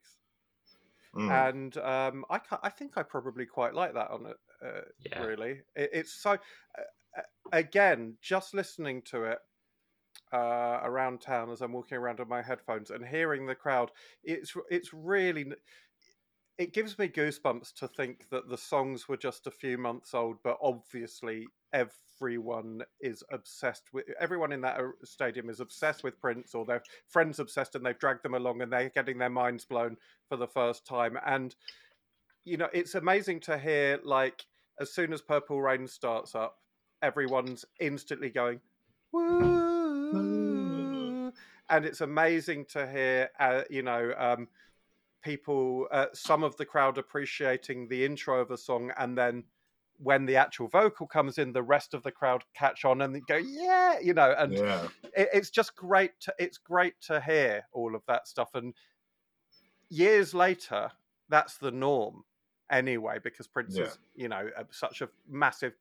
Mm. 1.16 1.48
and 1.48 1.76
um, 1.78 2.24
I 2.30 2.40
I 2.62 2.70
think 2.70 2.92
I 2.96 3.02
probably 3.02 3.44
quite 3.44 3.74
like 3.74 3.92
that 3.94 4.10
on 4.10 4.26
it. 4.26 4.36
Uh, 4.64 4.80
Yeah. 4.98 5.22
Really, 5.22 5.60
it, 5.74 5.90
it's 5.92 6.12
so. 6.22 6.32
Uh, 6.32 7.22
again, 7.52 8.16
just 8.22 8.54
listening 8.54 9.02
to 9.02 9.24
it 9.24 9.38
uh, 10.32 10.80
around 10.82 11.20
town 11.20 11.50
as 11.50 11.60
I'm 11.60 11.72
walking 11.72 11.98
around 11.98 12.18
with 12.18 12.28
my 12.28 12.40
headphones 12.40 12.90
and 12.90 13.06
hearing 13.06 13.46
the 13.46 13.54
crowd, 13.54 13.90
it's 14.24 14.54
it's 14.70 14.92
really. 14.94 15.46
It 16.58 16.74
gives 16.74 16.98
me 16.98 17.08
goosebumps 17.08 17.74
to 17.74 17.88
think 17.88 18.28
that 18.30 18.48
the 18.48 18.58
songs 18.58 19.08
were 19.08 19.16
just 19.16 19.46
a 19.46 19.50
few 19.50 19.78
months 19.78 20.14
old, 20.14 20.36
but 20.44 20.58
obviously 20.62 21.46
everyone 21.72 22.82
is 23.00 23.24
obsessed 23.32 23.84
with 23.92 24.04
everyone 24.20 24.52
in 24.52 24.60
that 24.60 24.78
uh, 24.78 24.88
stadium 25.02 25.48
is 25.48 25.60
obsessed 25.60 26.04
with 26.04 26.20
Prince 26.20 26.54
or 26.54 26.64
their 26.64 26.82
friends 27.08 27.38
obsessed 27.38 27.74
and 27.74 27.84
they've 27.84 27.98
dragged 27.98 28.22
them 28.22 28.34
along 28.34 28.60
and 28.60 28.70
they're 28.72 28.90
getting 28.90 29.18
their 29.18 29.30
minds 29.30 29.64
blown 29.64 29.96
for 30.28 30.36
the 30.36 30.46
first 30.46 30.86
time. 30.86 31.18
And 31.24 31.56
you 32.44 32.56
know 32.56 32.68
it's 32.72 32.94
amazing 32.94 33.40
to 33.40 33.58
hear 33.58 34.00
like 34.04 34.44
as 34.80 34.92
soon 34.92 35.12
as 35.12 35.20
purple 35.20 35.60
rain 35.60 35.86
starts 35.86 36.34
up 36.34 36.58
everyone's 37.02 37.64
instantly 37.80 38.30
going 38.30 38.60
woo! 39.12 39.72
And 41.70 41.86
it's 41.86 42.00
amazing 42.02 42.66
to 42.72 42.90
hear 42.90 43.30
uh, 43.40 43.62
you 43.70 43.82
know 43.82 44.12
um, 44.18 44.48
people 45.22 45.88
uh, 45.90 46.06
some 46.14 46.42
of 46.44 46.56
the 46.56 46.66
crowd 46.66 46.98
appreciating 46.98 47.88
the 47.88 48.04
intro 48.04 48.40
of 48.40 48.50
a 48.50 48.58
song 48.58 48.92
and 48.98 49.16
then 49.16 49.44
when 49.98 50.26
the 50.26 50.36
actual 50.36 50.68
vocal 50.68 51.06
comes 51.06 51.38
in 51.38 51.52
the 51.52 51.62
rest 51.62 51.94
of 51.94 52.02
the 52.02 52.10
crowd 52.12 52.44
catch 52.54 52.84
on 52.84 53.02
and 53.02 53.26
go 53.26 53.36
yeah 53.36 53.98
you 54.00 54.14
know 54.14 54.34
and 54.38 54.58
yeah, 54.58 54.88
it, 55.16 55.28
it's 55.32 55.50
just 55.50 55.76
great 55.76 56.12
to 56.20 56.34
it's 56.38 56.58
great 56.58 57.00
to 57.00 57.20
hear 57.20 57.64
all 57.72 57.94
of 57.94 58.04
that 58.06 58.26
stuff 58.28 58.54
and 58.54 58.74
years 59.88 60.34
later 60.34 60.90
that's 61.28 61.58
the 61.58 61.70
norm 61.70 62.24
anyway 62.70 63.18
because 63.22 63.46
prince 63.46 63.78
Yeah. 63.78 63.80
is 63.80 63.98
you 64.14 64.28
know 64.28 64.50
such 64.70 65.02
a 65.02 65.08
massive 65.26 65.74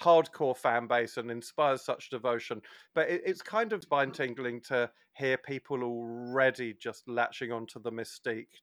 hardcore 0.00 0.56
fan 0.56 0.86
base 0.86 1.16
and 1.16 1.30
inspires 1.30 1.82
such 1.82 2.10
devotion 2.10 2.60
but 2.94 3.08
it, 3.08 3.22
it's 3.24 3.42
kind 3.42 3.72
of 3.72 3.82
spine 3.82 4.10
tingling 4.12 4.60
to 4.60 4.90
hear 5.20 5.36
people 5.36 5.82
already 5.84 6.72
just 6.74 7.06
latching 7.08 7.52
onto 7.52 7.80
the 7.80 7.92
mystique 7.92 8.58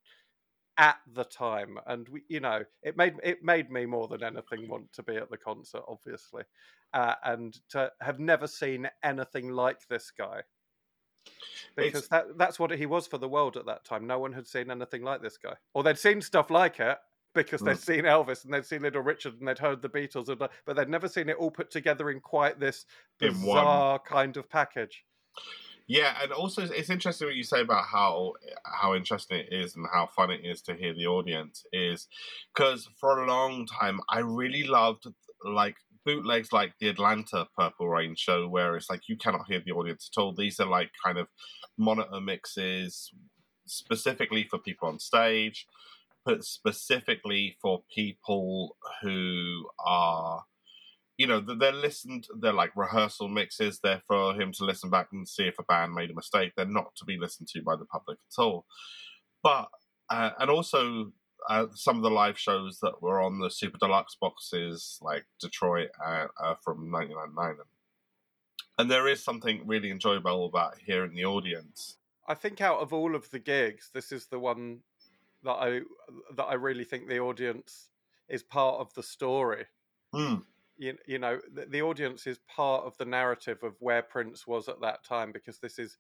at 0.80 0.98
the 1.14 1.24
time 1.24 1.80
and 1.88 2.08
we, 2.10 2.22
you 2.30 2.40
know 2.40 2.62
it 2.84 2.96
made 2.98 3.14
it 3.24 3.44
made 3.44 3.72
me 3.72 3.86
more 3.86 4.08
than 4.08 4.24
anything 4.24 4.68
want 4.70 4.92
to 4.94 5.02
be 5.02 5.16
at 5.16 5.30
the 5.32 5.38
concert 5.38 5.82
obviously 5.88 6.44
uh, 6.94 7.16
and 7.24 7.60
to 7.70 7.92
have 8.02 8.20
never 8.20 8.46
seen 8.48 8.88
anything 9.04 9.50
like 9.50 9.88
this 9.88 10.12
guy 10.12 10.42
because 11.76 12.04
It's- 12.06 12.08
that 12.10 12.38
that's 12.38 12.60
what 12.60 12.72
he 12.72 12.86
was 12.86 13.08
for 13.08 13.18
the 13.18 13.28
world 13.28 13.58
at 13.58 13.66
that 13.66 13.86
time 13.86 14.06
no 14.06 14.20
one 14.20 14.34
had 14.34 14.48
seen 14.48 14.70
anything 14.70 15.02
like 15.04 15.22
this 15.22 15.38
guy 15.38 15.56
or 15.74 15.82
they'd 15.84 15.98
seen 15.98 16.22
stuff 16.22 16.50
like 16.52 16.80
it 16.80 16.98
because 17.34 17.62
they'd 17.62 17.76
Mm. 17.78 17.86
seen 17.86 18.04
Elvis 18.06 18.46
and 18.46 18.54
they'd 18.54 18.66
seen 18.66 18.82
Little 18.82 19.02
Richard 19.02 19.40
and 19.40 19.48
they'd 19.48 19.60
heard 19.60 19.80
the 19.84 19.90
Beatles, 19.90 20.28
and, 20.30 20.40
but 20.40 20.76
they'd 20.76 20.90
never 20.90 21.08
seen 21.08 21.30
it 21.30 21.36
all 21.38 21.52
put 21.52 21.70
together 21.70 22.10
in 22.10 22.20
quite 22.20 22.60
this 22.60 22.86
bizarre 23.20 24.00
kind 24.00 24.38
of 24.38 24.50
package. 24.50 25.06
Yeah, 25.88 26.18
and 26.22 26.34
also 26.34 26.64
it's- 26.64 26.90
interesting 26.90 27.28
what 27.28 27.36
you 27.36 27.44
say 27.44 27.62
about 27.62 27.86
how 27.86 28.34
how 28.66 28.94
interesting 28.94 29.40
it 29.40 29.54
is 29.54 29.76
and 29.76 29.88
how 29.92 30.08
fun 30.08 30.32
it 30.32 30.42
is 30.44 30.62
to 30.64 30.74
hear 30.76 30.94
the 30.94 31.08
audience 31.08 31.66
is 31.72 32.08
because 32.54 32.90
for 33.00 33.24
a 33.24 33.28
long 33.28 33.66
time 33.68 34.02
I 34.10 34.20
really 34.20 34.64
loved 34.64 35.06
like 35.46 35.78
bootlegs 36.06 36.52
like 36.52 36.74
the 36.80 36.90
Atlanta 36.90 37.48
Purple 37.58 37.88
Rain 37.90 38.16
show 38.16 38.48
where 38.50 38.76
it's 38.76 38.90
like 38.90 39.08
you 39.08 39.18
cannot 39.18 39.48
hear 39.48 39.62
the 39.66 39.72
audience 39.72 40.10
at 40.14 40.20
all. 40.22 40.34
These 40.34 40.60
are 40.60 40.68
like 40.68 40.92
kind 41.04 41.18
of 41.18 41.28
monitor 41.78 42.20
mixes 42.22 43.12
specifically 43.66 44.44
for 44.50 44.60
people 44.60 44.88
on 44.90 45.00
stage, 45.00 45.68
but 46.26 46.44
specifically 46.44 47.58
for 47.62 47.84
people 47.94 48.76
who 49.02 49.68
are 49.80 50.44
you 51.18 51.26
know, 51.26 51.42
they're 51.42 51.72
listened, 51.72 52.28
they're 52.40 52.54
like 52.54 52.72
rehearsal 52.76 53.28
mixes. 53.28 53.80
They're 53.80 54.04
for 54.08 54.34
him 54.40 54.52
to 54.54 54.66
listen 54.66 54.90
back 54.90 55.08
and 55.12 55.28
see 55.28 55.44
if 55.44 55.58
a 55.58 55.64
band 55.64 55.94
made 55.94 56.12
a 56.12 56.16
mistake. 56.16 56.54
They're 56.56 56.66
not 56.66 56.96
to 56.98 57.06
be 57.06 57.18
listened 57.18 57.48
to 57.50 57.62
by 57.64 57.76
the 57.76 57.86
public 57.86 58.20
at 58.32 58.42
all. 58.42 58.66
But, 59.44 59.70
uh, 60.10 60.32
and 60.40 60.50
also 60.52 61.12
uh, 61.50 61.68
some 61.74 61.98
of 61.98 62.04
the 62.04 62.12
live 62.12 62.38
shows 62.38 62.80
that 62.82 63.02
were 63.02 63.20
on 63.20 63.40
the 63.40 63.50
Super 63.50 63.78
Deluxe 63.80 64.16
boxes, 64.20 65.00
like 65.02 65.26
Detroit 65.40 65.90
uh, 66.06 66.28
uh, 66.40 66.56
from 66.64 66.92
1999. 66.92 67.66
And 68.78 68.92
there 68.92 69.08
is 69.08 69.24
something 69.24 69.64
really 69.66 69.90
enjoyable 69.90 70.46
about 70.46 70.78
hearing 70.86 71.16
the 71.16 71.26
audience. 71.26 71.98
I 72.28 72.36
think 72.36 72.62
out 72.62 72.80
of 72.80 72.94
all 72.94 73.16
of 73.16 73.32
the 73.32 73.40
gigs, 73.40 73.90
this 73.92 74.12
is 74.12 74.28
the 74.28 74.40
one 74.40 74.82
that 75.44 75.54
I 75.54 75.82
that 76.36 76.44
I 76.44 76.54
really 76.56 76.84
think 76.84 77.08
the 77.08 77.20
audience 77.20 77.90
is 78.28 78.44
part 78.44 78.80
of 78.80 78.94
the 78.94 79.04
story. 79.04 79.66
Mm, 80.14 80.44
You, 80.78 80.96
you 81.08 81.20
know, 81.20 81.40
the, 81.54 81.66
the 81.66 81.82
audience 81.82 82.28
is 82.28 82.40
part 82.48 82.86
of 82.86 82.98
the 82.98 83.06
narrative 83.06 83.64
of 83.64 83.76
where 83.80 84.02
Prince 84.04 84.46
was 84.46 84.70
at 84.70 84.82
that 84.82 85.04
time 85.04 85.32
because 85.32 85.58
this 85.60 85.80
is 85.80 85.98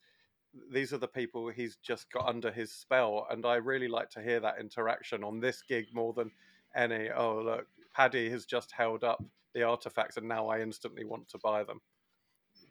these 0.71 0.93
are 0.93 0.97
the 0.97 1.07
people 1.07 1.49
he's 1.49 1.75
just 1.78 2.11
got 2.11 2.28
under 2.28 2.51
his 2.51 2.71
spell, 2.71 3.28
and 3.30 3.45
I 3.45 3.55
really 3.55 3.88
like 3.88 4.09
to 4.11 4.21
hear 4.21 4.39
that 4.39 4.59
interaction 4.59 5.23
on 5.23 5.39
this 5.39 5.61
gig 5.61 5.88
more 5.93 6.13
than 6.13 6.32
any. 6.75 7.09
Oh, 7.09 7.41
look, 7.43 7.67
Paddy 7.95 8.30
has 8.30 8.45
just 8.45 8.71
held 8.71 9.03
up 9.03 9.23
the 9.53 9.63
artifacts, 9.63 10.17
and 10.17 10.28
now 10.28 10.47
I 10.47 10.61
instantly 10.61 11.05
want 11.05 11.28
to 11.30 11.38
buy 11.39 11.63
them. 11.63 11.82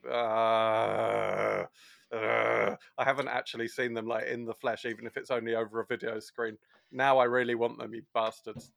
Uh, 0.09 1.64
uh, 2.12 2.76
I 2.98 3.04
haven't 3.04 3.28
actually 3.28 3.68
seen 3.68 3.94
them 3.94 4.07
like 4.07 4.26
in 4.26 4.44
the 4.44 4.54
flesh, 4.54 4.84
even 4.84 5.07
if 5.07 5.16
it's 5.16 5.30
only 5.30 5.54
over 5.54 5.80
a 5.80 5.86
video 5.86 6.18
screen. 6.20 6.57
Now 6.92 7.18
I 7.18 7.24
really 7.24 7.54
want 7.54 7.78
them, 7.78 7.94
you 7.94 8.02
bastards. 8.14 8.72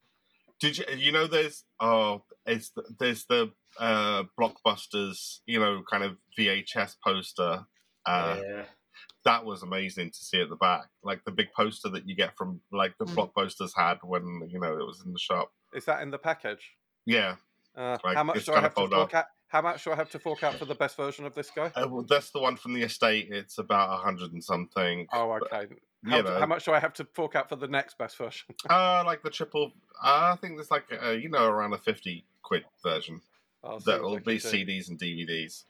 Did 0.60 0.78
you 0.78 0.86
you 0.98 1.12
know 1.12 1.28
there's 1.28 1.64
oh 1.80 2.24
it's 2.46 2.70
the, 2.72 2.84
there's 3.00 3.26
the 3.26 3.52
uh 3.80 4.24
blockbusters 4.40 5.40
you 5.46 5.60
know 5.60 5.84
kind 5.90 6.04
of 6.04 6.18
VHS 6.38 6.96
poster 7.04 7.66
uh 8.06 8.38
yeah. 8.44 8.64
that 9.26 9.46
was 9.46 9.64
amazing 9.64 10.10
to 10.12 10.18
see 10.18 10.42
at 10.42 10.50
the 10.50 10.56
back 10.56 10.86
like 11.04 11.24
the 11.26 11.32
big 11.32 11.48
poster 11.56 11.90
that 11.90 12.08
you 12.08 12.16
get 12.16 12.36
from 12.38 12.60
like 12.72 12.94
the 13.00 13.06
Mm. 13.06 13.16
blockbusters 13.16 13.72
had 13.76 13.98
when 14.04 14.24
you 14.50 14.60
know 14.60 14.74
it 14.74 14.86
was 14.86 15.02
in 15.06 15.14
the 15.14 15.20
shop 15.20 15.52
Is 15.74 15.86
that 15.86 16.02
in 16.02 16.12
the 16.12 16.18
package? 16.18 16.72
yeah 17.06 17.36
Uh, 17.76 17.98
Like, 18.04 18.18
how 18.18 18.24
much 18.24 18.46
do 18.46 18.54
I 18.54 18.62
have 18.62 18.76
to 18.76 18.88
fork 18.88 19.14
out? 19.14 19.26
How 19.48 19.62
much 19.62 19.84
do 19.84 19.92
I 19.92 19.96
have 19.96 20.10
to 20.12 20.20
fork 20.20 20.44
out 20.44 20.56
for 20.56 20.66
the 20.66 20.76
best 20.76 20.96
version 20.98 21.26
of 21.26 21.34
this 21.34 21.50
guy? 21.50 21.72
Uh, 21.76 21.88
well, 21.90 22.06
that's 22.08 22.30
the 22.32 22.40
one 22.40 22.56
from 22.56 22.74
the 22.74 22.84
estate. 22.84 23.30
It's 23.32 23.58
about 23.58 23.90
a 23.94 23.98
hundred 24.04 24.32
and 24.34 24.44
something. 24.44 25.08
Oh, 25.12 25.32
okay. 25.42 25.68
How, 26.06 26.18
you 26.18 26.24
do- 26.24 26.30
know, 26.30 26.40
how 26.40 26.46
much 26.46 26.66
do 26.66 26.72
I 26.74 26.80
have 26.80 26.94
to 26.94 27.06
fork 27.14 27.36
out 27.36 27.50
for 27.50 27.56
the 27.58 27.68
next 27.68 27.98
best 27.98 28.18
version? 28.18 28.48
uh, 28.70 29.04
like 29.06 29.22
the 29.24 29.30
triple. 29.30 29.74
Uh, 30.04 30.32
I 30.34 30.38
think 30.40 30.56
there's 30.56 30.72
like 30.72 30.86
uh, 31.04 31.12
you 31.12 31.30
know 31.30 31.46
around 31.46 31.74
a 31.74 31.78
fifty 31.78 32.26
quid 32.42 32.64
version 32.84 33.22
I'll 33.64 33.80
see 33.80 33.92
that 33.92 34.02
will 34.02 34.16
can 34.16 34.24
be 34.24 34.38
do. 34.38 34.48
CDs 34.48 34.90
and 34.90 34.98
DVDs. 35.00 35.66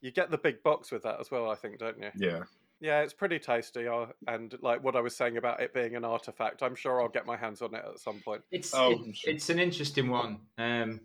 You 0.00 0.10
get 0.10 0.30
the 0.30 0.38
big 0.38 0.62
box 0.62 0.90
with 0.92 1.02
that 1.02 1.20
as 1.20 1.30
well, 1.30 1.50
I 1.50 1.54
think, 1.54 1.78
don't 1.78 1.98
you? 2.00 2.10
Yeah. 2.16 2.42
Yeah, 2.80 3.00
it's 3.00 3.14
pretty 3.14 3.38
tasty. 3.38 3.88
Uh, 3.88 4.06
and 4.28 4.54
like 4.60 4.84
what 4.84 4.96
I 4.96 5.00
was 5.00 5.16
saying 5.16 5.38
about 5.38 5.60
it 5.60 5.72
being 5.72 5.96
an 5.96 6.04
artifact, 6.04 6.62
I'm 6.62 6.74
sure 6.74 7.00
I'll 7.00 7.08
get 7.08 7.24
my 7.24 7.36
hands 7.36 7.62
on 7.62 7.74
it 7.74 7.82
at 7.86 7.98
some 7.98 8.20
point. 8.20 8.42
It's 8.50 8.74
Oh, 8.74 8.90
it- 8.92 9.16
sure. 9.16 9.32
it's 9.32 9.48
an 9.48 9.58
interesting 9.58 10.10
one, 10.10 10.40
um, 10.58 11.00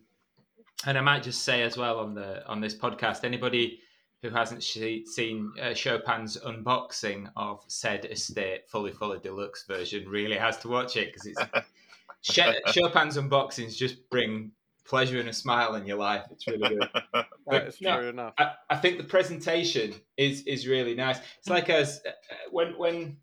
and 0.86 0.98
I 0.98 1.02
might 1.02 1.24
just 1.24 1.44
say 1.44 1.62
as 1.62 1.78
well 1.78 2.00
on 2.00 2.14
the 2.14 2.46
on 2.48 2.60
this 2.60 2.76
podcast, 2.76 3.24
anybody 3.24 3.80
who 4.22 4.30
hasn't 4.30 4.62
she- 4.64 5.06
seen 5.06 5.52
uh, 5.62 5.74
Chopin's 5.74 6.38
unboxing 6.38 7.32
of 7.36 7.64
said 7.68 8.06
estate 8.06 8.70
fully 8.70 8.92
fully 8.92 9.20
deluxe 9.20 9.66
version 9.66 10.08
really 10.08 10.38
has 10.38 10.58
to 10.60 10.68
watch 10.68 10.96
it 10.98 11.08
because 11.14 11.26
it's 11.26 11.42
Ch- 12.24 12.74
Chopin's 12.74 13.18
unboxings 13.18 13.76
just 13.76 14.08
bring 14.10 14.52
pleasure 14.86 15.20
and 15.20 15.30
a 15.30 15.34
smile 15.34 15.76
in 15.76 15.86
your 15.86 15.98
life. 15.98 16.26
It's 16.32 16.46
really 16.48 16.70
good. 16.70 16.88
That 17.48 17.64
But 17.64 17.68
is 17.70 17.82
no, 17.82 17.98
true 18.00 18.10
enough. 18.10 18.34
I, 18.38 18.52
I 18.70 18.76
think 18.78 18.98
the 19.00 19.04
presentation 19.04 19.96
is 20.16 20.44
is 20.44 20.68
really 20.68 20.94
nice. 20.94 21.18
It's 21.40 21.50
like 21.50 21.70
as 21.72 22.02
uh, 22.08 22.12
when 22.52 22.78
when 22.78 23.18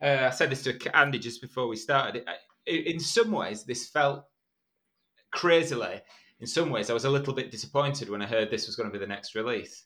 uh, 0.00 0.28
I 0.28 0.30
said 0.30 0.50
this 0.50 0.62
to 0.62 0.96
Andy 0.96 1.18
just 1.18 1.40
before 1.42 1.68
we 1.68 1.76
started. 1.76 2.24
I- 2.26 2.36
In 2.70 2.98
some 3.00 3.30
ways, 3.30 3.64
this 3.64 3.88
felt 3.88 4.24
crazily. 5.32 6.00
In 6.40 6.46
some 6.46 6.70
ways, 6.70 6.90
I 6.90 6.94
was 6.94 7.04
a 7.04 7.10
little 7.10 7.34
bit 7.34 7.50
disappointed 7.50 8.08
when 8.08 8.22
I 8.22 8.26
heard 8.26 8.50
this 8.50 8.66
was 8.66 8.74
going 8.76 8.88
to 8.88 8.92
be 8.92 8.98
the 8.98 9.06
next 9.06 9.34
release, 9.34 9.84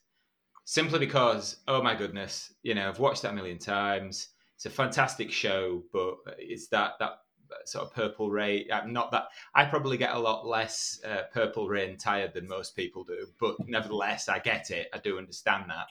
simply 0.69 0.99
because 0.99 1.55
oh 1.69 1.81
my 1.81 1.95
goodness, 1.95 2.53
you 2.61 2.75
know 2.75 2.89
I've 2.89 2.99
watched 2.99 3.21
that 3.21 3.31
a 3.31 3.35
million 3.35 3.57
times. 3.57 4.29
It's 4.55 4.65
a 4.65 4.69
fantastic 4.69 5.31
show, 5.31 5.83
but 5.93 6.17
it's 6.37 6.67
that 6.67 6.93
that 6.99 7.19
sort 7.63 7.85
of 7.85 7.93
purple 7.93 8.29
rain. 8.29 8.67
I'm 8.71 8.91
not 8.91 9.11
that. 9.11 9.29
I 9.55 9.63
probably 9.63 9.95
get 9.95 10.13
a 10.13 10.19
lot 10.19 10.45
less 10.45 10.99
uh, 11.07 11.21
purple 11.33 11.69
rain 11.69 11.97
tired 11.97 12.33
than 12.33 12.49
most 12.49 12.75
people 12.75 13.05
do, 13.05 13.27
but 13.39 13.55
nevertheless, 13.65 14.27
I 14.27 14.39
get 14.39 14.69
it. 14.69 14.89
I 14.93 14.97
do 14.97 15.17
understand 15.17 15.69
that. 15.69 15.87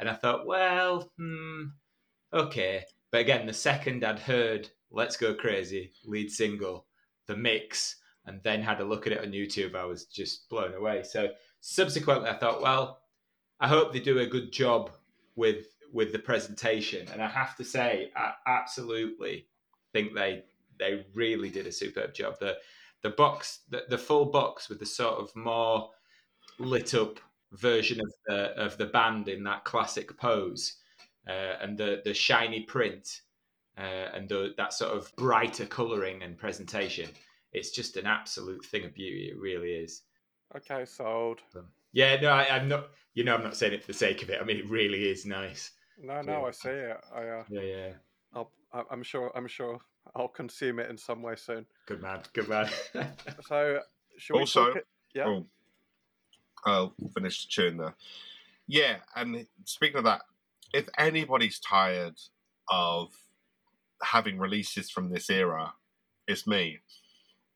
And 0.00 0.08
I 0.08 0.14
thought, 0.14 0.46
well, 0.46 1.12
hmm, 1.16 1.66
okay. 2.32 2.84
But 3.12 3.20
again, 3.20 3.46
the 3.46 3.52
second 3.52 4.04
I'd 4.04 4.18
heard 4.18 4.68
"Let's 4.90 5.16
Go 5.16 5.32
Crazy" 5.32 5.92
lead 6.04 6.32
single, 6.32 6.86
the 7.28 7.36
mix, 7.36 7.96
and 8.26 8.42
then 8.42 8.62
had 8.62 8.80
a 8.80 8.84
look 8.84 9.06
at 9.06 9.12
it 9.12 9.20
on 9.20 9.30
YouTube, 9.30 9.76
I 9.76 9.84
was 9.84 10.06
just 10.06 10.48
blown 10.48 10.74
away. 10.74 11.04
So 11.04 11.28
subsequently, 11.60 12.28
I 12.28 12.34
thought, 12.36 12.60
well, 12.60 12.98
I 13.60 13.68
hope 13.68 13.92
they 13.92 14.00
do 14.00 14.18
a 14.18 14.26
good 14.26 14.52
job 14.52 14.90
with 15.36 15.66
with 15.92 16.12
the 16.12 16.18
presentation. 16.18 17.08
And 17.12 17.22
I 17.22 17.28
have 17.28 17.56
to 17.56 17.64
say, 17.64 18.10
I 18.16 18.32
absolutely 18.46 19.46
think 19.92 20.14
they 20.14 20.44
they 20.78 21.06
really 21.14 21.50
did 21.50 21.66
a 21.66 21.72
superb 21.72 22.14
job. 22.14 22.38
The 22.38 22.56
the 23.02 23.10
box, 23.10 23.60
the, 23.68 23.84
the 23.88 23.98
full 23.98 24.26
box 24.26 24.68
with 24.68 24.80
the 24.80 24.86
sort 24.86 25.18
of 25.18 25.34
more 25.36 25.90
lit 26.58 26.94
up 26.94 27.20
version 27.52 28.00
of 28.00 28.12
the 28.26 28.36
of 28.56 28.76
the 28.76 28.86
band 28.86 29.28
in 29.28 29.44
that 29.44 29.64
classic 29.64 30.16
pose, 30.18 30.76
uh, 31.28 31.56
and 31.60 31.78
the 31.78 32.02
the 32.04 32.14
shiny 32.14 32.62
print, 32.62 33.22
uh, 33.76 34.10
and 34.14 34.28
the 34.28 34.54
that 34.56 34.72
sort 34.72 34.96
of 34.96 35.14
brighter 35.16 35.66
colouring 35.66 36.22
and 36.22 36.36
presentation. 36.36 37.08
It's 37.52 37.70
just 37.70 37.96
an 37.96 38.06
absolute 38.06 38.64
thing 38.64 38.84
of 38.84 38.94
beauty. 38.94 39.30
It 39.32 39.38
really 39.38 39.72
is. 39.72 40.02
Okay, 40.54 40.84
sold. 40.84 41.40
Yeah, 41.92 42.20
no, 42.20 42.30
I, 42.30 42.56
I'm 42.56 42.68
not. 42.68 42.88
You 43.14 43.24
know, 43.24 43.34
I'm 43.34 43.42
not 43.42 43.56
saying 43.56 43.72
it 43.72 43.80
for 43.82 43.88
the 43.88 43.98
sake 43.98 44.22
of 44.22 44.30
it. 44.30 44.38
I 44.40 44.44
mean, 44.44 44.58
it 44.58 44.68
really 44.70 45.08
is 45.08 45.24
nice. 45.26 45.72
No, 46.00 46.20
no, 46.22 46.40
Yeah. 46.42 46.46
I 46.46 46.50
see 46.52 46.68
it. 46.68 46.96
I, 47.14 47.22
uh, 47.26 47.44
Yeah, 47.48 47.60
yeah. 47.62 47.88
I'll, 48.34 48.52
I- 48.72 48.84
I'm 48.90 49.02
sure. 49.02 49.32
I'm 49.34 49.48
sure 49.48 49.78
I'll 50.14 50.28
consume 50.28 50.78
it 50.78 50.88
in 50.90 50.96
some 50.96 51.22
way 51.22 51.34
soon. 51.36 51.66
Good 51.86 52.00
man. 52.02 52.20
Good 52.32 52.48
man. 52.48 52.68
So, 53.46 53.80
should 54.18 54.34
we 54.34 54.40
Also- 54.40 54.66
talk 54.68 54.76
it? 54.76 54.86
Yeah. 55.14 55.24
Oh, 55.26 55.46
I'll 56.66 56.94
finish 57.14 57.44
the 57.46 57.50
tune 57.50 57.76
there. 57.78 57.94
Yeah, 58.66 58.96
and 59.16 59.46
speaking 59.64 59.96
of 59.98 60.04
that, 60.04 60.22
if 60.74 60.86
anybody's 60.98 61.58
tired 61.58 62.16
of 62.68 63.08
having 64.02 64.38
releases 64.38 64.90
from 64.90 65.08
this 65.10 65.30
era, 65.30 65.72
it's 66.26 66.46
me. 66.46 66.78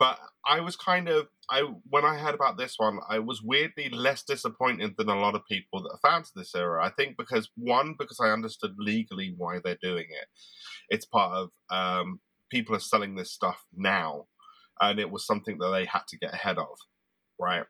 But 0.02 0.18
I 0.44 0.58
was 0.58 0.74
kind 0.74 1.08
of 1.08 1.28
I 1.48 1.60
when 1.88 2.04
I 2.04 2.18
heard 2.18 2.34
about 2.34 2.58
this 2.58 2.74
one, 2.76 2.98
I 3.08 3.20
was 3.20 3.40
weirdly 3.40 3.88
less 3.88 4.24
disappointed 4.24 4.94
than 4.98 5.08
a 5.08 5.20
lot 5.20 5.36
of 5.36 5.46
people 5.46 5.80
that 5.80 5.90
are 5.92 6.10
fans 6.10 6.32
of 6.34 6.40
this 6.40 6.56
era. 6.56 6.84
I 6.84 6.90
think 6.90 7.16
because 7.16 7.50
one, 7.54 7.94
because 7.96 8.18
I 8.18 8.30
understood 8.30 8.74
legally 8.78 9.32
why 9.36 9.60
they're 9.62 9.78
doing 9.80 10.06
it. 10.10 10.26
It's 10.88 11.04
part 11.04 11.36
of 11.36 11.50
um, 11.70 12.18
people 12.50 12.74
are 12.74 12.80
selling 12.80 13.14
this 13.14 13.30
stuff 13.30 13.64
now, 13.76 14.26
and 14.80 14.98
it 14.98 15.08
was 15.08 15.24
something 15.24 15.58
that 15.58 15.70
they 15.70 15.84
had 15.84 16.08
to 16.08 16.18
get 16.18 16.34
ahead 16.34 16.58
of, 16.58 16.76
right? 17.38 17.66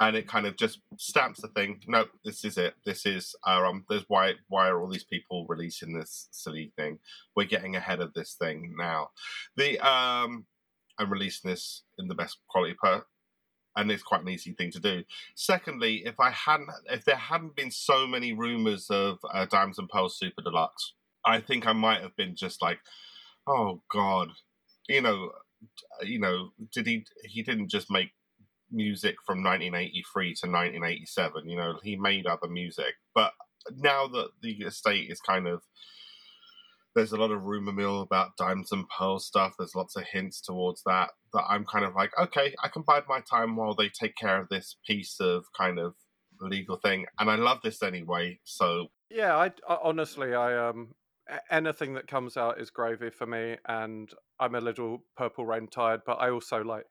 And 0.00 0.16
it 0.16 0.26
kind 0.26 0.46
of 0.48 0.56
just 0.56 0.80
stamps 0.98 1.40
the 1.40 1.48
thing. 1.54 1.82
No, 1.86 2.06
this 2.24 2.44
is 2.44 2.58
it. 2.58 2.74
This 2.84 3.06
is 3.06 3.36
our 3.44 3.64
um. 3.64 3.84
There's 3.88 4.06
why 4.08 4.32
why 4.48 4.66
are 4.66 4.80
all 4.82 4.90
these 4.90 5.04
people 5.04 5.46
releasing 5.48 5.96
this 5.96 6.26
silly 6.32 6.72
thing? 6.76 6.98
We're 7.36 7.44
getting 7.44 7.76
ahead 7.76 8.00
of 8.00 8.12
this 8.12 8.34
thing 8.34 8.74
now. 8.76 9.10
The 9.56 9.78
um, 9.78 10.46
I'm 10.98 11.10
releasing 11.10 11.50
this 11.50 11.82
in 11.98 12.08
the 12.08 12.14
best 12.14 12.38
quality 12.48 12.74
per, 12.82 13.04
and 13.76 13.90
it's 13.90 14.02
quite 14.02 14.22
an 14.22 14.28
easy 14.28 14.52
thing 14.52 14.70
to 14.72 14.80
do. 14.80 15.04
Secondly, 15.34 16.02
if 16.04 16.18
I 16.18 16.30
hadn't, 16.30 16.70
if 16.90 17.04
there 17.04 17.16
hadn't 17.16 17.56
been 17.56 17.70
so 17.70 18.06
many 18.06 18.32
rumors 18.32 18.88
of 18.90 19.18
uh, 19.32 19.46
Diamonds 19.46 19.78
and 19.78 19.88
Pearls 19.88 20.18
Super 20.18 20.42
Deluxe, 20.42 20.94
I 21.24 21.40
think 21.40 21.66
I 21.66 21.72
might 21.72 22.02
have 22.02 22.16
been 22.16 22.36
just 22.36 22.62
like, 22.62 22.78
oh 23.46 23.82
god, 23.92 24.28
you 24.88 25.00
know, 25.02 25.32
you 26.02 26.18
know, 26.18 26.50
did 26.72 26.86
he? 26.86 27.04
He 27.24 27.42
didn't 27.42 27.68
just 27.68 27.90
make 27.90 28.10
music 28.70 29.16
from 29.24 29.42
1983 29.42 30.24
to 30.24 30.46
1987. 30.46 31.48
You 31.48 31.56
know, 31.56 31.78
he 31.82 31.96
made 31.96 32.26
other 32.26 32.48
music, 32.48 32.94
but 33.14 33.32
now 33.76 34.06
that 34.08 34.28
the 34.42 34.52
estate 34.64 35.10
is 35.10 35.20
kind 35.20 35.46
of 35.46 35.62
there's 36.96 37.12
a 37.12 37.16
lot 37.16 37.30
of 37.30 37.44
rumor 37.44 37.72
mill 37.72 38.00
about 38.00 38.36
diamonds 38.38 38.72
and 38.72 38.88
pearls 38.88 39.26
stuff. 39.26 39.52
There's 39.58 39.74
lots 39.74 39.96
of 39.96 40.04
hints 40.10 40.40
towards 40.40 40.82
that. 40.86 41.10
That 41.34 41.44
I'm 41.48 41.66
kind 41.66 41.84
of 41.84 41.94
like, 41.94 42.10
okay, 42.18 42.54
I 42.64 42.68
can 42.68 42.82
bide 42.82 43.04
my 43.06 43.20
time 43.20 43.54
while 43.54 43.74
they 43.74 43.90
take 43.90 44.16
care 44.16 44.40
of 44.40 44.48
this 44.48 44.76
piece 44.86 45.20
of 45.20 45.44
kind 45.56 45.78
of 45.78 45.94
legal 46.40 46.76
thing, 46.76 47.04
and 47.20 47.30
I 47.30 47.36
love 47.36 47.58
this 47.62 47.82
anyway. 47.82 48.40
So 48.44 48.86
Yeah, 49.10 49.36
I, 49.36 49.52
I 49.68 49.78
honestly, 49.82 50.34
I 50.34 50.68
um, 50.68 50.94
anything 51.50 51.94
that 51.94 52.06
comes 52.06 52.38
out 52.38 52.60
is 52.60 52.70
gravy 52.70 53.10
for 53.10 53.26
me, 53.26 53.56
and 53.68 54.10
I'm 54.40 54.54
a 54.54 54.60
little 54.60 55.04
purple 55.18 55.44
rain 55.44 55.68
tired, 55.68 56.00
but 56.06 56.14
I 56.14 56.30
also 56.30 56.64
like. 56.64 56.86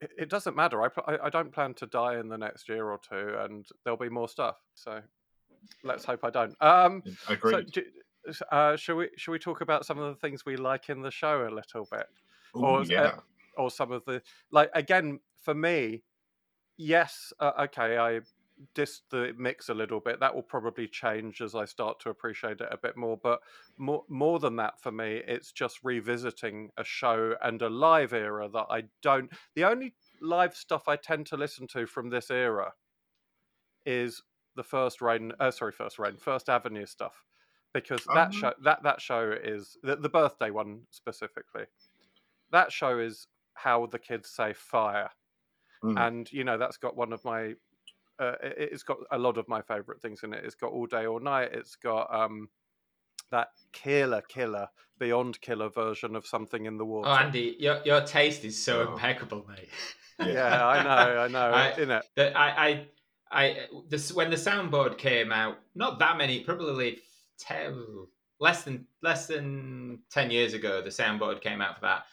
It, 0.00 0.10
it 0.16 0.30
doesn't 0.30 0.56
matter. 0.56 0.80
I, 0.80 0.88
pl- 0.88 1.18
I 1.22 1.28
don't 1.28 1.52
plan 1.52 1.74
to 1.74 1.86
die 1.86 2.18
in 2.18 2.28
the 2.28 2.38
next 2.38 2.70
year 2.70 2.86
or 2.88 2.98
two, 3.06 3.34
and 3.40 3.66
there'll 3.84 3.98
be 3.98 4.08
more 4.08 4.28
stuff. 4.30 4.56
So 4.74 5.00
let's 5.84 6.06
hope 6.06 6.20
I 6.24 6.30
don't. 6.30 6.54
Um, 6.62 7.02
so 7.26 7.60
do, 7.60 7.82
uh, 8.50 8.76
shall 8.76 8.96
we 8.96 9.10
shall 9.16 9.32
we 9.32 9.38
talk 9.38 9.60
about 9.60 9.86
some 9.86 9.98
of 9.98 10.08
the 10.14 10.20
things 10.20 10.44
we 10.44 10.56
like 10.56 10.88
in 10.88 11.02
the 11.02 11.10
show 11.10 11.46
a 11.46 11.50
little 11.50 11.86
bit? 11.90 12.06
Ooh, 12.56 12.64
or- 12.64 12.84
yeah, 12.84 13.20
or 13.56 13.70
some 13.70 13.92
of 13.92 14.04
the 14.04 14.22
like 14.50 14.70
again 14.74 15.20
for 15.40 15.54
me 15.54 16.02
yes 16.76 17.32
uh, 17.40 17.52
okay 17.60 17.98
i 17.98 18.20
dissed 18.74 19.02
the 19.10 19.32
mix 19.38 19.70
a 19.70 19.74
little 19.74 20.00
bit. 20.00 20.20
That 20.20 20.34
will 20.34 20.42
probably 20.42 20.86
change 20.86 21.40
as 21.40 21.54
i 21.54 21.64
start 21.64 21.98
to 22.00 22.10
appreciate 22.10 22.60
it 22.60 22.68
a 22.70 22.76
bit 22.76 22.96
more 22.96 23.16
but 23.16 23.40
more 23.78 24.04
more 24.08 24.38
than 24.38 24.56
that 24.56 24.80
for 24.80 24.92
me 24.92 25.22
it's 25.26 25.50
just 25.52 25.80
revisiting 25.82 26.70
a 26.76 26.84
show 26.84 27.36
and 27.42 27.62
a 27.62 27.70
live 27.70 28.12
era 28.12 28.48
that 28.50 28.66
i 28.70 28.82
don't 29.02 29.32
the 29.54 29.64
only 29.64 29.94
live 30.20 30.54
stuff 30.54 30.88
i 30.88 30.96
tend 30.96 31.26
to 31.26 31.36
listen 31.36 31.66
to 31.68 31.86
from 31.86 32.10
this 32.10 32.30
era 32.30 32.72
is 33.86 34.22
the 34.56 34.62
first 34.62 35.00
rain 35.00 35.32
uh, 35.40 35.50
sorry 35.50 35.72
first 35.72 35.98
rain 35.98 36.16
first 36.18 36.48
avenue 36.48 36.86
stuff 36.86 37.24
because 37.72 38.04
that 38.14 38.26
Um, 38.28 38.32
show 38.32 38.52
that 38.64 38.82
that 38.82 39.00
show 39.00 39.30
is 39.32 39.76
the, 39.82 39.96
the 39.96 40.08
birthday 40.08 40.50
one 40.50 40.82
specifically 40.90 41.66
that 42.50 42.72
show 42.72 42.98
is 42.98 43.26
how 43.54 43.86
the 43.86 43.98
kids 43.98 44.30
say 44.30 44.52
fire 44.52 45.10
Mm. 45.82 45.98
and 46.08 46.30
you 46.32 46.44
know 46.44 46.58
that's 46.58 46.76
got 46.76 46.94
one 46.94 47.10
of 47.12 47.24
my 47.24 47.54
uh, 48.18 48.34
it- 48.42 48.68
it's 48.72 48.82
got 48.82 48.98
a 49.12 49.18
lot 49.18 49.38
of 49.38 49.48
my 49.48 49.62
favorite 49.62 50.02
things 50.02 50.22
in 50.22 50.34
it 50.34 50.44
it's 50.44 50.54
got 50.54 50.70
all 50.72 50.84
day 50.86 51.06
all 51.06 51.20
night 51.20 51.50
it's 51.54 51.74
got 51.76 52.12
um 52.14 52.50
that 53.30 53.48
killer 53.72 54.20
killer 54.28 54.68
beyond 54.98 55.40
killer 55.40 55.70
version 55.70 56.14
of 56.16 56.26
something 56.26 56.66
in 56.66 56.76
the 56.76 56.84
water 56.84 57.08
oh, 57.08 57.14
Andy, 57.14 57.56
your 57.58 57.80
your 57.86 58.02
taste 58.02 58.44
is 58.44 58.62
so 58.62 58.80
Oh. 58.88 58.92
impeccable, 58.92 59.46
mate. 59.48 59.70
yeah 60.18 60.66
i 60.66 60.82
know 60.82 61.20
i 61.22 61.28
know 61.28 61.50
I- 61.54 61.72
in 61.80 61.90
it 61.90 62.04
that 62.16 62.36
I, 62.36 62.68
I, 62.68 62.86
I, 63.32 63.66
this 63.88 64.12
when 64.12 64.28
the 64.28 64.36
soundboard 64.36 64.98
came 64.98 65.30
out, 65.32 65.56
not 65.74 65.98
that 66.00 66.18
many, 66.18 66.40
probably 66.40 66.98
ten, 67.40 67.84
less 68.38 68.62
than 68.64 68.86
less 69.02 69.26
than 69.26 70.00
ten 70.10 70.30
years 70.30 70.54
ago, 70.54 70.80
the 70.82 70.90
soundboard 70.90 71.40
came 71.40 71.60
out 71.60 71.76
for 71.76 71.82
that. 71.82 72.04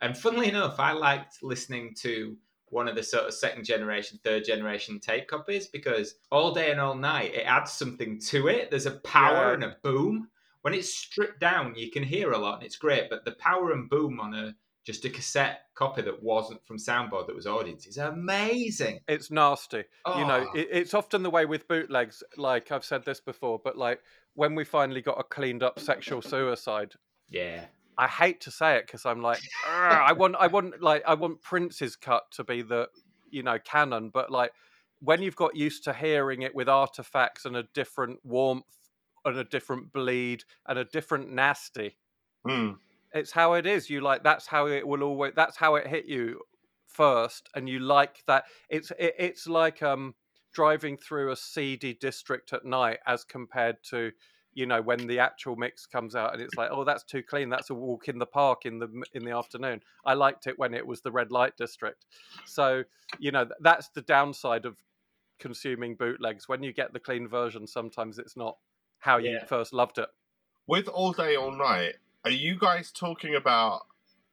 And 0.00 0.16
funnily 0.16 0.48
enough, 0.48 0.80
I 0.80 0.92
liked 0.92 1.42
listening 1.42 1.94
to 2.00 2.36
one 2.66 2.88
of 2.88 2.94
the 2.94 3.02
sort 3.02 3.24
of 3.26 3.34
second 3.34 3.64
generation, 3.64 4.18
third 4.24 4.44
generation 4.44 5.00
tape 5.00 5.26
copies 5.28 5.66
because 5.66 6.14
all 6.30 6.54
day 6.54 6.70
and 6.70 6.80
all 6.80 6.94
night 6.94 7.34
it 7.34 7.42
adds 7.42 7.72
something 7.72 8.18
to 8.20 8.48
it. 8.48 8.70
There's 8.70 8.86
a 8.86 9.00
power 9.00 9.48
Yeah. 9.48 9.54
and 9.54 9.64
a 9.64 9.76
boom. 9.82 10.30
When 10.62 10.72
it's 10.74 10.94
stripped 10.94 11.40
down, 11.40 11.74
you 11.74 11.90
can 11.90 12.02
hear 12.04 12.30
a 12.32 12.38
lot 12.38 12.54
and 12.54 12.62
it's 12.62 12.76
great, 12.76 13.10
but 13.10 13.24
the 13.24 13.32
power 13.32 13.72
and 13.72 13.90
boom 13.90 14.20
on 14.20 14.34
a 14.34 14.54
just 14.84 15.04
a 15.04 15.10
cassette 15.10 15.60
copy 15.74 16.02
that 16.02 16.22
wasn't 16.22 16.64
from 16.66 16.78
soundboard 16.78 17.26
that 17.26 17.34
was 17.36 17.46
audience 17.46 17.86
is 17.86 17.98
amazing. 17.98 19.00
It's 19.08 19.30
nasty. 19.30 19.84
You 20.06 20.26
know, 20.26 20.46
Oh. 20.48 20.56
it, 20.58 20.68
it's 20.72 20.94
often 20.94 21.22
the 21.22 21.30
way 21.30 21.44
with 21.46 21.68
bootlegs. 21.68 22.22
Like 22.36 22.72
I've 22.72 22.84
said 22.84 23.04
this 23.04 23.20
before, 23.20 23.60
but 23.62 23.76
like 23.76 24.00
when 24.34 24.54
we 24.54 24.64
finally 24.64 25.02
got 25.02 25.20
a 25.20 25.24
cleaned 25.24 25.62
up 25.62 25.78
sexual 25.78 26.22
suicide, 26.22 26.92
Yeah. 27.28 27.66
I 27.98 28.06
hate 28.08 28.40
to 28.42 28.50
say 28.50 28.76
it 28.76 28.86
because 28.86 29.04
I'm 29.04 29.20
like, 29.20 29.40
I 29.66 30.12
want, 30.14 30.34
I 30.38 30.46
want, 30.46 30.80
like, 30.80 31.02
I 31.06 31.12
want 31.12 31.42
Prince's 31.42 31.96
cut 31.96 32.22
to 32.32 32.44
be 32.44 32.62
the, 32.62 32.88
you 33.30 33.42
know, 33.42 33.58
canon. 33.58 34.08
But 34.08 34.30
like, 34.30 34.52
when 35.00 35.20
you've 35.20 35.36
got 35.36 35.54
used 35.54 35.84
to 35.84 35.92
hearing 35.92 36.40
it 36.42 36.54
with 36.54 36.66
artifacts 36.68 37.44
and 37.44 37.56
a 37.56 37.64
different 37.74 38.20
warmth 38.24 38.64
and 39.26 39.36
a 39.36 39.44
different 39.44 39.92
bleed 39.92 40.44
and 40.66 40.78
a 40.78 40.84
different 40.84 41.30
nasty, 41.30 41.98
Hmm. 42.46 42.70
It's 43.12 43.32
how 43.32 43.54
it 43.54 43.66
is. 43.66 43.90
You 43.90 44.00
like 44.00 44.22
that's 44.22 44.46
how 44.46 44.66
it 44.66 44.86
will 44.86 45.02
always. 45.02 45.32
That's 45.34 45.56
how 45.56 45.74
it 45.76 45.86
hit 45.86 46.06
you 46.06 46.40
first, 46.86 47.48
and 47.54 47.68
you 47.68 47.80
like 47.80 48.22
that. 48.26 48.44
It's 48.68 48.90
it, 48.98 49.14
it's 49.18 49.46
like 49.46 49.82
um 49.82 50.14
driving 50.52 50.96
through 50.96 51.30
a 51.30 51.36
seedy 51.36 51.94
district 51.94 52.52
at 52.52 52.64
night 52.64 52.98
as 53.06 53.24
compared 53.24 53.76
to 53.84 54.10
you 54.52 54.66
know 54.66 54.82
when 54.82 55.06
the 55.06 55.18
actual 55.20 55.54
mix 55.54 55.86
comes 55.86 56.16
out 56.16 56.32
and 56.32 56.42
it's 56.42 56.56
like 56.56 56.70
oh 56.72 56.82
that's 56.82 57.04
too 57.04 57.22
clean 57.22 57.48
that's 57.48 57.70
a 57.70 57.74
walk 57.74 58.08
in 58.08 58.18
the 58.18 58.26
park 58.26 58.66
in 58.66 58.80
the 58.80 58.88
in 59.14 59.24
the 59.24 59.30
afternoon 59.30 59.80
i 60.04 60.12
liked 60.12 60.48
it 60.48 60.58
when 60.58 60.74
it 60.74 60.84
was 60.84 61.02
the 61.02 61.10
red 61.12 61.30
light 61.30 61.56
district 61.56 62.04
so 62.46 62.82
you 63.20 63.30
know 63.30 63.46
that's 63.60 63.90
the 63.90 64.02
downside 64.02 64.66
of 64.66 64.76
consuming 65.38 65.94
bootlegs 65.94 66.48
when 66.48 66.64
you 66.64 66.72
get 66.72 66.92
the 66.92 66.98
clean 66.98 67.28
version 67.28 67.64
sometimes 67.64 68.18
it's 68.18 68.36
not 68.36 68.56
how 68.98 69.18
you 69.18 69.30
Yeah. 69.30 69.44
first 69.44 69.72
loved 69.72 69.98
it 69.98 70.08
With 70.66 70.88
All 70.88 71.12
Day, 71.12 71.36
All 71.36 71.52
Night, 71.52 71.94
are 72.24 72.30
you 72.30 72.58
guys 72.58 72.90
talking 72.92 73.34
about 73.34 73.80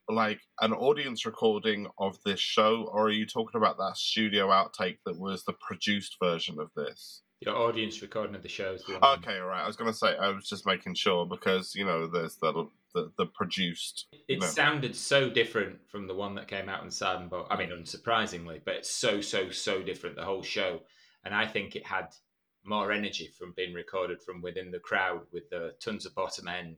like 0.10 0.40
an 0.62 0.74
audience 0.74 1.26
recording 1.26 1.88
of 2.00 2.18
this 2.24 2.40
show, 2.40 2.90
or 2.94 3.08
are 3.08 3.12
you 3.12 3.26
talking 3.26 3.58
about 3.60 3.78
that 3.78 3.98
studio 3.98 4.48
outtake 4.48 4.98
that 5.06 5.20
was 5.20 5.44
the 5.44 5.54
produced 5.54 6.16
version 6.22 6.60
of 6.60 6.70
this? 6.76 7.24
Your 7.42 7.56
audience 7.56 8.02
recording 8.02 8.34
of 8.36 8.42
the 8.42 8.48
shows. 8.50 8.84
the 8.86 8.94
one- 8.98 9.20
Okay, 9.20 9.38
all 9.38 9.48
right. 9.48 9.64
I 9.64 9.68
was 9.68 9.76
going 9.76 9.92
to 9.92 9.98
say, 9.98 10.16
I 10.18 10.30
was 10.30 10.48
just 10.50 10.66
making 10.66 10.96
sure 10.96 11.26
because, 11.26 11.76
you 11.76 11.86
know, 11.86 12.08
there's 12.08 12.38
the, 12.38 12.68
the, 12.96 13.12
the 13.18 13.26
produced. 13.28 14.08
It 14.28 14.40
No. 14.40 14.48
sounded 14.48 14.96
so 14.96 15.30
different 15.30 15.78
from 15.90 16.08
the 16.08 16.16
one 16.16 16.34
that 16.36 16.48
came 16.48 16.68
out 16.70 16.84
in 16.84 16.90
Silent 16.90 17.32
I 17.52 17.58
mean, 17.58 17.70
unsurprisingly, 17.70 18.62
but 18.66 18.76
it's 18.76 18.90
so, 18.90 19.22
so, 19.22 19.52
so 19.52 19.84
different, 19.84 20.16
the 20.16 20.24
whole 20.26 20.42
show. 20.42 20.80
And 21.26 21.36
I 21.36 21.46
think 21.46 21.76
it 21.76 21.86
had 21.86 22.08
more 22.64 22.92
energy 22.92 23.30
from 23.38 23.54
being 23.56 23.74
recorded 23.74 24.22
from 24.22 24.42
within 24.42 24.72
the 24.72 24.80
crowd 24.80 25.22
with 25.32 25.50
the 25.50 25.74
tons 25.80 26.06
of 26.06 26.16
bottom 26.16 26.48
end 26.48 26.78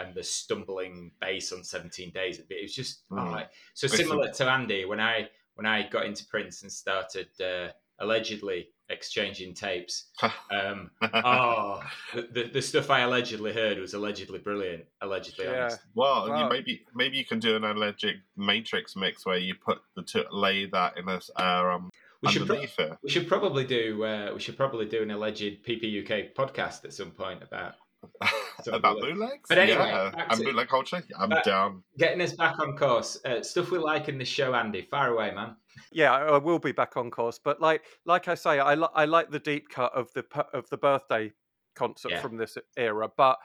and 0.00 0.14
the 0.14 0.22
stumbling 0.22 1.12
bass 1.20 1.52
on 1.52 1.62
17 1.62 2.10
days. 2.10 2.38
It 2.40 2.62
was 2.62 2.74
just 2.74 3.02
oh, 3.10 3.16
Mm. 3.16 3.32
like- 3.32 3.50
so 3.74 3.84
It's 3.84 3.94
a- 3.94 3.96
similar 3.98 4.30
to 4.32 4.44
Andy 4.50 4.84
when 4.84 5.00
I 5.00 5.28
when 5.54 5.66
I 5.66 5.88
got 5.88 6.06
into 6.06 6.24
Prince 6.26 6.62
and 6.62 6.72
started 6.72 7.28
uh, 7.40 7.68
allegedly 7.98 8.68
exchanging 8.88 9.52
tapes. 9.54 10.06
Um, 10.50 10.90
oh, 11.02 11.82
the, 12.14 12.22
the, 12.32 12.42
the 12.54 12.62
stuff 12.62 12.90
I 12.90 13.00
allegedly 13.00 13.52
heard 13.52 13.78
was 13.78 13.94
allegedly 13.94 14.38
brilliant. 14.38 14.84
Allegedly 15.02 15.44
Yeah. 15.44 15.62
honest. 15.64 15.80
well, 15.94 16.26
you 16.28 16.48
maybe 16.48 16.84
maybe 16.94 17.16
you 17.18 17.24
can 17.24 17.38
do 17.40 17.56
an 17.56 17.64
alleged 17.64 18.06
Matrix 18.36 18.96
mix 18.96 19.26
where 19.26 19.38
you 19.38 19.54
put 19.54 19.80
the 19.96 20.02
two, 20.02 20.24
lay 20.32 20.66
that 20.66 20.96
in 20.98 21.08
a 21.08 21.20
uh, 21.38 21.74
um, 21.74 21.90
We 22.22 22.30
should, 22.32 22.46
pro- 22.46 22.96
we 23.02 23.10
should 23.10 23.28
probably 23.28 23.64
do 23.64 24.04
uh, 24.04 24.30
we 24.34 24.40
should 24.40 24.56
probably 24.56 24.86
do 24.86 25.02
an 25.02 25.10
alleged 25.10 25.64
PPUK 25.64 26.34
podcast 26.34 26.84
at 26.84 26.92
some 26.94 27.10
point 27.10 27.42
about 27.42 27.74
Some 28.64 28.74
about 28.74 28.96
bootleg. 28.96 29.18
bootlegs. 29.18 29.48
But 29.48 29.58
anyway, 29.58 29.78
yeah, 29.88 30.10
back 30.10 30.32
and 30.32 30.44
bootleg 30.44 30.68
culture. 30.68 31.02
I'm 31.18 31.28
back- 31.30 31.44
down. 31.44 31.82
getting 31.98 32.20
us 32.20 32.32
back 32.32 32.58
on 32.58 32.76
course. 32.76 33.18
Uh, 33.24 33.42
stuff 33.42 33.70
we 33.70 33.78
like 33.78 34.08
in 34.08 34.18
the 34.18 34.24
show, 34.24 34.54
Andy. 34.54 34.82
Far 34.82 35.08
away, 35.12 35.30
man. 35.32 35.56
yeah 35.92 36.12
I, 36.12 36.22
I 36.34 36.38
will 36.38 36.58
be 36.58 36.72
back 36.72 36.96
on 36.96 37.10
course 37.10 37.38
but 37.42 37.60
like 37.60 37.82
like 38.04 38.26
i 38.28 38.34
say 38.34 38.58
i, 38.58 38.74
li- 38.74 38.88
I 38.94 39.04
like 39.04 39.30
the 39.30 39.38
deep 39.38 39.68
cut 39.68 39.92
of 39.94 40.12
the 40.14 40.24
of 40.52 40.68
the 40.68 40.76
birthday 40.76 41.32
concert 41.74 42.10
Yeah. 42.10 42.20
from 42.20 42.36
this 42.36 42.58
era 42.76 43.08
but 43.16 43.38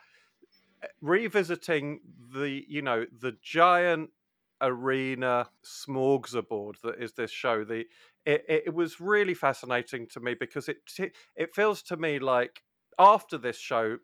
uh, 0.83 0.87
revisiting 1.01 2.01
the 2.33 2.65
you 2.67 2.81
know 2.81 3.05
the 3.21 3.37
giant 3.41 4.09
arena 4.59 5.47
smorgasbord 5.63 6.81
that 6.83 6.95
is 7.01 7.13
this 7.13 7.31
show 7.31 7.63
the 7.63 7.85
it, 8.25 8.43
it, 8.47 8.63
it 8.67 8.73
was 8.73 8.99
really 8.99 9.33
fascinating 9.33 10.07
to 10.07 10.19
me 10.19 10.33
because 10.33 10.67
it 10.67 10.77
t- 10.87 11.11
it 11.35 11.53
feels 11.55 11.81
to 11.83 11.97
me 11.97 12.19
like 12.19 12.63
after 12.97 13.37
this 13.37 13.57
show 13.57 13.97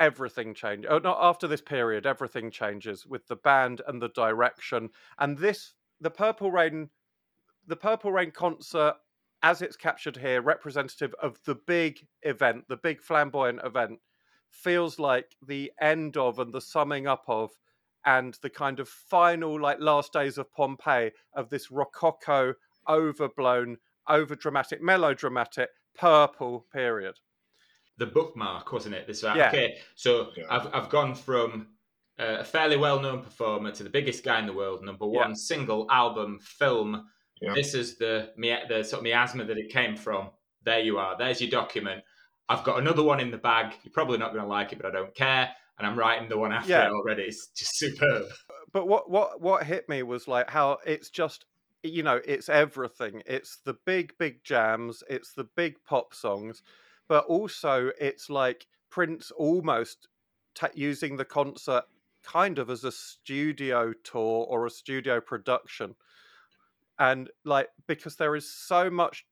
everything 0.00 0.54
changed 0.54 0.86
oh 0.88 0.98
not 0.98 1.18
after 1.20 1.48
this 1.48 1.60
period 1.60 2.06
everything 2.06 2.50
changes 2.50 3.06
with 3.06 3.26
the 3.26 3.36
band 3.36 3.82
and 3.88 4.00
the 4.00 4.08
direction 4.10 4.88
and 5.18 5.36
this 5.38 5.74
the 6.00 6.10
purple 6.10 6.50
rain 6.50 6.88
the 7.68 7.76
Purple 7.76 8.10
Rain 8.10 8.30
concert, 8.30 8.94
as 9.42 9.62
it's 9.62 9.76
captured 9.76 10.16
here, 10.16 10.40
representative 10.40 11.14
of 11.22 11.38
the 11.44 11.54
big 11.54 12.06
event, 12.22 12.64
the 12.68 12.78
big 12.78 13.02
flamboyant 13.02 13.60
event, 13.62 14.00
feels 14.50 14.98
like 14.98 15.36
the 15.46 15.70
end 15.80 16.16
of 16.16 16.38
and 16.38 16.52
the 16.52 16.60
summing 16.60 17.06
up 17.06 17.24
of, 17.28 17.50
and 18.06 18.38
the 18.42 18.50
kind 18.50 18.80
of 18.80 18.88
final, 18.88 19.60
like 19.60 19.78
last 19.80 20.12
days 20.14 20.38
of 20.38 20.50
Pompeii, 20.50 21.12
of 21.34 21.50
this 21.50 21.70
rococo, 21.70 22.54
overblown, 22.88 23.76
overdramatic, 24.08 24.80
melodramatic, 24.80 25.68
purple 25.94 26.64
period. 26.72 27.16
The 27.98 28.06
bookmark, 28.06 28.72
wasn't 28.72 28.94
it? 28.94 29.06
This 29.06 29.22
uh, 29.24 29.34
Yeah. 29.36 29.48
okay. 29.48 29.76
So 29.94 30.30
Yeah. 30.36 30.44
I've 30.50 30.74
I've 30.74 30.88
gone 30.88 31.14
from 31.14 31.68
uh, 32.18 32.38
a 32.40 32.44
fairly 32.44 32.76
well-known 32.76 33.22
performer 33.22 33.70
to 33.72 33.84
the 33.84 33.90
biggest 33.90 34.24
guy 34.24 34.38
in 34.40 34.46
the 34.46 34.52
world, 34.52 34.82
number 34.84 35.04
Yeah. 35.06 35.20
one 35.26 35.36
single 35.36 35.86
album 35.90 36.38
film. 36.40 37.08
Yeah. 37.40 37.54
This 37.54 37.74
is 37.74 37.96
the 37.98 38.30
the 38.68 38.82
sort 38.84 39.00
of 39.00 39.04
miasma 39.04 39.44
that 39.44 39.58
it 39.58 39.70
came 39.70 39.96
from. 39.96 40.30
There 40.64 40.80
you 40.80 40.98
are. 40.98 41.16
There's 41.16 41.40
your 41.40 41.50
document. 41.50 42.02
I've 42.48 42.64
got 42.64 42.78
another 42.78 43.02
one 43.02 43.20
in 43.20 43.30
the 43.30 43.38
bag. 43.38 43.74
You're 43.84 43.92
probably 43.92 44.18
not 44.18 44.32
going 44.32 44.42
to 44.42 44.48
like 44.48 44.72
it, 44.72 44.78
but 44.80 44.86
I 44.86 44.90
don't 44.90 45.14
care. 45.14 45.50
And 45.78 45.86
I'm 45.86 45.96
writing 45.96 46.28
the 46.28 46.38
one 46.38 46.50
after 46.52 46.70
Yeah. 46.70 46.86
it 46.86 46.92
already. 46.92 47.24
It's 47.24 47.48
just 47.48 47.76
superb. 47.78 48.26
but 48.72 48.86
what 48.88 49.08
what 49.10 49.40
what 49.40 49.64
hit 49.64 49.88
me 49.88 50.02
was 50.02 50.26
like 50.26 50.50
how 50.50 50.78
it's 50.86 51.10
just 51.10 51.44
you 51.84 52.02
know 52.02 52.20
it's 52.26 52.48
everything 52.48 53.22
it's 53.26 53.58
the 53.64 53.74
big 53.86 54.12
big 54.18 54.42
jams 54.42 55.02
it's 55.08 55.32
the 55.34 55.44
big 55.56 55.76
pop 55.86 56.12
songs 56.12 56.60
but 57.08 57.24
also 57.26 57.90
it's 58.00 58.30
like 58.30 58.66
prince 58.90 59.30
almost 59.30 60.08
ta 60.54 60.68
using 60.74 61.16
the 61.16 61.24
concert 61.24 61.84
kind 62.22 62.58
of 62.58 62.68
as 62.68 62.84
a 62.84 62.92
studio 62.92 63.92
tour 64.04 64.46
or 64.48 64.66
a 64.66 64.70
studio 64.70 65.20
production. 65.20 65.94
And 66.98 67.30
like 67.44 67.68
because 67.86 68.16
there 68.16 68.34
is 68.36 68.52
so 68.52 68.90
much 68.90 69.24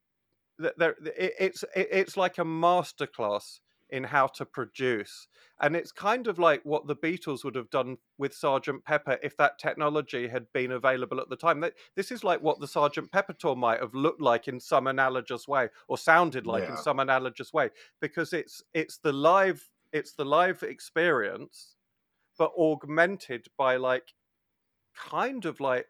that 0.58 0.78
there 0.78 0.94
it, 1.04 1.34
it's 1.38 1.62
it, 1.74 1.88
it's 1.90 2.16
like 2.16 2.38
a 2.38 2.44
masterclass 2.44 3.60
in 3.90 4.04
how 4.04 4.26
to 4.26 4.44
produce 4.44 5.28
and 5.60 5.74
it's 5.74 5.90
kind 5.90 6.26
of 6.26 6.38
like 6.38 6.60
what 6.64 6.86
the 6.86 6.96
Beatles 6.96 7.42
would 7.42 7.54
have 7.54 7.70
done 7.70 7.96
with 8.18 8.34
Sergeant 8.34 8.84
Pepper 8.84 9.18
if 9.22 9.36
that 9.38 9.58
technology 9.58 10.28
had 10.28 10.46
been 10.52 10.72
available 10.72 11.18
at 11.18 11.30
the 11.30 11.36
time. 11.36 11.64
This 11.94 12.10
is 12.10 12.22
like 12.22 12.42
what 12.42 12.60
the 12.60 12.68
Sergeant 12.68 13.10
Pepper 13.10 13.32
tour 13.32 13.56
might 13.56 13.80
have 13.80 13.94
looked 13.94 14.20
like 14.20 14.48
in 14.48 14.60
some 14.60 14.86
analogous 14.86 15.48
way, 15.48 15.68
or 15.88 15.96
sounded 15.96 16.46
like 16.46 16.68
in 16.68 16.76
some 16.76 17.00
analogous 17.00 17.52
way, 17.52 17.70
because 18.00 18.32
it's 18.32 18.62
it's 18.74 18.98
the 18.98 19.12
live 19.12 19.66
it's 19.92 20.12
the 20.12 20.24
live 20.24 20.62
experience, 20.62 21.76
but 22.38 22.52
augmented 22.58 23.46
by 23.56 23.76
like 23.76 24.12
kind 24.94 25.46
of 25.46 25.58
like 25.58 25.86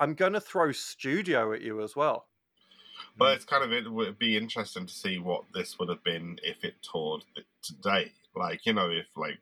I'm 0.00 0.14
going 0.14 0.34
to 0.34 0.40
throw 0.40 0.72
studio 0.72 1.52
at 1.52 1.60
you 1.60 1.82
as 1.82 1.94
well. 1.94 2.28
But 3.16 3.34
it's 3.36 3.44
kind 3.44 3.64
of 3.64 3.72
it 3.72 3.90
would 3.90 4.18
be 4.18 4.36
interesting 4.36 4.86
to 4.86 4.92
see 4.94 5.18
what 5.18 5.44
this 5.54 5.78
would 5.78 5.88
have 5.88 6.04
been 6.04 6.38
if 6.42 6.64
it 6.64 6.74
toured 6.82 7.24
today. 7.62 8.12
Like 8.34 8.66
you 8.66 8.72
know, 8.72 8.90
if 8.90 9.06
like 9.16 9.38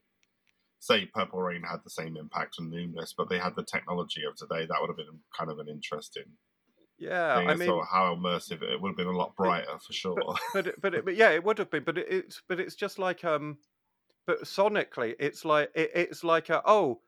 say 0.81 1.07
Purple 1.07 1.41
Rain 1.41 1.63
had 1.63 1.81
the 1.85 1.91
same 1.91 2.17
impact 2.17 2.57
on 2.61 2.71
Numerous, 2.71 3.15
but 3.17 3.29
they 3.29 3.39
had 3.39 3.57
the 3.57 3.65
technology 3.65 4.23
of 4.25 4.37
today, 4.37 4.67
that 4.67 4.77
would 4.81 4.89
have 4.91 4.97
been 4.99 5.21
kind 5.37 5.51
of 5.51 5.59
an 5.59 5.69
interesting 5.69 6.25
Yeah, 6.99 7.39
thing. 7.39 7.49
I 7.49 7.55
mean, 7.55 7.69
to 7.69 7.83
how 7.91 8.15
immersive 8.15 8.63
it 8.63 8.81
would 8.81 8.91
have 8.91 8.97
been. 8.97 9.07
A 9.07 9.13
lot 9.13 9.35
brighter 9.37 9.79
for 9.85 9.93
sure. 9.93 10.17
but 10.17 10.37
but 10.53 10.67
it- 10.69 10.81
but, 10.81 10.95
it, 10.95 11.05
but 11.05 11.17
yeah, 11.17 11.31
it 11.31 11.43
would 11.45 11.59
have 11.59 11.71
been. 11.71 11.85
But 11.85 11.99
it, 11.99 12.07
it's 12.09 12.43
but 12.49 12.61
it's 12.61 12.75
just 12.75 12.99
like 12.99 13.25
um, 13.25 13.59
but 14.27 14.43
sonically, 14.43 15.15
it's 15.19 15.45
like 15.45 15.71
it, 15.75 15.91
it's 15.95 16.23
like 16.25 16.51
a 16.51 16.63
oh, 16.67 17.01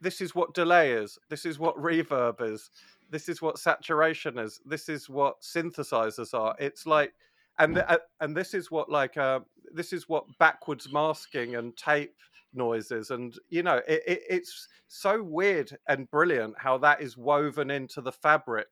this 0.00 0.20
is 0.20 0.34
what 0.34 0.54
delay 0.54 0.92
is. 0.92 1.18
This 1.28 1.44
is 1.44 1.58
what 1.58 1.76
reverb 1.76 2.40
is. 2.40 2.70
This 3.10 3.28
is 3.28 3.40
what 3.40 3.58
saturation 3.58 4.38
is. 4.38 4.60
This 4.66 4.88
is 4.88 5.08
what 5.08 5.40
synthesizers 5.40 6.34
are. 6.34 6.54
It's 6.58 6.86
like, 6.86 7.12
and 7.58 7.78
uh, 7.78 7.98
and 8.20 8.36
this 8.36 8.54
is 8.54 8.70
what 8.70 8.90
like 8.90 9.16
uh, 9.16 9.40
this 9.72 9.92
is 9.92 10.08
what 10.08 10.24
backwards 10.38 10.92
masking 10.92 11.56
and 11.56 11.76
tape 11.76 12.14
noises 12.56 13.10
and 13.10 13.38
you 13.50 13.62
know 13.62 13.80
it, 13.86 14.02
it, 14.06 14.22
it's 14.28 14.68
so 14.88 15.22
weird 15.22 15.76
and 15.88 16.10
brilliant 16.10 16.54
how 16.58 16.78
that 16.78 17.00
is 17.02 17.16
woven 17.16 17.70
into 17.70 18.00
the 18.00 18.12
fabric 18.12 18.68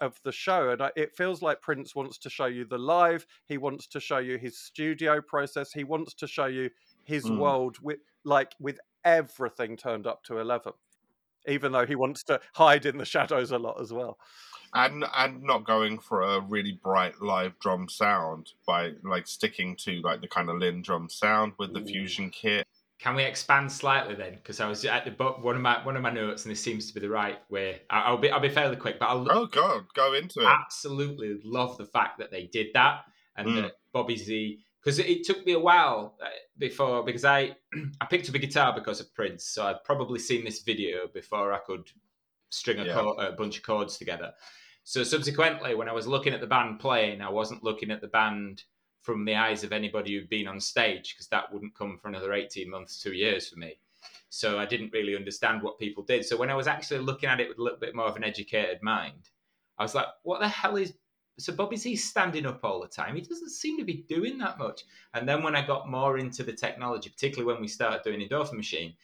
of 0.00 0.18
the 0.24 0.32
show 0.32 0.70
and 0.70 0.82
it 0.96 1.14
feels 1.14 1.42
like 1.42 1.60
prince 1.60 1.94
wants 1.94 2.18
to 2.18 2.30
show 2.30 2.46
you 2.46 2.64
the 2.64 2.78
live 2.78 3.26
he 3.46 3.58
wants 3.58 3.86
to 3.86 4.00
show 4.00 4.18
you 4.18 4.38
his 4.38 4.58
studio 4.58 5.20
process 5.20 5.72
he 5.72 5.84
wants 5.84 6.14
to 6.14 6.26
show 6.26 6.46
you 6.46 6.70
his 7.04 7.24
mm. 7.24 7.38
world 7.38 7.76
with 7.82 7.98
like 8.24 8.54
with 8.60 8.78
everything 9.04 9.76
turned 9.76 10.06
up 10.06 10.22
to 10.22 10.38
11 10.38 10.72
even 11.46 11.72
though 11.72 11.86
he 11.86 11.94
wants 11.94 12.22
to 12.24 12.40
hide 12.54 12.86
in 12.86 12.98
the 12.98 13.04
shadows 13.04 13.50
a 13.50 13.58
lot 13.58 13.80
as 13.80 13.92
well 13.92 14.18
and 14.74 15.04
and 15.16 15.42
not 15.42 15.64
going 15.64 15.98
for 15.98 16.22
a 16.22 16.40
really 16.40 16.78
bright 16.82 17.20
live 17.20 17.58
drum 17.58 17.88
sound 17.88 18.50
by 18.66 18.90
like 19.02 19.26
sticking 19.26 19.74
to 19.76 20.00
like 20.02 20.20
the 20.20 20.28
kind 20.28 20.48
of 20.48 20.58
Linn 20.58 20.82
drum 20.82 21.08
sound 21.08 21.52
with 21.58 21.72
the 21.72 21.80
Ooh. 21.80 21.86
fusion 21.86 22.30
kit 22.30 22.66
can 23.00 23.14
we 23.14 23.22
expand 23.22 23.72
slightly 23.72 24.14
then? 24.14 24.34
Because 24.34 24.60
I 24.60 24.68
was 24.68 24.84
at 24.84 25.06
the 25.06 25.24
one 25.40 25.56
of 25.56 25.62
my 25.62 25.82
one 25.84 25.96
of 25.96 26.02
my 26.02 26.10
notes, 26.10 26.44
and 26.44 26.52
this 26.52 26.60
seems 26.60 26.86
to 26.88 26.92
be 26.92 27.00
the 27.00 27.08
right 27.08 27.38
way. 27.48 27.80
I'll 27.88 28.18
be 28.18 28.30
I'll 28.30 28.40
be 28.40 28.50
fairly 28.50 28.76
quick, 28.76 28.98
but 28.98 29.06
I'll 29.06 29.26
oh 29.30 29.46
god, 29.46 29.86
go 29.94 30.12
into 30.12 30.40
it. 30.40 30.46
Absolutely 30.46 31.40
love 31.42 31.78
the 31.78 31.86
fact 31.86 32.18
that 32.18 32.30
they 32.30 32.50
did 32.52 32.66
that, 32.74 33.04
and 33.36 33.48
mm. 33.48 33.62
that 33.62 33.72
Bobby 33.94 34.18
Z. 34.18 34.58
Because 34.82 34.98
it 34.98 35.24
took 35.24 35.44
me 35.44 35.52
a 35.52 35.58
while 35.58 36.16
uh, 36.22 36.28
before, 36.58 37.04
because 37.04 37.24
I 37.24 37.56
I 38.00 38.06
picked 38.06 38.28
up 38.28 38.34
a 38.34 38.38
guitar 38.38 38.74
because 38.74 39.00
of 39.00 39.12
Prince, 39.14 39.44
so 39.44 39.66
I'd 39.66 39.84
probably 39.84 40.18
seen 40.18 40.44
this 40.44 40.62
video 40.62 41.06
before 41.12 41.52
I 41.52 41.58
could 41.58 41.90
string 42.50 42.80
a, 42.80 42.84
yeah. 42.84 42.94
chord, 42.94 43.18
a 43.18 43.32
bunch 43.32 43.58
of 43.58 43.62
chords 43.62 43.98
together. 43.98 44.32
So 44.84 45.04
subsequently, 45.04 45.74
when 45.74 45.88
I 45.88 45.92
was 45.92 46.06
looking 46.06 46.32
at 46.32 46.40
the 46.40 46.46
band 46.46 46.80
playing, 46.80 47.20
I 47.20 47.30
wasn't 47.30 47.62
looking 47.62 47.90
at 47.90 48.00
the 48.00 48.08
band 48.08 48.64
from 49.02 49.24
the 49.24 49.36
eyes 49.36 49.64
of 49.64 49.72
anybody 49.72 50.14
who'd 50.14 50.28
been 50.28 50.48
on 50.48 50.60
stage 50.60 51.14
because 51.14 51.28
that 51.28 51.52
wouldn't 51.52 51.74
come 51.74 51.98
for 52.00 52.08
another 52.08 52.32
18 52.32 52.68
months, 52.68 53.00
two 53.00 53.12
years 53.12 53.48
for 53.48 53.58
me. 53.58 53.78
So 54.28 54.58
I 54.58 54.66
didn't 54.66 54.92
really 54.92 55.16
understand 55.16 55.62
what 55.62 55.78
people 55.78 56.04
did. 56.04 56.24
So 56.24 56.36
when 56.36 56.50
I 56.50 56.54
was 56.54 56.66
actually 56.66 57.00
looking 57.00 57.28
at 57.28 57.40
it 57.40 57.48
with 57.48 57.58
a 57.58 57.62
little 57.62 57.78
bit 57.78 57.94
more 57.94 58.06
of 58.06 58.16
an 58.16 58.24
educated 58.24 58.82
mind, 58.82 59.28
I 59.78 59.82
was 59.82 59.94
like, 59.94 60.06
what 60.22 60.40
the 60.40 60.48
hell 60.48 60.76
is. 60.76 60.92
So 61.38 61.54
Bobby 61.54 61.76
Z's 61.76 62.08
standing 62.08 62.46
up 62.46 62.60
all 62.64 62.80
the 62.80 62.88
time. 62.88 63.14
He 63.14 63.22
doesn't 63.22 63.50
seem 63.50 63.78
to 63.78 63.84
be 63.84 64.04
doing 64.08 64.38
that 64.38 64.58
much. 64.58 64.82
And 65.14 65.28
then 65.28 65.42
when 65.42 65.56
I 65.56 65.66
got 65.66 65.88
more 65.88 66.18
into 66.18 66.42
the 66.42 66.52
technology, 66.52 67.08
particularly 67.08 67.50
when 67.52 67.62
we 67.62 67.68
started 67.68 68.02
doing 68.04 68.20
Endorphin 68.20 68.56
Machine 68.56 68.94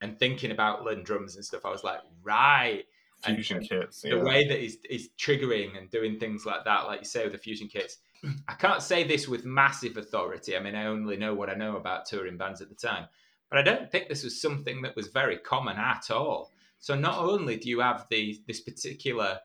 and 0.00 0.18
thinking 0.18 0.50
about 0.50 0.84
LinnDrums 0.84 1.36
and 1.36 1.44
stuff, 1.44 1.64
I 1.64 1.70
was 1.70 1.84
like, 1.84 2.00
right. 2.22 2.84
Fusion 3.24 3.58
and 3.58 3.68
kits. 3.68 4.02
The 4.02 4.18
way 4.18 4.46
that 4.48 4.58
he's, 4.58 4.78
he's 4.88 5.08
triggering 5.18 5.78
and 5.78 5.88
doing 5.90 6.18
things 6.18 6.44
like 6.44 6.64
that, 6.64 6.86
like 6.86 7.00
you 7.00 7.06
say 7.06 7.22
with 7.24 7.32
the 7.32 7.38
fusion 7.38 7.68
kits, 7.68 7.98
I 8.48 8.54
can't 8.54 8.82
say 8.82 9.04
this 9.04 9.28
with 9.28 9.44
massive 9.44 9.96
authority. 9.96 10.56
I 10.56 10.60
mean, 10.60 10.74
I 10.74 10.86
only 10.86 11.16
know 11.16 11.34
what 11.34 11.48
I 11.48 11.54
know 11.54 11.76
about 11.76 12.06
touring 12.06 12.36
bands 12.36 12.60
at 12.60 12.68
the 12.68 12.74
time, 12.74 13.06
but 13.50 13.58
I 13.58 13.62
don't 13.62 13.90
think 13.90 14.08
this 14.08 14.24
was 14.24 14.40
something 14.40 14.82
that 14.82 14.96
was 14.96 15.08
very 15.08 15.38
common 15.38 15.76
at 15.76 16.10
all. 16.10 16.50
So 16.80 16.94
not 16.94 17.18
only 17.18 17.56
do 17.56 17.68
you 17.68 17.80
have 17.80 18.06
the 18.10 18.38
this 18.46 18.60
particular 18.60 19.38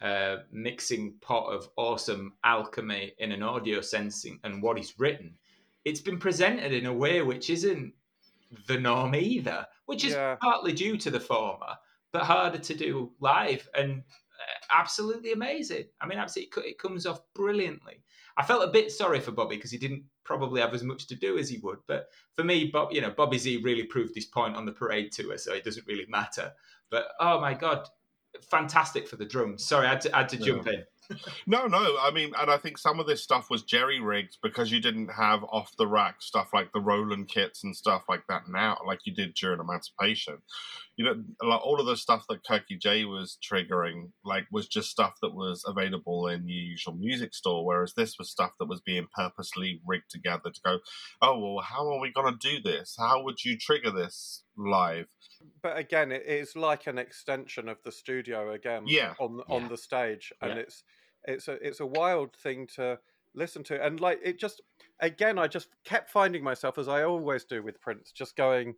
uh, 0.00 0.36
mixing 0.52 1.14
pot 1.20 1.52
of 1.52 1.68
awesome 1.76 2.34
alchemy 2.44 3.12
in 3.18 3.32
an 3.32 3.42
audio 3.42 3.80
sensing 3.80 4.38
and 4.44 4.62
what 4.62 4.76
he's 4.76 4.94
written, 4.98 5.34
it's 5.84 6.00
been 6.00 6.18
presented 6.18 6.72
in 6.72 6.86
a 6.86 6.92
way 6.92 7.22
which 7.22 7.50
isn't 7.50 7.92
the 8.66 8.78
norm 8.78 9.14
either, 9.14 9.66
which 9.86 10.04
is 10.04 10.12
yeah. 10.12 10.36
partly 10.40 10.72
due 10.72 10.96
to 10.96 11.10
the 11.10 11.20
former, 11.20 11.74
but 12.12 12.22
harder 12.22 12.58
to 12.58 12.74
do 12.74 13.12
live 13.20 13.68
and 13.76 14.00
uh, 14.00 14.78
absolutely 14.78 15.32
amazing. 15.32 15.84
I 16.00 16.06
mean, 16.06 16.18
absolutely, 16.18 16.70
it 16.70 16.78
comes 16.78 17.06
off 17.06 17.20
brilliantly. 17.34 18.02
I 18.36 18.44
felt 18.44 18.62
a 18.62 18.72
bit 18.72 18.92
sorry 18.92 19.18
for 19.18 19.32
Bobby 19.32 19.56
because 19.56 19.72
he 19.72 19.78
didn't 19.78 20.04
probably 20.22 20.60
have 20.60 20.72
as 20.72 20.84
much 20.84 21.08
to 21.08 21.16
do 21.16 21.38
as 21.38 21.48
he 21.48 21.58
would. 21.58 21.78
But 21.88 22.06
for 22.36 22.44
me, 22.44 22.70
Bob, 22.72 22.92
you 22.92 23.00
know, 23.00 23.10
Bobby 23.10 23.36
Z 23.36 23.62
really 23.64 23.82
proved 23.82 24.14
his 24.14 24.26
point 24.26 24.54
on 24.54 24.64
the 24.64 24.72
parade 24.72 25.10
tour, 25.10 25.36
so 25.38 25.52
it 25.54 25.64
doesn't 25.64 25.86
really 25.88 26.06
matter. 26.08 26.52
But 26.88 27.08
oh 27.18 27.40
my 27.40 27.54
god, 27.54 27.88
fantastic 28.42 29.08
for 29.08 29.16
the 29.16 29.24
drums. 29.24 29.64
Sorry, 29.64 29.86
I 29.86 29.90
had 29.90 30.00
to, 30.02 30.16
I 30.16 30.18
had 30.20 30.28
to 30.30 30.36
jump 30.38 30.66
in 30.66 30.84
no, 31.46 31.66
no. 31.66 31.96
I 32.00 32.10
mean, 32.10 32.32
and 32.38 32.50
I 32.50 32.56
think 32.56 32.78
some 32.78 33.00
of 33.00 33.06
this 33.06 33.22
stuff 33.22 33.50
was 33.50 33.62
jerry 33.62 34.00
rigged 34.00 34.38
because 34.42 34.70
you 34.70 34.80
didn't 34.80 35.08
have 35.08 35.42
off 35.44 35.76
the 35.78 35.86
rack 35.86 36.16
stuff 36.20 36.50
like 36.52 36.72
the 36.72 36.80
Roland 36.80 37.28
kits 37.28 37.64
and 37.64 37.74
stuff 37.74 38.02
like 38.08 38.22
that 38.28 38.42
now, 38.48 38.78
like 38.86 39.00
you 39.04 39.14
did 39.14 39.34
during 39.34 39.60
Emancipation. 39.60 40.38
You 40.98 41.04
know, 41.04 41.14
like 41.42 41.64
all 41.64 41.78
of 41.78 41.86
the 41.86 41.96
stuff 41.96 42.24
that 42.28 42.44
Kirky 42.44 42.78
J 42.78 43.04
was 43.04 43.38
triggering, 43.40 44.10
like, 44.24 44.46
was 44.50 44.66
just 44.66 44.90
stuff 44.90 45.14
that 45.22 45.32
was 45.32 45.64
available 45.64 46.26
in 46.26 46.44
the 46.44 46.52
usual 46.52 46.94
music 46.94 47.34
store, 47.34 47.64
whereas 47.64 47.94
this 47.94 48.16
was 48.18 48.30
stuff 48.30 48.50
that 48.58 48.68
was 48.68 48.80
being 48.80 49.06
purposely 49.14 49.80
rigged 49.86 50.10
together 50.10 50.50
to 50.50 50.60
go, 50.60 50.78
oh, 51.22 51.38
well, 51.38 51.64
how 51.64 51.88
are 51.88 52.00
we 52.00 52.12
going 52.12 52.36
to 52.36 52.48
do 52.50 52.60
this? 52.60 52.96
How 52.98 53.22
would 53.22 53.44
you 53.44 53.56
trigger 53.56 53.92
this 53.92 54.42
live? 54.56 55.06
But 55.62 55.78
again, 55.78 56.10
it 56.10 56.24
is 56.26 56.56
like 56.56 56.86
an 56.88 56.98
extension 56.98 57.68
of 57.68 57.78
the 57.84 57.92
studio 57.92 58.52
again, 58.52 58.84
yeah, 58.86 59.14
on 59.20 59.40
yeah. 59.48 59.54
on 59.54 59.68
the 59.68 59.76
stage, 59.76 60.32
and 60.42 60.54
yeah. 60.54 60.60
it's 60.62 60.84
it's 61.24 61.48
a 61.48 61.52
it's 61.66 61.80
a 61.80 61.86
wild 61.86 62.34
thing 62.34 62.66
to 62.74 62.98
listen 63.34 63.62
to, 63.64 63.84
and 63.84 64.00
like 64.00 64.18
it 64.24 64.38
just 64.38 64.60
again, 65.00 65.38
I 65.38 65.46
just 65.46 65.68
kept 65.84 66.10
finding 66.10 66.42
myself 66.42 66.78
as 66.78 66.88
I 66.88 67.04
always 67.04 67.44
do 67.44 67.62
with 67.62 67.80
Prince, 67.80 68.10
just 68.12 68.36
going, 68.36 68.74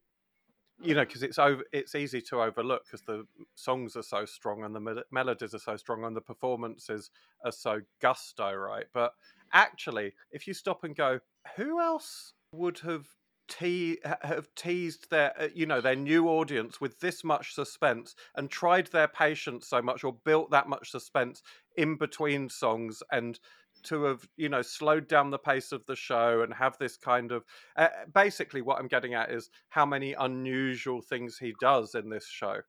you 0.82 0.94
know, 0.94 1.04
because 1.04 1.22
it's 1.22 1.38
over, 1.38 1.62
it's 1.72 1.94
easy 1.94 2.20
to 2.22 2.42
overlook 2.42 2.84
because 2.84 3.02
the 3.02 3.26
songs 3.54 3.96
are 3.96 4.02
so 4.02 4.24
strong 4.24 4.64
and 4.64 4.74
the 4.74 5.04
melodies 5.10 5.54
are 5.54 5.58
so 5.58 5.76
strong 5.76 6.04
and 6.04 6.16
the 6.16 6.20
performances 6.20 7.10
are 7.44 7.52
so 7.52 7.80
gusto, 8.00 8.52
right? 8.52 8.86
But 8.92 9.12
actually, 9.52 10.14
if 10.30 10.46
you 10.46 10.54
stop 10.54 10.84
and 10.84 10.96
go, 10.96 11.20
who 11.56 11.80
else 11.80 12.32
would 12.52 12.78
have 12.80 13.06
te- 13.48 13.98
have 14.22 14.48
teased 14.54 15.10
their 15.10 15.32
uh, 15.38 15.48
you 15.54 15.66
know 15.66 15.80
their 15.80 15.96
new 15.96 16.28
audience 16.28 16.80
with 16.80 17.00
this 17.00 17.24
much 17.24 17.52
suspense 17.52 18.14
and 18.36 18.48
tried 18.48 18.86
their 18.88 19.08
patience 19.08 19.66
so 19.66 19.82
much 19.82 20.04
or 20.04 20.16
built 20.24 20.50
that 20.50 20.68
much 20.68 20.90
suspense 20.90 21.42
in 21.76 21.96
between 21.96 22.48
songs 22.48 23.02
and 23.10 23.40
to 23.84 24.04
have 24.04 24.28
you 24.36 24.48
know 24.48 24.62
slowed 24.62 25.08
down 25.08 25.30
the 25.30 25.38
pace 25.38 25.72
of 25.72 25.84
the 25.86 25.96
show 25.96 26.42
and 26.42 26.52
have 26.54 26.76
this 26.78 26.96
kind 26.96 27.32
of 27.32 27.44
uh, 27.76 27.88
basically 28.14 28.62
what 28.62 28.78
i'm 28.78 28.88
getting 28.88 29.14
at 29.14 29.30
is 29.30 29.50
how 29.68 29.86
many 29.86 30.12
unusual 30.14 31.00
things 31.00 31.38
he 31.38 31.54
does 31.60 31.94
in 31.94 32.08
this 32.08 32.26
show 32.26 32.60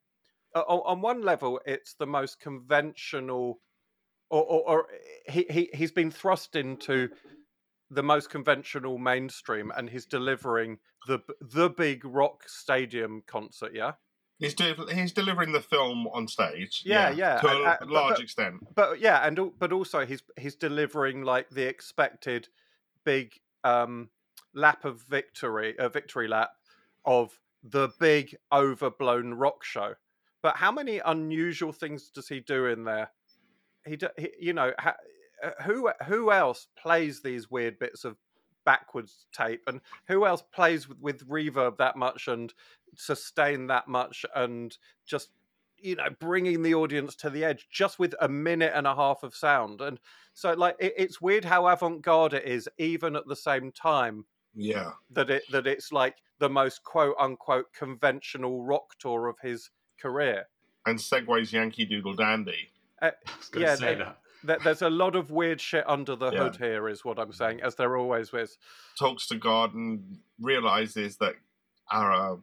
uh, 0.54 0.60
on 0.60 1.00
one 1.00 1.22
level 1.22 1.60
it's 1.66 1.94
the 1.94 2.06
most 2.06 2.40
conventional 2.40 3.58
or, 4.30 4.42
or, 4.44 4.68
or 4.68 4.86
he, 5.28 5.44
he 5.50 5.70
he's 5.74 5.92
been 5.92 6.10
thrust 6.10 6.56
into 6.56 7.10
the 7.92 8.02
most 8.02 8.30
conventional 8.30 8.98
mainstream, 8.98 9.70
and 9.76 9.88
he's 9.88 10.06
delivering 10.06 10.78
the 11.06 11.20
the 11.40 11.68
big 11.68 12.04
rock 12.04 12.44
stadium 12.48 13.22
concert. 13.26 13.72
Yeah, 13.74 13.92
he's 14.42 14.54
de- 14.54 14.94
he's 14.94 15.12
delivering 15.12 15.52
the 15.52 15.60
film 15.60 16.06
on 16.08 16.28
stage. 16.28 16.82
Yeah, 16.84 17.10
yeah, 17.10 17.34
yeah. 17.34 17.40
to 17.40 17.46
a 17.48 17.62
uh, 17.62 17.76
large 17.86 18.16
but, 18.16 18.22
extent. 18.22 18.74
But 18.74 19.00
yeah, 19.00 19.26
and 19.26 19.38
but 19.58 19.72
also 19.72 20.04
he's 20.04 20.22
he's 20.38 20.54
delivering 20.54 21.22
like 21.22 21.50
the 21.50 21.62
expected 21.62 22.48
big 23.04 23.32
um, 23.64 24.10
lap 24.54 24.84
of 24.84 25.02
victory, 25.02 25.74
a 25.78 25.88
victory 25.88 26.28
lap 26.28 26.50
of 27.04 27.38
the 27.62 27.90
big 27.98 28.36
overblown 28.52 29.34
rock 29.34 29.64
show. 29.64 29.94
But 30.42 30.56
how 30.56 30.72
many 30.72 30.98
unusual 30.98 31.72
things 31.72 32.10
does 32.10 32.28
he 32.28 32.40
do 32.40 32.66
in 32.66 32.84
there? 32.84 33.10
He, 33.86 33.96
he 34.18 34.32
you 34.40 34.52
know, 34.52 34.72
ha- 34.78 34.96
uh, 35.42 35.50
who 35.62 35.90
who 36.06 36.32
else 36.32 36.66
plays 36.76 37.22
these 37.22 37.50
weird 37.50 37.78
bits 37.78 38.04
of 38.04 38.16
backwards 38.64 39.26
tape 39.32 39.62
and 39.66 39.80
who 40.06 40.24
else 40.24 40.42
plays 40.54 40.88
with, 40.88 41.00
with 41.00 41.28
reverb 41.28 41.78
that 41.78 41.96
much 41.96 42.28
and 42.28 42.54
sustain 42.96 43.66
that 43.68 43.88
much 43.88 44.24
and 44.34 44.76
just 45.06 45.30
you 45.78 45.96
know 45.96 46.08
bringing 46.20 46.62
the 46.62 46.74
audience 46.74 47.16
to 47.16 47.30
the 47.30 47.44
edge 47.44 47.66
just 47.70 47.98
with 47.98 48.14
a 48.20 48.28
minute 48.28 48.72
and 48.74 48.86
a 48.86 48.94
half 48.94 49.22
of 49.22 49.34
sound. 49.34 49.80
And 49.80 49.98
so 50.34 50.52
like 50.52 50.76
it, 50.78 50.94
it's 50.96 51.20
weird 51.20 51.44
how 51.44 51.66
avant-garde 51.66 52.34
it 52.34 52.44
is 52.44 52.68
even 52.78 53.16
at 53.16 53.26
the 53.26 53.36
same 53.36 53.72
time 53.72 54.24
yeah. 54.54 54.92
that 55.10 55.30
it 55.30 55.42
that 55.50 55.66
it's 55.66 55.92
like 55.92 56.16
the 56.38 56.48
most 56.48 56.82
quote 56.84 57.16
unquote 57.18 57.72
conventional 57.72 58.62
rock 58.62 58.94
tour 58.98 59.28
of 59.28 59.36
his 59.42 59.70
career. 60.00 60.46
And 60.86 60.98
segues 60.98 61.52
yankee 61.52 61.84
doodle 61.84 62.14
dandy. 62.14 62.70
Uh, 63.00 63.10
yeah 63.56 64.14
that. 64.44 64.62
there's 64.62 64.82
a 64.82 64.90
lot 64.90 65.16
of 65.16 65.30
weird 65.30 65.60
shit 65.60 65.84
under 65.86 66.16
the 66.16 66.30
yeah. 66.30 66.38
hood 66.38 66.56
here, 66.56 66.88
is 66.88 67.04
what 67.04 67.18
I'm 67.18 67.32
saying, 67.32 67.60
as 67.62 67.74
there 67.74 67.96
always 67.96 68.32
is. 68.34 68.58
Talks 68.98 69.26
to 69.28 69.36
God 69.36 69.74
and 69.74 70.18
realizes 70.40 71.16
that 71.18 71.34
our 71.90 72.38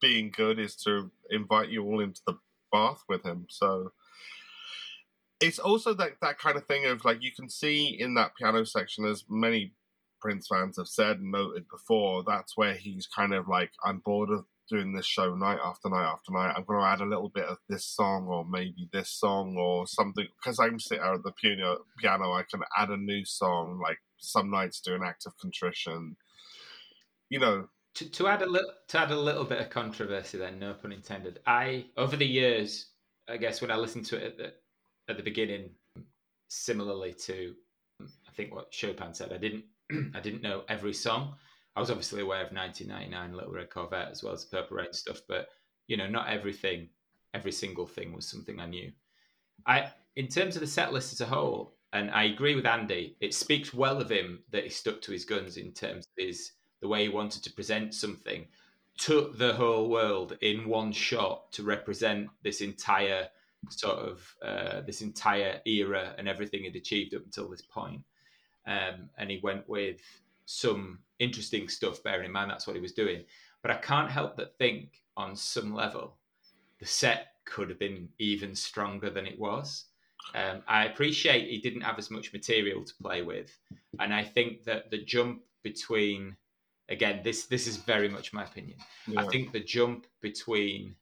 being 0.00 0.32
good 0.34 0.58
is 0.58 0.76
to 0.76 1.10
invite 1.30 1.68
you 1.68 1.84
all 1.84 2.00
into 2.00 2.20
the 2.26 2.38
bath 2.72 3.02
with 3.08 3.24
him. 3.24 3.46
So 3.48 3.92
it's 5.40 5.58
also 5.58 5.94
that 5.94 6.20
that 6.20 6.38
kind 6.38 6.56
of 6.56 6.66
thing 6.66 6.86
of 6.86 7.04
like 7.04 7.22
you 7.22 7.30
can 7.32 7.48
see 7.48 7.96
in 7.98 8.14
that 8.14 8.32
piano 8.36 8.64
section, 8.64 9.04
as 9.04 9.24
many 9.28 9.72
Prince 10.20 10.48
fans 10.48 10.76
have 10.76 10.88
said 10.88 11.18
and 11.18 11.30
noted 11.30 11.66
before, 11.70 12.24
that's 12.24 12.56
where 12.56 12.74
he's 12.74 13.06
kind 13.06 13.32
of 13.32 13.46
like, 13.48 13.70
I'm 13.84 13.98
bored 13.98 14.30
of 14.30 14.44
doing 14.68 14.92
this 14.92 15.06
show 15.06 15.34
night 15.34 15.60
after 15.64 15.88
night 15.88 16.10
after 16.10 16.32
night. 16.32 16.54
I'm 16.56 16.64
going 16.64 16.80
to 16.80 16.86
add 16.86 17.00
a 17.00 17.06
little 17.06 17.28
bit 17.28 17.44
of 17.44 17.58
this 17.68 17.84
song 17.84 18.26
or 18.26 18.44
maybe 18.44 18.88
this 18.92 19.10
song 19.10 19.56
or 19.56 19.86
something 19.86 20.26
because 20.38 20.58
I'm 20.58 20.80
sitting 20.80 21.04
at 21.04 21.22
the 21.22 21.32
piano. 21.32 21.78
Piano, 21.98 22.32
I 22.32 22.42
can 22.42 22.62
add 22.76 22.90
a 22.90 22.96
new 22.96 23.24
song. 23.24 23.80
Like 23.82 23.98
some 24.18 24.50
nights 24.50 24.80
do 24.80 24.94
an 24.94 25.04
act 25.04 25.26
of 25.26 25.38
contrition. 25.38 26.16
You 27.30 27.38
know. 27.38 27.68
To, 28.06 28.28
add 28.28 28.42
a 28.42 28.46
little 28.46 28.70
to 28.88 28.98
add 28.98 29.10
a 29.10 29.18
little 29.18 29.44
bit 29.44 29.60
of 29.60 29.70
controversy, 29.70 30.38
then 30.38 30.58
no 30.58 30.74
pun 30.74 30.92
intended. 30.92 31.40
I 31.46 31.86
over 31.96 32.16
the 32.16 32.26
years, 32.26 32.90
I 33.28 33.36
guess 33.36 33.60
when 33.60 33.70
I 33.70 33.76
listened 33.76 34.06
to 34.06 34.16
it 34.16 34.60
at 35.08 35.16
the 35.16 35.22
beginning, 35.22 35.70
similarly 36.48 37.12
to 37.24 37.54
I 38.00 38.30
think 38.36 38.54
what 38.54 38.72
Chopin 38.72 39.14
said. 39.14 39.32
I 39.32 39.38
didn't 39.38 39.64
I 40.14 40.20
didn't 40.20 40.42
know 40.42 40.62
every 40.68 40.92
song. 40.92 41.34
I 41.76 41.80
was 41.80 41.90
obviously 41.90 42.22
aware 42.22 42.44
of 42.44 42.52
1999, 42.52 43.36
Little 43.36 43.52
Red 43.52 43.70
Corvette, 43.70 44.10
as 44.10 44.22
well 44.22 44.34
as 44.34 44.44
Purple 44.44 44.76
Rain 44.78 44.92
stuff, 44.92 45.20
but 45.28 45.48
you 45.86 45.96
know, 45.96 46.08
not 46.08 46.28
everything, 46.28 46.88
every 47.34 47.52
single 47.52 47.86
thing 47.86 48.12
was 48.12 48.26
something 48.26 48.60
I 48.60 48.66
knew. 48.66 48.92
I, 49.66 49.90
in 50.16 50.28
terms 50.28 50.56
of 50.56 50.60
the 50.60 50.66
set 50.66 50.92
list 50.92 51.12
as 51.12 51.20
a 51.20 51.26
whole, 51.26 51.76
and 51.92 52.10
I 52.10 52.24
agree 52.24 52.54
with 52.54 52.66
Andy, 52.66 53.16
it 53.20 53.32
speaks 53.32 53.72
well 53.72 54.00
of 54.00 54.10
him 54.10 54.40
that 54.50 54.64
he 54.64 54.70
stuck 54.70 55.00
to 55.02 55.12
his 55.12 55.24
guns 55.24 55.56
in 55.56 55.72
terms 55.72 56.06
of 56.06 56.24
his 56.24 56.52
the 56.80 56.88
way 56.88 57.02
he 57.02 57.08
wanted 57.08 57.42
to 57.44 57.52
present 57.52 57.94
something, 57.94 58.46
took 58.96 59.38
the 59.38 59.54
whole 59.54 59.88
world 59.88 60.36
in 60.40 60.68
one 60.68 60.92
shot 60.92 61.52
to 61.52 61.62
represent 61.62 62.28
this 62.42 62.60
entire 62.60 63.28
sort 63.70 63.98
of 63.98 64.36
uh, 64.42 64.80
this 64.82 65.02
entire 65.02 65.60
era 65.66 66.14
and 66.16 66.28
everything 66.28 66.62
he'd 66.62 66.76
achieved 66.76 67.14
up 67.14 67.24
until 67.24 67.48
this 67.48 67.62
point. 67.62 68.02
Um, 68.66 69.08
and 69.18 69.30
he 69.30 69.40
went 69.42 69.68
with 69.68 70.00
some 70.44 71.00
interesting 71.18 71.68
stuff, 71.68 72.02
bearing 72.02 72.26
in 72.26 72.32
mind 72.32 72.50
that's 72.50 72.66
what 72.66 72.76
he 72.76 72.82
was 72.82 72.92
doing. 72.92 73.24
But 73.62 73.70
I 73.70 73.76
can't 73.76 74.10
help 74.10 74.36
but 74.36 74.56
think, 74.58 75.02
on 75.16 75.34
some 75.34 75.74
level, 75.74 76.16
the 76.78 76.86
set 76.86 77.32
could 77.44 77.68
have 77.70 77.78
been 77.78 78.08
even 78.18 78.54
stronger 78.54 79.10
than 79.10 79.26
it 79.26 79.38
was. 79.38 79.86
Um, 80.34 80.62
I 80.68 80.84
appreciate 80.84 81.48
he 81.48 81.58
didn't 81.58 81.80
have 81.80 81.98
as 81.98 82.10
much 82.10 82.32
material 82.32 82.84
to 82.84 82.94
play 83.02 83.22
with, 83.22 83.56
and 83.98 84.12
I 84.12 84.22
think 84.22 84.64
that 84.64 84.90
the 84.90 85.02
jump 85.02 85.42
between, 85.62 86.36
again, 86.88 87.20
this 87.22 87.46
this 87.46 87.66
is 87.66 87.76
very 87.76 88.08
much 88.08 88.32
my 88.32 88.44
opinion. 88.44 88.78
Yeah. 89.06 89.20
I 89.22 89.26
think 89.28 89.52
the 89.52 89.60
jump 89.60 90.06
between 90.20 90.94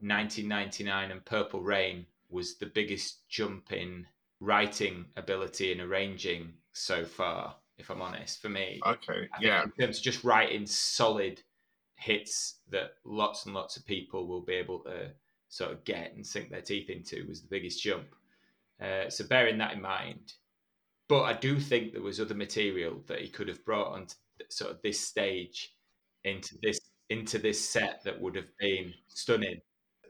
1999 0.00 1.10
and 1.10 1.24
Purple 1.24 1.62
Rain 1.62 2.06
was 2.30 2.56
the 2.56 2.66
biggest 2.66 3.28
jump 3.28 3.72
in 3.72 4.06
writing 4.40 5.06
ability 5.16 5.72
and 5.72 5.80
arranging 5.80 6.52
so 6.72 7.04
far. 7.04 7.56
If 7.76 7.90
I'm 7.90 8.02
honest, 8.02 8.40
for 8.40 8.48
me, 8.48 8.80
Okay. 8.86 9.28
Yeah. 9.40 9.64
in 9.64 9.70
terms 9.72 9.98
of 9.98 10.04
just 10.04 10.22
writing 10.22 10.64
solid 10.66 11.42
hits 11.96 12.58
that 12.70 12.92
lots 13.04 13.46
and 13.46 13.54
lots 13.54 13.76
of 13.76 13.84
people 13.84 14.26
will 14.28 14.42
be 14.42 14.54
able 14.54 14.80
to 14.80 15.10
sort 15.48 15.72
of 15.72 15.84
get 15.84 16.14
and 16.14 16.24
sink 16.24 16.50
their 16.50 16.60
teeth 16.60 16.88
into 16.90 17.26
was 17.26 17.40
the 17.40 17.48
biggest 17.48 17.82
jump. 17.82 18.14
Uh, 18.80 19.08
so 19.08 19.24
bearing 19.26 19.58
that 19.58 19.72
in 19.72 19.80
mind, 19.80 20.34
but 21.08 21.22
I 21.22 21.32
do 21.32 21.58
think 21.58 21.92
there 21.92 22.02
was 22.02 22.20
other 22.20 22.34
material 22.34 23.02
that 23.06 23.20
he 23.20 23.28
could 23.28 23.48
have 23.48 23.64
brought 23.64 23.92
onto 23.92 24.14
sort 24.48 24.70
of 24.70 24.82
this 24.82 25.00
stage 25.00 25.74
into 26.24 26.56
this 26.62 26.80
into 27.10 27.38
this 27.38 27.68
set 27.68 28.02
that 28.04 28.20
would 28.20 28.34
have 28.34 28.48
been 28.58 28.92
stunning. 29.08 29.60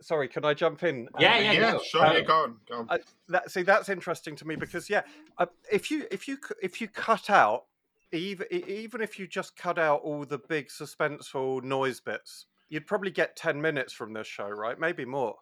Sorry, 0.01 0.29
can 0.29 0.45
I 0.45 0.55
jump 0.55 0.83
in? 0.83 1.09
Yeah, 1.19 1.35
Um, 1.37 1.43
yeah, 1.45 1.53
Yeah. 1.53 1.73
no, 1.73 1.83
Sure. 1.83 2.05
uh, 2.05 2.13
yeah. 2.13 2.21
Go 2.21 2.43
on. 2.45 2.61
Go 2.69 2.79
on. 2.81 2.87
I, 2.91 2.99
that, 3.29 3.51
see, 3.51 3.63
that's 3.63 3.89
interesting 3.89 4.37
to 4.37 4.47
me 4.47 4.55
because 4.55 4.89
yeah, 4.91 5.03
uh, 5.39 5.47
if 5.73 5.91
you 5.91 6.07
if 6.11 6.29
you 6.29 6.39
if 6.63 6.81
you 6.81 6.89
cut 6.89 7.31
out 7.31 7.65
even 8.13 8.47
even 8.53 9.01
if 9.01 9.19
you 9.19 9.27
just 9.27 9.57
cut 9.57 9.79
out 9.79 10.01
all 10.03 10.25
the 10.25 10.39
big 10.39 10.69
suspenseful 10.69 11.63
noise 11.63 12.01
bits, 12.01 12.47
you'd 12.69 12.87
probably 12.87 13.11
get 13.11 13.35
ten 13.37 13.61
minutes 13.61 13.93
from 13.93 14.13
this 14.13 14.27
show, 14.27 14.49
right? 14.49 14.79
Maybe 14.79 15.05
more. 15.05 15.37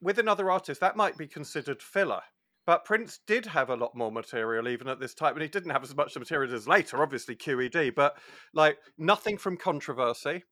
With 0.00 0.18
another 0.18 0.50
artist, 0.50 0.80
that 0.80 0.96
might 0.96 1.16
be 1.18 1.26
considered 1.26 1.82
filler. 1.82 2.22
But 2.66 2.84
Prince 2.84 3.20
did 3.26 3.44
have 3.46 3.68
a 3.68 3.76
lot 3.76 3.94
more 3.94 4.10
material 4.10 4.68
even 4.68 4.88
at 4.88 4.98
this 5.00 5.12
time, 5.14 5.34
and 5.34 5.42
he 5.42 5.48
didn't 5.48 5.70
have 5.70 5.84
as 5.84 5.94
much 5.94 6.16
material 6.16 6.54
as 6.54 6.66
later, 6.66 7.02
obviously 7.02 7.36
QED. 7.36 7.94
But 7.94 8.16
like 8.54 8.78
nothing 8.96 9.36
from 9.36 9.56
controversy, 9.56 10.44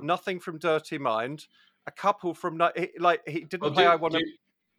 nothing 0.00 0.40
from 0.40 0.58
Dirty 0.58 0.98
Mind, 0.98 1.46
a 1.86 1.92
couple 1.92 2.34
from 2.34 2.58
like 2.58 3.22
he 3.26 3.40
didn't 3.40 3.60
Well, 3.62 3.70
play. 3.72 3.84
do, 3.84 3.88
I 3.90 3.94
want 3.94 4.14
to. 4.14 4.20
do, 4.20 4.26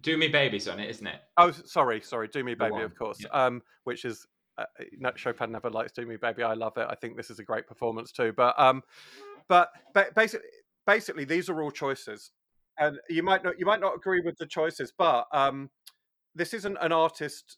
do 0.01 0.17
me 0.17 0.27
babies 0.27 0.67
on 0.67 0.79
it, 0.79 0.89
isn't 0.89 1.07
it? 1.07 1.21
Oh, 1.37 1.51
sorry, 1.51 2.01
sorry. 2.01 2.27
Do 2.27 2.43
Me 2.43 2.55
Baby, 2.55 2.81
of 2.81 2.95
course. 2.97 3.19
yeah. 3.21 3.29
Um, 3.29 3.61
which 3.85 4.03
is 4.03 4.25
uh, 4.57 4.65
Chopin 5.15 5.51
never 5.51 5.69
likes 5.69 5.93
Do 5.93 6.05
Me 6.05 6.17
Baby. 6.17 6.43
I 6.43 6.53
love 6.55 6.73
it. 6.77 6.87
I 6.89 6.95
think 6.95 7.15
this 7.15 7.29
is 7.29 7.39
a 7.39 7.43
great 7.43 7.67
performance 7.67 8.11
too. 8.11 8.33
But 8.35 8.59
um, 8.59 8.83
but 9.47 9.69
ba- 9.93 10.09
basically, 10.15 10.47
basically, 10.85 11.23
these 11.23 11.49
are 11.49 11.61
all 11.61 11.71
choices, 11.71 12.31
and 12.77 12.97
you 13.09 13.23
might 13.23 13.43
not 13.45 13.57
you 13.57 13.65
might 13.65 13.79
not 13.79 13.95
agree 13.95 14.21
with 14.25 14.37
the 14.37 14.45
choices, 14.45 14.91
but 14.97 15.27
um, 15.31 15.69
this 16.35 16.53
isn't 16.53 16.77
an 16.81 16.91
artist 16.91 17.57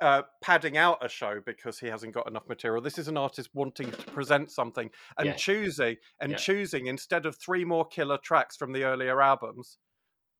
uh, 0.00 0.22
padding 0.42 0.76
out 0.76 1.04
a 1.04 1.08
show 1.08 1.40
because 1.44 1.78
he 1.78 1.86
hasn't 1.88 2.12
got 2.14 2.28
enough 2.28 2.48
material. 2.48 2.82
This 2.82 2.98
is 2.98 3.08
an 3.08 3.16
artist 3.16 3.50
wanting 3.54 3.90
to 3.90 4.02
present 4.12 4.50
something 4.50 4.90
and 5.18 5.26
Yeah. 5.28 5.32
choosing 5.34 5.96
and 6.20 6.32
Yeah. 6.32 6.36
choosing 6.36 6.86
instead 6.86 7.26
of 7.26 7.36
three 7.36 7.64
more 7.64 7.86
killer 7.86 8.18
tracks 8.18 8.56
from 8.56 8.72
the 8.72 8.84
earlier 8.84 9.20
albums. 9.20 9.78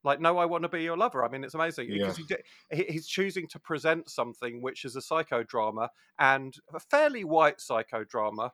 Like, 0.03 0.19
no, 0.21 0.37
I 0.37 0.45
want 0.45 0.63
to 0.63 0.69
be 0.69 0.83
your 0.83 0.95
lover. 0.97 1.25
I 1.25 1.29
mean, 1.29 1.43
it's 1.43 1.53
amazing 1.55 1.89
Yeah. 1.89 1.97
because 2.03 2.17
he 2.17 2.23
di- 2.25 2.43
he- 2.71 2.91
he's 2.93 3.07
choosing 3.07 3.47
to 3.49 3.59
present 3.59 4.09
something 4.09 4.61
which 4.61 4.85
is 4.85 4.95
a 4.95 4.99
psychodrama 4.99 5.89
and 6.19 6.55
a 6.73 6.79
fairly 6.79 7.23
white 7.23 7.57
psychodrama 7.57 8.51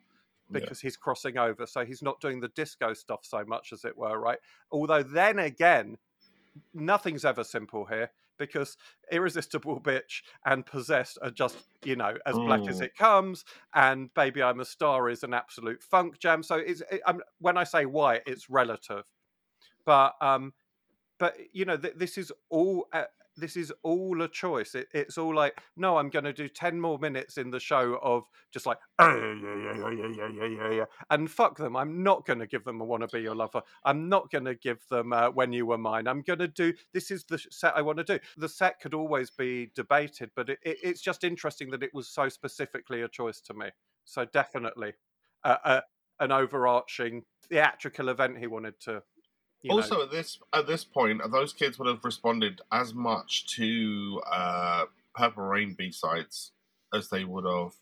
because 0.50 0.80
he's 0.80 0.96
crossing 0.96 1.36
over. 1.38 1.66
So 1.66 1.84
he's 1.84 2.02
not 2.02 2.20
doing 2.20 2.40
the 2.40 2.48
disco 2.48 2.92
stuff 2.94 3.24
so 3.24 3.44
much, 3.44 3.72
as 3.72 3.84
it 3.84 3.96
were, 3.96 4.18
right? 4.18 4.38
Although, 4.70 5.02
then 5.02 5.38
again, 5.38 5.98
nothing's 6.74 7.24
ever 7.24 7.44
simple 7.44 7.86
here 7.86 8.10
because 8.38 8.76
Irresistible 9.10 9.80
Bitch 9.80 10.22
and 10.44 10.64
Possessed 10.66 11.18
are 11.22 11.30
just, 11.30 11.58
you 11.84 11.96
know, 11.96 12.16
as 12.26 12.34
black 12.40 12.66
as 12.68 12.80
Mm. 12.80 12.84
it 12.84 12.96
comes. 12.96 13.44
And 13.74 14.12
Baby 14.14 14.42
I'm 14.42 14.60
a 14.60 14.64
Star 14.64 15.08
is 15.08 15.22
an 15.22 15.34
absolute 15.34 15.82
funk 15.82 16.18
jam. 16.18 16.42
So 16.42 16.56
it's, 16.56 16.82
it, 16.90 17.00
I'm, 17.06 17.20
when 17.40 17.56
I 17.56 17.64
say 17.64 17.86
white, 17.86 18.22
it's 18.26 18.50
relative. 18.50 19.04
But, 19.84 20.14
um, 20.20 20.54
but 21.18 21.36
you 21.52 21.64
know, 21.64 21.76
th- 21.76 21.94
this 21.96 22.18
is 22.18 22.32
all 22.50 22.88
this 23.36 23.56
is 23.56 23.72
all 23.82 24.22
a 24.22 24.28
choice. 24.28 24.74
It, 24.74 24.88
it's 24.92 25.18
all 25.18 25.34
like, 25.34 25.60
no, 25.76 25.96
I'm 25.96 26.10
going 26.10 26.24
to 26.24 26.32
do 26.32 26.48
10 26.48 26.80
more 26.80 26.98
minutes 26.98 27.38
in 27.38 27.50
the 27.50 27.60
show 27.60 27.98
of 28.02 28.24
just 28.52 28.66
like, 28.66 28.78
yeah, 29.00 30.46
yeah, 30.46 30.70
yeah, 30.70 30.84
and 31.10 31.30
fuck 31.30 31.56
them. 31.56 31.76
I'm 31.76 32.02
not 32.02 32.26
going 32.26 32.38
to 32.38 32.46
give 32.46 32.64
them 32.64 32.80
a 32.80 32.84
want 32.84 33.02
to 33.02 33.16
be 33.16 33.22
your 33.22 33.34
lover. 33.34 33.62
I'm 33.84 34.08
not 34.08 34.30
going 34.30 34.44
to 34.44 34.54
give 34.54 34.86
them 34.90 35.12
uh, 35.12 35.30
when 35.30 35.52
you 35.52 35.66
were 35.66 35.78
mine. 35.78 36.06
I'm 36.06 36.22
going 36.22 36.40
to 36.40 36.48
do 36.48 36.72
this 36.92 37.10
is 37.10 37.24
the 37.24 37.38
set 37.50 37.76
I 37.76 37.82
want 37.82 37.98
to 37.98 38.04
do. 38.04 38.18
The 38.36 38.48
set 38.48 38.80
could 38.80 38.94
always 38.94 39.30
be 39.30 39.70
debated, 39.74 40.30
but 40.36 40.48
it, 40.50 40.58
it, 40.62 40.78
it's 40.82 41.00
just 41.00 41.24
interesting 41.24 41.70
that 41.70 41.82
it 41.82 41.94
was 41.94 42.08
so 42.08 42.28
specifically 42.28 43.02
a 43.02 43.08
choice 43.08 43.40
to 43.42 43.54
me. 43.54 43.68
So 44.04 44.24
definitely 44.24 44.92
uh, 45.44 45.56
uh, 45.64 45.80
an 46.20 46.32
overarching 46.32 47.22
theatrical 47.48 48.08
event 48.08 48.38
he 48.38 48.46
wanted 48.46 48.78
to 48.80 49.02
you 49.62 49.70
know, 49.70 49.76
also, 49.76 50.02
at 50.02 50.10
this 50.10 50.38
at 50.52 50.66
this 50.66 50.84
point, 50.84 51.20
those 51.30 51.52
kids 51.52 51.78
would 51.78 51.88
have 51.88 52.04
responded 52.04 52.60
as 52.72 52.94
much 52.94 53.46
to 53.56 54.20
uh, 54.30 54.84
Purple 55.14 55.44
Rain 55.44 55.74
B 55.78 55.92
sides 55.92 56.52
as 56.92 57.08
they 57.08 57.24
would 57.24 57.44
have 57.44 57.72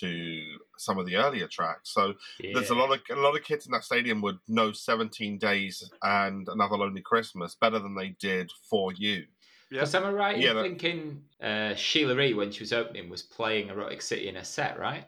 to 0.00 0.42
some 0.76 0.98
of 0.98 1.06
the 1.06 1.16
earlier 1.16 1.46
tracks. 1.46 1.90
So 1.92 2.14
there's 2.40 2.70
a 2.70 2.74
lot 2.74 2.92
of 2.92 3.00
a 3.10 3.20
lot 3.20 3.36
of 3.36 3.42
kids 3.42 3.66
in 3.66 3.72
that 3.72 3.84
stadium 3.84 4.20
would 4.22 4.38
know 4.48 4.72
17 4.72 5.38
Days 5.38 5.88
and 6.02 6.48
Another 6.48 6.76
Lonely 6.76 7.00
Christmas 7.02 7.54
better 7.60 7.78
than 7.78 7.94
they 7.94 8.10
did 8.20 8.50
for 8.70 8.92
you. 8.92 9.24
Yeah. 9.70 9.80
Because 9.80 9.94
am 9.94 10.04
I 10.04 10.10
right 10.12 10.38
Yeah, 10.38 10.50
in 10.50 10.56
that- 10.56 10.62
thinking 10.62 11.22
uh, 11.42 11.74
Sheila 11.74 12.18
E. 12.20 12.32
when 12.34 12.50
she 12.50 12.60
was 12.60 12.72
opening 12.72 13.08
was 13.10 13.22
playing 13.22 13.68
Erotic 13.68 14.00
City 14.02 14.28
in 14.28 14.36
a 14.36 14.44
set, 14.44 14.78
right? 14.78 15.04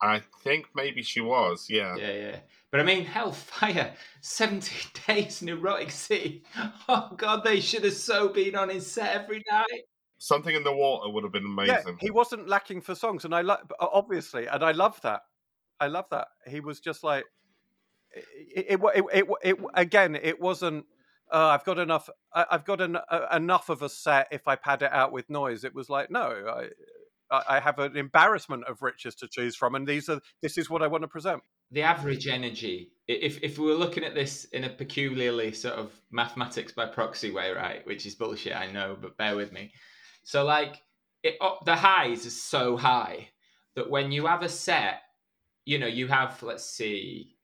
I 0.00 0.22
think 0.44 0.66
maybe 0.74 1.02
she 1.02 1.20
was, 1.20 1.66
yeah. 1.70 1.96
Yeah, 1.96 2.12
yeah. 2.12 2.36
But 2.70 2.80
I 2.80 2.82
mean, 2.82 3.04
Hellfire, 3.04 3.94
17 4.20 4.90
days 5.06 5.42
in 5.42 5.48
Erotic 5.48 5.90
City. 5.90 6.44
Oh, 6.88 7.10
God, 7.16 7.42
they 7.42 7.60
should 7.60 7.82
have 7.82 7.94
so 7.94 8.28
been 8.28 8.54
on 8.54 8.68
his 8.68 8.90
set 8.90 9.22
every 9.22 9.42
night. 9.50 9.82
Something 10.18 10.54
in 10.54 10.62
the 10.62 10.72
water 10.72 11.10
would 11.10 11.24
have 11.24 11.32
been 11.32 11.44
amazing. 11.44 11.74
Yeah, 11.74 11.80
amazing. 11.80 11.98
he 12.00 12.10
wasn't 12.10 12.48
lacking 12.48 12.80
for 12.80 12.94
songs, 12.94 13.24
and 13.24 13.34
I 13.34 13.42
like 13.42 13.58
obviously, 13.80 14.46
and 14.46 14.62
I 14.62 14.70
love 14.70 15.00
that. 15.02 15.22
I 15.80 15.88
love 15.88 16.06
that 16.10 16.28
he 16.46 16.60
was 16.60 16.80
just 16.80 17.02
like 17.02 17.24
it. 18.12 18.66
It, 18.68 18.80
it, 18.94 19.04
it, 19.12 19.26
it, 19.42 19.56
again, 19.74 20.14
it 20.14 20.40
wasn't. 20.40 20.86
Uh, 21.30 21.48
I've 21.48 21.64
got 21.64 21.78
enough. 21.78 22.08
I, 22.32 22.46
I've 22.50 22.64
got 22.64 22.80
an, 22.80 22.96
uh, 22.96 23.26
enough 23.34 23.68
of 23.68 23.82
a 23.82 23.88
set. 23.88 24.28
If 24.30 24.48
I 24.48 24.56
pad 24.56 24.82
it 24.82 24.92
out 24.92 25.12
with 25.12 25.28
noise, 25.28 25.64
it 25.64 25.74
was 25.74 25.90
like 25.90 26.10
no. 26.10 26.20
I, 26.48 26.68
I 27.30 27.60
have 27.60 27.78
an 27.78 27.96
embarrassment 27.96 28.64
of 28.64 28.82
riches 28.82 29.14
to 29.16 29.28
choose 29.28 29.56
from, 29.56 29.74
and 29.74 29.86
these 29.86 30.08
are. 30.08 30.20
This 30.42 30.58
is 30.58 30.70
what 30.70 30.82
I 30.82 30.86
want 30.86 31.02
to 31.02 31.08
present. 31.08 31.42
The 31.72 31.82
average 31.82 32.28
energy, 32.28 32.92
if, 33.08 33.42
if 33.42 33.58
we 33.58 33.66
were 33.66 33.74
looking 33.74 34.04
at 34.04 34.14
this 34.14 34.44
in 34.46 34.64
a 34.64 34.68
peculiarly 34.68 35.52
sort 35.52 35.74
of 35.74 35.92
mathematics 36.12 36.72
by 36.72 36.86
proxy 36.86 37.32
way, 37.32 37.50
right, 37.50 37.84
which 37.86 38.06
is 38.06 38.14
bullshit, 38.14 38.54
I 38.54 38.70
know, 38.70 38.96
but 39.00 39.16
bear 39.16 39.34
with 39.34 39.52
me. 39.52 39.72
So, 40.22 40.44
like, 40.44 40.82
it, 41.24 41.36
up 41.40 41.64
the 41.64 41.74
highs 41.74 42.24
are 42.26 42.30
so 42.30 42.76
high 42.76 43.30
that 43.74 43.90
when 43.90 44.12
you 44.12 44.26
have 44.26 44.42
a 44.42 44.48
set, 44.48 45.02
you 45.64 45.78
know, 45.78 45.86
you 45.86 46.06
have, 46.06 46.40
let's 46.42 46.64
see, 46.64 47.36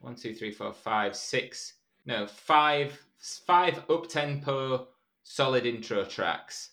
one, 0.00 0.14
two, 0.14 0.34
three, 0.34 0.52
four, 0.52 0.72
five, 0.72 1.16
six, 1.16 1.74
no, 2.04 2.26
five, 2.26 2.98
five 3.46 3.82
up 3.88 4.08
tempo 4.08 4.88
solid 5.22 5.66
intro 5.66 6.04
tracks. 6.04 6.70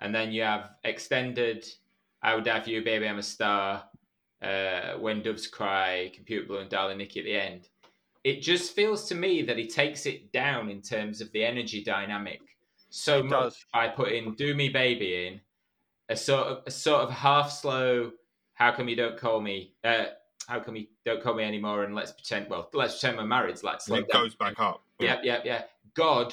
And 0.00 0.14
then 0.14 0.32
you 0.32 0.42
have 0.42 0.70
extended 0.84 1.66
I 2.22 2.34
Would 2.34 2.46
Have 2.46 2.68
You, 2.68 2.82
Baby 2.82 3.08
I'm 3.08 3.18
a 3.18 3.22
Star, 3.22 3.84
uh, 4.42 4.92
When 4.98 5.22
Doves 5.22 5.46
Cry, 5.46 6.12
Computer 6.14 6.46
Blue, 6.46 6.58
and 6.58 6.70
Darling 6.70 6.98
Nikki 6.98 7.20
at 7.20 7.24
the 7.24 7.34
end. 7.34 7.68
It 8.24 8.40
just 8.40 8.74
feels 8.74 9.08
to 9.08 9.14
me 9.14 9.42
that 9.42 9.58
he 9.58 9.66
takes 9.66 10.06
it 10.06 10.32
down 10.32 10.70
in 10.70 10.80
terms 10.80 11.20
of 11.20 11.32
the 11.32 11.44
energy 11.44 11.82
dynamic 11.82 12.40
so 12.92 13.22
He 13.22 13.28
much 13.28 13.40
does. 13.40 13.66
by 13.72 13.88
putting 13.88 14.34
"Do 14.34 14.54
Me 14.54 14.68
Baby" 14.68 15.26
in 15.26 15.40
a 16.08 16.16
sort 16.16 16.46
of 16.46 16.62
a 16.66 16.70
sort 16.70 17.02
of 17.02 17.10
half 17.10 17.50
slow. 17.50 18.12
How 18.54 18.70
come 18.70 18.88
you 18.88 18.96
don't 18.96 19.16
call 19.18 19.40
me? 19.40 19.72
Uh, 19.82 20.06
how 20.46 20.60
come 20.60 20.76
you 20.76 20.86
don't 21.04 21.22
call 21.22 21.34
me 21.34 21.42
anymore? 21.42 21.84
And 21.84 21.94
let's 21.94 22.12
pretend. 22.12 22.48
Well, 22.50 22.68
let's 22.74 23.00
pretend 23.00 23.18
we're 23.18 23.26
married. 23.26 23.58
Let's 23.62 23.86
slow 23.86 23.96
it 23.96 24.08
down. 24.12 24.24
goes 24.24 24.34
back 24.34 24.60
up. 24.60 24.82
Yep, 25.00 25.20
yep, 25.24 25.42
yeah. 25.44 25.62
God, 25.94 26.32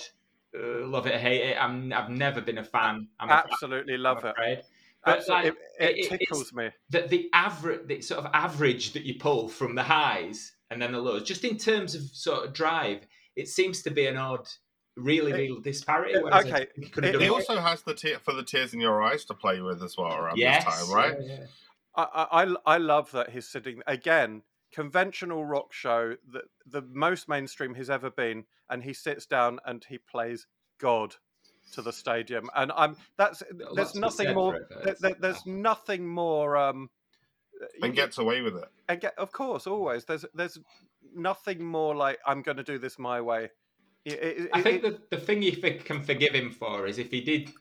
uh, 0.54 0.86
love 0.86 1.08
it, 1.08 1.16
hate 1.16 1.52
it. 1.52 1.58
I'm. 1.60 1.92
I've 1.94 2.10
never 2.10 2.42
been 2.42 2.58
a 2.58 2.64
fan. 2.64 3.08
I'm 3.20 3.30
a 3.30 3.32
fan, 3.32 3.44
Absolutely 3.52 3.96
I'm 3.96 4.02
love 4.02 4.26
it. 4.26 4.66
Afraid. 5.04 5.18
But 5.26 5.30
like, 5.30 5.46
it, 5.46 5.56
it 5.80 5.98
it- 6.14 6.20
tickles 6.20 6.54
me. 6.54 6.70
that 6.90 7.10
the 7.10 7.30
average, 7.34 7.88
the 7.88 8.02
sort 8.02 8.24
of 8.26 8.32
average 8.34 8.94
that 8.94 9.04
you 9.04 9.16
pull 9.20 9.48
from 9.50 9.76
the 9.76 9.84
highs 9.84 10.54
and 10.72 10.82
then 10.82 10.92
the 10.92 11.00
lows, 11.00 11.24
just 11.24 11.44
in 11.44 11.58
terms 11.58 11.96
of 11.96 12.04
sort 12.04 12.46
of 12.46 12.54
drive, 12.54 13.08
it 13.36 13.48
seems 13.48 13.82
to 13.84 13.92
be 13.92 14.06
an 14.08 14.18
odd, 14.18 14.48
really, 14.96 15.32
It- 15.32 15.36
really 15.50 15.62
disparity. 15.62 16.14
it- 16.14 16.24
okay, 16.24 16.52
think 16.52 16.70
he 16.76 16.90
could 16.90 17.04
have 17.04 17.10
it- 17.10 17.18
done 17.18 17.22
He 17.24 17.30
more. 17.30 17.40
also 17.40 17.60
has 17.60 17.82
the 17.84 17.94
tear 17.94 18.20
for 18.20 18.34
the 18.34 18.44
tears 18.44 18.74
in 18.74 18.80
your 18.80 19.02
eyes 19.02 19.26
to 19.26 19.34
play 19.34 19.62
with 19.62 19.82
as 19.82 19.96
well 19.98 20.14
around 20.14 20.38
yes, 20.38 20.66
this 20.66 20.74
time, 20.88 20.96
right? 20.96 21.18
yeah, 21.22 21.38
yeah. 21.40 21.46
I, 21.96 22.04
I 22.04 22.44
I- 22.44 22.56
I 22.76 22.78
love 22.78 23.12
that 23.12 23.30
he's 23.32 23.48
sitting 23.48 23.82
again. 23.88 24.44
Conventional 24.72 25.46
rock 25.46 25.74
show, 25.74 26.18
the 26.28 26.44
the 26.66 26.84
most 26.84 27.28
mainstream 27.28 27.74
he's 27.74 27.90
ever 27.90 28.12
been, 28.12 28.46
and 28.70 28.84
he 28.84 28.94
sits 28.94 29.26
down 29.26 29.60
and 29.66 29.84
he 29.90 29.98
plays 29.98 30.46
God 30.80 31.16
to 31.74 31.82
the 31.82 31.92
stadium, 31.94 32.50
and 32.56 32.72
I'm 32.76 32.96
that's 33.18 33.44
Lots 33.54 33.76
there's 33.76 33.92
to 33.92 33.94
be 33.96 34.00
nothing 34.02 34.34
more. 34.36 34.54
for 34.54 34.60
it, 34.60 34.68
but 34.70 34.84
there- 34.84 34.96
there- 35.12 35.20
there's 35.20 35.46
nothing 35.46 36.08
more. 36.08 36.58
Um, 36.58 36.90
And 37.82 37.94
gets 37.94 38.18
away 38.18 38.42
with 38.42 38.56
it. 38.56 38.70
and 38.88 39.02
get, 39.02 39.18
of 39.18 39.32
course, 39.32 39.68
always 39.68 40.06
there's 40.06 40.26
there's 40.34 40.58
nothing 41.14 41.64
more 41.64 41.96
like 41.96 42.20
I'm 42.26 42.42
going 42.42 42.58
to 42.58 42.64
do 42.64 42.78
this 42.78 42.98
my 43.00 43.20
way. 43.22 43.50
It- 44.06 44.14
it- 44.24 44.50
I 44.54 44.60
it- 44.60 44.64
think 44.64 44.84
it- 44.84 45.10
the, 45.10 45.18
the 45.18 45.22
thing 45.22 45.42
you 45.42 45.56
can 45.58 46.02
forgive 46.02 46.34
him 46.34 46.52
for 46.52 46.88
is 46.88 46.98
if 46.98 47.12
he 47.12 47.22
did 47.22 47.52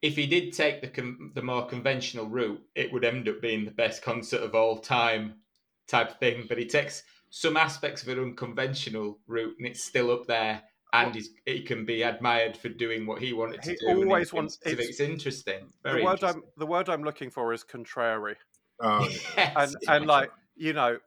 if 0.00 0.14
he 0.16 0.26
did 0.26 0.52
take 0.52 0.80
the 0.80 0.88
con- 0.88 1.32
the 1.34 1.42
more 1.42 1.66
conventional 1.66 2.26
route, 2.26 2.62
it 2.76 2.92
would 2.92 3.04
end 3.04 3.28
up 3.28 3.40
being 3.40 3.64
the 3.64 3.70
best 3.72 4.00
concert 4.02 4.42
of 4.42 4.54
all 4.54 4.78
time 4.78 5.40
type 5.88 6.18
thing. 6.20 6.46
But 6.48 6.58
he 6.58 6.66
takes 6.66 7.02
some 7.30 7.56
aspects 7.56 8.02
of 8.02 8.08
an 8.08 8.18
unconventional 8.20 9.20
route, 9.26 9.56
and 9.58 9.66
it's 9.66 9.82
still 9.84 10.10
up 10.12 10.26
there, 10.26 10.62
and 10.92 11.14
he's, 11.14 11.30
he 11.46 11.62
can 11.62 11.84
be 11.84 12.02
admired 12.02 12.56
for 12.56 12.68
doing 12.68 13.06
what 13.06 13.20
he 13.20 13.32
wanted 13.32 13.62
to 13.62 13.70
He 13.70 13.76
do. 13.76 13.88
and 13.88 14.04
always 14.04 14.32
wants- 14.32 14.58
it's, 14.62 14.72
it's- 14.72 14.88
it's 14.88 15.00
interesting. 15.00 15.68
the 15.84 15.94
word 16.02 16.12
interesting. 16.14 16.28
I'm 16.28 16.42
the 16.56 16.66
word 16.66 16.88
I'm 16.88 17.02
looking 17.04 17.30
for 17.30 17.52
is 17.52 17.62
contrary. 17.64 18.36
Oh, 18.80 19.06
Yes, 19.36 19.52
and 19.56 19.76
and 19.88 20.06
like 20.06 20.30
you 20.56 20.72
know 20.72 20.98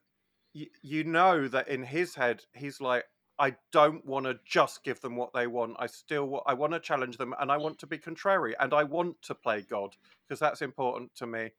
you, 0.53 0.67
you 0.81 1.03
know 1.03 1.47
that 1.47 1.67
in 1.69 1.83
his 1.83 2.13
head 2.15 2.43
he's 2.53 2.81
like 2.81 3.05
i 3.39 3.55
don't 3.71 4.05
want 4.05 4.25
to 4.25 4.37
just 4.45 4.83
give 4.83 4.99
them 4.99 5.15
what 5.15 5.31
they 5.33 5.47
want 5.47 5.75
i 5.79 5.87
still 5.87 6.25
wa- 6.27 6.43
i 6.45 6.53
want 6.53 6.73
to 6.73 6.79
challenge 6.81 7.15
them 7.17 7.33
and 7.39 7.49
i 7.49 7.55
want 7.55 7.79
to 7.79 7.87
be 7.87 7.97
contrary 7.97 8.53
and 8.59 8.73
i 8.73 8.83
want 8.83 9.15
to 9.21 9.33
play 9.33 9.61
god 9.69 9.95
because 10.27 10.39
that's 10.39 10.61
important 10.61 11.13
to 11.15 11.25
me 11.25 11.49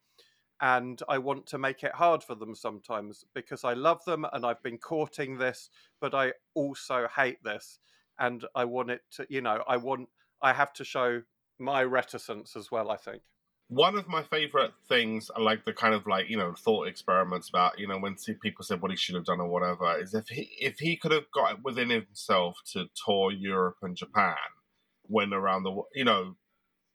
and 0.61 1.03
i 1.09 1.17
want 1.17 1.47
to 1.47 1.57
make 1.59 1.83
it 1.83 1.93
hard 1.95 2.23
for 2.23 2.35
them 2.35 2.55
sometimes 2.55 3.25
because 3.35 3.65
i 3.65 3.73
love 3.73 4.05
them 4.05 4.27
and 4.35 4.45
i've 4.45 4.63
been 4.63 4.77
courting 4.79 5.39
this 5.39 5.71
but 6.01 6.15
i 6.15 6.31
also 6.55 7.09
hate 7.17 7.43
this 7.43 7.79
and 8.19 8.45
i 8.55 8.65
want 8.65 8.91
it 8.91 9.03
to 9.11 9.27
you 9.29 9.41
know 9.41 9.63
i 9.69 9.77
want 9.77 10.09
i 10.41 10.53
have 10.53 10.73
to 10.73 10.85
show 10.85 11.23
my 11.59 11.83
reticence 11.83 12.57
as 12.57 12.71
well 12.71 12.91
i 12.91 12.97
think. 12.97 13.23
One 13.69 13.97
of 13.97 14.07
my 14.07 14.23
favorite 14.23 14.73
things 14.87 15.31
like 15.39 15.65
the 15.65 15.73
kind 15.73 15.95
of 15.95 16.07
like 16.07 16.29
you 16.29 16.37
know 16.37 16.53
thought 16.53 16.89
experiments 16.89 17.49
about 17.49 17.79
you 17.79 17.89
know 17.89 17.99
when 17.99 18.17
people 18.43 18.65
said 18.65 18.83
what 18.83 18.91
he 18.91 18.99
should 18.99 19.15
have 19.15 19.25
done 19.25 19.41
or 19.41 19.49
whatever 19.49 19.99
is 19.99 20.13
if 20.13 20.29
he 20.29 20.51
if 20.61 20.79
he 20.79 20.95
could 20.95 21.13
have 21.13 21.31
got 21.33 21.53
it 21.53 21.59
within 21.65 21.89
himself 21.89 22.59
to 22.73 22.91
tour 23.03 23.33
Europe 23.33 23.79
and 23.81 23.97
Japan 23.97 24.37
when 25.05 25.33
around 25.33 25.63
the 25.63 25.83
you 25.95 26.05
know 26.05 26.37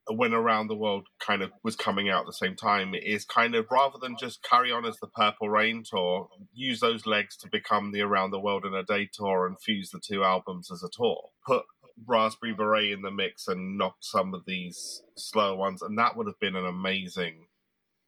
when 0.10 0.34
around 0.34 0.68
the 0.68 0.76
world 0.76 1.08
kind 1.20 1.42
of 1.42 1.52
was 1.64 1.76
coming 1.76 2.10
out 2.10 2.22
at 2.22 2.26
the 2.28 2.34
same 2.34 2.56
time 2.56 2.94
is 2.96 3.26
kind 3.26 3.56
of 3.56 3.66
rather 3.72 3.98
than 4.02 4.16
just 4.18 4.44
carry 4.44 4.72
on 4.72 4.86
as 4.86 4.98
the 5.00 5.08
Purple 5.08 5.50
Rain 5.50 5.84
tour, 5.86 6.30
use 6.54 6.80
those 6.80 7.06
legs 7.06 7.36
to 7.38 7.50
become 7.50 7.92
the 7.92 8.02
Around 8.02 8.32
the 8.32 8.40
World 8.40 8.66
in 8.66 8.74
a 8.74 8.84
Day 8.84 9.10
tour 9.12 9.46
and 9.46 9.60
fuse 9.62 9.90
the 9.92 10.00
two 10.00 10.24
albums 10.24 10.72
as 10.72 10.84
a 10.84 10.90
tour. 10.92 11.30
Put 11.46 11.64
Raspberry 12.06 12.54
Beret 12.54 12.92
in 12.92 13.02
the 13.02 13.12
mix 13.12 13.48
and 13.48 13.78
knock 13.78 13.96
some 14.02 14.34
of 14.34 14.44
these 14.46 15.02
slower 15.18 15.56
ones, 15.56 15.82
and 15.82 15.98
that 15.98 16.16
would 16.16 16.28
have 16.28 16.40
been 16.40 16.56
an 16.56 16.66
amazing. 16.66 17.48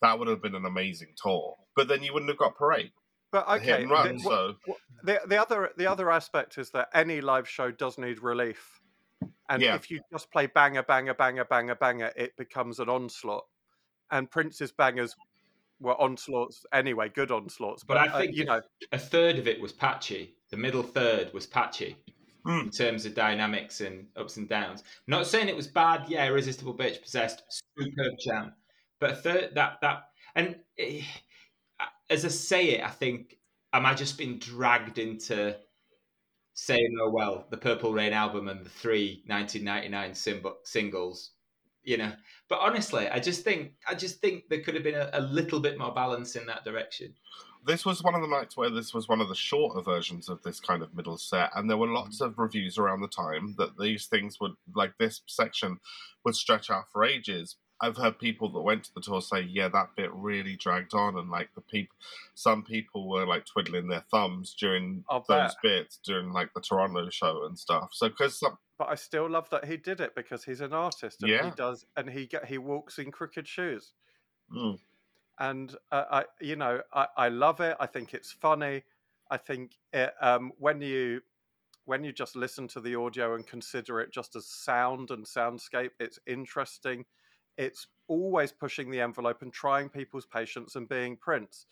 That 0.01 0.19
would 0.19 0.27
have 0.27 0.41
been 0.41 0.55
an 0.55 0.65
amazing 0.65 1.15
tour. 1.21 1.55
But 1.75 1.87
then 1.87 2.03
you 2.03 2.13
wouldn't 2.13 2.29
have 2.29 2.37
got 2.37 2.55
Parade 2.55 2.91
but 3.31 3.47
okay 3.47 3.85
run. 3.85 4.17
the- 4.17 4.23
so 4.23 4.55
the 5.03 5.19
the 5.27 5.37
other 5.39 5.71
the 5.77 5.85
other 5.85 6.09
aspect 6.09 6.57
is 6.57 6.71
that 6.71 6.89
any 6.93 7.21
live 7.21 7.47
show 7.47 7.71
does 7.71 7.97
need 7.97 8.21
relief, 8.21 8.78
and 9.49 9.61
Yeah. 9.61 9.75
if 9.75 9.89
you 9.91 10.01
just 10.11 10.31
play 10.31 10.45
banger 10.47 10.83
banger 10.83 11.13
banger 11.13 11.45
banger 11.45 11.75
banger, 11.75 12.11
it 12.15 12.35
becomes 12.37 12.79
an 12.79 12.89
onslaught. 12.89 13.45
And 14.11 14.29
Prince's 14.29 14.71
bangers 14.71 15.15
were 15.79 15.99
onslaughts 15.99 16.65
anyway, 16.73 17.09
good 17.09 17.31
onslaughts. 17.31 17.83
But 17.83 17.95
But, 17.95 18.09
I 18.09 18.13
uh, 18.13 18.19
think 18.19 18.35
you 18.35 18.45
know, 18.45 18.61
a 18.91 18.97
third 18.99 19.37
of 19.37 19.47
it 19.47 19.59
was 19.61 19.71
patchy. 19.73 20.35
The 20.49 20.57
middle 20.57 20.83
third 20.83 21.31
was 21.33 21.45
patchy 21.47 21.95
Hmm. 22.45 22.59
in 22.61 22.69
terms 22.69 23.05
of 23.05 23.13
dynamics 23.13 23.81
and 23.81 24.07
ups 24.15 24.37
and 24.37 24.47
downs. 24.47 24.83
Not 25.07 25.27
saying 25.27 25.49
it 25.49 25.55
was 25.55 25.67
bad. 25.67 26.07
Yeah, 26.09 26.25
irresistible 26.27 26.73
bitch 26.75 27.01
possessed, 27.01 27.43
superb 27.77 28.13
jam. 28.19 28.53
But 28.99 29.11
a 29.11 29.15
third 29.15 29.55
that 29.55 29.79
that 29.81 30.11
and 30.35 30.63
eh, 30.77 31.03
as 32.09 32.25
I 32.25 32.29
say 32.29 32.69
it, 32.71 32.83
I 32.83 32.89
think 32.89 33.37
am 33.73 33.85
I 33.85 33.93
just 33.93 34.17
being 34.17 34.37
dragged 34.39 34.97
into 34.97 35.57
saying 36.59 36.97
oh 37.01 37.09
well 37.09 37.45
the 37.49 37.57
Purple 37.57 37.93
Rain 37.93 38.13
album 38.13 38.47
and 38.47 38.65
the 38.65 38.69
three 38.69 39.23
1999 39.27 40.13
sim- 40.13 40.43
singles. 40.63 41.31
You 41.83 41.97
know, 41.97 42.11
but 42.49 42.59
honestly, 42.59 43.07
I 43.07 43.19
just 43.19 43.43
think 43.43 43.71
I 43.87 43.95
just 43.95 44.19
think 44.19 44.43
there 44.49 44.61
could 44.61 44.75
have 44.75 44.83
been 44.83 44.95
a, 44.95 45.09
a 45.13 45.21
little 45.21 45.59
bit 45.59 45.79
more 45.79 45.93
balance 45.93 46.35
in 46.35 46.45
that 46.47 46.65
direction. 46.65 47.15
this 47.65 47.85
was 47.85 48.03
one 48.03 48.13
of 48.15 48.21
the 48.21 48.27
nights 48.27 48.57
where 48.57 48.69
this 48.69 48.93
was 48.93 49.07
one 49.07 49.21
of 49.21 49.29
the 49.29 49.35
shorter 49.35 49.81
versions 49.81 50.27
of 50.29 50.41
this 50.43 50.59
kind 50.59 50.83
of 50.83 50.93
middle 50.93 51.17
set, 51.17 51.49
and 51.55 51.69
there 51.69 51.77
were 51.77 51.87
lots 51.87 52.19
of 52.21 52.37
reviews 52.37 52.77
around 52.77 53.01
the 53.01 53.07
time 53.07 53.55
that 53.57 53.77
these 53.79 54.07
things 54.07 54.37
would, 54.41 54.51
like 54.75 54.93
this 54.99 55.21
section, 55.25 55.77
would 56.25 56.35
stretch 56.35 56.69
out 56.69 56.85
for 56.91 57.03
ages. 57.05 57.55
I've 57.81 57.97
heard 57.97 58.19
people 58.19 58.49
that 58.51 58.61
went 58.61 58.83
to 58.85 58.93
the 58.93 59.01
tour 59.01 59.21
say, 59.21 59.41
"Yeah, 59.41 59.69
that 59.69 59.95
bit 59.95 60.11
really 60.13 60.55
dragged 60.57 60.93
on," 60.93 61.17
and 61.17 61.29
like 61.29 61.53
the 61.55 61.61
people, 61.61 61.95
some 62.35 62.63
people 62.63 63.07
were 63.09 63.25
like 63.25 63.45
twiddling 63.45 63.87
their 63.87 64.01
thumbs 64.11 64.53
during 64.55 65.05
I'll 65.09 65.25
those 65.27 65.55
bet. 65.55 65.55
bits 65.55 65.97
during 65.97 66.31
like 66.31 66.53
the 66.53 66.61
Toronto 66.61 67.09
show 67.09 67.45
and 67.45 67.57
stuff. 67.59 67.91
So 67.93 68.09
because 68.09 68.39
some, 68.39 68.57
but 68.79 68.89
I 68.89 68.95
still 68.95 69.29
love 69.29 69.49
that 69.51 69.65
he 69.65 69.77
did 69.77 69.99
it 70.01 70.15
because 70.15 70.45
he's 70.45 70.61
an 70.61 70.73
artist 70.73 71.21
and 71.23 71.35
Yeah. 71.35 71.39
he 71.39 71.51
does, 71.51 71.85
and 71.95 72.09
he 72.09 72.25
get, 72.25 72.45
he 72.45 72.57
walks 72.57 72.97
in 72.97 73.11
crooked 73.11 73.47
shoes. 73.47 73.93
mm, 74.49 74.79
and 75.39 75.75
uh, 75.91 76.05
I, 76.11 76.25
you 76.41 76.55
know, 76.55 76.81
I, 76.93 77.07
I 77.15 77.29
love 77.29 77.61
it. 77.61 77.77
I 77.79 77.85
think 77.85 78.13
it's 78.13 78.31
funny. 78.31 78.83
I 79.29 79.37
think 79.37 79.77
it, 79.93 80.13
um, 80.21 80.51
when 80.57 80.81
you 80.81 81.21
when 81.85 82.03
you 82.03 82.13
just 82.13 82.35
listen 82.35 82.67
to 82.69 82.81
the 82.81 82.95
audio 82.95 83.35
and 83.35 83.47
consider 83.47 83.99
it 84.01 84.11
just 84.11 84.35
as 84.35 84.47
sound 84.47 85.11
and 85.11 85.25
soundscape, 85.25 85.91
it's 85.99 86.19
interesting. 86.27 87.05
It's 87.57 87.87
always 88.07 88.51
pushing 88.51 88.89
the 88.89 89.01
envelope 89.01 89.41
and 89.41 89.51
trying 89.53 89.89
people's 89.89 90.25
patience 90.25 90.75
and 90.75 90.87
being 90.87 91.17
Prince. 91.17 91.65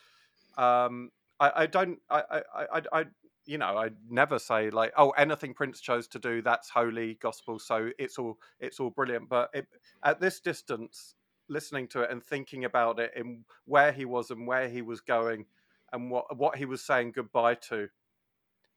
Um, 0.58 1.12
I, 1.40 1.52
I 1.56 1.66
don't. 1.68 2.00
I, 2.10 2.24
I, 2.32 2.42
I, 2.74 2.82
I, 2.94 3.06
you 3.46 3.58
know, 3.58 3.78
I 3.78 3.90
never 4.10 4.40
say 4.40 4.70
like, 4.70 4.94
oh, 4.98 5.12
anything 5.12 5.54
Prince 5.54 5.80
chose 5.82 6.08
to 6.10 6.20
do, 6.20 6.42
that's 6.42 6.70
holy 6.70 7.16
gospel. 7.16 7.60
So 7.60 7.92
it's 7.98 8.18
all 8.18 8.38
it's 8.60 8.80
all 8.80 8.90
brilliant. 8.90 9.30
But 9.30 9.50
it, 9.54 9.68
at 10.04 10.20
this 10.20 10.40
distance, 10.40 11.16
listening 11.50 11.88
to 11.90 12.02
it 12.02 12.12
and 12.12 12.24
thinking 12.24 12.66
about 12.66 13.00
it 13.00 13.12
and 13.16 13.46
where 13.66 13.92
he 13.92 14.06
was 14.06 14.32
and 14.32 14.48
where 14.48 14.68
he 14.68 14.82
was 14.82 15.02
going 15.02 15.46
and 15.94 16.12
what 16.12 16.36
what 16.38 16.58
he 16.58 16.66
was 16.66 16.84
saying 16.84 17.12
goodbye 17.14 17.56
to 17.56 17.88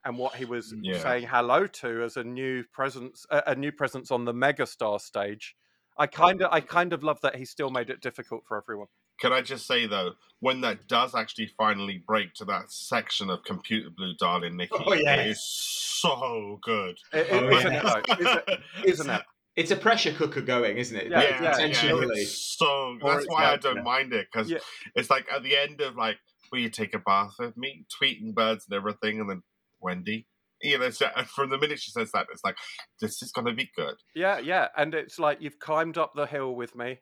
and 0.04 0.16
what 0.16 0.36
he 0.36 0.44
was 0.44 0.74
Yeah. 0.82 1.02
saying 1.02 1.26
hello 1.26 1.66
to 1.66 2.02
as 2.02 2.16
a 2.16 2.24
new 2.24 2.62
presence 2.72 3.26
a 3.30 3.54
new 3.54 3.72
presence 3.72 4.10
on 4.10 4.24
the 4.24 4.32
megastar 4.32 5.00
stage 5.00 5.56
i 5.98 6.06
kind 6.06 6.40
of 6.42 6.48
i 6.52 6.60
kind 6.60 6.92
of 6.92 7.02
love 7.02 7.20
that 7.22 7.36
he 7.36 7.44
still 7.44 7.70
made 7.70 7.90
it 7.90 8.00
difficult 8.00 8.42
for 8.46 8.56
everyone 8.56 8.86
Can 9.20 9.32
I 9.34 9.42
just 9.42 9.66
say 9.66 9.86
though, 9.86 10.12
when 10.40 10.62
that 10.62 10.88
does 10.88 11.14
actually 11.14 11.50
finally 11.58 12.02
break 12.06 12.32
to 12.36 12.44
that 12.46 12.72
section 12.72 13.28
of 13.28 13.44
Computer 13.44 13.90
Blue, 13.94 14.14
darling 14.18 14.56
Nikki, 14.56 14.70
Oh, 14.86 14.94
yeah. 14.94 15.16
it 15.16 15.26
is 15.32 15.42
so 15.44 16.58
good. 16.62 16.96
It- 17.12 17.26
Oh, 17.30 17.46
it- 17.48 17.52
isn't 17.58 17.72
yeah. 17.72 17.98
it 17.98 18.06
though? 18.06 18.14
Is 18.14 18.36
it- 18.36 18.60
isn't 18.86 19.10
it 19.10 19.22
It's 19.56 19.70
a 19.72 19.76
pressure 19.76 20.14
cooker 20.14 20.40
going, 20.40 20.78
isn't 20.78 20.96
it? 20.96 21.08
Yeah, 21.10 21.18
Like, 21.18 21.28
yeah, 21.30 21.50
intentionally. 21.50 22.20
it's 22.20 22.56
so. 22.58 22.96
That's 23.04 23.24
it's 23.24 23.30
why 23.32 23.44
I 23.52 23.56
don't 23.56 23.84
mind 23.84 24.14
it 24.14 24.28
because 24.32 24.48
Yeah. 24.50 24.58
it's 24.94 25.10
like 25.10 25.26
at 25.30 25.42
the 25.42 25.54
end 25.56 25.82
of 25.82 25.96
like, 25.96 26.16
will 26.50 26.60
you 26.60 26.70
take 26.70 26.94
a 26.94 26.98
bath 27.00 27.34
with 27.38 27.56
me? 27.58 27.84
Tweeting 28.00 28.32
birds 28.34 28.64
and 28.66 28.74
everything, 28.76 29.20
and 29.20 29.28
then 29.28 29.42
Wendy. 29.80 30.26
You 30.62 30.78
know, 30.78 30.90
so 30.90 31.06
and 31.16 31.26
from 31.26 31.50
the 31.50 31.58
minute 31.58 31.80
she 31.80 31.90
says 31.90 32.10
that, 32.12 32.26
it's 32.32 32.44
like 32.44 32.56
this 33.00 33.22
is 33.22 33.32
going 33.32 33.46
to 33.46 33.54
be 33.54 33.70
good. 33.76 33.94
yeah 34.14 34.38
yeah 34.38 34.68
and 34.76 34.94
it's 34.94 35.18
like 35.18 35.38
you've 35.40 35.58
climbed 35.58 35.96
up 35.98 36.12
the 36.14 36.26
hill 36.26 36.54
with 36.54 36.74
me 36.76 36.98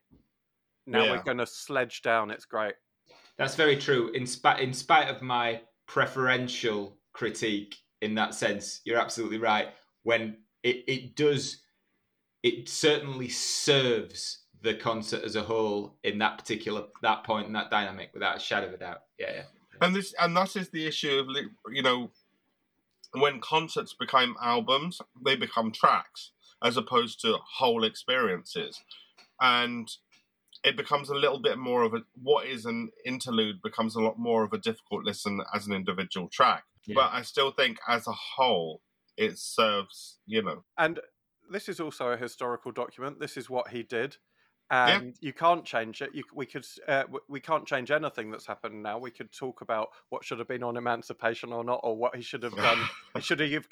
now 0.86 1.04
Yeah. 1.04 1.10
we're 1.12 1.22
going 1.22 1.38
to 1.38 1.46
sledge 1.46 2.02
down 2.02 2.30
it's 2.30 2.44
great 2.44 2.74
That's 3.36 3.54
very 3.56 3.76
true. 3.76 4.10
In 4.14 4.26
spite, 4.26 4.60
in 4.60 4.72
spite 4.72 5.08
of 5.08 5.22
my 5.22 5.60
preferential 5.86 6.96
critique 7.12 7.76
in 8.00 8.14
that 8.14 8.34
sense, 8.34 8.80
you're 8.84 8.98
absolutely 8.98 9.38
right. 9.38 9.68
When 10.04 10.36
it, 10.62 10.84
it 10.86 11.16
does 11.16 11.62
it 12.42 12.68
certainly 12.68 13.28
serves 13.28 14.44
the 14.62 14.74
concert 14.74 15.22
as 15.24 15.36
a 15.36 15.42
whole 15.42 15.98
in 16.04 16.18
that 16.18 16.38
particular 16.38 16.84
that 17.02 17.24
and 17.28 17.54
that 17.54 17.70
dynamic 17.70 18.10
without 18.14 18.36
a 18.36 18.40
shadow 18.40 18.66
of 18.68 18.74
a 18.74 18.78
doubt. 18.78 19.02
Yeah, 19.18 19.32
yeah. 19.34 19.42
And 19.80 19.94
this 19.94 20.14
and 20.18 20.36
that 20.36 20.56
is 20.56 20.70
the 20.70 20.86
issue 20.86 21.18
of 21.20 21.26
you 21.72 21.82
know 21.82 22.10
when 23.12 23.40
concerts 23.40 23.94
become 23.98 24.36
albums, 24.42 25.00
they 25.24 25.36
become 25.36 25.72
tracks 25.72 26.32
as 26.62 26.76
opposed 26.76 27.20
to 27.20 27.36
whole 27.56 27.84
experiences, 27.84 28.80
and 29.40 29.88
it 30.64 30.76
becomes 30.76 31.08
a 31.08 31.14
little 31.14 31.40
bit 31.40 31.56
more 31.56 31.82
of 31.82 31.94
a 31.94 32.00
what 32.20 32.46
is 32.46 32.64
an 32.64 32.90
interlude 33.04 33.62
becomes 33.62 33.94
a 33.94 34.00
lot 34.00 34.18
more 34.18 34.42
of 34.42 34.52
a 34.52 34.58
difficult 34.58 35.04
listen 35.04 35.40
as 35.54 35.66
an 35.66 35.72
individual 35.72 36.28
track. 36.28 36.64
Yeah. 36.86 36.94
But 36.96 37.12
I 37.12 37.22
still 37.22 37.52
think 37.52 37.78
as 37.86 38.06
a 38.06 38.12
whole, 38.12 38.82
it 39.16 39.38
serves 39.38 40.18
you 40.26 40.42
know. 40.42 40.64
And 40.76 41.00
this 41.50 41.68
is 41.68 41.80
also 41.80 42.08
a 42.08 42.16
historical 42.16 42.72
document. 42.72 43.20
This 43.20 43.36
is 43.36 43.48
what 43.48 43.68
he 43.68 43.82
did 43.82 44.16
and 44.70 45.06
yeah. 45.06 45.12
you 45.20 45.32
can't 45.32 45.64
change 45.64 46.02
it. 46.02 46.10
You, 46.12 46.24
we 46.34 46.44
could 46.44 46.66
uh, 46.86 47.04
we 47.28 47.40
can't 47.40 47.66
change 47.66 47.90
anything 47.90 48.30
that's 48.30 48.46
happened 48.46 48.82
now. 48.82 48.98
We 48.98 49.10
could 49.10 49.32
talk 49.32 49.62
about 49.62 49.88
what 50.10 50.24
should 50.24 50.38
have 50.38 50.48
been 50.48 50.62
on 50.62 50.76
Emancipation 50.76 51.52
or 51.52 51.64
not, 51.64 51.80
or 51.82 51.96
what 51.96 52.14
he 52.14 52.22
should 52.22 52.42
have 52.42 52.56
done. 52.56 52.78
should 53.20 53.40
he 53.40 53.52
have 53.52 53.66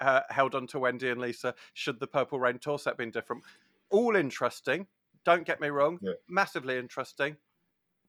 uh, 0.00 0.20
held 0.28 0.54
on 0.54 0.66
to 0.68 0.78
Wendy 0.78 1.08
and 1.08 1.20
Lisa? 1.20 1.54
Should 1.72 2.00
the 2.00 2.06
Purple 2.06 2.38
Rain 2.38 2.58
tour 2.58 2.78
set 2.78 2.98
been 2.98 3.10
different? 3.10 3.42
All 3.90 4.14
interesting. 4.16 4.86
Don't 5.24 5.46
get 5.46 5.60
me 5.60 5.68
wrong. 5.68 5.98
Yeah. 6.02 6.12
Massively 6.28 6.76
interesting. 6.76 7.36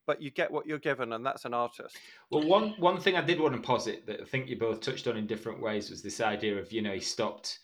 But 0.05 0.21
you 0.21 0.31
get 0.31 0.51
what 0.51 0.65
you're 0.65 0.79
given, 0.79 1.13
and 1.13 1.25
that's 1.25 1.45
an 1.45 1.53
artist. 1.53 1.97
Well, 2.29 2.45
one 2.45 2.71
one 2.77 2.99
thing 2.99 3.15
I 3.15 3.21
did 3.21 3.39
want 3.39 3.55
to 3.55 3.61
posit 3.61 4.05
that 4.07 4.19
I 4.19 4.25
think 4.25 4.49
you 4.49 4.57
both 4.57 4.81
touched 4.81 5.07
on 5.07 5.15
in 5.15 5.27
different 5.27 5.61
ways 5.61 5.89
was 5.89 6.03
this 6.03 6.19
idea 6.19 6.57
of 6.57 6.73
you 6.73 6.81
know 6.81 6.91
he 6.91 6.99
stopped 6.99 7.59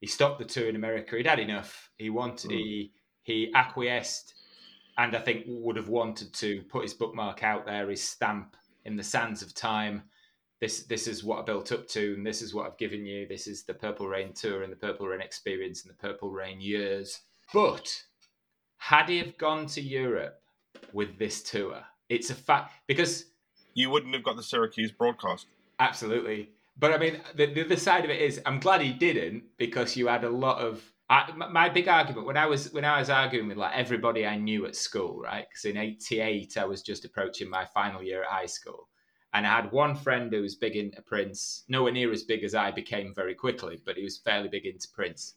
he 0.00 0.06
stopped 0.06 0.38
the 0.38 0.46
tour 0.46 0.70
in 0.70 0.76
America. 0.76 1.18
He'd 1.18 1.26
had 1.26 1.38
enough. 1.38 1.90
He 1.98 2.08
wanted 2.08 2.50
mm. 2.50 2.54
he 2.54 2.92
he 3.22 3.52
acquiesced 3.54 4.34
and 4.98 5.16
I 5.16 5.20
think 5.20 5.44
would 5.46 5.76
have 5.76 5.88
wanted 5.88 6.32
to 6.34 6.62
put 6.62 6.82
his 6.82 6.94
bookmark 6.94 7.42
out 7.42 7.64
there, 7.64 7.88
his 7.88 8.02
stamp 8.02 8.56
in 8.84 8.96
the 8.96 9.02
sands 9.02 9.42
of 9.42 9.54
time. 9.54 10.02
This 10.60 10.84
this 10.84 11.08
is 11.08 11.24
what 11.24 11.40
I 11.40 11.42
built 11.42 11.72
up 11.72 11.88
to, 11.88 12.14
and 12.14 12.26
this 12.26 12.42
is 12.42 12.54
what 12.54 12.66
I've 12.66 12.78
given 12.78 13.04
you. 13.04 13.26
This 13.26 13.46
is 13.46 13.64
the 13.64 13.74
Purple 13.74 14.06
Rain 14.06 14.32
tour 14.32 14.62
and 14.62 14.72
the 14.72 14.76
Purple 14.76 15.08
Rain 15.08 15.20
experience 15.20 15.82
and 15.82 15.90
the 15.90 15.96
Purple 15.96 16.30
Rain 16.30 16.60
years. 16.60 17.20
But 17.52 18.04
had 18.76 19.08
he 19.08 19.18
have 19.18 19.36
gone 19.38 19.66
to 19.66 19.80
Europe 19.80 20.40
with 20.92 21.18
this 21.18 21.42
tour, 21.42 21.82
it's 22.08 22.30
a 22.30 22.34
fact 22.34 22.72
because 22.86 23.26
you 23.74 23.90
wouldn't 23.90 24.14
have 24.14 24.22
got 24.22 24.36
the 24.36 24.42
Syracuse 24.42 24.92
broadcast. 24.92 25.46
Absolutely. 25.80 26.50
But 26.78 26.92
I 26.92 26.98
mean, 26.98 27.20
the, 27.34 27.46
the 27.46 27.64
other 27.64 27.76
side 27.76 28.04
of 28.04 28.10
it 28.10 28.20
is, 28.20 28.40
I'm 28.46 28.60
glad 28.60 28.80
he 28.80 28.92
didn't 28.92 29.44
because 29.58 29.96
you 29.96 30.06
had 30.06 30.24
a 30.24 30.30
lot 30.30 30.58
of 30.58 30.91
I, 31.12 31.30
my 31.50 31.68
big 31.68 31.88
argument 31.88 32.26
when 32.26 32.38
I 32.38 32.46
was 32.46 32.72
when 32.72 32.86
I 32.86 32.98
was 32.98 33.10
arguing 33.10 33.46
with 33.46 33.58
like 33.58 33.76
everybody 33.76 34.26
I 34.26 34.38
knew 34.38 34.64
at 34.64 34.74
school, 34.74 35.20
right? 35.20 35.46
Because 35.46 35.66
in 35.66 35.76
'88 35.76 36.56
I 36.56 36.64
was 36.64 36.80
just 36.80 37.04
approaching 37.04 37.50
my 37.50 37.66
final 37.66 38.02
year 38.02 38.22
at 38.22 38.30
high 38.30 38.46
school, 38.46 38.88
and 39.34 39.46
I 39.46 39.50
had 39.56 39.72
one 39.72 39.94
friend 39.94 40.32
who 40.32 40.40
was 40.40 40.54
big 40.54 40.74
into 40.74 41.02
Prince, 41.02 41.64
nowhere 41.68 41.92
near 41.92 42.12
as 42.12 42.22
big 42.22 42.44
as 42.44 42.54
I 42.54 42.70
became 42.70 43.14
very 43.14 43.34
quickly, 43.34 43.78
but 43.84 43.98
he 43.98 44.04
was 44.04 44.16
fairly 44.16 44.48
big 44.48 44.64
into 44.64 44.88
Prince, 44.94 45.34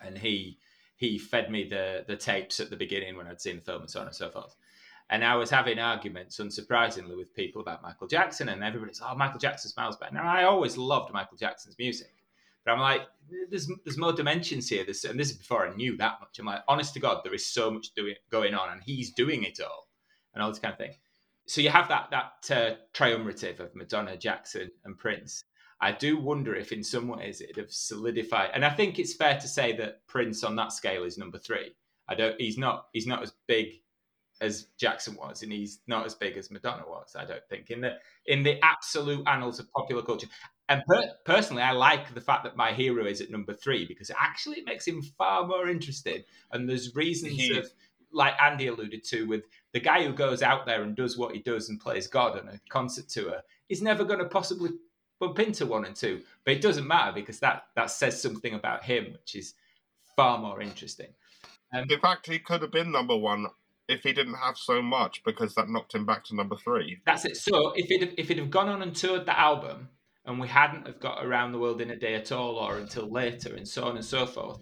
and 0.00 0.16
he 0.16 0.58
he 0.94 1.18
fed 1.18 1.50
me 1.50 1.68
the 1.68 2.04
the 2.06 2.16
tapes 2.16 2.60
at 2.60 2.70
the 2.70 2.76
beginning 2.76 3.16
when 3.16 3.26
I'd 3.26 3.40
seen 3.40 3.56
the 3.56 3.62
film 3.62 3.80
and 3.80 3.90
so 3.90 4.00
on 4.02 4.06
and 4.06 4.14
so 4.14 4.30
forth. 4.30 4.54
And 5.10 5.24
I 5.24 5.34
was 5.34 5.50
having 5.50 5.80
arguments, 5.80 6.38
unsurprisingly, 6.38 7.16
with 7.16 7.34
people 7.34 7.62
about 7.62 7.82
Michael 7.82 8.08
Jackson, 8.08 8.48
and 8.48 8.62
everybody's, 8.62 9.00
oh, 9.04 9.14
Michael 9.14 9.38
Jackson 9.38 9.70
smells 9.70 9.96
better. 9.96 10.14
Now, 10.14 10.24
I 10.24 10.44
always 10.44 10.76
loved 10.76 11.12
Michael 11.12 11.36
Jackson's 11.36 11.76
music. 11.78 12.15
But 12.66 12.72
I'm 12.72 12.80
like, 12.80 13.02
there's 13.48 13.70
there's 13.84 13.96
more 13.96 14.12
dimensions 14.12 14.68
here. 14.68 14.80
And 14.80 15.18
this 15.18 15.30
is 15.30 15.36
before 15.36 15.66
I 15.66 15.74
knew 15.74 15.96
that 15.96 16.18
much. 16.20 16.38
I'm 16.38 16.46
like, 16.46 16.62
honest 16.68 16.92
to 16.94 17.00
God, 17.00 17.20
there 17.24 17.32
is 17.32 17.46
so 17.46 17.70
much 17.70 17.94
doing 17.94 18.16
going 18.30 18.54
on, 18.54 18.70
and 18.72 18.82
he's 18.84 19.12
doing 19.12 19.44
it 19.44 19.60
all, 19.60 19.88
and 20.34 20.42
all 20.42 20.50
this 20.50 20.58
kind 20.58 20.72
of 20.72 20.78
thing. 20.78 20.94
So 21.46 21.60
you 21.60 21.70
have 21.70 21.88
that 21.88 22.10
that 22.10 22.56
uh, 22.56 22.74
triumvirate 22.92 23.60
of 23.60 23.74
Madonna, 23.74 24.16
Jackson, 24.16 24.70
and 24.84 24.98
Prince. 24.98 25.44
I 25.80 25.92
do 25.92 26.18
wonder 26.18 26.54
if, 26.54 26.72
in 26.72 26.82
some 26.82 27.06
ways, 27.06 27.40
it'd 27.40 27.58
have 27.58 27.70
solidified. 27.70 28.50
And 28.54 28.64
I 28.64 28.70
think 28.70 28.98
it's 28.98 29.14
fair 29.14 29.38
to 29.38 29.46
say 29.46 29.76
that 29.76 30.06
Prince, 30.06 30.42
on 30.42 30.56
that 30.56 30.72
scale, 30.72 31.04
is 31.04 31.18
number 31.18 31.38
three. 31.38 31.76
I 32.08 32.14
don't. 32.14 32.40
He's 32.40 32.58
not. 32.58 32.86
He's 32.92 33.06
not 33.06 33.22
as 33.22 33.32
big 33.46 33.68
as 34.40 34.66
Jackson 34.78 35.14
was, 35.14 35.42
and 35.42 35.52
he's 35.52 35.80
not 35.86 36.04
as 36.04 36.14
big 36.14 36.36
as 36.36 36.50
Madonna 36.50 36.84
was. 36.86 37.14
I 37.16 37.24
don't 37.24 37.46
think 37.48 37.70
in 37.70 37.80
the 37.80 37.94
in 38.26 38.42
the 38.42 38.58
absolute 38.64 39.26
annals 39.28 39.60
of 39.60 39.70
popular 39.72 40.02
culture. 40.02 40.28
And 40.68 40.82
per- 40.86 41.14
personally, 41.24 41.62
I 41.62 41.72
like 41.72 42.12
the 42.12 42.20
fact 42.20 42.44
that 42.44 42.56
my 42.56 42.72
hero 42.72 43.06
is 43.06 43.20
at 43.20 43.30
number 43.30 43.54
three 43.54 43.86
because 43.86 44.10
it 44.10 44.16
actually 44.18 44.58
it 44.58 44.66
makes 44.66 44.86
him 44.86 45.00
far 45.00 45.46
more 45.46 45.68
interesting. 45.68 46.24
And 46.52 46.68
there's 46.68 46.94
reasons 46.96 47.56
of, 47.56 47.70
like 48.12 48.34
Andy 48.42 48.66
alluded 48.66 49.04
to, 49.04 49.24
with 49.24 49.44
the 49.72 49.80
guy 49.80 50.04
who 50.04 50.12
goes 50.12 50.42
out 50.42 50.66
there 50.66 50.82
and 50.82 50.96
does 50.96 51.16
what 51.16 51.34
he 51.34 51.40
does 51.40 51.68
and 51.68 51.78
plays 51.80 52.06
God 52.06 52.38
on 52.38 52.48
a 52.48 52.60
concert 52.68 53.08
tour, 53.08 53.42
is 53.68 53.82
never 53.82 54.04
going 54.04 54.18
to 54.18 54.26
possibly 54.26 54.70
bump 55.20 55.38
into 55.38 55.66
one 55.66 55.84
and 55.84 55.94
two. 55.94 56.22
But 56.44 56.54
it 56.54 56.62
doesn't 56.62 56.86
matter 56.86 57.12
because 57.12 57.38
that 57.40 57.66
that 57.76 57.90
says 57.90 58.20
something 58.20 58.54
about 58.54 58.84
him, 58.84 59.12
which 59.12 59.36
is 59.36 59.54
far 60.16 60.38
more 60.38 60.60
interesting. 60.60 61.08
Um, 61.72 61.84
In 61.88 62.00
fact, 62.00 62.26
he 62.26 62.38
could 62.38 62.62
have 62.62 62.72
been 62.72 62.90
number 62.90 63.16
one 63.16 63.46
if 63.88 64.02
he 64.02 64.12
didn't 64.12 64.34
have 64.34 64.56
so 64.56 64.82
much 64.82 65.22
because 65.24 65.54
that 65.54 65.68
knocked 65.68 65.94
him 65.94 66.06
back 66.06 66.24
to 66.24 66.34
number 66.34 66.56
three. 66.56 66.98
That's 67.06 67.24
it. 67.24 67.36
So 67.36 67.72
if 67.76 67.90
it 67.90 68.14
if 68.18 68.30
it 68.30 68.38
had 68.38 68.50
gone 68.50 68.68
on 68.68 68.82
and 68.82 68.94
toured 68.94 69.26
the 69.26 69.38
album 69.38 69.90
and 70.26 70.38
we 70.38 70.48
hadn't 70.48 70.86
have 70.86 71.00
got 71.00 71.24
around 71.24 71.52
the 71.52 71.58
world 71.58 71.80
in 71.80 71.90
a 71.90 71.96
day 71.96 72.14
at 72.14 72.32
all 72.32 72.56
or 72.56 72.78
until 72.78 73.10
later 73.10 73.54
and 73.54 73.66
so 73.66 73.84
on 73.84 73.96
and 73.96 74.04
so 74.04 74.26
forth. 74.26 74.58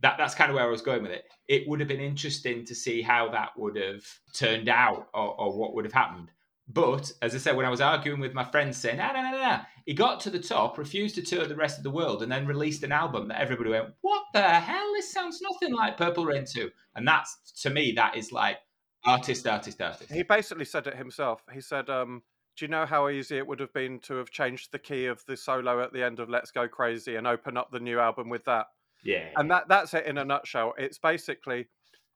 That 0.00 0.16
that's 0.18 0.34
kind 0.34 0.50
of 0.50 0.54
where 0.54 0.64
i 0.64 0.70
was 0.70 0.82
going 0.82 1.02
with 1.02 1.10
it. 1.12 1.24
It 1.48 1.66
would 1.66 1.80
have 1.80 1.88
been 1.88 2.00
interesting 2.00 2.64
to 2.66 2.74
see 2.74 3.02
how 3.02 3.30
that 3.30 3.50
would 3.56 3.76
have 3.76 4.04
turned 4.32 4.68
out 4.68 5.08
or, 5.14 5.34
or 5.40 5.58
what 5.58 5.74
would 5.74 5.84
have 5.84 5.94
happened. 5.94 6.30
But 6.68 7.10
as 7.22 7.34
i 7.34 7.38
said 7.38 7.56
when 7.56 7.64
i 7.64 7.70
was 7.70 7.80
arguing 7.80 8.20
with 8.20 8.34
my 8.34 8.44
friends 8.44 8.76
saying 8.76 8.98
no 8.98 9.06
no 9.12 9.22
no 9.22 9.30
no 9.30 9.60
he 9.86 9.94
got 9.94 10.20
to 10.20 10.30
the 10.30 10.38
top 10.38 10.76
refused 10.76 11.14
to 11.14 11.22
tour 11.22 11.46
the 11.46 11.56
rest 11.56 11.78
of 11.78 11.82
the 11.82 11.90
world 11.90 12.22
and 12.22 12.30
then 12.30 12.46
released 12.46 12.82
an 12.82 12.92
album 12.92 13.28
that 13.28 13.40
everybody 13.40 13.70
went 13.70 13.94
what 14.02 14.24
the 14.34 14.42
hell? 14.42 14.92
This 14.94 15.10
sounds 15.10 15.40
nothing 15.40 15.74
like 15.74 15.96
purple 15.96 16.26
rain 16.26 16.44
2 16.44 16.70
and 16.94 17.08
that's 17.08 17.38
to 17.62 17.70
me 17.70 17.92
that 17.92 18.16
is 18.16 18.32
like 18.32 18.58
artist 19.04 19.46
artist 19.46 19.80
artist. 19.80 20.12
He 20.12 20.22
basically 20.22 20.66
said 20.66 20.86
it 20.86 20.96
himself. 20.96 21.42
He 21.52 21.62
said 21.62 21.88
um 21.88 22.22
do 22.58 22.64
you 22.64 22.70
know 22.70 22.86
how 22.86 23.08
easy 23.08 23.38
it 23.38 23.46
would 23.46 23.60
have 23.60 23.72
been 23.72 24.00
to 24.00 24.14
have 24.14 24.30
changed 24.30 24.72
the 24.72 24.78
key 24.78 25.06
of 25.06 25.24
the 25.26 25.36
solo 25.36 25.80
at 25.80 25.92
the 25.92 26.04
end 26.04 26.18
of 26.18 26.28
Let's 26.28 26.50
Go 26.50 26.66
Crazy 26.66 27.14
and 27.14 27.26
open 27.26 27.56
up 27.56 27.70
the 27.70 27.78
new 27.78 28.00
album 28.00 28.28
with 28.28 28.44
that? 28.46 28.66
Yeah. 29.04 29.28
And 29.36 29.50
that 29.50 29.68
that's 29.68 29.94
it 29.94 30.06
in 30.06 30.18
a 30.18 30.24
nutshell. 30.24 30.74
It's 30.76 30.98
basically 30.98 31.68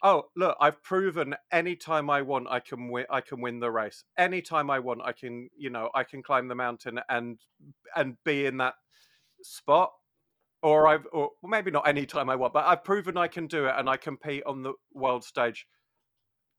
oh, 0.03 0.25
look, 0.35 0.57
I've 0.61 0.83
proven 0.83 1.37
anytime 1.53 2.11
I 2.11 2.23
want 2.23 2.49
I 2.51 2.59
can 2.59 2.89
win 2.91 3.07
I 3.09 3.21
can 3.21 3.41
win 3.41 3.61
the 3.61 3.71
race. 3.71 4.03
Anytime 4.19 4.69
I 4.69 4.81
want 4.81 5.01
I 5.05 5.13
can, 5.13 5.49
you 5.57 5.71
know, 5.71 5.91
I 5.95 6.03
can 6.03 6.23
climb 6.23 6.49
the 6.49 6.57
mountain 6.57 6.99
and 7.09 7.39
and 7.95 8.17
be 8.25 8.47
in 8.47 8.57
that 8.57 8.75
spot 9.43 9.93
or 10.63 10.89
I've 10.89 11.07
or 11.13 11.31
maybe 11.45 11.71
not 11.71 11.87
any 11.87 12.05
time 12.05 12.29
I 12.29 12.37
want, 12.37 12.53
but 12.53 12.67
I've 12.67 12.83
proven 12.83 13.17
I 13.17 13.29
can 13.29 13.47
do 13.47 13.67
it 13.67 13.75
and 13.77 13.89
I 13.89 13.97
compete 13.97 14.43
on 14.45 14.63
the 14.63 14.73
world 14.93 15.23
stage 15.25 15.67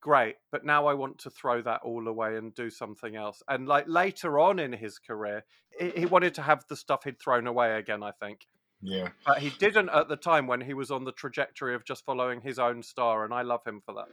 great 0.04 0.36
but 0.52 0.66
now 0.66 0.86
i 0.86 0.94
want 0.94 1.18
to 1.18 1.30
throw 1.30 1.62
that 1.62 1.80
all 1.82 2.06
away 2.10 2.36
and 2.36 2.54
do 2.54 2.70
something 2.70 3.16
else 3.16 3.42
and 3.48 3.70
like 3.70 3.86
later 3.88 4.38
on 4.38 4.60
in 4.60 4.74
his 4.74 5.00
career 5.00 5.46
he 5.80 6.06
wanted 6.06 6.34
to 6.34 6.42
have 6.42 6.66
the 6.68 6.76
stuff 6.76 7.06
he'd 7.06 7.18
thrown 7.22 7.48
away 7.48 7.78
again 7.78 8.04
i 8.04 8.12
think. 8.12 8.46
Yeah. 8.86 9.10
But 9.26 9.38
he 9.38 9.50
didn't 9.50 9.88
at 9.92 10.10
the 10.10 10.18
time 10.18 10.46
when 10.46 10.60
he 10.60 10.74
was 10.74 10.92
on 10.92 11.06
the 11.06 11.14
trajectory 11.14 11.74
of 11.74 11.86
just 11.86 12.04
following 12.04 12.42
his 12.42 12.60
own 12.60 12.84
star 12.84 13.24
and 13.24 13.34
i 13.34 13.42
love 13.42 13.62
him 13.66 13.82
for 13.86 13.96
that. 13.96 14.08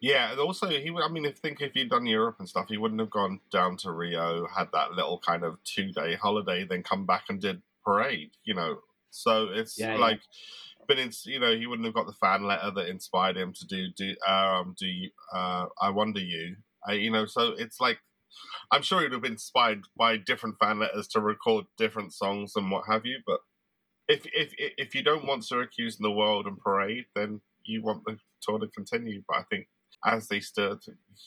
Yeah 0.00 0.36
also 0.38 0.68
he 0.68 0.92
i 1.02 1.08
mean 1.08 1.24
if 1.24 1.38
think 1.38 1.60
if 1.60 1.72
he'd 1.72 1.90
done 1.90 2.06
europe 2.06 2.36
and 2.38 2.48
stuff 2.48 2.66
he 2.68 2.76
wouldn't 2.76 3.00
have 3.00 3.10
gone 3.10 3.40
down 3.50 3.76
to 3.78 3.90
rio 3.90 4.46
had 4.46 4.68
that 4.72 4.92
little 4.92 5.18
kind 5.18 5.42
of 5.42 5.58
two 5.64 5.90
day 5.90 6.14
holiday 6.14 6.64
then 6.64 6.84
come 6.84 7.04
back 7.04 7.24
and 7.28 7.40
did 7.40 7.62
parade 7.84 8.30
you 8.44 8.54
know? 8.54 8.76
So 9.10 9.48
it's 9.50 9.76
yeah, 9.76 9.96
like 9.96 10.20
yeah 10.20 10.65
but 10.86 10.98
it's 10.98 11.26
you 11.26 11.38
know 11.38 11.54
he 11.54 11.66
wouldn't 11.66 11.86
have 11.86 11.94
got 11.94 12.06
the 12.06 12.12
fan 12.12 12.44
letter 12.44 12.70
that 12.74 12.88
inspired 12.88 13.36
him 13.36 13.52
to 13.52 13.66
do 13.66 13.88
do 13.96 14.14
um 14.26 14.74
do 14.78 14.90
uh 15.34 15.66
I 15.80 15.90
Wonder 15.90 16.20
U. 16.20 16.56
Uh, 16.88 16.92
you 16.92 17.10
know 17.10 17.26
so 17.26 17.54
it's 17.58 17.80
like 17.80 17.98
I'm 18.70 18.82
sure 18.82 19.00
he'd 19.00 19.12
have 19.12 19.22
been 19.22 19.32
inspired 19.32 19.82
by 19.96 20.16
different 20.16 20.56
fan 20.58 20.78
letters 20.78 21.08
to 21.08 21.20
record 21.20 21.64
different 21.78 22.12
songs 22.12 22.52
and 22.56 22.70
what 22.70 22.84
have 22.86 23.06
you 23.06 23.18
but 23.26 23.40
if 24.08 24.26
if 24.26 24.52
if 24.56 24.94
you 24.94 25.02
don't 25.02 25.26
want 25.26 25.44
Syracuse 25.44 25.98
in 25.98 26.02
the 26.02 26.10
world 26.10 26.46
and 26.46 26.58
parade 26.58 27.06
then 27.14 27.40
you 27.64 27.82
want 27.82 28.04
the 28.04 28.18
tour 28.42 28.58
to 28.58 28.68
continue. 28.68 29.22
But 29.28 29.38
I 29.38 29.42
think 29.50 29.68
as 30.04 30.28
they 30.28 30.40
stood 30.40 30.78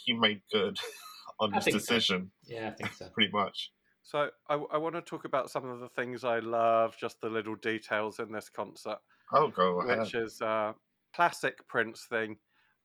he 0.05 0.14
made 0.14 0.41
good 0.51 0.78
on 1.39 1.53
his 1.53 1.66
decision 1.66 2.32
so. 2.43 2.53
yeah 2.53 2.70
I 2.70 2.72
think 2.72 2.93
so. 2.93 3.10
Pretty 3.14 3.32
much. 3.32 3.72
So 4.03 4.30
I, 4.49 4.55
I 4.55 4.78
want 4.78 4.95
to 4.95 5.01
talk 5.01 5.26
about 5.26 5.51
some 5.51 5.70
of 5.70 5.82
the 5.82 5.89
things 5.89 6.24
I 6.24 6.39
love, 6.39 6.95
just 6.99 7.22
the 7.22 7.30
little 7.30 7.55
details 7.55 8.20
in 8.20 8.32
this 8.32 8.49
concert. 8.49 8.97
Oh, 9.32 9.48
go 9.50 9.82
ahead. 9.82 10.00
Which 10.00 10.16
is 10.16 10.42
a 10.42 10.76
classic 11.14 11.68
Prince 11.68 12.04
thing. 12.04 12.38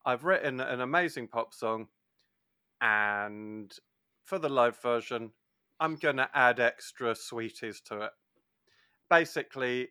I've 0.05 0.24
written 0.24 0.61
an 0.61 0.80
amazing 0.80 1.28
pop 1.28 1.55
song, 1.55 1.88
and 2.80 3.74
for 4.24 4.38
the 4.38 4.49
live 4.49 4.78
version, 4.80 5.32
I'm 5.80 5.97
going 5.97 6.16
to 6.16 6.28
add 6.34 6.61
extra 6.61 7.14
sweeties 7.14 7.80
to 7.82 8.03
it. 8.03 8.11
Basically, 9.09 9.88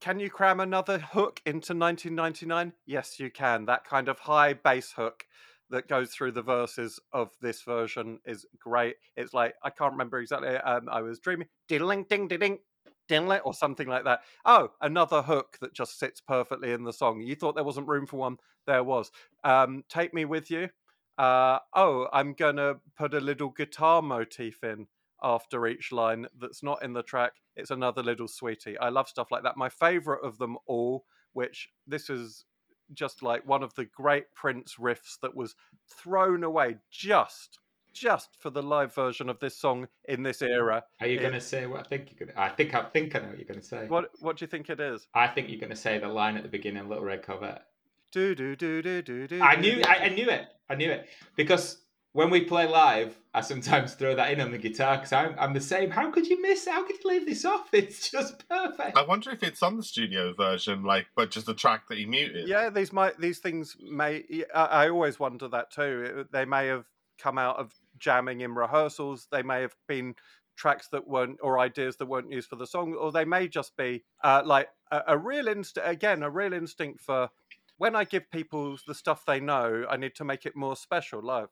can 0.00 0.18
you 0.18 0.30
cram 0.30 0.60
another 0.60 0.98
hook 0.98 1.40
into 1.46 1.74
1999? 1.74 2.72
Yes, 2.86 3.20
you 3.20 3.30
can. 3.30 3.66
That 3.66 3.84
kind 3.84 4.08
of 4.08 4.18
high 4.18 4.52
bass 4.54 4.92
hook 4.92 5.24
that 5.70 5.88
goes 5.88 6.10
through 6.10 6.32
the 6.32 6.42
verses 6.42 7.00
of 7.12 7.30
this 7.40 7.62
version 7.62 8.18
is 8.26 8.44
great. 8.58 8.96
It's 9.16 9.32
like 9.32 9.54
I 9.62 9.70
can't 9.70 9.92
remember 9.92 10.18
exactly. 10.18 10.56
Um, 10.56 10.88
I 10.90 11.02
was 11.02 11.20
dreaming, 11.20 11.48
ding 11.68 12.04
ding 12.08 12.26
ding 12.28 12.38
ding 12.38 12.58
ding 13.12 13.30
or 13.44 13.54
something 13.54 13.88
like 13.88 14.04
that. 14.04 14.20
Oh, 14.44 14.70
another 14.80 15.22
hook 15.22 15.58
that 15.60 15.74
just 15.74 15.98
sits 15.98 16.20
perfectly 16.20 16.72
in 16.72 16.84
the 16.84 16.92
song. 16.92 17.20
You 17.20 17.34
thought 17.34 17.54
there 17.54 17.64
wasn't 17.64 17.88
room 17.88 18.06
for 18.06 18.16
one, 18.16 18.38
there 18.66 18.84
was. 18.84 19.10
Um, 19.44 19.84
Take 19.88 20.14
me 20.14 20.24
with 20.24 20.50
you. 20.50 20.68
Uh, 21.18 21.58
oh, 21.74 22.08
I'm 22.12 22.32
gonna 22.32 22.76
put 22.96 23.14
a 23.14 23.20
little 23.20 23.50
guitar 23.50 24.00
motif 24.00 24.64
in 24.64 24.86
after 25.22 25.66
each 25.66 25.92
line 25.92 26.26
that's 26.40 26.62
not 26.62 26.82
in 26.82 26.94
the 26.94 27.02
track. 27.02 27.32
It's 27.54 27.70
another 27.70 28.02
little 28.02 28.28
sweetie. 28.28 28.78
I 28.78 28.88
love 28.88 29.08
stuff 29.08 29.30
like 29.30 29.42
that. 29.42 29.56
My 29.56 29.68
favorite 29.68 30.24
of 30.24 30.38
them 30.38 30.56
all, 30.66 31.04
which 31.34 31.68
this 31.86 32.08
is 32.08 32.44
just 32.94 33.22
like 33.22 33.46
one 33.46 33.62
of 33.62 33.74
the 33.74 33.84
great 33.84 34.24
Prince 34.34 34.76
riffs 34.80 35.18
that 35.22 35.36
was 35.36 35.54
thrown 35.88 36.44
away 36.44 36.76
just 36.90 37.58
just 37.92 38.36
for 38.40 38.50
the 38.50 38.62
live 38.62 38.94
version 38.94 39.28
of 39.28 39.38
this 39.38 39.56
song 39.56 39.88
in 40.04 40.22
this 40.22 40.38
mm. 40.38 40.48
era. 40.48 40.84
Are 41.00 41.06
you 41.06 41.20
going 41.20 41.32
to 41.32 41.40
say 41.40 41.66
what 41.66 41.80
I 41.80 41.82
think 41.84 42.10
you're 42.10 42.26
going 42.26 42.34
to? 42.34 42.40
I 42.40 42.48
think 42.48 42.74
I 42.74 42.82
think 42.84 43.14
I 43.14 43.20
know 43.20 43.28
what 43.28 43.38
you're 43.38 43.46
going 43.46 43.60
to 43.60 43.66
say. 43.66 43.86
What 43.86 44.10
What 44.20 44.36
do 44.36 44.44
you 44.44 44.48
think 44.48 44.70
it 44.70 44.80
is? 44.80 45.06
I 45.14 45.26
think 45.28 45.48
you're 45.48 45.60
going 45.60 45.70
to 45.70 45.76
say 45.76 45.98
the 45.98 46.08
line 46.08 46.36
at 46.36 46.42
the 46.42 46.48
beginning, 46.48 46.88
"Little 46.88 47.04
Red 47.04 47.24
Corvette." 47.24 47.66
Do 48.10 48.34
do 48.34 48.54
do 48.56 48.82
do 48.82 49.02
do 49.02 49.26
do. 49.26 49.40
I 49.40 49.56
knew 49.56 49.82
I, 49.86 50.04
I 50.04 50.08
knew 50.10 50.28
it. 50.28 50.46
I 50.68 50.74
knew 50.74 50.90
it 50.90 51.08
because 51.36 51.82
when 52.12 52.28
we 52.28 52.42
play 52.42 52.68
live, 52.68 53.18
I 53.32 53.40
sometimes 53.40 53.94
throw 53.94 54.14
that 54.14 54.32
in 54.32 54.40
on 54.40 54.50
the 54.50 54.58
guitar 54.58 54.96
because 54.96 55.12
I'm, 55.12 55.34
I'm 55.38 55.54
the 55.54 55.60
same. 55.60 55.90
How 55.90 56.10
could 56.10 56.26
you 56.26 56.40
miss? 56.42 56.66
How 56.68 56.86
could 56.86 56.96
you 57.02 57.10
leave 57.10 57.26
this 57.26 57.44
off? 57.44 57.68
It's 57.72 58.10
just 58.10 58.46
perfect. 58.48 58.96
I 58.96 59.02
wonder 59.02 59.30
if 59.30 59.42
it's 59.42 59.62
on 59.62 59.76
the 59.76 59.82
studio 59.82 60.34
version, 60.34 60.84
like, 60.84 61.06
but 61.16 61.30
just 61.30 61.46
the 61.46 61.54
track 61.54 61.88
that 61.88 61.98
he 61.98 62.04
muted. 62.04 62.48
Yeah, 62.48 62.68
these 62.70 62.92
might 62.92 63.18
these 63.18 63.38
things 63.38 63.76
may. 63.80 64.24
I, 64.54 64.64
I 64.64 64.88
always 64.90 65.18
wonder 65.18 65.48
that 65.48 65.70
too. 65.70 66.26
They 66.30 66.44
may 66.44 66.66
have 66.66 66.84
come 67.18 67.38
out 67.38 67.56
of 67.56 67.72
jamming 68.02 68.40
in 68.40 68.54
rehearsals. 68.54 69.28
They 69.30 69.42
may 69.42 69.62
have 69.62 69.74
been 69.88 70.14
tracks 70.56 70.88
that 70.88 71.08
weren't 71.08 71.38
or 71.42 71.58
ideas 71.58 71.96
that 71.96 72.06
weren't 72.06 72.30
used 72.30 72.48
for 72.48 72.56
the 72.56 72.66
song, 72.66 72.94
or 72.94 73.12
they 73.12 73.24
may 73.24 73.48
just 73.48 73.76
be 73.76 74.04
uh, 74.22 74.42
like 74.44 74.68
a, 74.90 75.02
a 75.08 75.18
real 75.18 75.48
instinct. 75.48 75.88
Again, 75.88 76.22
a 76.22 76.30
real 76.30 76.52
instinct 76.52 77.00
for 77.00 77.30
when 77.78 77.96
I 77.96 78.04
give 78.04 78.30
people 78.30 78.76
the 78.86 78.94
stuff 78.94 79.24
they 79.26 79.40
know, 79.40 79.86
I 79.88 79.96
need 79.96 80.14
to 80.16 80.24
make 80.24 80.44
it 80.44 80.54
more 80.54 80.76
special 80.76 81.22
live. 81.22 81.48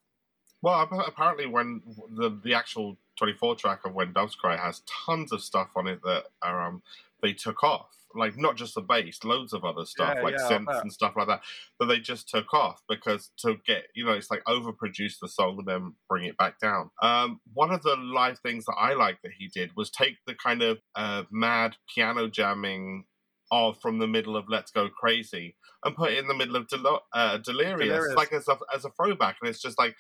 Well, 0.63 0.89
apparently, 1.07 1.47
when 1.47 1.83
the 2.11 2.39
the 2.45 2.55
actual 2.55 2.99
24 3.17 3.57
track 3.57 3.81
of 3.85 3.95
When 3.95 4.13
Doves 4.13 4.35
Cry 4.35 4.57
has 4.57 4.83
tons 5.07 5.33
of 5.33 5.43
stuff 5.43 5.71
on 5.77 5.87
it 5.87 6.03
that 6.03 6.25
are, 6.43 6.67
um, 6.67 6.83
they 7.23 7.33
took 7.33 7.65
off. 7.65 7.97
Like, 8.15 8.37
not 8.37 8.57
just 8.57 8.75
the 8.75 8.81
bass, 8.81 9.23
loads 9.25 9.53
of 9.53 9.65
other 9.65 9.85
stuff, 9.85 10.15
Yeah, 10.17 10.23
like 10.23 10.35
yeah, 10.39 10.49
synths 10.49 10.83
and 10.83 10.93
stuff 10.93 11.15
like 11.17 11.29
that, 11.29 11.43
that 11.79 11.87
they 11.87 11.99
just 11.99 12.29
took 12.29 12.53
off 12.53 12.83
because 12.89 13.31
to 13.39 13.57
get, 13.67 13.85
you 13.95 14.05
know, 14.05 14.13
it's 14.13 14.31
like 14.31 14.43
overproduce 14.45 15.15
the 15.21 15.29
song 15.29 15.57
and 15.59 15.69
then 15.69 15.95
bring 16.09 16.25
it 16.25 16.37
back 16.37 16.59
down. 16.59 16.91
Um, 17.03 17.41
one 17.53 17.71
of 17.71 17.83
the 17.83 17.97
live 17.97 18.39
things 18.41 18.65
that 18.65 18.77
I 18.79 18.95
like 18.95 19.19
that 19.23 19.33
he 19.39 19.49
did 19.49 19.71
was 19.77 19.91
take 19.91 20.17
the 20.27 20.35
kind 20.35 20.63
of 20.63 20.79
uh, 20.97 21.25
mad 21.31 21.77
piano 21.95 22.29
jamming 22.29 23.05
of 23.53 23.81
from 23.81 23.99
the 23.99 24.07
middle 24.07 24.37
of 24.37 24.45
Let's 24.49 24.71
Go 24.71 24.89
Crazy 24.89 25.57
and 25.85 25.97
put 25.97 26.13
it 26.13 26.19
in 26.19 26.29
the 26.29 26.35
middle 26.35 26.57
of 26.57 26.69
Del- 26.69 27.03
uh, 27.13 27.39
Delirious, 27.39 27.89
Delirious. 27.89 28.17
like 28.17 28.33
as 28.33 28.49
a, 28.49 28.59
as 28.75 28.85
a 28.85 28.91
throwback. 28.91 29.37
And 29.41 29.49
it's 29.49 29.63
just 29.63 29.79
like, 29.79 29.97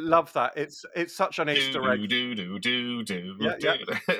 Love 0.00 0.32
that. 0.34 0.52
It's 0.56 0.84
it's 0.94 1.14
such 1.14 1.38
an 1.38 1.48
do, 1.48 1.52
Easter 1.52 1.90
egg. 1.90 2.08
do, 2.08 2.34
do, 2.34 2.58
do, 2.58 3.02
do, 3.02 3.36
Yeah, 3.40 3.56
do. 3.58 3.76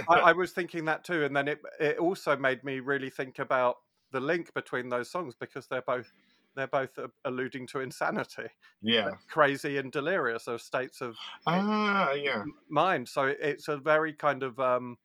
I, 0.09 0.15
I 0.15 0.33
was 0.33 0.53
thinking 0.53 0.85
that 0.87 1.05
too, 1.05 1.25
and 1.25 1.35
then 1.35 1.49
it 1.49 1.61
it 1.79 1.99
also 1.99 2.37
made 2.37 2.65
me 2.65 2.81
really 2.81 3.11
think 3.11 3.39
about 3.39 3.77
the 4.13 4.21
link 4.21 4.53
between 4.55 4.89
those 4.89 5.11
songs 5.11 5.35
because 5.39 5.67
they're 5.67 5.83
both 5.83 6.13
they're 6.57 6.67
both 6.67 6.99
alluding 7.25 7.67
to 7.69 7.81
insanity, 7.81 8.49
yeah. 8.83 9.11
crazy 9.29 9.79
and 9.79 9.93
delirious, 9.93 10.49
or 10.49 10.59
states 10.59 11.01
of 11.01 11.17
Ah, 11.47 12.13
yeah. 12.13 12.45
mind. 12.69 13.09
So 13.09 13.25
it's 13.25 13.69
a 13.69 13.77
very 13.77 14.13
kind 14.13 14.43
of 14.43 14.59
um, 14.59 14.99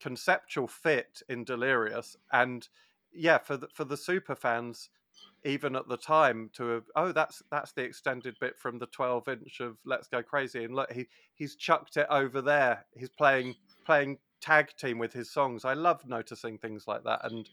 conceptual 0.00 0.66
fit 0.66 1.22
in 1.28 1.44
Delirious, 1.44 2.16
and 2.32 2.68
yeah, 3.12 3.38
for 3.38 3.56
the, 3.56 3.68
for 3.72 3.84
the 3.84 3.96
super 3.96 4.34
fans, 4.34 4.90
even 5.44 5.76
at 5.76 5.88
the 5.88 5.96
time, 5.96 6.50
to 6.54 6.64
have 6.68 6.84
oh 6.96 7.12
that's 7.12 7.42
that's 7.50 7.72
the 7.72 7.82
extended 7.82 8.36
bit 8.40 8.58
from 8.58 8.78
the 8.78 8.86
twelve 8.86 9.28
inch 9.28 9.60
of 9.60 9.76
Let's 9.84 10.08
Go 10.08 10.22
Crazy, 10.22 10.64
and 10.64 10.74
look 10.74 10.92
he 10.92 11.06
he's 11.34 11.54
chucked 11.56 11.96
it 11.96 12.06
over 12.10 12.40
there. 12.42 12.84
He's 12.96 13.10
playing 13.10 13.54
playing 13.86 14.18
tag 14.40 14.68
team 14.78 14.98
with 14.98 15.12
his 15.12 15.30
songs. 15.30 15.64
I 15.64 15.74
love 15.74 16.06
noticing 16.06 16.58
things 16.58 16.86
like 16.86 17.04
that, 17.04 17.20
and 17.30 17.48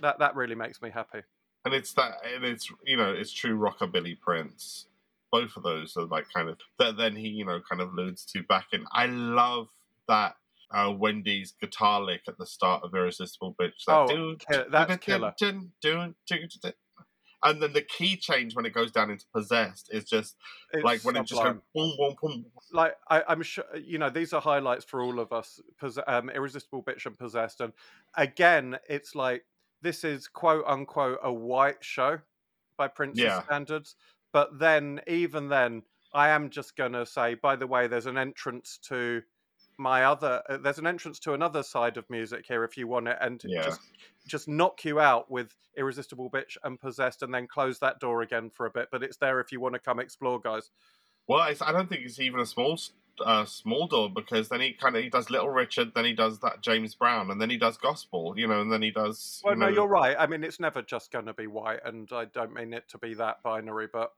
that 0.00 0.18
that 0.18 0.34
really 0.34 0.54
makes 0.54 0.80
me 0.82 0.90
happy. 0.90 1.20
And 1.64 1.72
it's 1.74 1.92
that, 1.92 2.14
and 2.34 2.44
it's, 2.44 2.68
you 2.84 2.96
know, 2.96 3.12
it's 3.12 3.32
true 3.32 3.56
rockabilly 3.56 4.18
Prince. 4.20 4.86
Both 5.30 5.56
of 5.56 5.62
those 5.62 5.96
are 5.96 6.06
like 6.06 6.26
kind 6.34 6.48
of, 6.48 6.58
that 6.80 6.96
then 6.96 7.14
he, 7.14 7.28
you 7.28 7.44
know, 7.44 7.60
kind 7.68 7.80
of 7.80 7.92
alludes 7.92 8.24
to 8.32 8.42
back 8.42 8.66
in. 8.72 8.84
I 8.92 9.06
love 9.06 9.68
that 10.08 10.34
uh, 10.72 10.90
Wendy's 10.90 11.54
guitar 11.60 12.00
lick 12.02 12.22
at 12.26 12.36
the 12.36 12.46
start 12.46 12.82
of 12.82 12.92
Irresistible 12.94 13.54
Bitch. 13.60 13.84
That 13.86 13.96
Oh, 13.96 14.06
do- 14.08 14.36
kill- 14.38 14.64
that's 14.72 14.96
killer. 14.96 15.34
dun, 15.38 15.70
dun, 15.80 16.16
dun, 16.26 16.48
dun. 16.60 16.72
And 17.44 17.62
then 17.62 17.72
the 17.72 17.82
key 17.82 18.16
change 18.16 18.54
when 18.56 18.66
it 18.66 18.74
goes 18.74 18.92
down 18.92 19.10
into 19.10 19.26
Possessed 19.34 19.88
is 19.92 20.04
just 20.04 20.36
It's 20.72 20.82
like 20.82 21.04
when 21.04 21.16
it 21.16 21.26
just 21.26 21.42
goes 21.42 21.54
boom, 21.74 21.92
boom, 21.98 22.16
boom. 22.22 22.52
like 22.70 22.96
I, 23.08 23.22
I'm 23.28 23.42
sure 23.42 23.64
you 23.76 23.98
know 23.98 24.10
these 24.10 24.32
are 24.32 24.40
highlights 24.40 24.84
for 24.84 25.02
all 25.02 25.20
of 25.20 25.32
us. 25.32 25.60
Um, 26.06 26.30
Irresistible 26.30 26.82
Bitch 26.82 27.06
and 27.06 27.18
Possessed, 27.18 27.60
and 27.60 27.72
again, 28.16 28.78
it's 28.88 29.14
like 29.14 29.44
this 29.82 30.04
is 30.04 30.28
quote 30.28 30.64
unquote 30.66 31.18
a 31.22 31.32
white 31.32 31.84
show 31.84 32.20
by 32.76 32.88
Prince's 32.88 33.34
Yeah. 33.34 33.44
standards. 33.44 33.96
But 34.32 34.58
then, 34.58 35.00
even 35.06 35.48
then, 35.48 35.82
I 36.14 36.30
am 36.30 36.50
just 36.50 36.76
gonna 36.76 37.06
say, 37.06 37.34
by 37.34 37.56
the 37.56 37.66
way, 37.66 37.86
there's 37.86 38.06
an 38.06 38.18
entrance 38.18 38.78
to 38.88 39.22
my 39.78 40.04
other. 40.04 40.42
Uh, 40.48 40.58
there's 40.58 40.78
an 40.78 40.86
entrance 40.86 41.18
to 41.20 41.34
another 41.34 41.62
side 41.62 41.96
of 41.96 42.08
music 42.10 42.44
here 42.46 42.64
if 42.64 42.76
you 42.76 42.86
want 42.86 43.08
it, 43.08 43.18
and 43.20 43.42
Yeah. 43.44 43.62
just 43.62 43.80
just 44.26 44.48
knock 44.48 44.84
you 44.84 45.00
out 45.00 45.30
with 45.30 45.54
Irresistible 45.76 46.30
Bitch 46.30 46.56
and 46.62 46.78
Possessed, 46.78 47.22
and 47.22 47.34
then 47.34 47.46
close 47.46 47.78
that 47.80 47.98
door 47.98 48.22
again 48.22 48.50
for 48.50 48.66
a 48.66 48.70
bit. 48.70 48.88
But 48.90 49.02
it's 49.02 49.16
there 49.16 49.40
if 49.40 49.50
you 49.52 49.60
want 49.60 49.74
to 49.74 49.80
come 49.80 49.98
explore, 49.98 50.40
guys. 50.40 50.70
Well, 51.26 51.40
I 51.40 51.72
don't 51.72 51.88
think 51.88 52.02
it's 52.04 52.18
even 52.20 52.40
a 52.40 52.46
small 52.46 52.78
uh, 53.24 53.44
small 53.44 53.86
door 53.86 54.10
because 54.10 54.48
then 54.48 54.60
he 54.60 54.72
kind 54.72 54.96
of 54.96 55.02
he 55.02 55.08
does 55.10 55.30
Little 55.30 55.50
Richard, 55.50 55.92
then 55.94 56.04
he 56.04 56.12
does 56.14 56.40
that 56.40 56.60
James 56.60 56.94
Brown, 56.94 57.30
and 57.30 57.40
then 57.40 57.50
he 57.50 57.56
does 57.58 57.76
Gospel, 57.76 58.34
you 58.36 58.46
know, 58.46 58.60
and 58.60 58.72
then 58.72 58.82
he 58.82 58.90
does. 58.90 59.40
Well, 59.44 59.54
you 59.54 59.60
no, 59.60 59.66
know, 59.66 59.74
you're 59.74 59.88
right. 59.88 60.16
I 60.18 60.26
mean, 60.26 60.44
it's 60.44 60.60
never 60.60 60.82
just 60.82 61.10
going 61.10 61.26
to 61.26 61.34
be 61.34 61.46
white, 61.46 61.80
and 61.84 62.08
I 62.12 62.24
don't 62.26 62.54
mean 62.54 62.72
it 62.72 62.88
to 62.90 62.98
be 62.98 63.14
that 63.14 63.42
binary, 63.42 63.88
but 63.92 64.12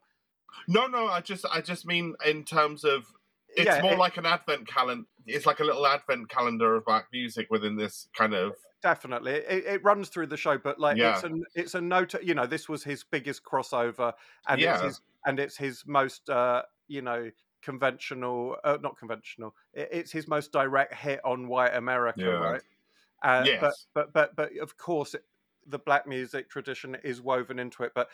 No, 0.68 0.86
no, 0.86 1.06
I 1.08 1.20
just 1.20 1.44
I 1.52 1.60
just 1.60 1.86
mean 1.86 2.14
in 2.24 2.44
terms 2.44 2.84
of 2.84 3.06
it's 3.56 3.66
Yeah, 3.66 3.82
more 3.82 3.92
it- 3.92 3.98
like 3.98 4.16
an 4.16 4.26
advent 4.26 4.66
calendar. 4.68 5.06
It's 5.26 5.46
like 5.46 5.60
a 5.60 5.64
little 5.64 5.86
advent 5.86 6.28
calendar 6.28 6.76
of 6.76 6.84
black 6.84 7.08
music 7.12 7.46
within 7.50 7.76
this 7.76 8.08
kind 8.14 8.34
of 8.34 8.56
definitely 8.82 9.32
it, 9.32 9.64
it 9.66 9.84
runs 9.84 10.08
through 10.10 10.26
the 10.26 10.36
show. 10.36 10.58
But 10.58 10.78
like, 10.78 11.02
it's 11.02 11.22
Yeah. 11.22 11.28
a 11.30 11.30
it's 11.54 11.74
a 11.74 11.80
note. 11.80 12.14
You 12.22 12.34
know, 12.34 12.46
this 12.46 12.68
was 12.68 12.84
his 12.84 13.04
biggest 13.04 13.42
crossover, 13.44 14.12
and 14.48 14.62
it's 14.62 14.80
Yeah. 14.80 14.82
his 14.82 15.00
and 15.26 15.40
it's 15.40 15.56
his 15.56 15.84
most 15.86 16.28
uh, 16.30 16.62
you 16.88 17.02
know 17.02 17.30
conventional, 17.62 18.56
uh, 18.64 18.76
not 18.82 18.98
conventional. 18.98 19.54
It, 19.72 19.88
it's 19.92 20.12
his 20.12 20.28
most 20.28 20.52
direct 20.52 20.94
hit 20.94 21.20
on 21.24 21.48
white 21.48 21.74
America, 21.74 22.36
right? 22.38 22.62
Uh, 23.22 23.48
But 23.58 23.74
Yes. 23.74 23.86
but 23.94 24.12
but 24.12 24.36
but 24.36 24.56
of 24.58 24.76
course, 24.76 25.14
it, 25.14 25.24
the 25.66 25.78
black 25.78 26.06
music 26.06 26.50
tradition 26.50 26.94
is 27.04 27.22
woven 27.22 27.58
into 27.58 27.82
it, 27.84 27.92
but. 27.94 28.10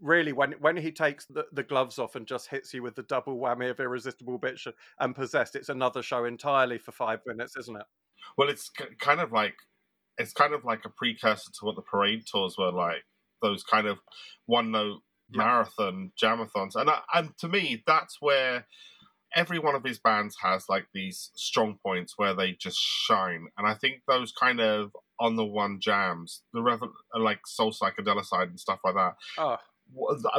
Really, 0.00 0.32
when 0.32 0.52
when 0.60 0.76
he 0.76 0.92
takes 0.92 1.26
the, 1.26 1.46
the 1.52 1.62
gloves 1.62 1.98
off 1.98 2.14
and 2.14 2.26
just 2.26 2.48
hits 2.48 2.72
you 2.72 2.82
with 2.82 2.94
the 2.94 3.02
double 3.02 3.36
whammy 3.38 3.70
of 3.70 3.80
irresistible 3.80 4.38
bitch 4.38 4.66
and 5.00 5.14
possessed, 5.14 5.56
it's 5.56 5.68
another 5.68 6.02
show 6.02 6.24
entirely 6.24 6.78
for 6.78 6.92
five 6.92 7.20
minutes, 7.26 7.56
isn't 7.56 7.76
it? 7.76 7.86
well, 8.36 8.48
it's 8.48 8.70
kind 9.00 9.20
of 9.20 9.32
like 9.32 9.54
it's 10.18 10.32
kind 10.32 10.52
of 10.54 10.64
like 10.64 10.84
a 10.84 10.90
precursor 10.90 11.50
to 11.52 11.64
what 11.64 11.76
the 11.76 11.82
parade 11.82 12.24
tours 12.30 12.56
were 12.58 12.72
like. 12.72 13.04
Those 13.42 13.62
kind 13.64 13.86
of 13.86 13.98
one 14.46 14.70
note 14.70 15.00
Yeah. 15.30 15.44
marathon 15.44 16.12
jamathons, 16.22 16.74
and 16.76 16.90
I, 16.90 17.00
and 17.14 17.36
to 17.38 17.48
me, 17.48 17.82
that's 17.86 18.16
where 18.20 18.66
every 19.34 19.58
one 19.58 19.74
of 19.74 19.84
his 19.84 19.98
bands 19.98 20.36
has 20.42 20.64
like 20.68 20.86
these 20.94 21.30
strong 21.34 21.78
points 21.84 22.14
where 22.16 22.34
they 22.34 22.52
just 22.52 22.78
shine, 22.78 23.46
and 23.56 23.66
I 23.66 23.74
think 23.74 24.02
those 24.08 24.32
kind 24.32 24.60
of 24.60 24.90
on 25.20 25.36
the 25.36 25.44
one 25.44 25.80
jams, 25.80 26.42
the 26.52 26.62
revel- 26.62 26.92
like 27.18 27.40
soul 27.46 27.72
psychedelic 27.72 28.24
side 28.24 28.48
and 28.48 28.60
stuff 28.60 28.80
like 28.84 28.94
that. 28.94 29.14
Oh, 29.36 29.56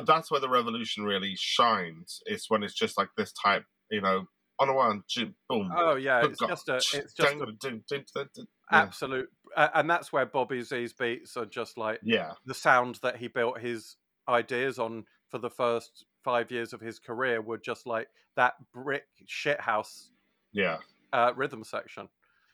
that's 0.05 0.31
where 0.31 0.39
the 0.39 0.49
revolution 0.49 1.03
really 1.03 1.35
shines. 1.37 2.21
It's 2.25 2.49
when 2.49 2.63
it's 2.63 2.73
just 2.73 2.97
like 2.97 3.09
this 3.17 3.31
type, 3.33 3.65
you 3.89 4.01
know, 4.01 4.25
on 4.59 4.69
a 4.69 4.73
one, 4.73 5.03
boom. 5.49 5.71
oh 5.75 5.95
yeah, 5.95 6.25
it's 6.25 6.39
just 6.39 6.67
a 6.69 6.75
it's 6.75 7.13
just 7.13 7.35
a 7.35 8.47
absolute 8.71 9.29
uh, 9.55 9.69
and 9.73 9.89
that's 9.89 10.13
where 10.13 10.25
bobby 10.25 10.61
z's 10.61 10.93
beats 10.93 11.35
are 11.37 11.45
just 11.45 11.77
like 11.77 11.99
yeah, 12.03 12.33
the 12.45 12.53
sound 12.53 12.99
that 13.01 13.17
he 13.17 13.27
built 13.27 13.59
his 13.59 13.95
ideas 14.27 14.77
on 14.77 15.05
for 15.29 15.39
the 15.39 15.49
first 15.49 16.05
five 16.23 16.51
years 16.51 16.73
of 16.73 16.81
his 16.81 16.99
career 16.99 17.41
were 17.41 17.57
just 17.57 17.87
like 17.87 18.07
that 18.35 18.53
brick 18.73 19.05
shithouse 19.27 20.09
yeah. 20.51 20.77
uh, 21.13 21.31
rhythm 21.35 21.63
section 21.63 22.07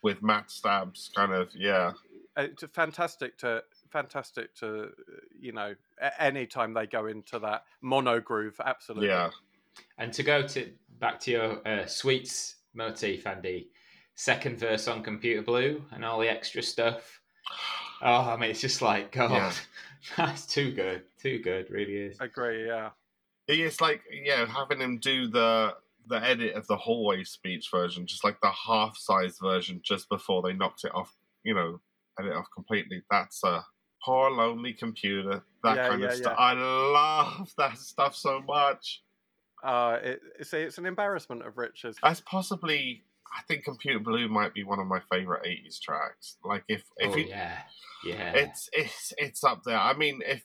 With 0.03 0.21
Matt 0.21 0.51
Stabs, 0.51 1.09
kind 1.15 1.33
of, 1.33 1.49
yeah, 1.55 1.93
it's 2.37 2.63
fantastic 2.73 3.37
to 3.39 3.63
fantastic 3.95 4.53
to 4.55 4.89
you 5.39 5.53
know 5.53 5.73
any 6.19 6.45
time 6.45 6.73
they 6.73 6.85
go 6.85 7.05
into 7.07 7.39
that 7.39 7.63
mono 7.81 8.19
groove 8.19 8.59
absolutely 8.65 9.07
Yeah. 9.07 9.29
And 9.97 10.11
to 10.13 10.23
go 10.23 10.45
to 10.47 10.69
back 10.99 11.19
to 11.21 11.31
your 11.31 11.67
uh, 11.67 11.85
sweets 11.85 12.55
motif, 12.73 13.25
Andy, 13.27 13.69
second 14.15 14.57
verse 14.59 14.87
on 14.89 15.01
Computer 15.03 15.41
Blue 15.41 15.81
and 15.91 16.03
all 16.03 16.19
the 16.19 16.29
extra 16.29 16.61
stuff. 16.61 17.21
Oh, 18.01 18.21
I 18.31 18.35
mean, 18.37 18.49
it's 18.51 18.61
just 18.61 18.81
like 18.81 19.11
God, 19.13 19.31
Yeah. 19.31 19.53
that's 20.17 20.45
too 20.45 20.71
good, 20.73 21.03
too 21.21 21.39
good, 21.39 21.69
really 21.69 21.95
is. 22.07 22.17
agree 22.19 22.67
yeah 22.67 22.89
It's 23.47 23.79
like 23.81 24.01
yeah, 24.11 24.45
having 24.45 24.79
him 24.81 24.97
do 24.99 25.27
the 25.27 25.75
the 26.07 26.23
edit 26.23 26.53
of 26.55 26.67
the 26.67 26.77
hallway 26.77 27.23
speech 27.23 27.69
version, 27.71 28.05
just 28.05 28.23
like 28.23 28.39
the 28.41 28.51
half 28.51 28.97
size 28.97 29.37
version, 29.41 29.79
just 29.83 30.07
before 30.09 30.41
they 30.41 30.53
knocked 30.53 30.83
it 30.83 30.93
off. 30.93 31.13
You 31.43 31.53
know, 31.55 31.79
edit 32.19 32.33
off 32.33 32.47
completely. 32.53 33.03
That's 33.09 33.43
a 33.43 33.65
poor 34.05 34.29
lonely 34.31 34.73
computer. 34.73 35.43
That 35.63 35.75
Yeah, 35.77 35.89
kind 35.89 36.03
of 36.03 36.13
stuff. 36.13 36.35
yeah. 36.37 36.43
I 36.45 36.53
love 36.53 37.53
that 37.57 37.77
stuff 37.77 38.15
so 38.15 38.41
much. 38.41 39.01
uh 39.63 39.97
it, 40.03 40.19
it's 40.39 40.53
it's 40.53 40.77
an 40.77 40.85
embarrassment 40.85 41.45
of 41.45 41.57
riches 41.57 41.97
That's 42.03 42.21
possibly. 42.21 43.03
I 43.37 43.41
think 43.47 43.65
Computer 43.65 43.99
Blue 43.99 44.29
might 44.29 44.53
be 44.53 44.63
one 44.63 44.79
of 44.79 44.87
my 44.87 45.01
favorite 45.11 45.43
'80s 45.45 45.81
tracks. 45.81 46.37
Like 46.45 46.63
if 46.69 46.83
if 46.97 47.11
oh 47.13 47.17
you, 47.17 47.25
yeah, 47.27 47.57
yeah. 48.05 48.31
it's 48.33 48.69
it's 48.71 49.13
it's 49.17 49.43
up 49.43 49.63
there. 49.65 49.79
I 49.79 49.93
mean, 49.93 50.21
if 50.25 50.43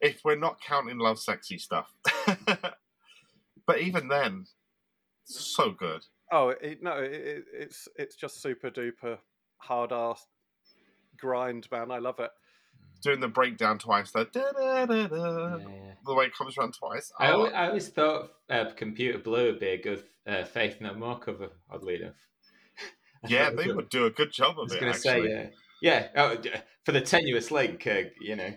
if 0.00 0.20
we're 0.24 0.36
not 0.36 0.60
counting 0.60 0.96
Lovesexy 0.96 1.60
stuff, 1.60 1.92
but 3.66 3.80
even 3.80 4.08
then, 4.08 4.46
so 5.24 5.72
good. 5.72 6.02
oh 6.30 6.50
it, 6.50 6.82
no 6.82 6.92
it, 6.98 7.12
it, 7.12 7.44
it's 7.52 7.88
it's 7.96 8.16
just 8.16 8.40
super 8.40 8.70
duper 8.70 9.18
hard 9.58 9.92
ass 9.92 10.24
grind 11.18 11.68
man 11.70 11.90
i 11.90 11.98
love 11.98 12.18
it 12.18 12.30
Doing 13.02 13.20
the 13.20 13.28
breakdown 13.28 13.78
twice, 13.78 14.12
yeah, 14.14 14.24
yeah. 14.34 14.86
the 14.86 16.14
way 16.14 16.26
it 16.26 16.34
comes 16.36 16.56
around 16.56 16.74
twice. 16.74 17.10
I, 17.18 17.30
Oh, 17.30 17.32
always, 17.38 17.52
I 17.52 17.66
always 17.66 17.88
thought 17.88 18.30
uh, 18.48 18.66
Computer 18.76 19.18
Blue 19.18 19.46
would 19.46 19.60
be 19.60 19.68
a 19.68 19.82
good 19.82 20.04
uh, 20.26 20.44
Faith 20.44 20.76
No 20.80 20.94
More 20.94 21.18
cover, 21.18 21.48
oddly 21.70 21.96
enough. 21.96 22.14
yeah, 23.28 23.50
they 23.56 23.72
would 23.72 23.88
do 23.88 24.06
a 24.06 24.10
good 24.10 24.32
job 24.32 24.52
of 24.52 24.58
I 24.58 24.62
was 24.62 24.72
it. 24.74 24.80
going 24.80 24.92
to 24.92 24.98
Actually, 24.98 25.28
say, 25.28 25.50
yeah, 25.82 26.08
yeah. 26.14 26.22
Oh, 26.22 26.60
for 26.84 26.92
the 26.92 27.00
tenuous 27.00 27.50
link, 27.50 27.86
uh, 27.86 28.02
you 28.20 28.36
know, 28.36 28.54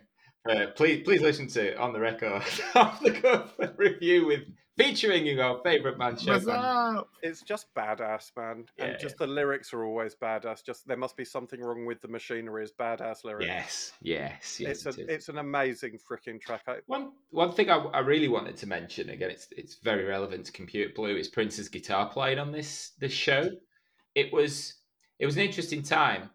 uh, 0.50 0.68
please 0.76 1.02
please 1.04 1.22
listen 1.22 1.48
to 1.48 1.76
on 1.80 1.92
the 1.94 2.00
record 2.00 2.44
off 2.76 3.00
the 3.02 3.74
review 3.78 4.28
with 4.28 4.42
featuring 4.78 5.26
your 5.26 5.62
favourite 5.64 5.98
man 5.98 6.18
What's 6.26 6.48
up? 6.48 7.10
it's 7.22 7.42
just 7.42 7.74
badass 7.76 8.32
man 8.38 8.66
Yeah, 8.78 8.86
and 8.86 9.00
just 9.00 9.18
the 9.18 9.28
lyrics 9.28 9.74
are 9.74 9.84
always 9.86 10.16
badass 10.16 10.64
just 10.66 10.88
there 10.88 10.98
must 10.98 11.16
be 11.16 11.26
something 11.26 11.62
wrong 11.62 11.86
with 11.86 12.02
the 12.02 12.08
machinery 12.08 12.64
is 12.64 12.72
badass 12.72 13.24
lyrics 13.24 13.46
Yes, 13.48 13.94
yes, 14.02 14.60
yes. 14.60 14.86
it's 14.86 14.86
it 14.86 14.98
a, 14.98 15.02
is. 15.04 15.10
it's 15.10 15.30
an 15.30 15.38
amazing 15.38 15.98
freaking 16.10 16.42
track 16.42 16.64
I, 16.68 16.78
One 16.88 17.12
one 17.32 17.52
thing 17.54 17.70
I, 17.70 17.78
I 17.78 18.00
really 18.00 18.28
wanted 18.28 18.58
to 18.58 18.68
mention 18.68 19.10
again, 19.10 19.32
it's 19.32 19.48
it's 19.52 19.76
very 19.76 20.06
relevant 20.06 20.46
to 20.48 20.52
Computer 20.52 20.92
Blue. 20.96 21.16
Is 21.16 21.28
Prince's 21.30 21.70
guitar 21.70 22.10
playing 22.10 22.40
on 22.40 22.52
this 22.52 22.92
this 23.00 23.14
show? 23.14 23.50
It 24.14 24.32
was 24.34 24.76
it 25.20 25.26
was 25.26 25.36
an 25.38 25.44
interesting 25.44 25.84
time. 25.84 26.30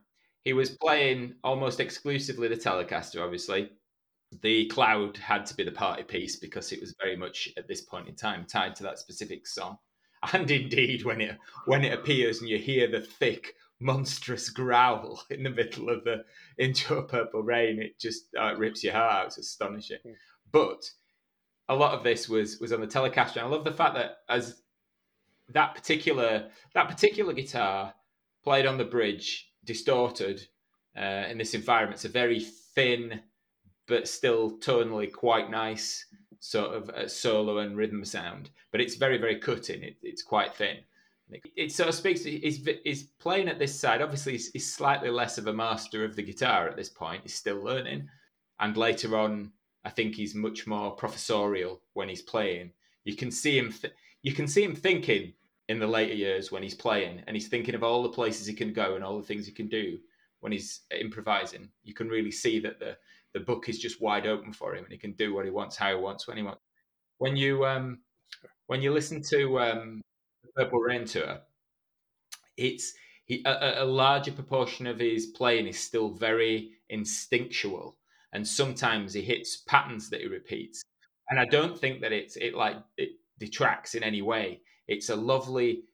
He 0.44 0.52
was 0.54 0.70
playing 0.70 1.34
almost 1.44 1.80
exclusively 1.80 2.48
the 2.48 2.56
Telecaster. 2.56 3.22
Obviously, 3.22 3.70
the 4.42 4.66
Cloud 4.66 5.16
had 5.16 5.46
to 5.46 5.54
be 5.54 5.64
the 5.64 5.72
party 5.72 6.02
piece 6.02 6.36
because 6.36 6.72
it 6.72 6.80
was 6.80 6.94
very 7.00 7.16
much 7.16 7.48
at 7.56 7.66
this 7.66 7.80
point 7.80 8.08
in 8.08 8.14
time 8.14 8.44
tied 8.44 8.76
to 8.76 8.82
that 8.84 8.98
specific 8.98 9.46
song. 9.46 9.78
And 10.34 10.50
indeed, 10.50 11.06
when 11.06 11.22
it 11.22 11.38
when 11.64 11.82
it 11.82 11.94
appears 11.94 12.40
and 12.40 12.48
you 12.48 12.58
hear 12.58 12.86
the 12.86 13.00
thick, 13.00 13.54
monstrous 13.80 14.50
growl 14.50 15.22
in 15.30 15.42
the 15.42 15.48
middle 15.48 15.88
of 15.88 16.04
the 16.04 16.24
Into 16.58 16.98
a 16.98 17.02
Purple 17.02 17.42
Rain, 17.42 17.80
it 17.80 17.98
just 17.98 18.24
uh, 18.38 18.54
rips 18.54 18.84
your 18.84 18.92
heart 18.92 19.12
out. 19.14 19.26
It's 19.28 19.38
astonishing. 19.38 19.96
Mm. 20.06 20.14
But 20.52 20.90
a 21.70 21.74
lot 21.74 21.94
of 21.94 22.04
this 22.04 22.28
was 22.28 22.60
was 22.60 22.74
on 22.74 22.82
the 22.82 22.86
Telecaster, 22.86 23.36
and 23.36 23.46
I 23.46 23.48
love 23.48 23.64
the 23.64 23.72
fact 23.72 23.94
that 23.94 24.18
as 24.28 24.60
that 25.48 25.74
particular 25.74 26.50
that 26.74 26.88
particular 26.88 27.32
guitar 27.32 27.94
played 28.44 28.66
on 28.66 28.76
the 28.76 28.84
bridge, 28.84 29.50
distorted 29.64 30.46
uh, 30.96 31.24
in 31.28 31.38
this 31.38 31.54
environment. 31.54 31.96
It's 31.96 32.04
a 32.04 32.08
very 32.08 32.40
thin, 32.40 33.20
but 33.90 34.08
still 34.08 34.52
tonally 34.58 35.12
quite 35.12 35.50
nice 35.50 36.06
sort 36.38 36.74
of 36.74 36.88
uh, 36.90 37.06
solo 37.06 37.58
and 37.58 37.76
rhythm 37.76 38.04
sound. 38.04 38.48
But 38.72 38.80
it's 38.80 38.94
very 38.94 39.18
very 39.18 39.38
cutting. 39.38 39.82
It, 39.82 39.96
it's 40.02 40.22
quite 40.22 40.54
thin. 40.54 40.78
It, 41.30 41.42
it 41.56 41.72
sort 41.72 41.90
of 41.90 41.94
speaks. 41.94 42.24
He's 42.24 43.02
playing 43.18 43.48
at 43.48 43.58
this 43.58 43.78
side. 43.78 44.00
Obviously, 44.00 44.32
he's, 44.32 44.50
he's 44.52 44.72
slightly 44.72 45.10
less 45.10 45.36
of 45.36 45.48
a 45.48 45.52
master 45.52 46.04
of 46.04 46.16
the 46.16 46.22
guitar 46.22 46.68
at 46.68 46.76
this 46.76 46.88
point. 46.88 47.22
He's 47.22 47.34
still 47.34 47.62
learning, 47.62 48.08
and 48.60 48.76
later 48.76 49.18
on, 49.18 49.52
I 49.84 49.90
think 49.90 50.14
he's 50.14 50.34
much 50.34 50.66
more 50.66 50.92
professorial 50.92 51.82
when 51.92 52.08
he's 52.08 52.22
playing. 52.22 52.70
You 53.04 53.16
can 53.16 53.30
see 53.30 53.58
him. 53.58 53.72
Th- 53.72 53.94
you 54.22 54.32
can 54.32 54.46
see 54.46 54.62
him 54.62 54.74
thinking 54.74 55.32
in 55.68 55.78
the 55.78 55.86
later 55.86 56.14
years 56.14 56.50
when 56.50 56.62
he's 56.62 56.74
playing, 56.74 57.22
and 57.26 57.36
he's 57.36 57.48
thinking 57.48 57.74
of 57.74 57.82
all 57.82 58.02
the 58.02 58.08
places 58.08 58.46
he 58.46 58.54
can 58.54 58.72
go 58.72 58.94
and 58.94 59.04
all 59.04 59.18
the 59.18 59.26
things 59.26 59.46
he 59.46 59.52
can 59.52 59.68
do 59.68 59.98
when 60.40 60.52
he's 60.52 60.80
improvising. 60.98 61.68
You 61.84 61.94
can 61.94 62.08
really 62.08 62.30
see 62.30 62.60
that 62.60 62.78
the 62.78 62.96
the 63.34 63.40
book 63.40 63.68
is 63.68 63.78
just 63.78 64.00
wide 64.00 64.26
open 64.26 64.52
for 64.52 64.74
him, 64.74 64.84
and 64.84 64.92
he 64.92 64.98
can 64.98 65.12
do 65.12 65.34
what 65.34 65.44
he 65.44 65.50
wants, 65.50 65.76
how 65.76 65.90
he 65.90 66.00
wants, 66.00 66.26
when 66.26 66.36
he 66.36 66.42
wants. 66.42 66.60
When 67.18 67.36
you 67.36 67.64
um, 67.66 68.00
when 68.66 68.82
you 68.82 68.92
listen 68.92 69.22
to 69.30 69.60
um, 69.60 70.00
Purple 70.56 70.80
Rain 70.80 71.04
tour, 71.04 71.40
it's 72.56 72.92
he, 73.24 73.42
a, 73.44 73.82
a 73.82 73.84
larger 73.84 74.32
proportion 74.32 74.86
of 74.86 74.98
his 74.98 75.26
playing 75.26 75.66
is 75.66 75.78
still 75.78 76.10
very 76.10 76.72
instinctual, 76.88 77.96
and 78.32 78.46
sometimes 78.46 79.14
he 79.14 79.22
hits 79.22 79.58
patterns 79.68 80.10
that 80.10 80.20
he 80.20 80.26
repeats. 80.26 80.82
And 81.28 81.38
I 81.38 81.44
don't 81.44 81.78
think 81.78 82.00
that 82.00 82.12
it's 82.12 82.36
it 82.36 82.54
like 82.54 82.76
it 82.96 83.10
detracts 83.38 83.94
in 83.94 84.02
any 84.02 84.22
way. 84.22 84.60
It's 84.88 85.10
a 85.10 85.16
lovely 85.16 85.84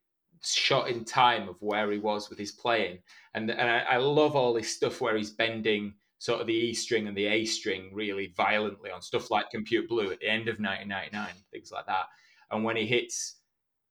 shot 0.43 0.89
in 0.89 1.05
time 1.05 1.49
of 1.49 1.61
where 1.61 1.91
he 1.91 1.99
was 1.99 2.31
with 2.31 2.39
his 2.39 2.53
playing, 2.53 2.99
and 3.35 3.51
and 3.51 3.71
I, 3.71 3.81
I 3.81 3.97
love 3.99 4.35
all 4.35 4.55
this 4.55 4.75
stuff 4.75 5.01
where 5.01 5.17
he's 5.17 5.31
bending 5.31 5.95
sort 6.19 6.41
of 6.41 6.47
the 6.47 6.53
E 6.53 6.75
string 6.75 7.07
and 7.07 7.17
the 7.17 7.27
A 7.27 7.45
string 7.45 7.91
really 7.93 8.33
violently 8.37 8.91
on 8.91 9.03
stuff 9.03 9.31
like 9.31 9.51
Computer 9.51 9.87
Blue 9.87 10.11
at 10.11 10.21
the 10.21 10.29
end 10.29 10.49
of 10.49 10.59
1999, 10.59 11.29
things 11.53 11.71
like 11.71 11.87
that. 11.87 12.07
And 12.51 12.65
when 12.65 12.77
he 12.77 12.87
hits 12.87 13.37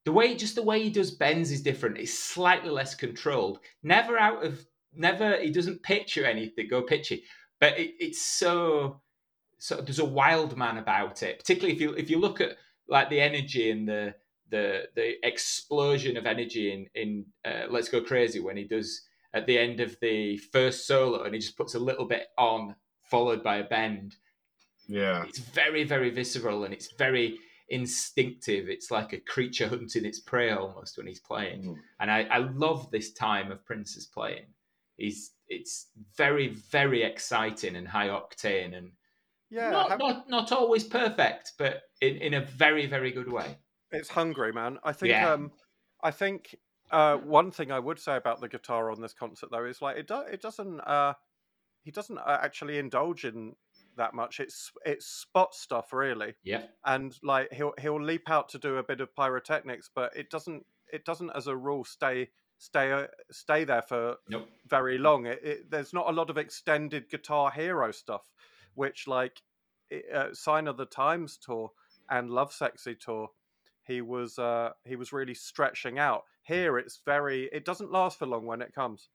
the 0.05 0.11
way, 0.11 0.35
just 0.35 0.55
the 0.55 0.63
way 0.63 0.81
he 0.81 0.89
does 0.89 1.11
bends 1.11 1.51
is 1.51 1.61
different. 1.61 1.97
It's 1.97 2.17
slightly 2.17 2.69
less 2.69 2.95
controlled. 2.95 3.59
Never 3.83 4.17
out 4.17 4.43
of, 4.45 4.65
never. 4.93 5.37
He 5.37 5.51
doesn't 5.51 5.83
pitch 5.83 6.17
or 6.17 6.25
anything, 6.25 6.67
go 6.69 6.81
pitchy, 6.81 7.23
but 7.59 7.77
it, 7.77 7.95
it's 7.99 8.21
so. 8.21 9.01
So 9.57 9.77
there's 9.77 9.99
a 9.99 10.05
wild 10.05 10.57
man 10.57 10.77
about 10.77 11.23
it, 11.23 11.39
particularly 11.39 11.73
if 11.73 11.81
you 11.81 11.93
if 11.93 12.09
you 12.09 12.19
look 12.19 12.39
at 12.41 12.57
like 12.87 13.09
the 13.09 13.19
energy 13.19 13.71
and 13.71 13.87
the 13.87 14.15
the 14.49 14.83
the 14.95 15.25
explosion 15.25 16.17
of 16.17 16.25
energy 16.25 16.71
in 16.71 16.87
in 16.93 17.25
uh, 17.43 17.65
Let's 17.69 17.89
Go 17.89 18.01
Crazy 18.01 18.39
when 18.39 18.57
he 18.57 18.63
does 18.63 19.01
at 19.35 19.45
the 19.45 19.59
end 19.59 19.79
of 19.81 19.95
the 20.01 20.37
first 20.37 20.87
solo 20.87 21.23
and 21.23 21.33
he 21.35 21.39
just 21.39 21.57
puts 21.57 21.75
a 21.75 21.79
little 21.79 22.05
bit 22.05 22.27
on 22.37 22.75
followed 23.11 23.43
by 23.43 23.57
a 23.57 23.63
bend. 23.65 24.15
Yeah, 24.87 25.23
it's 25.27 25.39
very 25.39 25.83
very 25.83 26.09
visceral 26.09 26.63
and 26.63 26.73
it's 26.73 26.91
very 26.93 27.37
instinctive. 27.69 28.69
It's 28.69 28.89
like 28.91 29.13
a 29.13 29.19
creature 29.19 29.67
hunting 29.67 30.05
its 30.05 30.19
prey 30.19 30.51
almost 30.51 30.97
when 30.97 31.07
he's 31.07 31.19
playing. 31.19 31.63
Mm. 31.63 31.75
and 31.99 32.11
i, 32.11 32.21
I 32.31 32.37
love 32.39 32.89
this 32.91 33.13
time 33.13 33.51
of 33.51 33.63
prince's 33.65 34.05
playing. 34.07 34.45
He's 34.97 35.31
it's 35.49 35.87
very 36.17 36.47
very 36.71 37.03
exciting 37.03 37.75
and 37.75 37.87
high 37.87 38.07
octane 38.07 38.75
and 38.77 38.91
yeah 39.51 39.69
not, 39.69 39.89
have- 39.91 39.99
not 39.99 40.29
not 40.29 40.51
always 40.51 40.83
perfect 40.83 41.51
but 41.57 41.83
in, 42.01 42.15
in 42.17 42.33
a 42.35 42.41
very 42.41 42.85
very 42.87 43.11
good 43.11 43.31
way. 43.31 43.57
It's 43.91 44.09
hungry 44.09 44.53
man. 44.53 44.79
I 44.83 44.93
think 44.93 45.11
Yeah. 45.11 45.31
um 45.33 45.51
i 46.03 46.11
think 46.11 46.55
uh 46.91 47.17
one 47.17 47.51
thing 47.51 47.71
i 47.71 47.79
would 47.79 47.99
say 47.99 48.15
about 48.15 48.39
the 48.41 48.47
guitar 48.47 48.91
on 48.91 49.01
this 49.01 49.13
concert 49.13 49.49
though 49.51 49.65
is 49.65 49.81
like 49.81 49.97
it 49.97 50.07
do, 50.07 50.21
it 50.31 50.41
doesn't 50.41 50.79
uh 50.81 51.13
he 51.85 51.91
doesn't 51.91 52.17
uh, 52.17 52.39
actually 52.41 52.79
indulge 52.79 53.25
in 53.25 53.55
that 53.95 54.13
much. 54.13 54.39
It's 54.39 54.71
it's 54.85 55.05
spot 55.05 55.53
stuff 55.53 55.93
really. 55.93 56.33
Yeah. 56.43 56.63
And 56.83 57.15
like 57.23 57.53
he'll 57.53 57.73
he'll 57.79 58.01
leap 58.01 58.29
out 58.29 58.49
to 58.49 58.59
do 58.59 58.77
a 58.77 58.83
bit 58.83 59.01
of 59.01 59.15
pyrotechnics 59.15 59.89
but 59.93 60.15
it 60.15 60.29
doesn't 60.29 60.65
it 60.91 61.05
doesn't 61.05 61.31
as 61.35 61.47
a 61.47 61.55
rule 61.55 61.85
stay 61.85 62.29
stay 62.57 62.91
uh, 62.91 63.07
stay 63.31 63.63
there 63.63 63.83
for 63.83 64.15
nope. 64.27 64.49
very 64.67 64.97
long. 64.97 65.27
It, 65.27 65.39
it, 65.43 65.71
there's 65.71 65.93
not 65.93 66.09
a 66.09 66.11
lot 66.11 66.29
of 66.31 66.37
extended 66.37 67.09
guitar 67.09 67.51
hero 67.51 67.91
stuff 67.91 68.31
which 68.73 69.07
like 69.07 69.41
uh, 70.13 70.33
sign 70.33 70.67
of 70.67 70.77
the 70.77 70.87
times 70.87 71.37
tour 71.37 71.71
and 72.09 72.29
Lovesexy 72.29 72.99
tour 72.99 73.29
he 73.83 74.01
was 74.01 74.39
uh 74.39 74.71
he 74.83 74.95
was 74.95 75.13
really 75.13 75.35
stretching 75.35 75.99
out 75.99 76.23
here 76.45 76.77
it's 76.77 77.01
very 77.05 77.49
it 77.51 77.65
doesn't 77.65 77.91
last 77.91 78.19
for 78.19 78.25
long 78.25 78.45
when 78.45 78.61
it 78.61 78.73
comes 78.73 79.09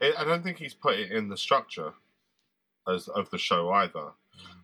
It, 0.00 0.14
I 0.18 0.24
don't 0.24 0.42
think 0.42 0.58
he's 0.58 0.74
put 0.74 0.98
it 0.98 1.12
in 1.12 1.28
the 1.28 1.36
structure 1.36 1.92
as 2.88 3.08
of 3.08 3.30
the 3.30 3.38
show 3.38 3.70
either. 3.70 4.10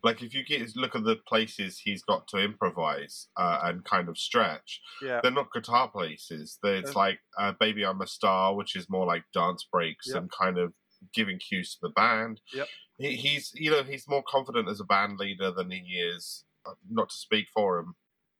Like 0.02 0.22
if 0.22 0.34
you 0.34 0.44
get 0.44 0.74
look 0.76 0.94
at 0.96 1.04
the 1.04 1.16
places 1.28 1.78
he's 1.78 2.02
got 2.02 2.26
to 2.28 2.38
improvise 2.38 3.28
uh, 3.36 3.60
and 3.62 3.84
kind 3.84 4.08
of 4.08 4.18
stretch, 4.18 4.80
yeah 5.02 5.20
they're 5.22 5.30
not 5.30 5.52
guitar 5.52 5.88
places. 5.88 6.58
They're, 6.62 6.76
it's 6.76 6.92
Yeah. 6.94 6.98
like 6.98 7.20
uh, 7.38 7.52
"Baby 7.60 7.84
I'm 7.84 8.00
a 8.00 8.06
Star," 8.06 8.54
which 8.54 8.74
is 8.76 8.90
more 8.90 9.06
like 9.06 9.24
dance 9.32 9.66
breaks 9.70 10.08
Yeah. 10.08 10.18
and 10.18 10.30
kind 10.30 10.58
of 10.58 10.72
giving 11.14 11.38
cues 11.38 11.74
to 11.74 11.78
the 11.82 11.90
band. 11.90 12.40
Yep. 12.52 12.68
He, 12.98 13.16
he's 13.16 13.52
you 13.54 13.70
know 13.70 13.82
he's 13.84 14.08
more 14.08 14.24
confident 14.26 14.68
as 14.68 14.80
a 14.80 14.84
band 14.84 15.18
leader 15.18 15.50
than 15.52 15.70
he 15.70 15.78
is. 16.00 16.44
uh, 16.66 16.72
Not 16.90 17.10
to 17.10 17.16
speak 17.16 17.46
for 17.54 17.78
him. 17.78 17.94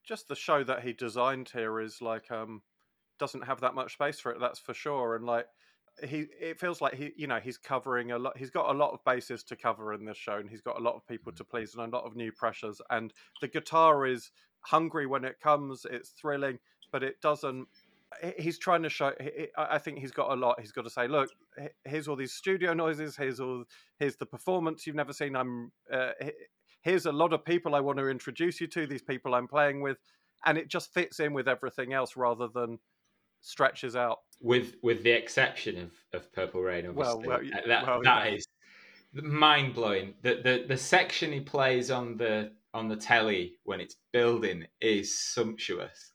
just 0.04 0.28
the 0.28 0.34
show 0.36 0.64
that 0.64 0.82
he 0.82 0.92
designed 0.92 1.50
here 1.50 1.80
is 1.80 2.02
like 2.02 2.30
um 2.30 2.62
doesn't 3.20 3.42
have 3.42 3.60
that 3.60 3.74
much 3.74 3.92
space 3.92 4.18
for 4.18 4.32
it 4.32 4.40
that's 4.40 4.58
for 4.58 4.74
sure 4.74 5.14
and 5.14 5.24
like 5.24 5.46
he 6.02 6.26
it 6.40 6.58
feels 6.58 6.80
like 6.80 6.94
he 6.94 7.12
you 7.16 7.26
know 7.26 7.38
he's 7.38 7.58
covering 7.58 8.10
a 8.12 8.18
lot 8.18 8.36
he's 8.36 8.50
got 8.50 8.74
a 8.74 8.76
lot 8.78 8.92
of 8.92 9.04
bases 9.04 9.44
to 9.44 9.54
cover 9.54 9.92
in 9.92 10.04
this 10.04 10.16
show 10.16 10.38
and 10.38 10.48
he's 10.48 10.60
got 10.62 10.78
a 10.78 10.82
lot 10.82 10.94
of 10.94 11.06
people 11.06 11.30
to 11.32 11.44
please 11.44 11.74
and 11.74 11.92
a 11.92 11.96
lot 11.96 12.04
of 12.04 12.16
new 12.16 12.32
pressures 12.32 12.80
and 12.90 13.12
the 13.40 13.48
guitar 13.48 14.06
is 14.06 14.32
hungry 14.62 15.06
when 15.06 15.24
it 15.24 15.38
comes 15.40 15.86
it's 15.90 16.10
thrilling 16.10 16.58
but 16.90 17.02
it 17.02 17.20
doesn't 17.20 17.66
he's 18.38 18.58
trying 18.58 18.82
to 18.82 18.88
show 18.88 19.12
he- 19.20 19.30
he- 19.36 19.48
i 19.56 19.76
I 19.76 19.78
think 19.78 19.98
he's 19.98 20.10
got 20.12 20.30
a 20.30 20.34
lot 20.34 20.58
he's 20.60 20.72
got 20.72 20.82
to 20.82 20.90
say 20.90 21.06
look 21.06 21.28
here's 21.84 22.08
all 22.08 22.16
these 22.16 22.32
studio 22.32 22.72
noises 22.74 23.16
here's 23.16 23.40
all 23.40 23.64
here's 23.98 24.16
the 24.16 24.26
performance 24.26 24.86
you've 24.86 24.96
never 24.96 25.12
seen 25.12 25.36
i'm 25.36 25.70
uh, 25.92 26.12
here's 26.82 27.06
a 27.06 27.12
lot 27.12 27.32
of 27.32 27.44
people 27.44 27.74
I 27.74 27.80
want 27.80 27.98
to 27.98 28.08
introduce 28.08 28.60
you 28.60 28.66
to, 28.68 28.86
these 28.86 29.02
people 29.02 29.34
I'm 29.34 29.48
playing 29.48 29.82
with, 29.82 29.98
and 30.44 30.56
it 30.56 30.68
just 30.68 30.92
fits 30.92 31.20
in 31.20 31.32
with 31.32 31.48
everything 31.48 31.92
else 31.92 32.16
rather 32.16 32.48
than 32.48 32.78
stretches 33.40 33.96
out. 33.96 34.18
with 34.40 34.76
with 34.82 35.02
the 35.02 35.10
exception 35.10 35.76
of, 35.78 35.90
of 36.14 36.32
Purple 36.32 36.62
Rain, 36.62 36.94
Well, 36.94 37.16
obviously. 37.18 37.50
well, 37.50 37.62
Uh, 37.64 37.68
that 37.68 37.86
well, 37.86 38.02
that 38.02 38.26
yeah. 38.26 38.34
is 38.36 38.46
mind 39.12 39.74
blowing. 39.74 40.14
The, 40.22 40.40
the 40.42 40.64
the 40.68 40.76
section 40.76 41.32
he 41.32 41.40
plays 41.40 41.90
on 41.90 42.16
the 42.16 42.52
on 42.72 42.88
the 42.88 42.96
telly 42.96 43.56
when 43.64 43.80
it's 43.80 43.96
building 44.12 44.66
is 44.80 45.18
sumptuous. 45.18 46.12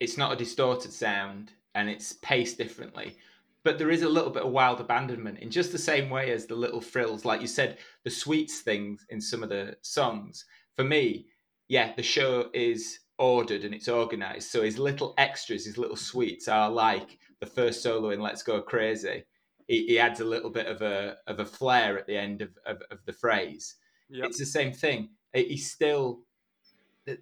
It's 0.00 0.18
not 0.18 0.32
a 0.32 0.36
distorted 0.36 0.92
sound 0.92 1.52
and 1.74 1.88
it's 1.88 2.12
paced 2.22 2.58
differently. 2.58 3.16
But 3.64 3.78
there 3.78 3.90
is 3.90 4.02
a 4.02 4.08
little 4.08 4.30
bit 4.30 4.42
of 4.44 4.52
wild 4.52 4.80
abandonment 4.80 5.38
in 5.40 5.50
just 5.50 5.72
the 5.72 5.78
same 5.78 6.08
way 6.10 6.30
as 6.30 6.46
the 6.46 6.54
little 6.54 6.80
frills, 6.80 7.24
like 7.24 7.40
you 7.40 7.46
said, 7.48 7.78
the 8.04 8.10
sweets 8.10 8.60
things 8.60 9.04
in 9.08 9.20
some 9.20 9.42
of 9.42 9.48
the 9.48 9.76
songs. 9.82 10.44
For 10.76 10.84
me, 10.84 11.26
yeah, 11.68 11.92
the 11.96 12.02
show 12.02 12.48
is 12.54 13.00
ordered 13.18 13.64
and 13.64 13.74
it's 13.74 13.88
organized. 13.88 14.50
So 14.50 14.62
his 14.62 14.78
little 14.78 15.14
extras, 15.18 15.64
his 15.64 15.78
little 15.78 15.96
sweets 15.96 16.48
are 16.48 16.70
like 16.70 17.18
the 17.40 17.46
first 17.46 17.82
solo 17.82 18.10
in 18.10 18.20
Let's 18.20 18.42
Go 18.42 18.60
Crazy. 18.60 19.24
He, 19.66 19.86
he 19.86 19.98
adds 19.98 20.20
a 20.20 20.24
little 20.24 20.50
bit 20.50 20.66
of 20.66 20.82
a 20.82 21.16
of 21.26 21.40
a 21.40 21.44
flair 21.44 21.98
at 21.98 22.06
the 22.06 22.16
end 22.16 22.42
of, 22.42 22.50
of, 22.66 22.82
of 22.90 22.98
the 23.04 23.12
phrase. 23.12 23.76
Yep. 24.10 24.26
It's 24.26 24.38
the 24.38 24.46
same 24.46 24.72
thing. 24.72 25.10
He's 25.32 25.70
still 25.70 26.20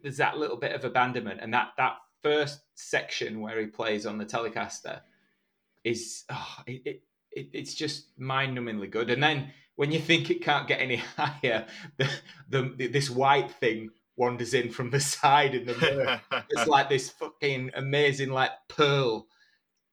there's 0.03 0.19
that 0.19 0.39
little 0.39 0.57
bit 0.57 0.73
of 0.73 0.85
abandonment, 0.85 1.41
and 1.43 1.53
that 1.55 1.73
that 1.77 1.97
first 2.23 2.61
section 2.75 3.41
where 3.41 3.61
he 3.61 3.67
plays 3.67 4.07
on 4.07 4.19
the 4.19 4.25
Telecaster 4.25 5.01
is 5.85 6.25
oh, 6.31 6.57
it, 6.67 6.83
it, 6.85 7.03
it 7.33 7.49
it's 7.53 7.75
just 7.75 8.07
mind-numbingly 8.19 8.91
good. 8.91 9.11
And 9.11 9.23
then 9.23 9.53
when 9.77 9.93
you 9.93 9.99
think 9.99 10.31
it 10.31 10.43
can't 10.43 10.69
get 10.69 10.81
any 10.81 10.97
higher, 11.17 11.67
the, 11.99 12.09
the 12.49 12.87
this 12.89 13.11
white 13.11 13.51
thing 13.51 13.91
wanders 14.17 14.55
in 14.55 14.71
from 14.71 14.91
the 14.91 15.01
side 15.15 15.55
in 15.55 15.67
the 15.67 15.77
mirror. 15.77 16.21
it's 16.51 16.67
like 16.67 16.89
this 16.89 17.11
fucking 17.11 17.71
amazing 17.75 18.31
like 18.31 18.51
pearl, 18.69 19.27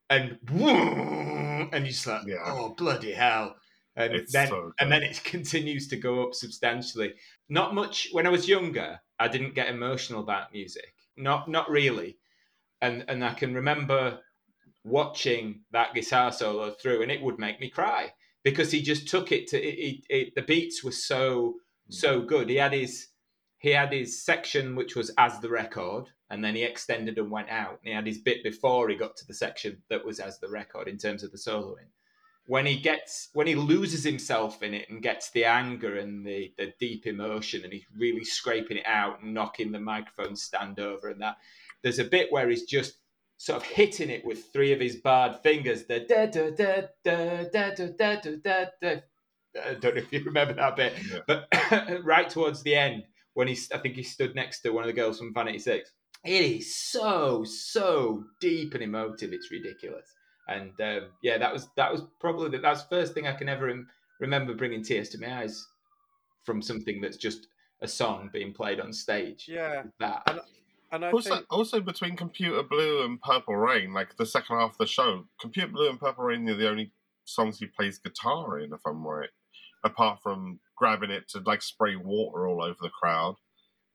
and 0.10 0.38
and 0.50 1.72
you're 1.72 1.88
just 1.88 2.08
like, 2.08 2.26
Yeah. 2.26 2.38
oh 2.46 2.74
bloody 2.78 3.14
hell! 3.14 3.56
And 3.96 4.14
It's 4.14 4.32
then 4.32 4.48
so 4.48 4.74
and 4.80 4.92
then 4.92 5.04
it 5.04 5.24
continues 5.24 5.88
to 5.90 5.98
go 5.98 6.24
up 6.28 6.34
substantially. 6.34 7.14
Not 7.50 7.76
much 7.76 8.10
when 8.12 8.26
I 8.26 8.30
was 8.30 8.48
younger. 8.48 9.00
I 9.20 9.28
didn't 9.28 9.56
get 9.56 9.70
emotional 9.70 10.22
about 10.22 10.54
music. 10.54 10.94
Not 11.18 11.50
not 11.50 11.70
really, 11.70 12.18
and 12.82 13.06
and 13.08 13.24
I 13.24 13.34
can 13.34 13.54
remember 13.54 14.20
watching 14.84 15.62
that 15.72 15.94
guitar 15.94 16.32
solo 16.32 16.72
through, 16.72 17.02
and 17.04 17.12
it 17.12 17.22
would 17.22 17.38
make 17.38 17.60
me 17.60 17.70
cry 17.70 18.14
because 18.44 18.72
he 18.72 18.82
just 18.82 19.08
took 19.08 19.32
it 19.32 19.48
to 19.48 19.62
it, 19.62 19.78
it, 19.78 20.06
it, 20.10 20.36
the 20.36 20.42
beats 20.42 20.84
were 20.84 20.92
so 20.92 21.56
so 21.90 22.22
mm. 22.22 22.28
good. 22.28 22.50
He 22.50 22.56
had 22.56 22.74
his 22.74 23.08
he 23.62 23.70
had 23.70 23.94
his 23.94 24.20
section 24.20 24.76
which 24.76 24.96
was 24.96 25.12
as 25.20 25.40
the 25.40 25.50
record, 25.50 26.06
and 26.32 26.44
then 26.44 26.56
he 26.56 26.64
extended 26.64 27.20
and 27.20 27.30
went 27.30 27.50
out. 27.52 27.80
And 27.84 27.90
he 27.90 27.92
had 27.92 28.08
his 28.08 28.18
bit 28.18 28.44
before 28.44 28.90
he 28.90 28.96
got 28.96 29.16
to 29.18 29.28
the 29.28 29.36
section 29.36 29.84
that 29.88 30.04
was 30.04 30.20
as 30.20 30.40
the 30.40 30.50
record 30.50 30.88
in 30.88 30.98
terms 30.98 31.22
of 31.22 31.32
the 31.32 31.38
soloing. 31.38 31.90
When 32.48 32.66
he 32.66 32.78
gets 32.78 33.30
when 33.34 33.46
he 33.46 33.54
loses 33.54 34.04
himself 34.04 34.64
in 34.64 34.74
it 34.74 34.90
and 34.90 35.04
gets 35.04 35.30
the 35.30 35.46
anger 35.46 35.96
and 36.00 36.26
the, 36.26 36.52
the 36.58 36.74
deep 36.80 37.06
emotion 37.06 37.64
and 37.64 37.72
he's 37.72 37.86
really 37.96 38.24
scraping 38.24 38.78
it 38.78 38.88
out 38.88 39.22
and 39.22 39.32
knocking 39.36 39.72
the 39.72 39.80
microphone 39.80 40.36
stand 40.36 40.80
over 40.80 41.10
and 41.10 41.22
that 41.22 41.38
there's 41.84 42.00
a 42.00 42.04
bit 42.04 42.32
where 42.32 42.50
he's 42.50 42.64
just 42.64 42.96
sort 43.38 43.62
of 43.62 43.68
hitting 43.68 44.10
it 44.10 44.26
with 44.26 44.52
three 44.52 44.74
of 44.74 44.80
his 44.80 44.96
barred 44.96 45.36
fingers. 45.44 45.86
The 45.86 46.00
da 46.00 46.26
da 46.26 46.50
da 46.50 46.88
da 47.04 47.44
da 47.54 47.70
da 47.76 48.16
da 48.16 48.16
da 48.44 48.66
da. 48.82 48.96
I 49.64 49.74
don't 49.76 49.96
know 49.96 50.02
if 50.02 50.12
you 50.12 50.24
remember 50.24 50.54
that 50.54 50.76
bit, 50.76 50.94
Yeah. 51.12 51.20
but 51.28 51.48
right 52.04 52.30
towards 52.30 52.64
the 52.64 52.76
end, 52.76 53.04
when 53.34 53.48
he's, 53.48 53.72
I 53.72 53.78
think 53.78 53.96
he 53.96 54.04
stood 54.04 54.36
next 54.36 54.62
to 54.62 54.72
one 54.72 54.84
of 54.84 54.88
the 54.88 54.94
girls 54.94 55.18
from 55.20 55.34
Vanity 55.34 55.60
Six. 55.60 55.92
It 56.24 56.44
is 56.44 56.76
so 56.76 57.44
so 57.44 58.24
deep 58.40 58.74
and 58.74 58.84
emotive. 58.84 59.34
It's 59.34 59.52
ridiculous. 59.52 60.06
And 60.48 60.72
um, 60.82 61.10
yeah, 61.24 61.38
that 61.38 61.52
was 61.54 61.70
that 61.78 61.92
was 61.92 62.04
probably 62.20 62.50
the, 62.50 62.60
that's 62.60 62.84
the 62.84 62.96
first 62.96 63.14
thing 63.14 63.28
I 63.28 63.34
can 63.34 63.50
ever 63.50 63.66
rem- 63.66 63.88
remember 64.20 64.54
bringing 64.54 64.84
tears 64.84 65.10
to 65.10 65.20
my 65.20 65.42
eyes 65.42 65.66
from 66.44 66.62
something 66.62 67.02
that's 67.02 67.18
just 67.18 67.48
a 67.82 67.88
song 67.88 68.30
being 68.32 68.54
played 68.54 68.80
on 68.80 68.94
stage. 68.94 69.46
Yeah, 69.48 69.84
That 70.00 70.22
and 70.28 70.40
and 70.92 71.06
I 71.06 71.12
Also, 71.12 71.36
think 71.36 71.46
also 71.50 71.80
between 71.80 72.16
Computer 72.16 72.64
Blue 72.64 73.04
and 73.06 73.20
Purple 73.22 73.56
Rain, 73.56 73.94
like 73.94 74.18
the 74.18 74.26
second 74.26 74.58
half 74.58 74.72
of 74.72 74.78
the 74.78 74.86
show, 74.86 75.26
Computer 75.40 75.70
Blue 75.70 75.90
and 75.90 76.00
Purple 76.00 76.26
Rain 76.26 76.48
are 76.50 76.56
the 76.56 76.70
only 76.70 76.92
songs 77.24 77.60
he 77.60 77.66
plays 77.68 77.98
guitar 77.98 78.60
in, 78.60 78.74
if 78.74 78.82
I'm 78.86 79.06
right. 79.08 79.30
Apart 79.84 80.20
from 80.22 80.60
grabbing 80.78 81.10
it 81.12 81.28
to 81.30 81.40
like 81.46 81.62
spray 81.62 81.96
water 81.96 82.48
all 82.48 82.64
over 82.64 82.78
the 82.82 82.90
crowd. 82.90 83.36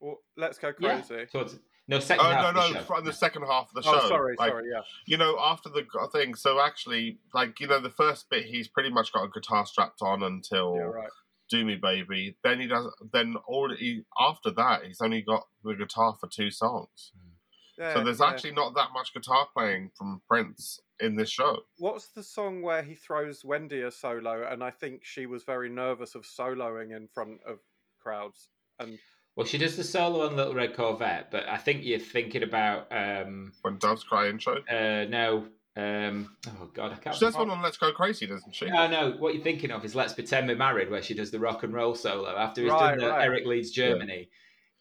well, 0.01 0.19
let's 0.37 0.59
go 0.59 0.73
Yeah. 0.79 1.01
crazy. 1.01 1.27
towards 1.27 1.59
no 1.89 2.01
second 2.01 2.27
Oh 2.27 2.31
half 2.31 2.43
no, 2.43 2.49
of 2.49 2.55
the 2.55 2.61
no, 2.61 2.81
show. 2.81 2.85
from 2.87 3.05
the 3.05 3.13
second 3.13 3.43
half 3.43 3.69
of 3.75 3.83
the 3.83 3.89
oh, 3.89 3.93
show. 3.93 4.01
Oh, 4.05 4.09
sorry, 4.09 4.35
like, 4.39 4.51
sorry, 4.51 4.69
yeah. 4.73 4.81
You 5.07 5.17
know, 5.17 5.39
after 5.41 5.69
the 5.69 5.87
thing. 6.13 6.35
So 6.35 6.61
actually, 6.61 7.21
like 7.33 7.61
you 7.61 7.69
know, 7.69 7.81
the 7.81 7.91
first 7.91 8.29
bit, 8.29 8.47
he's 8.47 8.67
pretty 8.69 8.91
much 8.91 9.13
got 9.13 9.23
a 9.25 9.29
guitar 9.33 9.65
strapped 9.67 10.03
on 10.03 10.23
until 10.25 10.75
Yeah, 10.77 10.83
right. 10.83 11.09
"Do 11.49 11.65
Me 11.65 11.77
Baby." 11.77 12.37
Then 12.43 12.61
he 12.61 12.67
does. 12.67 12.93
Then 13.13 13.37
all 13.47 13.73
he 13.75 14.03
after 14.19 14.51
that, 14.51 14.85
he's 14.85 15.01
only 15.01 15.23
got 15.23 15.47
the 15.63 15.75
guitar 15.75 16.17
for 16.21 16.29
two 16.29 16.51
songs. 16.51 17.13
Hmm. 17.17 17.31
Yeah, 17.79 17.95
so 17.95 18.05
there's 18.05 18.21
yeah. 18.21 18.27
actually 18.29 18.53
not 18.53 18.75
that 18.75 18.89
much 18.95 19.13
guitar 19.13 19.47
playing 19.55 19.91
from 19.97 20.23
Prince 20.29 20.81
in 21.01 21.17
this 21.17 21.29
show. 21.31 21.59
What's 21.79 22.09
the 22.09 22.23
song 22.23 22.63
where 22.63 22.83
he 22.83 22.95
throws 22.95 23.45
Wendy 23.45 23.83
a 23.83 23.91
solo, 23.91 24.47
and 24.51 24.65
I 24.65 24.71
think 24.71 25.05
she 25.05 25.27
was 25.27 25.45
very 25.45 25.69
nervous 25.69 26.15
of 26.15 26.25
soloing 26.25 26.97
in 26.97 27.09
front 27.13 27.41
of 27.47 27.59
crowds, 28.01 28.49
and 28.79 28.99
Well, 29.37 29.47
she 29.47 29.59
does 29.59 29.77
the 29.77 29.85
solo 29.85 30.27
on 30.27 30.37
Little 30.37 30.55
Red 30.55 30.75
Corvette, 30.75 31.31
but 31.31 31.47
I 31.49 31.59
think 31.59 31.85
you're 31.85 31.99
thinking 31.99 32.43
about 32.43 32.87
um 32.91 33.53
When 33.63 33.77
Doves 33.79 34.05
Cry 34.05 34.29
intro. 34.29 34.63
uh 34.71 35.05
no 35.11 35.47
um 35.77 36.35
oh 36.49 36.71
god 36.73 36.93
I 36.93 36.97
can't. 36.97 37.15
She 37.15 37.25
does 37.27 37.37
one 37.37 37.51
on 37.51 37.61
Let's 37.61 37.77
Go 37.77 37.93
Crazy, 37.93 38.27
doesn't 38.27 38.55
she? 38.55 38.71
No, 38.71 38.89
no. 38.89 39.11
What 39.19 39.35
you're 39.35 39.45
thinking 39.45 39.71
of 39.71 39.85
is 39.85 39.95
"Let's 39.95 40.15
Pretend 40.15 40.49
We're 40.49 40.57
Married," 40.57 40.91
where 40.91 41.03
she 41.03 41.13
does 41.13 41.31
the 41.31 41.39
rock 41.39 41.63
and 41.65 41.75
roll 41.75 41.95
solo 41.95 42.35
after 42.35 42.63
he's 42.63 42.71
Right, 42.71 42.93
done 42.93 42.99
the 43.01 43.11
right. 43.11 43.25
Eric 43.27 43.45
Leeds 43.45 43.71
Germany. 43.71 44.31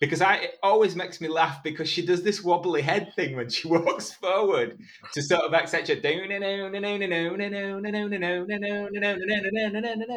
Because 0.05 0.21
I 0.21 0.35
it 0.35 0.59
always 0.63 0.95
makes 0.95 1.19
me 1.19 1.27
laugh 1.27 1.63
because 1.63 1.89
she 1.89 2.05
does 2.05 2.23
this 2.23 2.43
wobbly 2.43 2.81
head 2.81 3.13
thing 3.15 3.35
when 3.35 3.49
she 3.49 3.67
walks 3.75 4.11
forward 4.13 4.79
to 5.13 5.21
sort 5.21 5.41
of 5.41 5.53
accentuate 5.53 6.01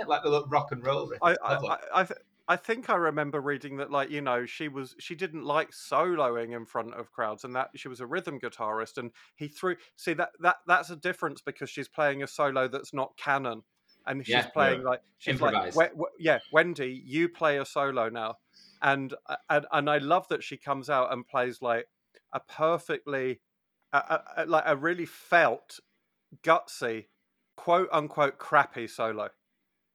like 0.07 0.23
the 0.23 0.31
little 0.31 0.49
rock 0.49 0.73
and 0.73 0.85
roll. 0.85 1.13
I 1.23 1.37
I. 1.43 1.55
I, 1.55 1.79
I, 1.95 2.05
th- 2.05 2.21
I 2.51 2.57
think 2.57 2.89
I 2.89 2.97
remember 2.97 3.43
reading 3.43 3.77
that 3.77 3.91
like 3.91 4.11
you 4.11 4.23
know 4.23 4.47
she 4.47 4.69
was 4.69 4.97
she 4.99 5.15
didn't 5.15 5.45
like 5.45 5.71
soloing 5.71 6.57
in 6.57 6.65
front 6.65 6.95
of 6.95 7.13
crowds 7.13 7.45
and 7.45 7.55
that 7.55 7.71
she 7.77 7.89
was 7.89 8.01
a 8.01 8.07
rhythm 8.07 8.41
guitarist 8.41 8.97
and 8.97 9.11
he 9.37 9.49
threw 9.49 9.77
see 9.97 10.15
that 10.15 10.31
that 10.41 10.57
that's 10.67 10.89
a 10.89 10.97
difference 10.97 11.43
because 11.43 11.69
she's 11.69 11.89
playing 11.89 12.23
a 12.23 12.27
solo 12.27 12.67
that's 12.67 12.95
not 12.95 13.19
canon 13.19 13.63
and 14.09 14.25
she's 14.27 14.33
Yeah. 14.35 14.49
playing 14.49 14.83
like 14.83 15.01
she's 15.19 15.41
like 15.41 15.53
Improvised. 15.55 15.77
"We- 15.77 16.01
we- 16.03 16.09
yeah 16.19 16.39
Wendy 16.51 17.01
you 17.05 17.29
play 17.29 17.59
a 17.59 17.65
solo 17.65 18.09
now 18.09 18.39
and 18.83 19.15
uh, 19.27 19.37
and 19.49 19.67
and 19.71 19.89
I 19.89 19.99
love 19.99 20.27
that 20.29 20.43
she 20.43 20.57
comes 20.57 20.91
out 20.91 21.13
and 21.13 21.25
plays 21.27 21.63
like 21.63 21.87
a 22.33 22.41
perfectly 22.41 23.41
a, 23.93 24.21
a, 24.39 24.47
like 24.47 24.65
a 24.67 24.75
really 24.77 25.07
felt 25.07 25.79
gutsy 26.43 27.07
quote 27.57 27.89
unquote 27.93 28.39
crappy 28.39 28.87
solo. 28.89 29.29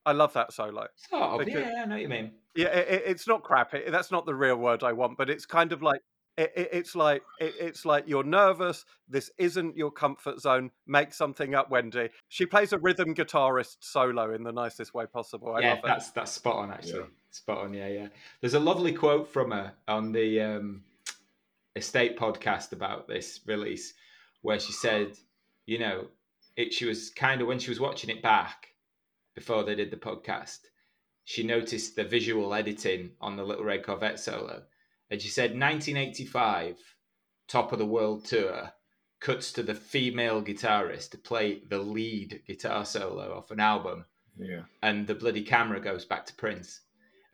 I 0.06 0.11
love 0.11 0.34
that 0.34 0.52
solo. 0.53 0.88
Of, 1.11 1.40
because- 1.40 1.53
yeah, 1.61 1.81
I 1.84 1.85
know 1.85 1.95
what 1.95 2.02
you 2.02 2.10
mean. 2.10 2.31
Yeah, 2.56 2.68
it, 2.68 2.88
it- 2.90 3.03
it's 3.07 3.27
not 3.27 3.44
crap. 3.44 3.73
It, 3.73 3.91
that's 3.91 4.11
not 4.11 4.26
the 4.26 4.35
real 4.35 4.57
word 4.57 4.84
I 4.84 4.91
want, 4.94 5.18
but 5.18 5.30
it's 5.30 5.45
kind 5.45 5.72
of 5.72 5.81
like 5.81 6.02
it, 6.38 6.51
it, 6.55 6.69
it's 6.72 6.95
like 6.95 7.23
it, 7.39 7.53
it's 7.60 7.85
like 7.85 8.05
you're 8.07 8.23
nervous. 8.23 8.85
This 9.07 9.31
isn't 9.38 9.77
your 9.77 9.91
comfort 9.91 10.39
zone. 10.39 10.72
Make 10.88 11.14
something 11.14 11.55
up, 11.55 11.69
Wendy. 11.69 12.10
She 12.30 12.45
plays 12.45 12.73
a 12.73 12.80
rhythm 12.80 13.14
guitarist 13.14 13.77
solo 13.81 14.34
in 14.34 14.43
the 14.43 14.51
nicest 14.51 14.93
way 14.93 15.05
possible. 15.05 15.53
I 15.55 15.61
yeah, 15.61 15.69
love 15.69 15.80
it. 15.80 15.85
that's 15.85 16.11
that's 16.11 16.31
spot 16.31 16.55
on 16.55 16.72
actually. 16.72 16.99
Yeah. 16.99 17.05
Spot 17.31 17.57
on, 17.57 17.73
yeah, 17.73 17.88
yeah. 17.88 18.07
There's 18.41 18.53
a 18.53 18.60
lovely 18.60 18.93
quote 18.93 19.27
from 19.27 19.49
her 19.51 19.73
on 19.88 20.11
the 20.11 20.39
um, 20.39 20.84
estate 21.76 22.15
podcast 22.15 22.73
about 22.73 23.07
this 23.07 23.39
release, 23.47 23.95
where 24.43 24.60
she 24.60 24.72
said, 24.72 25.18
you 25.65 25.80
know, 25.80 26.10
it. 26.55 26.73
She 26.73 26.85
was 26.85 27.10
kind 27.10 27.41
of 27.41 27.47
when 27.47 27.57
she 27.57 27.72
was 27.72 27.80
watching 27.80 28.11
it 28.11 28.22
back, 28.22 28.68
before 29.35 29.64
they 29.64 29.76
did 29.76 29.91
the 29.91 29.97
podcast. 29.97 30.60
She 31.26 31.43
noticed 31.43 31.95
the 31.95 32.03
visual 32.03 32.53
editing 32.53 33.11
on 33.22 33.35
the 33.35 33.43
Little 33.43 33.64
Red 33.64 33.84
Corvette 33.84 34.19
solo, 34.19 34.64
and 35.14 35.22
she 35.22 35.30
said 35.30 35.52
1985, 35.52 36.76
top 37.48 37.72
of 37.72 37.77
the 37.80 37.85
world 37.85 38.26
tour, 38.26 38.72
cuts 39.22 39.53
to 39.53 39.61
the 39.64 39.76
female 39.76 40.41
guitarist 40.44 41.11
to 41.11 41.18
play 41.19 41.61
the 41.69 41.77
lead 41.77 42.41
guitar 42.48 42.84
solo 42.84 43.38
off 43.38 43.52
an 43.52 43.60
album, 43.60 44.06
Yeah. 44.38 44.64
and 44.81 45.06
the 45.06 45.14
bloody 45.15 45.44
camera 45.44 45.80
goes 45.80 46.03
back 46.03 46.26
to 46.26 46.34
Prince. 46.35 46.81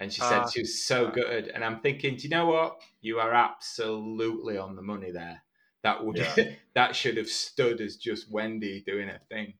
And 0.01 0.11
she 0.11 0.19
said 0.21 0.41
Ah, 0.43 0.49
she 0.49 0.61
was 0.61 0.85
so 0.85 1.09
good. 1.09 1.47
And 1.47 1.63
I'm 1.63 1.79
thinking, 1.79 2.15
do 2.17 2.23
you 2.23 2.29
know 2.29 2.45
what? 2.47 2.81
You 3.01 3.19
are 3.19 3.33
absolutely 3.33 4.57
on 4.57 4.75
the 4.75 4.81
money 4.81 5.11
there. 5.11 5.41
That 5.83 6.05
would 6.05 6.17
Yeah. 6.17 6.35
that 6.75 6.95
should 6.95 7.17
have 7.17 7.27
stood 7.29 7.79
as 7.81 7.95
just 7.95 8.29
Wendy 8.31 8.81
doing 8.85 9.07
her 9.07 9.21
thing. 9.29 9.53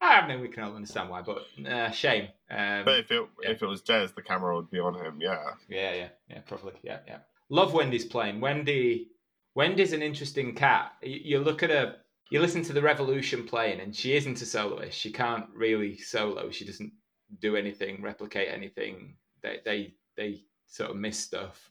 I 0.00 0.26
mean, 0.28 0.40
we 0.40 0.48
can 0.48 0.62
all 0.64 0.76
understand 0.76 1.08
why, 1.10 1.22
but 1.22 1.38
uh, 1.66 1.90
shame. 1.90 2.28
Um, 2.50 2.84
But 2.84 2.98
if 3.00 3.10
it 3.10 3.28
yeah. 3.42 3.50
if 3.50 3.62
it 3.62 3.66
was 3.66 3.82
Jez, 3.82 4.14
the 4.14 4.22
camera 4.22 4.54
would 4.54 4.70
be 4.70 4.78
on 4.78 4.94
him. 4.94 5.20
Yeah. 5.20 5.42
yeah, 5.68 5.94
yeah, 5.94 6.08
yeah, 6.28 6.40
probably. 6.40 6.74
Yeah, 6.82 7.00
yeah. 7.06 7.18
Love 7.50 7.72
Wendy's 7.74 8.04
playing. 8.04 8.40
Wendy, 8.40 9.08
Wendy's 9.54 9.92
an 9.92 10.02
interesting 10.02 10.54
cat. 10.54 10.92
You, 11.02 11.20
you 11.24 11.38
look 11.40 11.62
at 11.62 11.70
her, 11.70 11.96
you 12.30 12.40
listen 12.40 12.62
to 12.64 12.72
the 12.72 12.82
Revolution 12.82 13.46
playing, 13.46 13.80
and 13.80 13.94
she 13.94 14.16
isn't 14.16 14.40
a 14.42 14.46
soloist. 14.46 14.98
She 14.98 15.12
can't 15.12 15.46
really 15.54 15.96
solo. 15.98 16.50
She 16.50 16.64
doesn't 16.64 16.92
do 17.40 17.56
anything, 17.56 18.02
replicate 18.02 18.48
anything. 18.48 19.16
They 19.42 19.60
they 19.64 19.94
they 20.16 20.42
sort 20.66 20.90
of 20.90 20.96
miss 20.96 21.18
stuff. 21.18 21.70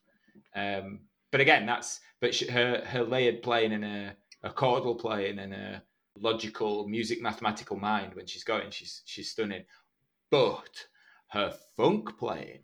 Um, 0.56 1.02
but 1.32 1.42
again, 1.42 1.66
that's 1.66 2.00
but 2.22 2.34
she, 2.36 2.48
her 2.48 2.84
her 2.86 3.04
layered 3.04 3.42
playing 3.42 3.74
and 3.74 3.84
her, 3.84 4.16
her 4.44 4.50
chordal 4.52 5.00
playing 5.00 5.40
and 5.40 5.54
her 5.54 5.82
logical 6.20 6.88
music 6.88 7.22
mathematical 7.22 7.78
mind 7.78 8.14
when 8.14 8.28
she's 8.28 8.44
going, 8.44 8.70
she's 8.72 9.02
she's 9.06 9.32
stunning. 9.32 9.64
But 10.30 10.86
her 11.30 11.54
funk 11.76 12.18
playing 12.20 12.62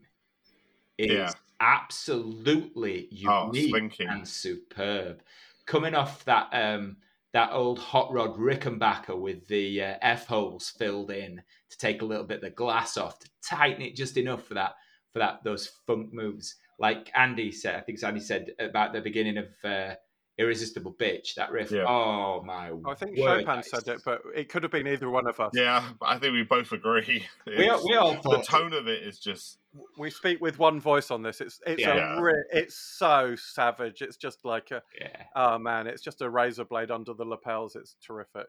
is 0.98 1.11
Yeah. 1.11 1.31
Absolutely 1.60 3.10
Oh, 3.26 3.52
unique 3.52 3.69
slinking. 3.69 4.07
and 4.10 4.27
superb. 4.27 5.22
Coming 5.65 5.95
off 5.95 6.26
that 6.26 6.49
um, 6.52 6.98
that 7.34 7.52
old 7.52 7.80
hot 7.80 8.11
rod 8.11 8.38
Rickenbacker 8.38 9.19
with 9.19 9.48
the 9.48 9.84
uh, 9.84 9.98
f 10.02 10.26
holes 10.27 10.69
filled 10.69 11.11
in 11.11 11.41
to 11.69 11.77
take 11.77 12.02
a 12.02 12.06
little 12.06 12.23
bit 12.26 12.36
of 12.38 12.41
the 12.41 12.49
glass 12.49 12.98
off 12.98 13.19
to 13.19 13.30
tighten 13.44 13.81
it 13.84 13.95
just 13.95 14.18
enough 14.18 14.44
for 14.45 14.56
that 14.56 14.73
for 15.11 15.19
that 15.19 15.44
those 15.44 15.68
funk 15.86 16.11
moves. 16.14 16.56
Like 16.80 17.11
Andy 17.15 17.52
said, 17.52 17.76
I 17.76 17.81
think 17.81 18.02
Andy 18.03 18.19
said 18.22 18.52
about 18.60 18.94
the 18.94 19.02
beginning 19.02 19.38
of 19.38 19.48
uh, 19.64 19.95
Irresistible 20.40 20.94
Bitch. 20.94 21.36
That 21.36 21.52
riff. 21.52 21.70
Yeah. 21.70 21.84
Oh 21.86 22.41
my! 22.44 22.72
I 22.90 22.94
think 22.95 23.18
word, 23.18 23.41
Chopin 23.45 23.61
said 23.61 23.88
it, 23.90 24.02
but 24.06 24.22
it 24.34 24.48
could 24.48 24.64
have 24.64 24.72
been 24.72 24.88
either 24.88 25.10
one 25.10 25.28
of 25.28 25.40
us. 25.40 25.52
Yeah, 25.53 25.84
I 26.02 26.18
think 26.18 26.34
we 26.34 26.44
both 26.44 26.72
agree. 26.72 27.28
We 27.45 27.68
all, 27.68 27.86
we 27.86 27.95
all 27.95 28.14
the 28.22 28.41
tone 28.48 28.74
of 28.74 28.88
it 28.88 29.03
is 29.03 29.20
just 29.20 29.57
We 29.98 30.10
speak 30.10 30.40
with 30.40 30.57
one 30.57 30.80
voice 30.80 31.11
on 31.11 31.22
this. 31.24 31.41
It's 31.41 31.60
it's 31.68 31.82
Yeah. 31.82 32.18
a 32.18 32.22
re- 32.22 32.45
it's 32.52 32.76
so 32.76 33.36
savage. 33.36 34.02
It's 34.02 34.16
just 34.18 34.45
like 34.45 34.72
a 34.72 34.82
Yeah. 34.99 35.24
oh 35.36 35.60
man, 35.60 35.88
it's 35.88 36.02
just 36.02 36.22
a 36.22 36.30
razor 36.30 36.64
blade 36.64 36.90
under 36.90 37.14
the 37.14 37.26
lapels. 37.26 37.76
It's 37.76 37.95
terrific. 38.06 38.48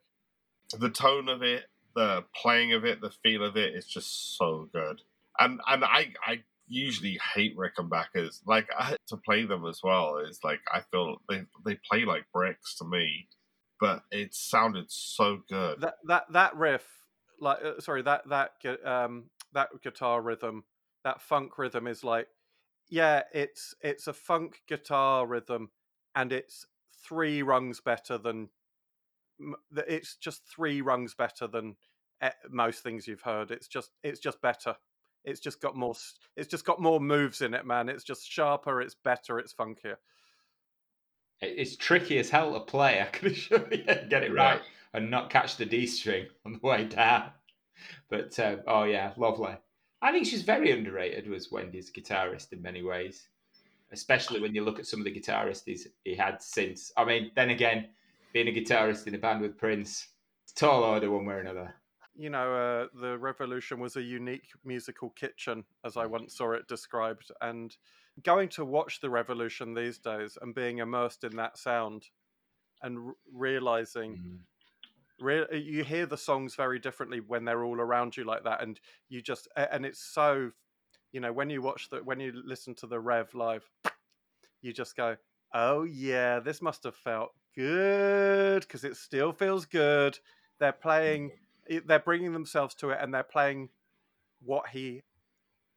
the 0.79 0.91
tone 0.91 1.29
of 1.29 1.43
it, 1.43 1.65
the 1.97 2.25
playing 2.41 2.73
of 2.73 2.85
it, 2.85 3.01
the 3.01 3.11
feel 3.11 3.43
of 3.45 3.57
it 3.57 3.75
is 3.75 3.85
just 3.87 4.39
so 4.39 4.69
good. 4.73 5.03
And 5.41 5.61
and 5.67 5.85
I 5.85 6.13
I 6.25 6.45
usually 6.71 7.19
hate 7.35 7.57
Rickenbackers. 7.57 8.41
Like 8.47 8.69
I, 8.79 8.97
to 9.09 9.17
play 9.17 9.45
them 9.45 9.67
as 9.67 9.81
well 9.83 10.19
is 10.19 10.41
like 10.43 10.61
I 10.73 10.81
feel 10.91 11.17
they 11.29 11.43
they 11.65 11.79
play 11.91 12.05
like 12.05 12.25
bricks 12.33 12.77
to 12.77 12.85
me, 12.85 13.29
but 13.79 14.03
it 14.11 14.35
sounded 14.35 14.87
so 14.89 15.41
good. 15.49 15.81
That 15.81 15.95
that 16.07 16.25
that 16.33 16.57
riff, 16.57 16.87
like 17.41 17.59
uh, 17.63 17.81
sorry, 17.81 18.03
that 18.03 18.29
that 18.29 18.53
um 18.85 19.31
that 19.53 19.69
guitar 19.83 20.23
rhythm, 20.23 20.65
that 21.05 21.21
funk 21.21 21.59
rhythm 21.59 21.87
is 21.87 22.05
like, 22.05 22.29
yeah, 22.89 23.23
it's 23.35 23.75
it's 23.83 24.07
a 24.07 24.13
funk 24.13 24.63
guitar 24.69 25.27
rhythm, 25.27 25.71
and 26.15 26.33
it's 26.33 26.67
three 27.05 27.43
rungs 27.43 27.81
better 27.81 28.17
than. 28.17 28.49
It's 29.75 30.17
just 30.17 30.43
three 30.55 30.83
rungs 30.83 31.15
better 31.15 31.47
than 31.47 31.77
eh, 32.21 32.31
most 32.51 32.83
things 32.83 33.09
you've 33.09 33.23
heard. 33.23 33.51
It's 33.51 33.69
just 33.69 33.91
it's 34.03 34.21
just 34.21 34.41
better. 34.43 34.77
It's 35.25 35.41
just 35.41 35.61
got 35.61 35.77
more. 35.77 35.95
It's 36.37 36.49
just 36.49 36.65
got 36.65 36.81
more 36.81 37.01
moves 37.01 37.43
in 37.43 37.55
it, 37.55 37.67
man. 37.67 37.89
It's 37.89 38.05
just 38.05 38.31
sharper. 38.31 38.81
It's 38.81 38.95
better. 38.95 39.39
It's 39.39 39.53
funkier. 39.53 39.97
It's 41.41 41.77
tricky 41.77 42.19
as 42.19 42.31
hell 42.31 42.53
to 42.55 42.61
play. 42.61 43.01
I 43.03 43.07
can 43.07 43.29
assure 43.29 43.67
you, 43.71 43.85
get 43.85 44.23
it 44.23 44.33
right 44.33 44.61
and 44.93 45.11
not 45.11 45.31
catch 45.31 45.57
the 45.57 45.67
D 45.67 45.87
string 45.87 46.27
on 46.47 46.53
the 46.53 46.67
way 46.67 46.85
down. 46.85 47.31
But 48.09 48.39
uh, 48.39 48.57
oh 48.67 48.85
yeah, 48.85 49.13
lovely. 49.17 49.55
I 50.03 50.13
think 50.13 50.27
she's 50.27 50.43
very 50.43 50.71
underrated. 50.73 51.29
Was 51.29 51.53
Wendy's 51.53 51.91
guitarist 51.91 52.53
in 52.53 52.63
many 52.63 52.83
ways, 52.83 53.29
especially 53.93 54.41
when 54.41 54.55
you 54.55 54.65
look 54.65 54.79
at 54.79 54.87
some 54.87 55.01
of 55.01 55.05
the 55.05 55.15
guitarists 55.15 55.63
he's, 55.67 55.87
he 56.05 56.15
had 56.15 56.43
since. 56.43 56.93
I 56.97 57.05
mean, 57.05 57.31
then 57.37 57.51
again, 57.51 57.89
being 58.33 58.49
a 58.49 58.53
guitarist 58.53 59.07
in 59.07 59.15
a 59.15 59.19
band 59.19 59.43
with 59.43 59.59
Prince, 59.59 60.09
it's 60.45 60.53
a 60.53 60.55
tall 60.55 60.85
order 60.85 61.11
one 61.11 61.27
way 61.27 61.35
or 61.35 61.41
another. 61.41 61.75
You 62.21 62.29
know, 62.29 62.55
uh, 62.55 62.87
the 63.01 63.17
revolution 63.19 63.81
was 63.81 63.97
a 63.97 64.03
unique 64.03 64.49
musical 64.63 65.09
kitchen, 65.11 65.65
as 65.85 65.97
I 65.97 66.05
once 66.05 66.37
saw 66.37 66.53
it 66.53 66.69
described. 66.69 67.33
And 67.41 67.75
going 68.23 68.51
to 68.51 68.65
watch 68.65 69.01
the 69.01 69.09
revolution 69.09 69.73
these 69.73 69.99
days 69.99 70.37
and 70.41 70.55
being 70.55 70.79
immersed 70.79 71.25
in 71.25 71.37
that 71.37 71.57
sound 71.57 72.11
and 72.83 72.99
r- 72.99 73.15
realizing, 73.33 74.19
Mm. 74.19 74.39
re- 75.19 75.59
you 75.59 75.83
hear 75.83 76.05
the 76.05 76.19
songs 76.19 76.55
very 76.55 76.79
differently 76.79 77.21
when 77.21 77.47
they're 77.47 77.65
all 77.65 77.81
around 77.81 78.19
you 78.19 78.25
like 78.25 78.45
that. 78.45 78.63
And 78.63 78.79
you 79.09 79.23
just, 79.23 79.49
and 79.57 79.87
it's 79.87 80.03
so, 80.03 80.53
you 81.13 81.21
know, 81.21 81.33
when 81.33 81.49
you 81.49 81.63
watch 81.63 81.89
the, 81.89 82.05
when 82.05 82.21
you 82.21 82.33
listen 82.45 82.75
to 82.77 82.87
the 82.87 83.01
Rev 83.01 83.35
live, 83.35 83.71
you 84.61 84.75
just 84.75 84.95
go, 84.95 85.17
oh 85.55 85.85
yeah, 85.85 86.39
this 86.39 86.61
must 86.61 86.85
have 86.85 86.97
felt 86.97 87.31
good 87.57 88.61
because 88.61 88.85
it 88.85 88.97
still 88.97 89.33
feels 89.33 89.65
good. 89.65 90.19
They're 90.59 90.73
playing 90.73 91.33
it- 91.71 91.87
they're 91.87 91.99
bringing 91.99 92.33
themselves 92.33 92.75
to 92.75 92.91
it 92.91 92.99
and 93.01 93.15
they're 93.15 93.23
playing 93.23 93.71
what 94.43 94.69
he 94.71 95.03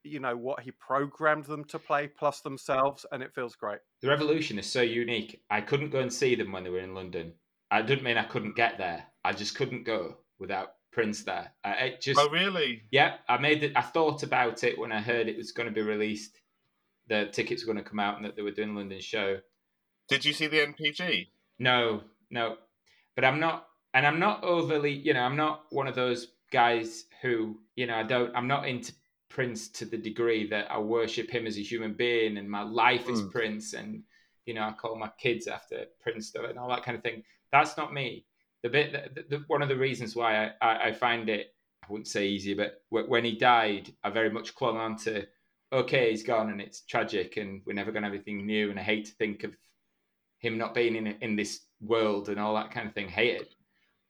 you 0.03 0.19
know 0.19 0.35
what 0.35 0.59
he 0.61 0.71
programmed 0.71 1.45
them 1.45 1.63
to 1.63 1.79
play 1.79 2.07
plus 2.07 2.41
themselves 2.41 3.05
and 3.11 3.23
it 3.23 3.33
feels 3.33 3.55
great 3.55 3.79
The 4.01 4.09
Revolution 4.09 4.59
is 4.59 4.69
so 4.69 4.81
unique. 4.81 5.41
I 5.49 5.61
couldn't 5.61 5.91
go 5.91 5.99
and 6.01 6.11
see 6.11 6.35
them 6.35 6.51
when 6.51 6.63
they 6.65 6.69
were 6.69 6.79
in 6.79 6.93
London. 6.93 7.33
I 7.71 7.81
didn't 7.81 8.03
mean 8.03 8.17
I 8.17 8.25
couldn't 8.25 8.55
get 8.57 8.77
there. 8.77 9.05
I 9.23 9.31
just 9.31 9.55
couldn't 9.55 9.83
go 9.83 10.17
without 10.39 10.75
Prince 10.91 11.23
there. 11.23 11.53
I, 11.63 11.71
it 11.87 12.01
just 12.01 12.19
Oh 12.19 12.29
really? 12.29 12.83
Yeah, 12.91 13.15
I 13.29 13.37
made 13.37 13.63
it. 13.63 13.71
I 13.75 13.81
thought 13.81 14.23
about 14.23 14.63
it 14.63 14.77
when 14.77 14.91
I 14.91 14.99
heard 15.01 15.27
it 15.29 15.37
was 15.37 15.53
going 15.53 15.69
to 15.69 15.73
be 15.73 15.81
released. 15.81 16.39
The 17.07 17.27
tickets 17.31 17.63
were 17.65 17.73
going 17.73 17.83
to 17.83 17.89
come 17.89 17.99
out 17.99 18.17
and 18.17 18.25
that 18.25 18.35
they 18.35 18.41
were 18.41 18.51
doing 18.51 18.71
a 18.71 18.73
London 18.73 18.99
show. 18.99 19.39
Did 20.09 20.25
you 20.25 20.33
see 20.33 20.47
the 20.47 20.59
NPG? 20.59 21.27
No, 21.59 22.03
no, 22.29 22.57
but 23.15 23.23
I'm 23.25 23.39
not, 23.39 23.67
and 23.93 24.05
I'm 24.05 24.19
not 24.19 24.43
overly. 24.43 24.91
You 24.91 25.13
know, 25.13 25.21
I'm 25.21 25.35
not 25.35 25.65
one 25.69 25.87
of 25.87 25.95
those 25.95 26.27
guys 26.51 27.05
who, 27.21 27.59
you 27.75 27.87
know, 27.87 27.95
I 27.95 28.03
don't. 28.03 28.35
I'm 28.35 28.47
not 28.47 28.67
into 28.67 28.93
Prince 29.29 29.67
to 29.69 29.85
the 29.85 29.97
degree 29.97 30.47
that 30.49 30.71
I 30.71 30.77
worship 30.77 31.29
him 31.29 31.47
as 31.47 31.57
a 31.57 31.61
human 31.61 31.93
being 31.93 32.37
and 32.37 32.47
my 32.49 32.61
life 32.61 33.09
is 33.09 33.21
Mm. 33.21 33.31
Prince 33.31 33.73
and 33.73 34.03
you 34.45 34.53
know 34.53 34.61
I 34.61 34.73
call 34.73 34.95
my 34.95 35.09
kids 35.17 35.47
after 35.47 35.85
Prince 36.01 36.35
and 36.35 36.59
all 36.59 36.69
that 36.69 36.83
kind 36.83 36.95
of 36.95 37.03
thing. 37.03 37.23
That's 37.51 37.75
not 37.75 37.93
me. 37.93 38.25
The 38.61 38.69
bit, 38.69 38.91
that, 38.93 39.15
the, 39.15 39.37
the, 39.37 39.43
one 39.47 39.61
of 39.61 39.69
the 39.69 39.75
reasons 39.75 40.15
why 40.15 40.45
I, 40.45 40.51
I, 40.61 40.87
I 40.87 40.91
find 40.93 41.29
it, 41.29 41.53
I 41.83 41.91
wouldn't 41.91 42.07
say 42.07 42.27
easy, 42.27 42.53
but 42.53 42.81
w- 42.91 43.09
when 43.09 43.25
he 43.25 43.35
died, 43.35 43.91
I 44.03 44.09
very 44.09 44.29
much 44.29 44.55
clung 44.55 44.77
on 44.77 44.95
to, 44.99 45.27
okay, 45.73 46.11
he's 46.11 46.23
gone 46.23 46.49
and 46.49 46.61
it's 46.61 46.81
tragic 46.81 47.35
and 47.37 47.61
we're 47.65 47.73
never 47.73 47.91
going 47.91 48.03
to 48.03 48.07
have 48.07 48.15
anything 48.15 48.45
new. 48.45 48.69
And 48.69 48.79
I 48.79 48.83
hate 48.83 49.05
to 49.05 49.11
think 49.13 49.43
of 49.43 49.51
him 50.39 50.57
not 50.57 50.73
being 50.73 50.95
in 50.95 51.07
in 51.07 51.35
this 51.35 51.61
world 51.81 52.29
and 52.29 52.39
all 52.39 52.55
that 52.55 52.71
kind 52.71 52.87
of 52.87 52.93
thing. 52.93 53.09
Hate 53.09 53.41
it. 53.41 53.55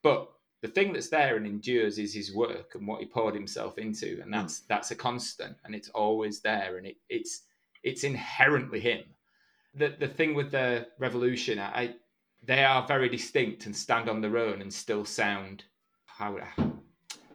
But 0.04 0.30
the 0.62 0.68
thing 0.68 0.94
that's 0.94 1.10
there 1.10 1.36
and 1.36 1.46
endures 1.46 1.98
is 1.98 2.14
his 2.14 2.34
work 2.34 2.76
and 2.76 2.88
what 2.88 3.02
he 3.02 3.06
poured 3.06 3.34
himself 3.34 3.78
into, 3.78 4.20
and 4.22 4.26
hmm. 4.26 4.32
that's 4.32 4.60
that's 4.62 4.92
a 4.92 4.96
constant, 4.96 5.58
and 5.66 5.74
it's 5.74 5.90
always 5.90 6.40
there, 6.42 6.78
and 6.78 6.86
it, 6.86 6.98
it's 7.10 7.42
it's 7.84 8.04
inherently 8.04 8.80
him. 8.80 9.04
The 9.76 9.96
the 10.00 10.08
thing 10.08 10.36
with 10.36 10.52
the 10.52 10.88
revolution, 11.00 11.60
I, 11.60 11.96
they 12.44 12.64
are 12.64 12.88
very 12.88 13.10
distinct 13.10 13.66
and 13.66 13.76
stand 13.76 14.10
on 14.10 14.22
their 14.22 14.38
own 14.38 14.62
and 14.62 14.72
still 14.72 15.06
sound. 15.06 15.64
How 16.06 16.38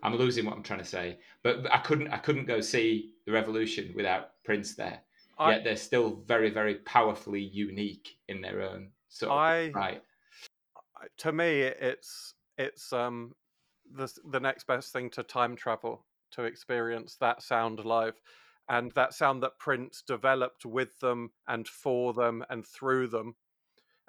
I'm 0.02 0.14
losing 0.14 0.46
what 0.46 0.54
I'm 0.54 0.62
trying 0.62 0.78
to 0.78 0.84
say, 0.84 1.18
but, 1.42 1.64
but 1.64 1.72
I 1.72 1.78
couldn't 1.78 2.08
I 2.08 2.18
couldn't 2.18 2.46
go 2.46 2.60
see 2.60 3.14
the 3.26 3.32
revolution 3.32 3.92
without 3.94 4.42
Prince 4.44 4.74
there. 4.74 5.00
I- 5.38 5.52
Yet 5.52 5.64
they're 5.64 5.76
still 5.76 6.22
very 6.26 6.50
very 6.50 6.76
powerfully 6.76 7.42
unique 7.42 8.16
in 8.28 8.40
their 8.40 8.62
own 8.62 8.90
sort 9.08 9.32
of 9.32 9.38
I- 9.38 9.70
right. 9.74 10.02
to 11.18 11.32
me 11.32 11.60
it's 11.60 12.34
it's 12.58 12.92
um 12.92 13.32
the 13.94 14.12
the 14.30 14.40
next 14.40 14.66
best 14.68 14.92
thing 14.92 15.10
to 15.10 15.24
time 15.24 15.56
travel 15.56 16.06
to 16.32 16.44
experience 16.44 17.16
that 17.20 17.42
sound 17.42 17.84
live 17.84 18.20
and 18.68 18.92
that 18.92 19.14
sound 19.14 19.42
that 19.42 19.58
prince 19.58 20.02
developed 20.06 20.66
with 20.66 20.98
them 21.00 21.30
and 21.48 21.68
for 21.68 22.14
them 22.14 22.44
and 22.50 22.66
through 22.66 23.08
them 23.08 23.36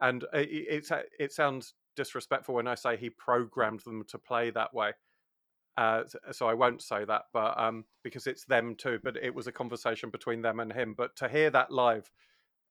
and 0.01 0.25
i- 0.33 0.39
i- 0.39 0.45
it's 0.69 0.91
a- 0.91 1.05
it 1.19 1.33
sounds 1.33 1.75
disrespectful 1.95 2.55
when 2.55 2.67
i 2.67 2.75
say 2.75 2.97
he 2.97 3.09
programmed 3.09 3.81
them 3.81 4.03
to 4.05 4.19
play 4.19 4.49
that 4.51 4.73
way 4.73 4.93
Uh, 5.77 6.03
so 6.31 6.47
I 6.47 6.53
won't 6.53 6.81
say 6.81 7.03
that, 7.05 7.23
but 7.33 7.59
um, 7.59 7.85
because 8.03 8.27
it's 8.27 8.45
them 8.45 8.75
too. 8.75 8.99
But 9.03 9.17
it 9.17 9.33
was 9.33 9.47
a 9.47 9.51
conversation 9.51 10.09
between 10.11 10.41
them 10.41 10.59
and 10.59 10.71
him. 10.71 10.93
But 10.95 11.15
to 11.17 11.27
hear 11.29 11.49
that 11.49 11.71
live, 11.71 12.11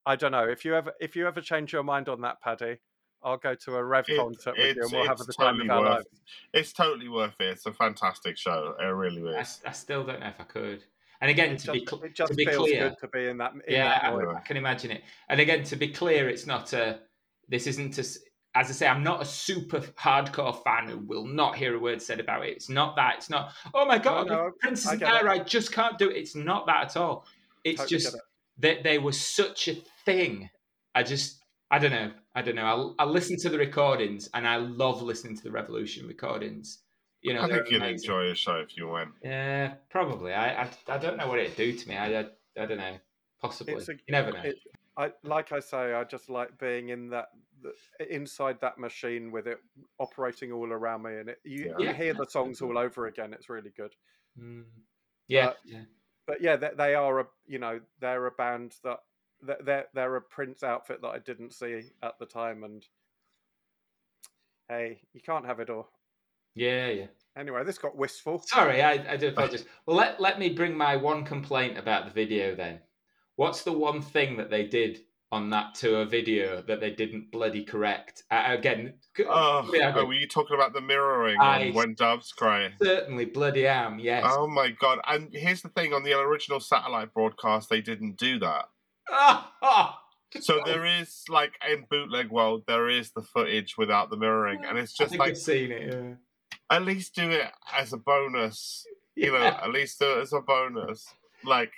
I 0.07 0.17
don't 0.17 0.33
know 0.33 0.49
if 0.49 0.65
you 0.65 0.75
ever 0.77 0.93
if 1.01 1.17
you 1.17 1.27
ever 1.29 1.41
change 1.41 1.73
your 1.73 1.85
mind 1.85 2.09
on 2.09 2.23
that, 2.23 2.41
Paddy. 2.43 2.79
I'll 3.23 3.37
go 3.37 3.55
to 3.55 3.77
a 3.77 3.85
Rev 3.85 4.05
It- 4.09 4.17
concert 4.19 4.57
with 4.57 4.77
you, 4.77 4.83
and 4.83 4.93
we'll 4.93 5.07
have 5.07 5.19
it's 5.19 5.27
the 5.27 5.33
time 5.33 5.55
totally 5.59 5.69
of 5.69 5.77
our 5.77 5.81
worth 5.83 5.91
lives. 5.97 6.07
It's 6.55 6.73
totally 6.73 7.09
worth 7.09 7.41
it. 7.41 7.47
It's 7.49 7.67
a 7.67 7.73
fantastic 7.73 8.37
show. 8.39 8.75
It 8.81 8.85
really 8.85 9.23
is. 9.23 9.61
I 9.67 9.73
still 9.73 10.05
don't 10.05 10.21
know 10.21 10.29
if 10.29 10.41
I 10.41 10.45
could. 10.45 10.85
And 11.21 11.31
again, 11.31 11.55
It 11.55 11.59
to 11.61 11.73
be 11.73 11.85
cl- 11.85 12.03
it 12.05 12.15
just 12.15 12.31
to 12.31 12.37
be 12.37 12.45
feels 12.47 12.59
clear, 12.69 12.91
good 12.91 12.99
to 13.01 13.09
be 13.09 13.27
in 13.27 13.39
that. 13.39 13.53
In 13.53 13.61
yeah, 13.67 13.89
that 14.01 14.05
I. 14.15 14.37
I 14.37 14.41
can 14.41 14.57
imagine 14.57 14.93
it. 14.93 15.03
And 15.29 15.41
again, 15.41 15.65
to 15.65 15.77
be 15.77 15.89
clear, 15.89 16.29
it's 16.29 16.47
not 16.47 16.73
a. 16.73 17.01
This 17.49 17.67
isn't 17.67 17.99
a. 17.99 18.03
s- 18.03 18.19
As 18.55 18.69
I 18.71 18.73
say, 18.73 18.87
I'm 18.87 19.03
not 19.03 19.21
a 19.21 19.25
super 19.25 19.81
hardcore 19.81 20.63
fan 20.63 20.89
who 20.89 20.99
will 20.99 21.27
not 21.27 21.57
hear 21.57 21.75
a 21.75 21.79
word 21.79 22.01
said 22.01 22.21
about 22.21 22.47
it. 22.47 22.51
It's 22.51 22.69
not 22.69 22.95
that. 22.97 23.17
It's 23.17 23.31
not. 23.31 23.53
Oh 23.75 23.85
my 23.85 23.99
god, 23.99 24.29
no, 24.29 24.47
if 24.47 24.59
Prince 24.61 24.87
I 24.87 24.95
isn't 24.95 25.01
there. 25.09 25.27
it. 25.27 25.31
I 25.31 25.39
just 25.43 25.73
can't 25.73 25.99
do 25.99 26.09
it. 26.09 26.17
It's 26.17 26.37
not 26.37 26.67
that 26.67 26.85
at 26.85 26.97
all. 26.97 27.27
It's 27.65 27.81
Totally 27.81 27.99
just 27.99 28.15
it. 28.15 28.21
that 28.59 28.83
they 28.85 28.99
were 28.99 29.13
such 29.13 29.67
a 29.67 29.75
thing. 30.05 30.49
I 30.95 31.03
just. 31.03 31.43
I 31.71 31.79
don't 31.81 31.91
know. 31.91 32.13
I 32.39 32.43
don't 32.43 32.55
know. 32.55 32.65
I'll, 32.67 32.95
I'll 33.01 33.11
listen 33.11 33.37
to 33.39 33.49
the 33.49 33.59
recordings, 33.59 34.31
and 34.33 34.47
I 34.47 34.57
love 34.57 35.03
listening 35.03 35.37
to 35.39 35.43
the 35.43 35.51
Revolution 35.51 36.07
recordings. 36.07 36.85
You 37.21 37.35
know, 37.35 37.43
I 37.43 37.49
think 37.49 37.69
you'd 37.69 37.83
amazing. 37.83 37.95
enjoy 38.11 38.31
a 38.31 38.35
show 38.37 38.57
if 38.61 38.77
you 38.77 38.87
went. 38.87 39.11
Yeah, 39.25 39.75
probably. 39.91 40.33
I, 40.33 40.63
I 40.63 40.69
I 40.87 40.99
don't 40.99 41.17
know 41.17 41.27
what 41.27 41.41
it'd 41.41 41.57
do 41.57 41.73
to 41.73 41.89
me. 41.89 41.97
I 41.97 42.21
I, 42.21 42.27
I 42.61 42.67
don't 42.67 42.79
know. 42.79 42.97
Possibly. 43.43 43.75
A- 43.75 43.93
you 43.93 43.99
never 44.11 44.31
know. 44.31 44.39
it, 44.45 44.57
I 44.97 45.11
like 45.25 45.51
I 45.51 45.59
say, 45.59 45.95
I 45.95 46.05
just 46.05 46.31
like 46.31 46.57
being 46.61 46.91
in 46.91 47.11
that 47.11 47.31
the, 47.61 48.15
inside 48.15 48.59
that 48.61 48.79
machine 48.79 49.33
with 49.33 49.49
it 49.49 49.59
operating 49.99 50.53
all 50.53 50.73
around 50.73 51.03
me, 51.03 51.19
and 51.19 51.29
it, 51.31 51.41
you, 51.45 51.75
Yeah. 51.81 51.89
you 51.89 51.93
hear 51.95 52.15
the 52.15 52.27
songs 52.27 52.61
all 52.63 52.79
over 52.79 53.09
again. 53.09 53.33
It's 53.33 53.49
really 53.49 53.73
good. 53.77 53.95
Mm. 54.41 54.63
Yeah, 55.27 55.47
But- 55.47 55.57
yeah. 55.65 55.81
But 56.29 56.41
yeah, 56.43 56.55
they, 56.57 56.71
they 56.77 56.95
are 56.95 57.19
a 57.21 57.27
you 57.49 57.59
know 57.59 57.81
they're 58.01 58.27
a 58.27 58.31
band 58.31 58.77
that 58.85 58.91
that- 58.91 59.01
they're 59.43 59.87
they're 59.95 60.17
a 60.17 60.23
Prince 60.23 60.63
outfit 60.63 61.01
that 61.03 61.09
I 61.09 61.19
didn't 61.19 61.53
see 61.55 61.91
at 62.03 62.19
the 62.19 62.27
time, 62.27 62.65
and 62.65 62.85
hey, 64.69 65.01
you 65.13 65.21
can't 65.21 65.47
have 65.47 65.61
it 65.61 65.71
all. 65.71 65.91
Yeah, 66.55 66.89
yeah. 66.89 67.07
Anyway, 67.37 67.63
this 67.65 67.79
got 67.79 67.97
wistful. 67.97 68.43
Sorry, 68.47 68.83
I, 68.83 69.13
I 69.13 69.17
do 69.17 69.29
apologize. 69.29 69.65
Well, 69.87 69.97
let, 69.97 70.21
let 70.21 70.39
me 70.41 70.49
bring 70.51 70.77
my 70.77 70.97
one 70.97 71.25
complaint 71.25 71.79
about 71.79 72.07
the 72.07 72.11
video 72.11 72.55
then. 72.57 72.81
What's 73.37 73.63
the 73.63 73.73
one 73.73 74.03
thing 74.03 74.37
that 74.39 74.51
they 74.51 74.67
did 74.67 74.99
on 75.31 75.51
that 75.51 75.75
tour 75.77 76.05
video 76.05 76.63
that 76.63 76.81
they 76.81 76.91
didn't 76.91 77.31
bloody 77.31 77.65
correct? 77.65 78.25
Uh, 78.31 78.43
again, 78.49 78.95
c- 79.17 79.25
Oh, 79.29 79.71
yeah, 79.73 79.93
oh, 79.95 80.05
were 80.07 80.15
you 80.15 80.27
talking 80.27 80.57
about 80.57 80.73
the 80.73 80.81
mirroring 80.81 81.39
I- 81.41 81.59
and 81.61 81.75
when 81.77 81.95
doves 81.95 82.33
cry? 82.33 82.73
certainly 82.83 83.27
bloody 83.27 83.69
am, 83.69 84.01
yes. 84.01 84.25
Oh 84.29 84.49
my 84.49 84.71
god! 84.71 84.99
And 85.07 85.33
here's 85.33 85.63
the 85.63 85.69
thing: 85.69 85.95
on 85.95 86.03
the 86.03 86.19
original 86.19 86.59
satellite 86.59 87.15
broadcast, 87.15 87.69
they 87.71 87.81
didn't 87.81 88.17
do 88.19 88.41
that. 88.41 88.65
So 90.41 90.61
there 90.67 90.85
is 90.85 91.25
like 91.31 91.55
in 91.67 91.87
bootleg 91.91 92.31
world, 92.31 92.65
there 92.67 92.91
is 92.91 93.13
the 93.13 93.23
footage 93.23 93.79
without 93.79 94.11
the 94.11 94.17
mirroring, 94.19 94.63
and 94.67 94.77
it's 94.77 94.93
just 94.93 95.17
like 95.17 95.31
I've 95.31 95.39
seen 95.39 95.73
it, 95.73 95.91
yeah. 95.95 96.15
at 96.77 96.85
least 96.85 97.15
do 97.15 97.31
it 97.31 97.51
as 97.75 97.95
a 97.95 97.97
bonus. 97.97 98.85
You 99.15 99.33
know, 99.33 99.39
at 99.43 99.71
least 99.71 99.99
do 99.99 100.19
it 100.19 100.23
as 100.23 100.33
a 100.35 100.41
bonus. 100.41 101.15
Like, 101.45 101.73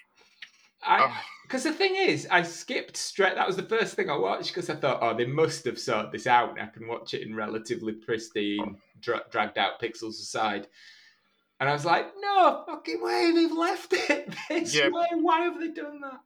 I, 0.82 1.06
oh, 1.08 1.16
Because 1.44 1.62
the 1.62 1.72
thing 1.72 1.94
is, 1.94 2.26
I 2.30 2.42
skipped 2.42 2.96
straight. 2.96 3.36
That 3.36 3.46
was 3.46 3.56
the 3.56 3.62
first 3.62 3.94
thing 3.94 4.10
I 4.10 4.16
watched 4.16 4.52
because 4.52 4.68
I 4.68 4.74
thought, 4.74 4.98
oh, 5.00 5.16
they 5.16 5.26
must 5.26 5.64
have 5.66 5.78
sorted 5.78 6.10
this 6.10 6.26
out, 6.26 6.50
and 6.50 6.60
I 6.60 6.66
can 6.66 6.88
watch 6.88 7.14
it 7.14 7.22
in 7.22 7.36
relatively 7.36 7.92
pristine, 7.92 8.76
dra- 9.00 9.22
dragged 9.30 9.58
out 9.58 9.80
pixels 9.80 10.20
aside. 10.20 10.66
And 11.60 11.68
I 11.68 11.72
was 11.72 11.84
like, 11.84 12.06
no 12.20 12.64
fucking 12.66 13.00
way, 13.02 13.30
they've 13.32 13.52
left 13.52 13.92
it 13.92 14.34
this 14.48 14.74
Yeah. 14.74 14.88
way. 14.88 15.06
Why 15.12 15.42
have 15.42 15.60
they 15.60 15.68
done 15.68 16.00
that? 16.00 16.20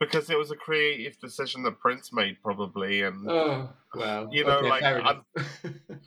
Because 0.00 0.30
it 0.30 0.38
was 0.38 0.50
a 0.50 0.56
creative 0.56 1.18
decision 1.18 1.64
that 1.64 1.80
Prince 1.80 2.12
made, 2.12 2.36
probably, 2.42 3.02
and 3.02 3.28
Oh 3.28 3.70
well, 3.94 4.28
You 4.30 4.44
know, 4.44 4.58
okay, 4.58 4.68
like, 4.68 4.82
enough. 4.82 5.24
do 5.62 5.98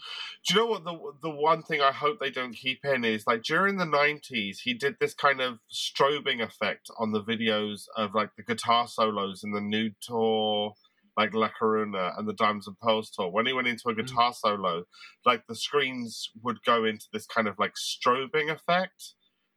you 0.49 0.55
know 0.55 0.65
what 0.65 0.83
the 0.83 0.97
the 1.21 1.29
one 1.29 1.63
thing 1.63 1.81
I 1.81 1.91
hope 1.91 2.19
they 2.19 2.29
don't 2.29 2.53
keep 2.53 2.85
in 2.85 3.03
is 3.03 3.25
like 3.27 3.43
during 3.43 3.77
the 3.77 3.85
nineties 3.85 4.61
he 4.61 4.73
did 4.73 4.95
this 4.99 5.13
kind 5.13 5.41
of 5.41 5.59
strobing 5.73 6.41
effect 6.41 6.89
on 6.97 7.11
the 7.11 7.23
videos 7.23 7.85
of 7.97 8.13
like 8.13 8.35
the 8.37 8.43
guitar 8.43 8.87
solos 8.87 9.43
in 9.43 9.51
the 9.51 9.61
nude 9.61 9.95
tour, 10.01 10.73
like 11.17 11.33
La 11.33 11.49
Caruna 11.49 12.13
and 12.17 12.27
the 12.27 12.33
Diamonds 12.33 12.67
and 12.67 12.79
Pearls 12.79 13.11
tour. 13.11 13.29
When 13.29 13.45
he 13.45 13.53
went 13.53 13.67
into 13.67 13.89
a 13.89 13.93
hmm. 13.93 14.01
guitar 14.01 14.33
solo, 14.33 14.83
like 15.25 15.43
the 15.47 15.55
screens 15.55 16.29
would 16.41 16.63
go 16.65 16.85
into 16.85 17.07
this 17.11 17.25
kind 17.25 17.47
of 17.47 17.59
like 17.59 17.73
strobing 17.75 18.49
effect, 18.49 19.15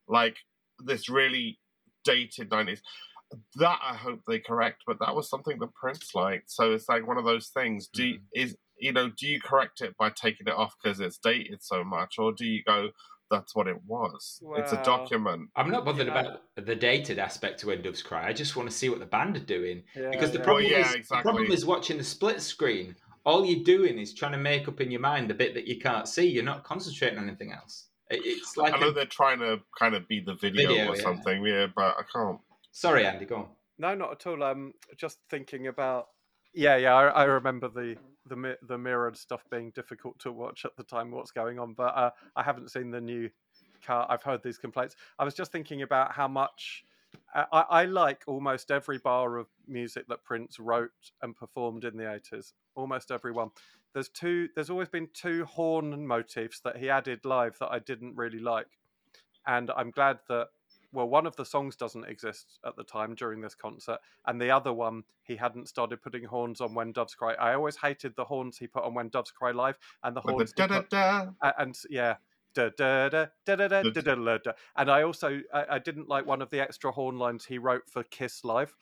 like 0.08 0.38
this 0.84 1.08
really 1.08 1.60
dated 2.04 2.50
nineties. 2.50 2.82
That 3.56 3.78
I 3.82 3.94
hope 3.94 4.20
they 4.26 4.38
correct, 4.38 4.82
but 4.86 4.98
that 5.00 5.14
was 5.14 5.28
something 5.28 5.58
that 5.58 5.74
Prince 5.74 6.14
liked. 6.14 6.50
So 6.50 6.72
it's 6.72 6.88
like 6.88 7.06
one 7.06 7.18
of 7.18 7.24
those 7.24 7.48
things. 7.48 7.88
Do 7.88 8.04
you, 8.04 8.18
is 8.34 8.56
you 8.78 8.92
know, 8.92 9.10
do 9.16 9.26
you 9.26 9.40
correct 9.40 9.80
it 9.80 9.96
by 9.96 10.10
taking 10.10 10.46
it 10.46 10.54
off 10.54 10.74
because 10.82 11.00
it's 11.00 11.18
dated 11.18 11.62
so 11.62 11.84
much, 11.84 12.18
or 12.18 12.32
do 12.32 12.44
you 12.44 12.62
go, 12.64 12.90
that's 13.30 13.54
what 13.54 13.66
it 13.68 13.76
was? 13.86 14.42
it's 14.56 14.72
a 14.72 14.82
document. 14.82 15.48
I'm 15.56 15.70
not 15.70 15.84
bothered 15.84 16.08
Yeah. 16.08 16.20
about 16.20 16.42
the 16.56 16.74
dated 16.74 17.18
aspect 17.18 17.60
to 17.60 17.68
When 17.68 17.82
Doves 17.82 18.02
Cry. 18.02 18.28
I 18.28 18.32
just 18.32 18.56
want 18.56 18.68
to 18.68 18.74
see 18.76 18.88
what 18.88 18.98
the 18.98 19.06
band 19.06 19.36
are 19.36 19.40
doing. 19.40 19.82
Yeah, 19.96 20.10
because 20.10 20.30
the 20.32 20.38
yeah. 20.38 20.44
problem 20.44 20.64
Well, 20.64 20.72
yeah, 20.72 20.94
is 20.94 21.08
the 21.08 21.16
problem 21.22 21.50
is 21.50 21.64
watching 21.64 21.98
the 21.98 22.04
split 22.04 22.42
screen. 22.42 22.96
All 23.24 23.46
you're 23.46 23.64
doing 23.64 23.98
is 23.98 24.12
trying 24.12 24.32
to 24.32 24.38
make 24.38 24.68
up 24.68 24.80
in 24.82 24.90
your 24.90 25.00
mind 25.00 25.30
the 25.30 25.34
bit 25.34 25.54
that 25.54 25.66
you 25.66 25.78
can't 25.78 26.06
see. 26.06 26.28
You're 26.28 26.44
not 26.44 26.62
concentrating 26.64 27.18
on 27.18 27.26
anything 27.28 27.52
else. 27.52 27.86
It's 28.10 28.56
like 28.58 28.74
I 28.74 28.78
know 28.78 28.88
a- 28.88 28.92
they're 28.92 29.06
trying 29.06 29.38
to 29.38 29.60
kind 29.78 29.94
of 29.94 30.06
be 30.06 30.20
the 30.20 30.34
video, 30.34 30.68
Video, 30.68 30.92
or 30.92 30.96
yeah. 30.96 31.02
something, 31.02 31.44
yeah, 31.46 31.66
but 31.74 31.96
I 31.98 32.02
can't. 32.12 32.38
Sorry, 32.74 33.06
Andy, 33.06 33.24
go 33.24 33.36
on. 33.36 33.46
No, 33.78 33.94
not 33.94 34.12
at 34.12 34.26
all. 34.26 34.42
Um, 34.42 34.74
just 34.96 35.18
thinking 35.30 35.68
about. 35.68 36.08
Yeah, 36.52 36.76
yeah. 36.76 36.94
I, 36.94 37.06
I 37.08 37.24
remember 37.24 37.68
the 37.68 37.96
the 38.26 38.56
the 38.62 38.78
mirrored 38.78 39.16
stuff 39.16 39.44
being 39.50 39.70
difficult 39.70 40.18
to 40.20 40.32
watch 40.32 40.64
at 40.64 40.76
the 40.76 40.84
time. 40.84 41.10
What's 41.10 41.30
going 41.30 41.58
on? 41.58 41.74
But 41.74 41.96
uh, 41.96 42.10
I 42.36 42.42
haven't 42.42 42.70
seen 42.70 42.90
the 42.90 43.00
new 43.00 43.30
car. 43.84 44.06
I've 44.08 44.22
heard 44.22 44.42
these 44.42 44.58
complaints. 44.58 44.96
I 45.18 45.24
was 45.24 45.34
just 45.34 45.52
thinking 45.52 45.82
about 45.82 46.12
how 46.12 46.28
much. 46.28 46.84
I, 47.32 47.64
I 47.70 47.84
like 47.84 48.24
almost 48.26 48.70
every 48.70 48.98
bar 48.98 49.36
of 49.36 49.46
music 49.68 50.06
that 50.08 50.24
Prince 50.24 50.58
wrote 50.58 50.90
and 51.22 51.34
performed 51.34 51.84
in 51.84 51.96
the 51.96 52.12
eighties. 52.12 52.54
Almost 52.74 53.10
every 53.10 53.32
one. 53.32 53.50
There's 53.92 54.08
two. 54.08 54.48
There's 54.54 54.70
always 54.70 54.88
been 54.88 55.08
two 55.14 55.44
horn 55.44 56.06
motifs 56.06 56.60
that 56.60 56.76
he 56.76 56.90
added 56.90 57.24
live 57.24 57.56
that 57.60 57.70
I 57.70 57.78
didn't 57.78 58.16
really 58.16 58.40
like, 58.40 58.66
and 59.46 59.70
I'm 59.76 59.90
glad 59.90 60.18
that 60.28 60.48
well, 60.94 61.08
one 61.08 61.26
of 61.26 61.36
the 61.36 61.44
songs 61.44 61.76
doesn't 61.76 62.04
exist 62.04 62.58
at 62.64 62.76
the 62.76 62.84
time 62.84 63.14
during 63.14 63.40
this 63.40 63.54
concert, 63.54 63.98
and 64.26 64.40
the 64.40 64.50
other 64.50 64.72
one 64.72 65.04
he 65.22 65.36
hadn't 65.36 65.68
started 65.68 66.02
putting 66.02 66.24
horns 66.24 66.60
on 66.60 66.74
when 66.74 66.92
Doves 66.92 67.14
Cry. 67.14 67.34
I 67.34 67.54
always 67.54 67.76
hated 67.76 68.16
the 68.16 68.24
horns 68.24 68.58
he 68.58 68.66
put 68.66 68.84
on 68.84 68.94
when 68.94 69.08
Doves 69.10 69.30
Cry 69.32 69.50
live, 69.52 69.78
and 70.02 70.16
the 70.16 70.20
With 70.24 70.36
horns 70.36 70.52
the 70.54 70.62
da 70.62 70.66
da 70.66 70.80
put, 70.80 70.88
da. 70.90 71.30
a- 71.42 71.54
and 71.60 71.76
yeah. 71.90 72.16
Da, 72.54 72.70
da, 72.76 73.08
da, 73.08 73.26
da, 73.44 73.56
da, 73.56 73.68
da, 73.68 73.82
da, 73.82 74.00
da, 74.00 74.14
da, 74.14 74.38
da. 74.38 74.52
And 74.76 74.88
I 74.88 75.02
also 75.02 75.40
I, 75.52 75.66
I 75.70 75.78
didn't 75.80 76.08
like 76.08 76.24
one 76.24 76.40
of 76.40 76.50
the 76.50 76.60
extra 76.60 76.92
horn 76.92 77.18
lines 77.18 77.44
he 77.44 77.58
wrote 77.58 77.90
for 77.90 78.04
Kiss 78.04 78.44
Live, 78.44 78.76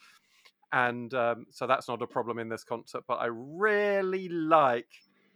and 0.73 1.13
um, 1.15 1.47
so 1.51 1.67
that's 1.67 1.89
not 1.89 2.03
a 2.03 2.07
problem 2.07 2.39
in 2.39 2.49
this 2.49 2.65
concert. 2.65 3.05
But 3.07 3.17
I 3.17 3.27
really 3.31 4.29
like 4.29 4.89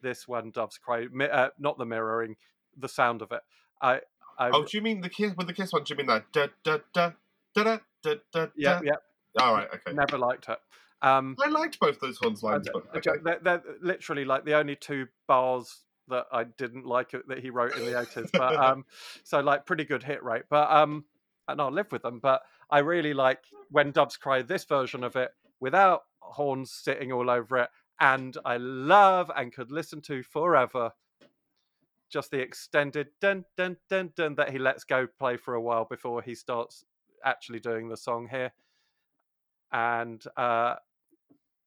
this 0.03 0.29
one, 0.29 0.51
Doves 0.51 0.79
Cry, 0.79 1.07
uh, 1.21 1.51
not 1.59 1.79
the 1.79 1.87
mirroring, 1.87 2.37
the 2.77 2.89
sound 2.89 3.23
of 3.23 3.33
it. 3.33 3.43
I, 3.81 4.01
I 4.39 4.51
Oh, 4.51 4.65
do 4.65 4.77
you 4.77 4.83
mean 4.83 5.01
the 5.01 5.09
kiss 5.09 5.35
with 5.37 5.47
the 5.47 5.53
kiss 5.53 5.73
one? 5.73 5.85
Do 5.85 5.93
you 5.95 5.99
mean 5.99 6.07
that 6.07 6.31
da 6.33 6.49
da 6.63 6.79
da 6.93 7.13
da 7.55 7.63
da 7.65 7.79
da 8.03 8.15
da? 8.33 8.47
yeah, 8.57 8.81
yeah, 8.85 8.93
All 9.39 9.55
right, 9.55 9.69
okay. 9.75 9.93
never 9.93 10.19
liked 10.19 10.49
it. 10.49 10.59
Um, 11.03 11.37
I 11.43 11.49
liked 11.49 11.79
both 11.79 12.01
those 12.01 12.19
horns 12.19 12.43
lines, 12.43 12.69
but 12.73 12.85
okay. 12.97 13.21
they're, 13.23 13.39
they're 13.43 13.63
literally 13.83 14.25
like 14.25 14.45
the 14.45 14.55
only 14.55 14.77
two 14.77 15.07
bars 15.27 15.83
that 16.09 16.27
I 16.33 16.45
didn't 16.45 16.87
like 16.87 17.15
it- 17.15 17.29
that 17.29 17.39
he 17.41 17.51
wrote 17.51 17.77
in 17.77 17.85
the 17.85 18.01
eighties. 18.01 18.31
But 18.33 18.57
um, 18.65 18.85
so 19.25 19.41
like 19.41 19.67
pretty 19.67 19.85
good 19.85 20.03
hit 20.03 20.23
rate. 20.23 20.45
But 20.49 20.71
um, 20.71 21.05
and 21.49 21.61
I'll 21.61 21.73
live 21.73 21.93
with 21.93 22.03
them. 22.03 22.19
But 22.21 22.43
I 22.71 22.79
really 22.81 23.15
like 23.15 23.41
when 23.71 23.91
Doves 23.93 24.17
Cry 24.17 24.43
this 24.43 24.65
version 24.65 25.05
of 25.05 25.17
it 25.17 25.31
without 25.61 26.03
horns 26.21 26.71
sitting 26.71 27.13
all 27.13 27.31
over 27.31 27.59
it, 27.59 27.71
and 28.01 28.37
I 28.45 28.57
love 28.57 29.31
and 29.35 29.53
could 29.53 29.71
listen 29.71 30.01
to 30.03 30.23
forever 30.23 30.93
just 32.11 32.31
the 32.31 32.39
extended 32.39 33.09
dun 33.21 33.45
dun 33.57 33.77
dun 33.89 34.13
dun 34.17 34.35
that 34.37 34.51
he 34.51 34.59
lets 34.59 34.85
go 34.85 35.07
play 35.19 35.37
for 35.37 35.55
a 35.55 35.61
while 35.61 35.85
before 35.85 36.23
he 36.23 36.35
starts 36.35 36.85
actually 37.25 37.61
doing 37.61 37.89
the 37.89 37.97
song 37.97 38.29
here. 38.31 38.53
And 39.73 40.23
uh, 40.37 40.77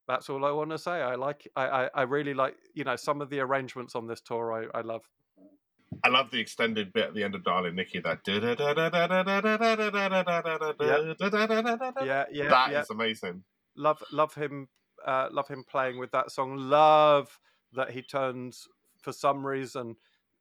that's 0.07 0.29
all 0.29 0.45
I 0.45 0.51
want 0.51 0.71
to 0.71 0.77
say. 0.77 1.01
I 1.01 1.15
like, 1.15 1.47
I, 1.55 1.67
I, 1.67 1.89
I, 1.93 2.01
really 2.03 2.33
like, 2.33 2.55
you 2.73 2.83
know, 2.83 2.95
some 2.95 3.21
of 3.21 3.29
the 3.29 3.41
arrangements 3.41 3.95
on 3.95 4.07
this 4.07 4.21
tour. 4.21 4.69
I, 4.73 4.79
I 4.79 4.81
love. 4.81 5.03
I 6.03 6.09
love 6.09 6.31
the 6.31 6.39
extended 6.39 6.93
bit 6.93 7.07
at 7.07 7.13
the 7.13 7.23
end 7.23 7.35
of 7.35 7.43
Darling 7.43 7.75
Nikki. 7.75 7.99
That 7.99 8.19
yeah, 12.05 12.25
yeah, 12.31 12.49
that 12.49 12.71
yeah. 12.71 12.81
is 12.81 12.89
amazing. 12.89 13.43
Love, 13.75 14.01
love 14.11 14.35
him, 14.35 14.69
uh, 15.05 15.29
love 15.31 15.47
him 15.47 15.63
playing 15.69 15.97
with 15.99 16.11
that 16.11 16.31
song. 16.31 16.57
Love 16.57 17.39
that 17.73 17.91
he 17.91 18.01
turns 18.01 18.67
for 19.01 19.11
some 19.11 19.45
reason 19.45 19.95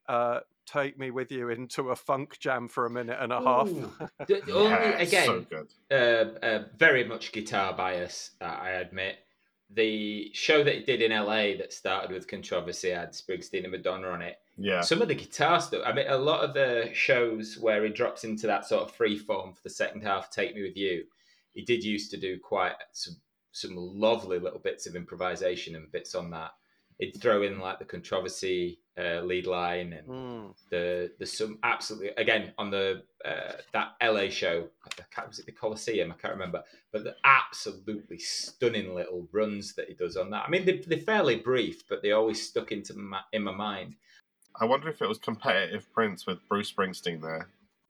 uh, 0.09 0.40
take 0.66 0.98
me 0.98 1.10
with 1.10 1.30
you 1.32 1.48
into 1.51 1.90
a 1.90 1.97
funk 1.97 2.39
jam 2.39 2.68
for 2.68 2.86
a 2.86 2.90
minute 2.90 3.16
and 3.20 3.32
a 3.32 3.40
half. 3.40 3.68
The- 4.26 4.43
only 4.52 4.70
Yeah, 4.70 4.98
again, 4.98 5.26
so 5.26 5.40
good. 5.40 5.68
uh, 5.90 6.44
uh, 6.44 6.64
very 6.76 7.05
much 7.05 7.32
guitar 7.32 7.72
bias, 7.74 8.32
uh, 8.40 8.44
I 8.44 8.70
admit. 8.70 9.16
The 9.70 10.30
show 10.32 10.64
that 10.64 10.74
it 10.74 10.86
did 10.86 11.02
in 11.02 11.12
LA 11.12 11.55
that 11.59 11.74
started 11.74 12.10
with 12.10 12.26
controversy 12.26 12.89
had 12.90 13.12
Springsteen 13.12 13.64
and 13.64 13.72
Madonna 13.72 14.09
on 14.09 14.22
it. 14.22 14.39
Yeah, 14.56 14.80
Some 14.80 15.02
of 15.02 15.09
the 15.09 15.14
guitar 15.14 15.60
stuff, 15.60 15.82
I 15.85 15.93
mean, 15.93 16.06
a 16.09 16.16
lot 16.16 16.40
of 16.43 16.55
the 16.55 16.89
shows 16.94 17.59
where 17.60 17.85
he 17.85 17.90
drops 17.90 18.24
into 18.24 18.47
that 18.47 18.64
sort 18.66 18.82
of 18.82 18.94
free 18.97 19.18
form 19.18 19.52
for 19.52 19.60
the 19.62 19.70
second 19.70 20.02
half, 20.02 20.30
Take 20.30 20.55
Me 20.55 20.62
With 20.62 20.76
You, 20.76 21.05
he 21.52 21.62
did 21.62 21.85
used 21.85 22.10
to 22.12 22.16
do 22.16 22.39
quite 22.40 22.72
some, 22.93 23.14
some 23.52 23.72
lovely 23.76 24.39
little 24.39 24.59
bits 24.59 24.86
of 24.86 24.97
improvisation 24.97 25.76
and 25.76 25.93
bits 25.93 26.14
on 26.14 26.30
that. 26.30 26.52
He'd 26.98 27.20
throw 27.20 27.43
in 27.43 27.60
like 27.60 27.78
the 27.78 27.85
controversy 27.85 28.80
uh, 28.99 29.20
lead 29.23 29.47
line 29.47 29.93
and 29.93 30.09
Mm. 30.09 30.55
the 30.70 31.12
the 31.19 31.27
some 31.27 31.59
absolutely 31.62 32.11
again 32.16 32.53
on 32.59 32.70
the 32.70 33.03
uh, 33.25 33.53
that 33.73 33.95
LA 34.03 34.29
show 34.29 34.69
was 35.27 35.39
it 35.39 35.47
the 35.47 35.53
Coliseum 35.53 36.11
I 36.11 36.15
can't 36.15 36.35
remember 36.35 36.62
but 36.93 37.05
the 37.05 37.15
absolutely 37.25 38.19
stunning 38.19 38.95
little 38.95 39.29
runs 39.33 39.75
that 39.75 39.89
he 39.89 39.95
does 39.95 40.16
on 40.16 40.31
that 40.31 40.45
I 40.47 40.51
mean 40.51 40.65
they, 40.65 40.79
they're 40.79 40.99
fairly 40.99 41.37
brief 41.37 41.87
but 41.89 42.03
they 42.03 42.12
always 42.12 42.45
stuck 42.47 42.73
into 42.73 42.95
my, 42.95 43.20
in 43.33 43.43
my 43.43 43.53
mind 43.53 43.95
I 44.61 44.65
wonder 44.65 44.89
if 44.89 45.01
it 45.01 45.09
was 45.09 45.19
competitive 45.19 45.87
Prince 45.93 46.27
with 46.27 46.39
Bruce 46.49 46.73
Springsteen 46.73 47.20
there. 47.23 47.49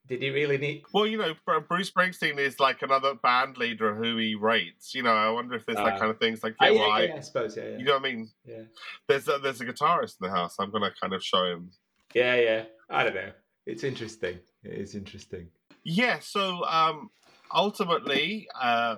Did 0.09 0.23
he 0.23 0.31
really 0.31 0.59
need 0.59 0.85
Well, 0.93 1.07
you 1.07 1.19
know, 1.19 1.35
Bruce 1.69 1.91
Springsteen 1.91 2.39
is 2.39 2.59
like 2.59 2.83
another 2.83 3.15
band 3.15 3.57
leader 3.59 3.95
who 3.95 4.17
he 4.17 4.35
rates. 4.35 4.95
You 4.95 5.03
know, 5.03 5.11
I 5.13 5.31
wonder 5.31 5.55
if 5.55 5.67
there's 5.67 5.79
Uh, 5.79 5.85
that 5.85 5.99
kind 5.99 6.11
of 6.11 6.19
things 6.19 6.43
like, 6.43 6.55
yeah, 6.61 6.71
yeah, 6.71 6.81
well, 6.81 6.91
I, 6.91 7.03
yeah, 7.03 7.17
I 7.17 7.21
suppose 7.21 7.57
yeah 7.57 7.65
yeah. 7.65 7.79
you 7.79 7.85
know 7.85 7.93
what 7.95 8.07
I 8.07 8.13
mean? 8.13 8.31
yeah 8.45 8.63
There's 9.07 9.29
a, 9.29 9.39
there's 9.39 9.61
a 9.61 9.67
guitarist 9.67 10.17
in 10.21 10.29
the 10.29 10.31
house. 10.31 10.57
I'm 10.59 10.71
gonna 10.71 10.93
kind 11.01 11.13
of 11.13 11.23
show 11.23 11.45
him. 11.45 11.71
yeah 12.15 12.35
yeah 12.37 12.63
I 12.91 13.05
don't 13.05 13.15
know 13.15 13.33
it's 13.67 13.85
interesting 13.85 14.39
it 14.65 14.73
is 14.73 14.95
interesting 14.95 15.49
Yeah. 15.85 16.19
So 16.21 16.65
um, 16.65 17.11
ultimately, 17.55 18.49
uh, 18.61 18.97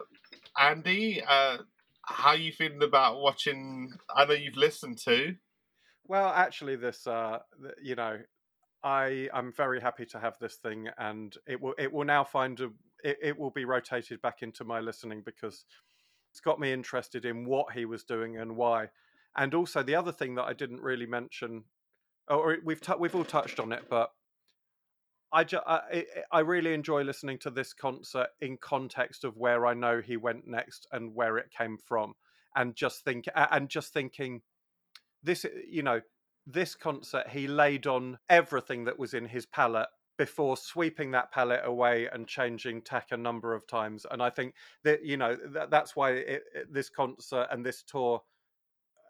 Andy, 0.59 1.23
uh, 1.23 1.59
how 2.03 2.33
you 2.33 2.53
feeling 2.53 2.83
about 2.83 3.21
watching? 3.21 3.93
I 4.15 4.25
know 4.25 4.35
you've 4.35 4.57
listened 4.57 4.99
to. 5.05 5.35
Well, 6.09 6.29
actually, 6.29 6.77
this, 6.77 7.07
uh, 7.07 7.39
you 7.83 7.95
know, 7.95 8.19
I 8.83 9.29
I'm 9.33 9.53
very 9.53 9.81
happy 9.81 10.07
to 10.07 10.21
have 10.21 10.39
this 10.41 10.57
thing, 10.57 10.89
and 10.99 11.37
it 11.47 11.61
will 11.61 11.75
it 11.79 11.93
will 11.93 12.05
now 12.05 12.25
find 12.25 12.59
a 12.61 12.71
it, 13.05 13.19
it 13.23 13.39
will 13.39 13.51
be 13.51 13.65
rotated 13.65 14.21
back 14.23 14.43
into 14.43 14.65
my 14.65 14.81
listening 14.81 15.23
because 15.25 15.65
it's 16.31 16.41
got 16.41 16.61
me 16.61 16.73
interested 16.73 17.25
in 17.25 17.45
what 17.45 17.73
he 17.73 17.85
was 17.85 18.05
doing 18.05 18.39
and 18.39 18.57
why, 18.57 18.89
and 19.37 19.55
also 19.55 19.83
the 19.83 19.95
other 19.97 20.13
thing 20.13 20.35
that 20.37 20.45
I 20.45 20.53
didn't 20.53 20.81
really 20.81 21.07
mention, 21.07 21.65
or 22.29 22.57
we've 22.65 22.81
tou 22.81 22.97
we've 22.99 23.15
all 23.15 23.25
touched 23.25 23.61
on 23.61 23.73
it, 23.73 23.85
but 23.91 24.11
I, 25.33 25.45
ju- 25.45 25.61
I- 25.67 26.07
I 26.33 26.41
really 26.41 26.75
enjoy 26.75 27.03
listening 27.03 27.39
to 27.41 27.51
this 27.51 27.73
concert 27.73 28.29
in 28.41 28.57
context 28.57 29.25
of 29.25 29.37
where 29.37 29.65
I 29.67 29.75
know 29.75 30.01
he 30.01 30.17
went 30.17 30.47
next 30.49 30.87
and 30.91 31.15
where 31.15 31.39
it 31.39 31.51
came 31.57 31.79
from, 31.79 32.15
and 32.57 32.75
just 32.75 33.05
think 33.05 33.27
and 33.37 33.69
just 33.69 33.93
thinking 33.93 34.43
this 35.23 35.45
you 35.69 35.83
know 35.83 36.01
this 36.47 36.75
concert 36.75 37.29
he 37.29 37.47
laid 37.47 37.87
on 37.87 38.19
everything 38.29 38.85
that 38.85 38.99
was 38.99 39.15
in 39.15 39.27
his 39.27 39.47
palette 39.47 39.89
before 40.19 40.57
sweeping 40.57 41.11
that 41.13 41.33
palette 41.33 41.63
away 41.65 42.07
and 42.13 42.29
changing 42.29 42.83
tack 42.83 43.09
a 43.11 43.17
number 43.17 43.55
of 43.55 43.67
times. 43.67 44.05
And 44.11 44.23
i 44.23 44.31
think 44.31 44.55
that 44.85 45.05
you 45.05 45.17
know 45.17 45.37
that, 45.55 45.71
that's 45.71 45.97
why 45.97 46.13
it, 46.13 46.43
it- 46.55 46.73
this 46.73 46.91
concert 46.91 47.47
and 47.51 47.65
this 47.65 47.83
tour 47.83 48.17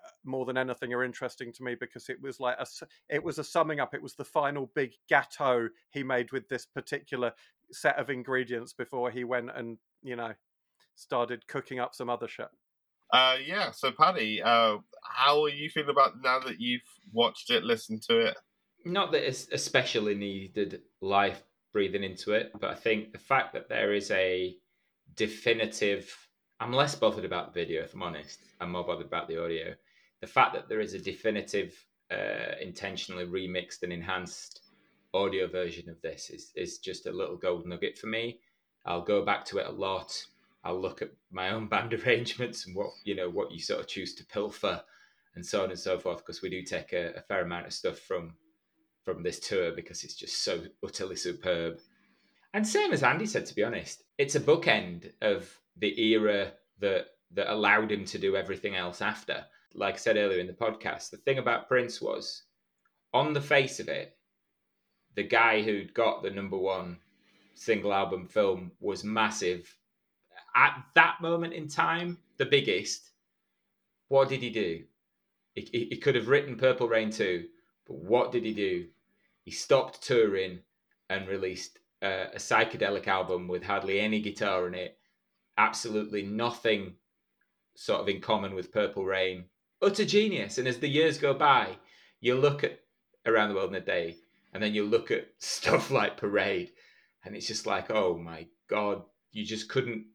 uh, 0.07 0.11
more 0.25 0.45
than 0.45 0.57
anything 0.57 0.93
are 0.95 1.05
interesting 1.05 1.53
to 1.55 1.63
me 1.63 1.75
because 1.75 2.09
it 2.09 2.21
was 2.23 2.39
like 2.41 2.57
a 2.59 2.67
it 3.09 3.23
was 3.25 3.39
a 3.39 3.45
summing 3.45 3.81
up. 3.81 3.95
It 3.95 4.03
was 4.03 4.15
the 4.15 4.25
final 4.25 4.71
big 4.75 4.93
gâteau 5.11 5.69
he 5.91 6.03
made 6.03 6.33
with 6.33 6.49
this 6.49 6.67
particular 6.67 7.33
set 7.73 7.99
of 7.99 8.11
ingredients 8.11 8.73
before 8.73 9.11
he 9.11 9.25
went 9.25 9.51
and 9.55 9.79
you 10.03 10.17
know 10.17 10.33
started 10.95 11.47
cooking 11.49 11.79
up 11.81 11.95
some 11.95 12.11
other 12.11 12.29
shit 12.29 12.49
Uh, 13.13 13.37
yeah. 13.45 13.71
So, 13.73 13.93
Paddy, 13.93 14.43
uh, 14.43 14.79
how 15.03 15.43
are 15.45 15.49
you 15.49 15.69
feeling 15.71 15.91
about 15.91 16.23
now 16.23 16.41
that 16.41 16.61
you've 16.61 16.83
watched 17.13 17.51
it, 17.51 17.65
listened 17.65 18.03
to 18.03 18.19
it? 18.19 18.37
not 18.85 19.13
that 19.13 19.27
it's 19.27 19.49
especially 19.53 20.15
needed 20.15 20.81
life 21.01 21.43
breathing 21.73 22.03
into 22.03 22.33
it, 22.33 22.53
but 22.61 22.71
I 22.71 22.75
think 22.75 23.13
the 23.13 23.19
fact 23.19 23.53
that 23.53 23.69
there 23.69 23.95
is 23.95 24.11
a 24.11 24.57
definitive, 25.17 26.13
I'm 26.59 26.73
less 26.73 26.95
bothered 26.95 27.25
about 27.25 27.53
the 27.53 27.61
video, 27.61 27.83
if 27.83 27.95
I'm 27.95 28.03
honest. 28.03 28.41
I'm 28.61 28.73
more 28.73 28.85
bothered 28.85 29.07
about 29.07 29.29
the 29.29 29.43
audio. 29.43 29.75
The 30.21 30.27
fact 30.27 30.55
that 30.55 30.69
there 30.69 30.81
is 30.81 30.95
a 30.95 30.99
definitive, 30.99 31.75
uh, 32.11 32.57
intentionally 32.61 33.27
remixed 33.27 33.83
and 33.83 33.93
enhanced 33.93 34.63
audio 35.15 35.47
version 35.47 35.89
of 35.89 36.01
this 36.03 36.31
is, 36.31 36.53
is 36.57 36.79
just 36.79 37.07
a 37.07 37.13
little 37.13 37.37
gold 37.37 37.67
nugget 37.67 37.99
for 37.99 38.07
me. 38.07 38.41
I'll 38.87 39.05
go 39.05 39.25
back 39.25 39.45
to 39.47 39.59
it 39.59 39.67
a 39.67 39.71
lot. 39.71 40.25
I'll 40.65 40.81
look 40.81 41.03
at 41.03 41.11
my 41.31 41.51
own 41.51 41.69
band 41.69 41.95
arrangements 42.07 42.67
and 42.67 42.77
what 42.77 42.91
you 43.05 43.15
know 43.15 43.29
what 43.29 43.53
you 43.53 43.61
sort 43.61 43.81
of 43.81 43.89
choose 43.89 44.15
to 44.17 44.27
pilfer 44.27 44.83
and 45.35 45.45
so 45.45 45.63
on 45.63 45.71
and 45.71 45.79
so 45.79 45.99
forth 45.99 46.19
because 46.19 46.43
we 46.43 46.51
do 46.51 46.63
take 46.63 46.93
a, 46.93 47.13
a 47.17 47.21
fair 47.23 47.43
amount 47.43 47.67
of 47.67 47.73
stuff 47.73 47.99
from 47.99 48.35
from 49.05 49.23
this 49.23 49.41
tour 49.41 49.73
because 49.73 50.05
it's 50.05 50.15
just 50.15 50.45
so 50.45 50.63
utterly 50.85 51.17
superb. 51.17 51.79
And 52.53 52.67
same 52.67 52.93
as 52.93 53.03
Andy 53.03 53.27
said, 53.27 53.47
to 53.47 53.55
be 53.55 53.63
honest, 53.63 54.03
it's 54.19 54.35
a 54.35 54.41
bookend 54.41 55.13
of 55.23 55.57
the 55.77 55.99
era 56.01 56.53
that 56.81 57.07
that 57.33 57.53
allowed 57.53 57.93
him 57.93 58.05
to 58.07 58.19
do 58.19 58.37
everything 58.37 58.75
else 58.75 59.01
after. 59.01 59.45
Like 59.75 59.95
I 59.95 59.99
said 59.99 60.17
earlier 60.17 60.41
in 60.41 60.49
the 60.49 60.53
podcast, 60.53 61.11
the 61.11 61.17
thing 61.19 61.39
about 61.39 61.69
Prince 61.69 62.01
was, 62.03 62.43
on 63.15 63.33
the 63.33 63.41
face 63.41 63.79
of 63.79 63.89
it, 63.89 64.17
the 65.15 65.23
guy 65.23 65.63
who'd 65.63 65.95
got 65.95 66.23
the 66.23 66.31
number 66.31 66.57
one 66.57 66.99
single 67.55 67.93
album 67.93 68.27
film 68.27 68.73
was 68.81 69.05
massive. 69.05 69.77
At 70.55 70.85
that 70.95 71.21
moment 71.21 71.53
in 71.53 71.69
time, 71.69 72.19
the 72.37 72.47
biggest. 72.47 73.11
What 74.09 74.29
did 74.29 74.43
he 74.43 74.51
do? 74.51 74.85
He, 75.55 75.69
he, 75.73 75.85
he 75.91 75.97
could 75.97 76.15
have 76.15 76.29
written 76.29 76.57
Purple 76.57 76.89
Rain 76.89 77.11
2, 77.11 77.45
but 77.87 77.97
what 77.97 78.33
did 78.33 78.45
he 78.45 78.53
do? 78.53 78.87
He 79.45 79.51
stopped 79.51 80.03
touring 80.03 80.61
and 81.09 81.29
released 81.29 81.79
uh, 82.03 82.27
a 82.33 82.39
psychedelic 82.39 83.07
album 83.07 83.49
with 83.49 83.63
hardly 83.63 84.01
any 84.01 84.21
guitar 84.21 84.67
in 84.67 84.75
it, 84.75 84.99
absolutely 85.59 86.23
nothing 86.23 86.95
sort 87.75 88.01
of 88.01 88.09
in 88.09 88.21
common 88.21 88.55
with 88.55 88.73
Purple 88.73 89.05
Rain. 89.05 89.45
Utter 89.83 90.05
genius. 90.05 90.59
And 90.59 90.69
as 90.69 90.79
the 90.79 90.89
years 90.89 91.19
go 91.19 91.35
by, 91.35 91.77
you 92.21 92.35
look 92.35 92.65
at 92.65 92.81
Around 93.27 93.51
the 93.51 93.55
World 93.55 93.71
in 93.71 93.83
a 93.83 93.85
Day, 93.85 94.17
and 94.53 94.63
then 94.63 94.75
you 94.75 94.85
look 94.85 95.11
at 95.11 95.29
stuff 95.39 95.91
like 95.91 96.17
Parade, 96.17 96.73
and 97.25 97.35
it's 97.35 97.47
just 97.47 97.67
like, 97.67 97.91
oh 97.91 98.17
my 98.17 98.47
God, 98.69 99.03
you 99.33 99.45
just 99.45 99.69
couldn't, 99.69 100.07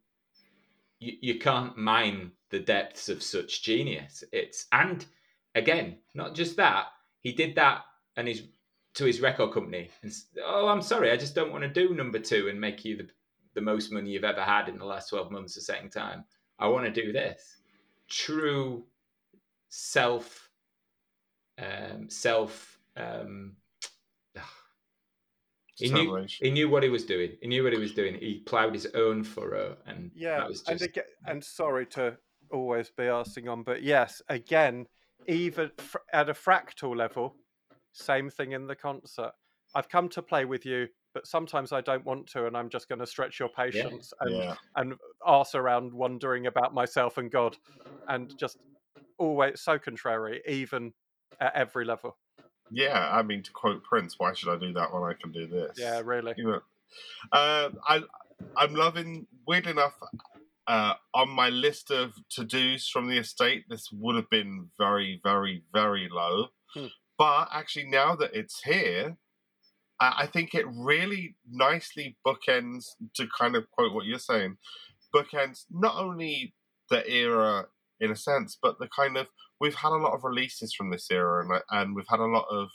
you, 1.00 1.14
you 1.22 1.40
can't 1.40 1.78
mine 1.78 2.32
the 2.50 2.60
depths 2.60 3.10
of 3.10 3.24
such 3.24 3.64
genius. 3.64 4.24
It's, 4.32 4.68
and 4.72 5.06
again, 5.56 5.98
not 6.14 6.36
just 6.36 6.58
that, 6.58 6.88
he 7.22 7.34
did 7.34 7.56
that 7.56 7.82
and 8.18 8.28
his 8.28 8.44
to 8.96 9.06
his 9.06 9.22
record 9.22 9.52
company 9.52 9.90
and 10.02 10.12
oh 10.44 10.68
i'm 10.68 10.82
sorry 10.82 11.12
i 11.12 11.18
just 11.18 11.36
don't 11.36 11.52
want 11.52 11.64
to 11.64 11.70
do 11.70 11.94
number 11.94 12.20
two 12.20 12.48
and 12.50 12.60
make 12.60 12.84
you 12.86 12.98
the, 12.98 13.08
the 13.54 13.62
most 13.62 13.92
money 13.92 14.10
you've 14.10 14.24
ever 14.24 14.42
had 14.42 14.70
in 14.70 14.78
the 14.78 14.86
last 14.86 15.10
12 15.10 15.32
months 15.32 15.56
the 15.56 15.62
second 15.62 15.90
time 15.90 16.24
i 16.60 16.68
want 16.68 16.86
to 16.86 17.02
do 17.02 17.12
this 17.12 17.58
true 18.10 18.86
self 19.70 20.50
um 21.60 22.10
self 22.10 22.80
um 22.96 23.54
he 25.78 25.90
knew, 25.92 26.26
he 26.28 26.52
knew 26.52 26.70
what 26.70 26.84
he 26.84 26.90
was 26.90 27.06
doing 27.06 27.32
he 27.42 27.48
knew 27.48 27.64
what 27.64 27.74
he 27.74 27.80
was 27.80 27.94
doing 27.94 28.16
he 28.16 28.40
plowed 28.40 28.74
his 28.74 28.88
own 28.96 29.24
furrow 29.24 29.78
and 29.86 30.12
Yeah, 30.16 30.38
that 30.40 30.48
was 30.50 30.64
and 30.68 30.82
again, 30.82 31.04
and 31.26 31.44
sorry 31.44 31.86
to 31.88 32.18
always 32.52 32.92
be 32.92 33.06
asking 33.06 33.50
on, 33.50 33.64
but 33.64 33.84
yes, 33.84 34.22
again, 34.30 34.86
even 35.28 35.72
fr- 35.80 35.98
at 36.14 36.30
a 36.30 36.34
fractal 36.34 36.96
level, 36.96 37.36
same 37.92 38.30
thing 38.30 38.52
in 38.52 38.68
the 38.68 38.76
concert. 38.76 39.32
I've 39.74 39.90
come 39.90 40.08
to 40.10 40.22
play 40.22 40.46
with 40.46 40.66
you, 40.66 40.88
but 41.14 41.28
sometimes 41.28 41.72
I 41.74 41.82
don't 41.82 42.06
want 42.06 42.28
to, 42.28 42.46
and 42.46 42.56
I'm 42.56 42.70
just 42.70 42.88
going 42.88 43.00
to 43.00 43.08
stretch 43.08 43.40
your 43.40 43.50
patience 43.50 44.14
and 44.22 44.36
Yeah. 44.36 44.56
and 44.76 44.94
arse 45.26 45.56
around 45.56 45.94
wondering 45.94 46.46
about 46.48 46.74
myself 46.74 47.18
and 47.18 47.32
God, 47.32 47.58
and 48.08 48.32
just 48.40 48.58
always 49.18 49.62
so 49.62 49.80
contrary, 49.80 50.42
even 50.48 50.94
at 51.40 51.56
every 51.56 51.84
level. 51.86 52.18
Yeah. 52.72 53.10
I 53.12 53.22
mean, 53.22 53.44
to 53.44 53.52
quote 53.52 53.84
Prince, 53.84 54.16
why 54.18 54.34
should 54.34 54.50
I 54.50 54.58
do 54.58 54.74
that 54.74 54.94
when 54.94 55.04
I 55.04 55.14
can 55.14 55.32
do 55.32 55.48
this? 55.48 55.78
Yeah, 55.78 56.02
really. 56.04 56.34
You 56.38 56.44
know, 56.46 56.62
uh, 57.32 57.70
I 57.88 58.02
I'm 58.58 58.74
loving. 58.74 59.28
Weird 59.48 59.68
enough, 59.68 59.94
uh, 60.68 60.94
on 61.14 61.30
my 61.30 61.50
list 61.50 61.92
of 61.92 62.14
to 62.32 62.44
dos 62.44 62.90
from 62.90 63.08
the 63.08 63.18
estate, 63.18 63.66
this 63.70 63.90
would 63.92 64.16
have 64.16 64.30
been 64.30 64.70
very, 64.78 65.22
very, 65.24 65.64
very 65.74 66.10
low. 66.12 66.48
Hmm. 66.74 66.88
But 67.18 67.50
actually, 67.54 67.86
now 67.86 68.16
that 68.16 68.32
it's 68.34 68.62
here, 68.64 69.18
I, 70.00 70.14
I 70.24 70.26
think 70.28 70.54
it 70.54 70.66
really 70.68 71.36
nicely 71.50 72.18
bookends 72.26 72.86
to 73.16 73.28
kind 73.38 73.56
of 73.56 73.70
quote 73.72 73.94
what 73.94 74.06
you're 74.06 74.20
saying. 74.20 74.58
Bookends 75.14 75.66
not 75.72 75.96
only 75.96 76.54
the 76.90 77.10
era 77.10 77.68
in 78.00 78.12
a 78.12 78.16
sense, 78.16 78.58
but 78.62 78.78
the 78.80 78.88
kind 78.88 79.18
of 79.18 79.28
we've 79.60 79.76
had 79.76 79.92
a 79.92 79.98
lot 79.98 80.14
of 80.14 80.24
releases 80.24 80.74
from 80.74 80.92
this 80.92 81.08
era, 81.12 81.44
and 81.44 81.62
and 81.70 81.96
we've 81.96 82.06
had 82.10 82.20
a 82.20 82.26
lot 82.26 82.46
of 82.50 82.70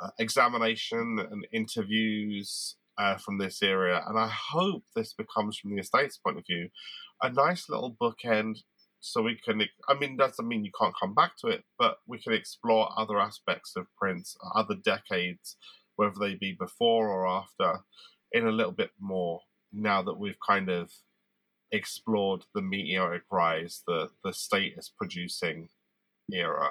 uh, 0.00 0.10
examination 0.18 1.18
and 1.30 1.46
interviews 1.52 2.76
uh, 2.98 3.16
from 3.16 3.38
this 3.38 3.62
era, 3.62 4.02
and 4.06 4.18
I 4.18 4.28
hope 4.28 4.84
this 4.94 5.12
becomes, 5.12 5.58
from 5.58 5.74
the 5.74 5.80
estate's 5.80 6.18
point 6.18 6.38
of 6.38 6.44
view, 6.46 6.68
a 7.22 7.30
nice 7.30 7.68
little 7.68 7.96
bookend. 8.00 8.58
So 9.00 9.22
we 9.22 9.36
can, 9.36 9.62
I 9.88 9.94
mean, 9.94 10.16
doesn't 10.16 10.48
mean 10.48 10.64
you 10.64 10.72
can't 10.78 10.94
come 11.00 11.14
back 11.14 11.32
to 11.40 11.48
it, 11.48 11.64
but 11.78 11.98
we 12.08 12.18
can 12.18 12.32
explore 12.32 12.88
other 12.98 13.20
aspects 13.20 13.74
of 13.76 13.86
Prince, 13.96 14.36
other 14.54 14.74
decades, 14.74 15.56
whether 15.96 16.14
they 16.18 16.34
be 16.34 16.56
before 16.58 17.08
or 17.08 17.26
after, 17.26 17.80
in 18.32 18.46
a 18.46 18.50
little 18.50 18.72
bit 18.72 18.90
more. 18.98 19.40
Now 19.72 20.02
that 20.02 20.18
we've 20.18 20.38
kind 20.44 20.68
of 20.68 20.90
explored 21.72 22.44
the 22.54 22.62
meteoric 22.62 23.22
rise, 23.30 23.82
the 23.86 24.10
the 24.24 24.32
status 24.32 24.90
producing 24.96 25.68
era. 26.32 26.70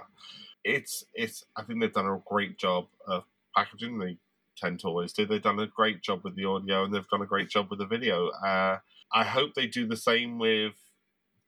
It's 0.63 1.05
it's 1.13 1.43
I 1.55 1.63
think 1.63 1.79
they've 1.79 1.93
done 1.93 2.07
a 2.07 2.21
great 2.25 2.57
job 2.57 2.87
of 3.07 3.23
packaging. 3.55 3.99
They 3.99 4.17
tend 4.57 4.79
to 4.79 4.87
always 4.87 5.13
do. 5.13 5.25
They've 5.25 5.41
done 5.41 5.59
a 5.59 5.67
great 5.67 6.01
job 6.01 6.21
with 6.23 6.35
the 6.35 6.45
audio 6.45 6.83
and 6.83 6.93
they've 6.93 7.07
done 7.07 7.21
a 7.21 7.27
great 7.27 7.49
job 7.49 7.67
with 7.69 7.79
the 7.79 7.85
video. 7.85 8.29
Uh, 8.29 8.79
I 9.13 9.23
hope 9.23 9.53
they 9.53 9.67
do 9.67 9.87
the 9.87 9.97
same 9.97 10.39
with 10.39 10.73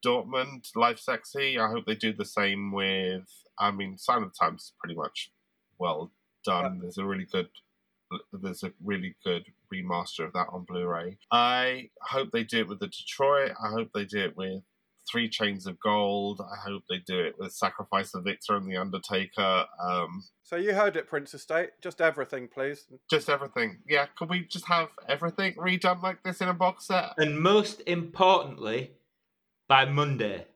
Dortmund 0.04 0.70
Lovesexy. 0.76 1.58
I 1.58 1.70
hope 1.70 1.86
they 1.86 1.94
do 1.94 2.12
the 2.12 2.24
same 2.24 2.72
with. 2.72 3.28
I 3.58 3.70
mean, 3.70 3.98
Sign 3.98 4.22
of 4.22 4.32
the 4.32 4.38
Times 4.38 4.62
is 4.62 4.72
pretty 4.78 4.94
much 4.94 5.32
well 5.78 6.12
done. 6.44 6.76
Yeah. 6.76 6.80
There's 6.82 6.98
a 6.98 7.04
really 7.04 7.26
good. 7.30 7.48
There's 8.32 8.62
a 8.62 8.72
really 8.82 9.16
good 9.24 9.44
remaster 9.72 10.24
of 10.24 10.32
that 10.32 10.48
on 10.52 10.64
Blu-ray. 10.66 11.18
I 11.30 11.90
hope 12.00 12.30
they 12.32 12.44
do 12.44 12.60
it 12.60 12.68
with 12.68 12.80
the 12.80 12.88
Detroit. 12.88 13.52
I 13.62 13.70
hope 13.70 13.90
they 13.94 14.04
do 14.04 14.18
it 14.18 14.36
with 14.36 14.62
Three 15.10 15.28
Chains 15.28 15.66
of 15.66 15.78
Gold. 15.80 16.40
I 16.40 16.68
hope 16.68 16.82
they 16.88 16.98
do 16.98 17.18
it 17.18 17.36
with 17.38 17.52
Sacrifice 17.52 18.14
of 18.14 18.24
Victor 18.24 18.56
and 18.56 18.70
The 18.70 18.76
Undertaker. 18.76 19.64
Um, 19.82 20.24
so 20.42 20.56
you 20.56 20.74
heard 20.74 20.96
it, 20.96 21.08
Prince 21.08 21.34
Estate. 21.34 21.70
Just 21.82 22.00
everything, 22.00 22.48
please. 22.48 22.86
Just 23.10 23.28
everything. 23.28 23.78
Yeah, 23.88 24.06
could 24.16 24.30
we 24.30 24.44
just 24.44 24.66
have 24.66 24.88
everything 25.08 25.54
redone 25.54 26.02
like 26.02 26.22
this 26.22 26.40
in 26.40 26.48
a 26.48 26.54
box 26.54 26.86
set? 26.86 27.14
And 27.16 27.40
most 27.40 27.82
importantly, 27.86 28.92
by 29.68 29.84
Monday. 29.84 30.46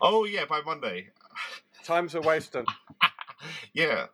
Oh 0.00 0.24
yeah, 0.24 0.44
by 0.46 0.60
Monday. 0.64 1.08
Times 1.84 2.14
are 2.14 2.22
wasting. 2.22 2.64
yeah, 3.74 4.06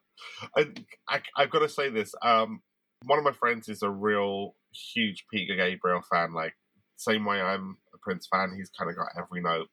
I, 0.57 0.69
I, 1.09 1.21
have 1.37 1.51
got 1.51 1.61
to 1.61 1.69
say 1.69 1.89
this. 1.89 2.15
Um, 2.21 2.61
one 3.05 3.19
of 3.19 3.25
my 3.25 3.33
friends 3.33 3.69
is 3.69 3.83
a 3.83 3.91
real 3.91 4.55
huge 4.95 5.25
Peter 5.31 5.57
Gabriel 5.57 6.03
fan. 6.11 6.33
Like 6.33 6.55
same 6.97 7.25
way 7.25 7.41
I'm 7.41 7.79
a 7.95 7.99
Prince 7.99 8.29
fan, 8.31 8.55
he's 8.57 8.71
kind 8.71 8.91
of 8.91 8.97
got 8.97 9.09
every 9.17 9.43
note, 9.43 9.69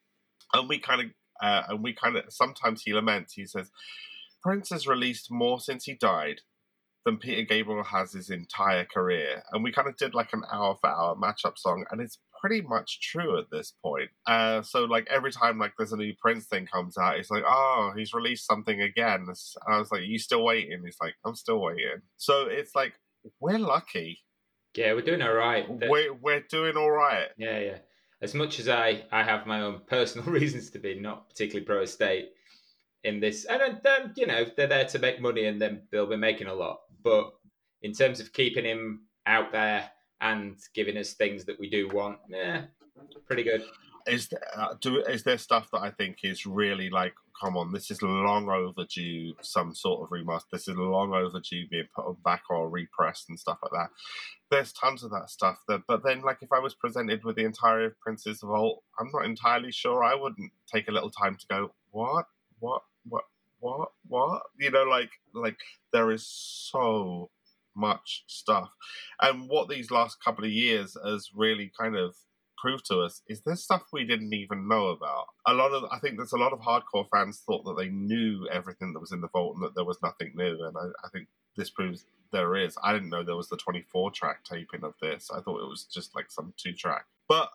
and 0.54 0.68
we 0.68 0.80
kind 0.80 1.02
of 1.02 1.08
uh, 1.42 1.64
and 1.70 1.84
we 1.84 1.94
kind 1.94 2.18
of 2.18 2.26
sometimes 2.30 2.84
he 2.84 2.94
laments. 2.94 3.34
He 3.34 3.46
says 3.46 3.72
Prince 4.44 4.70
has 4.70 4.88
released 4.88 5.32
more 5.32 5.60
since 5.60 5.86
he 5.86 5.94
died 5.94 6.42
than 7.06 7.18
Peter 7.18 7.44
Gabriel 7.44 7.84
has 7.84 8.14
his 8.14 8.30
entire 8.30 8.86
career, 8.86 9.44
and 9.52 9.64
we 9.64 9.72
kind 9.72 9.88
of 9.88 9.98
did 9.98 10.14
like 10.14 10.34
an 10.34 10.44
hour 10.52 10.76
for 10.80 10.90
hour 10.90 11.16
matchup 11.16 11.58
song, 11.58 11.86
and 11.92 12.02
it's 12.02 12.20
pretty 12.40 12.62
much 12.62 13.02
true 13.02 13.38
at 13.38 13.50
this 13.52 13.74
point. 13.84 14.10
Uh, 14.26 14.62
so 14.62 14.86
like 14.86 15.08
every 15.10 15.32
time 15.32 15.60
like 15.60 15.74
there's 15.78 15.92
a 15.92 15.98
new 15.98 16.14
Prince 16.22 16.46
thing 16.46 16.66
comes 16.66 16.98
out, 16.98 17.18
it's 17.18 17.30
like, 17.30 17.44
oh, 17.46 17.92
he's 17.96 18.14
released 18.14 18.46
something 18.46 18.82
again. 18.82 19.26
And 19.28 19.38
I 19.68 19.78
was 19.78 19.92
like, 19.92 20.04
you 20.06 20.18
still 20.20 20.44
waiting? 20.44 20.82
He's 20.84 20.98
like, 21.02 21.16
I'm 21.26 21.36
still 21.36 21.60
waiting. 21.62 22.02
So 22.18 22.46
it's 22.50 22.76
like 22.76 22.94
we're 23.40 23.60
lucky 23.60 24.20
yeah, 24.76 24.94
we're 24.94 25.02
doing 25.02 25.22
all 25.22 25.34
right. 25.34 25.66
We're 25.70 26.14
we're 26.14 26.42
doing 26.50 26.78
all 26.78 26.92
right. 26.92 27.28
Yeah, 27.38 27.60
yeah. 27.60 27.78
As 28.22 28.34
much 28.34 28.60
as 28.60 28.70
I 28.70 29.04
I 29.12 29.24
have 29.24 29.48
my 29.48 29.62
own 29.62 29.82
personal 29.88 30.28
reasons 30.32 30.70
to 30.72 30.80
be 30.80 31.00
not 31.00 31.30
particularly 31.30 31.66
pro 31.66 31.82
estate 31.82 32.30
in 33.04 33.20
this, 33.20 33.46
and 33.46 33.80
then 33.84 34.02
um, 34.02 34.14
you 34.16 34.28
know 34.28 34.46
they're 34.56 34.68
there 34.68 34.86
to 34.86 35.00
make 35.00 35.22
money, 35.22 35.46
and 35.46 35.62
then 35.62 35.82
they'll 35.92 36.06
be 36.06 36.18
making 36.18 36.48
a 36.48 36.54
lot. 36.54 36.80
But 37.04 37.32
in 37.82 37.94
terms 37.94 38.20
of 38.20 38.34
keeping 38.34 38.66
him 38.66 39.08
out 39.26 39.52
there 39.52 39.90
and 40.22 40.58
giving 40.74 40.98
us 40.98 41.14
things 41.14 41.46
that 41.46 41.60
we 41.60 41.70
do 41.70 41.90
want, 41.90 42.20
yeah, 42.30 42.64
pretty 43.26 43.44
good. 43.44 43.64
Is 44.10 44.28
there, 44.30 44.42
uh, 44.56 44.76
do, 44.82 45.02
is 45.04 45.24
there 45.24 45.38
stuff 45.38 45.70
that 45.72 45.82
I 45.82 45.92
think 45.92 46.20
is 46.24 46.46
really 46.46 46.90
like 46.90 47.14
come 47.40 47.56
on, 47.58 47.72
this 47.72 47.90
is 47.90 48.02
long 48.02 48.50
overdue, 48.50 49.34
some 49.42 49.74
sort 49.74 50.02
of 50.02 50.10
remaster. 50.10 50.50
This 50.52 50.68
is 50.68 50.76
long 50.76 51.14
overdue 51.14 51.68
being 51.70 51.88
put 51.96 52.22
back 52.24 52.44
or 52.50 52.70
repressed 52.70 53.30
and 53.30 53.40
stuff 53.40 53.60
like 53.62 53.72
that. 53.72 53.90
There's 54.52 54.74
tons 54.74 55.04
of 55.04 55.12
that 55.12 55.30
stuff. 55.30 55.60
That, 55.68 55.82
but 55.88 56.04
then, 56.04 56.22
like, 56.22 56.40
if 56.42 56.52
I 56.52 56.60
was 56.60 56.74
presented 56.74 57.24
with 57.24 57.36
the 57.38 57.46
entirety 57.46 57.88
of 57.88 58.00
Prince's 58.00 58.42
Vault, 58.42 58.84
I'm 59.00 59.10
not 59.14 59.26
entirely 59.26 59.72
sure 59.72 60.04
I 60.04 60.16
wouldn't 60.16 60.52
take 60.72 60.88
a 60.88 60.92
little 60.92 61.12
time 61.12 61.38
to 61.38 61.48
go, 61.48 61.74
what, 61.92 62.26
what, 62.60 62.82
what, 63.08 63.24
what, 63.60 63.90
what? 64.08 64.42
You 64.58 64.72
know, 64.72 64.84
like, 64.84 65.12
like 65.34 65.58
there 65.94 66.12
is 66.12 66.26
so 66.28 67.30
much 67.76 68.26
stuff, 68.28 68.70
and 69.22 69.48
what 69.48 69.70
these 69.70 69.92
last 69.92 70.22
couple 70.22 70.44
of 70.44 70.52
years 70.52 70.98
has 71.06 71.30
really 71.34 71.72
kind 71.80 71.96
of 71.96 72.16
prove 72.62 72.84
to 72.84 73.00
us 73.02 73.22
is 73.28 73.42
there 73.42 73.56
stuff 73.56 73.84
we 73.94 74.06
didn't 74.06 74.34
even 74.34 74.68
know 74.68 74.88
about. 74.88 75.26
A 75.48 75.54
lot 75.54 75.72
of, 75.72 75.86
I 75.92 76.00
think 76.00 76.18
there's 76.18 76.34
a 76.34 76.38
lot 76.38 76.54
of 76.54 76.60
hardcore 76.60 77.08
fans 77.12 77.42
thought 77.46 77.64
that 77.66 77.78
they 77.78 77.90
knew 77.90 78.48
everything 78.52 78.94
that 78.94 79.00
was 79.00 79.12
in 79.12 79.22
the 79.22 79.28
vault 79.30 79.56
and 79.56 79.64
that 79.64 79.76
there 79.76 79.86
was 79.86 80.02
nothing 80.02 80.32
new. 80.36 80.64
And 80.66 80.76
I, 80.78 80.88
I 81.06 81.10
think 81.10 81.28
this 81.56 81.70
proves 81.70 82.06
there 82.32 82.56
is. 82.56 82.78
I 82.84 82.94
didn't 82.94 83.10
know 83.10 83.24
there 83.24 83.36
was 83.36 83.50
the 83.50 83.58
24 83.58 84.12
track 84.12 84.44
taping 84.44 84.84
of 84.84 84.94
this. 85.02 85.30
I 85.32 85.42
thought 85.42 85.62
it 85.62 85.70
was 85.70 85.86
just 85.86 86.16
like 86.16 86.32
some 86.32 86.54
two 86.58 86.74
track. 86.74 87.06
But 87.28 87.50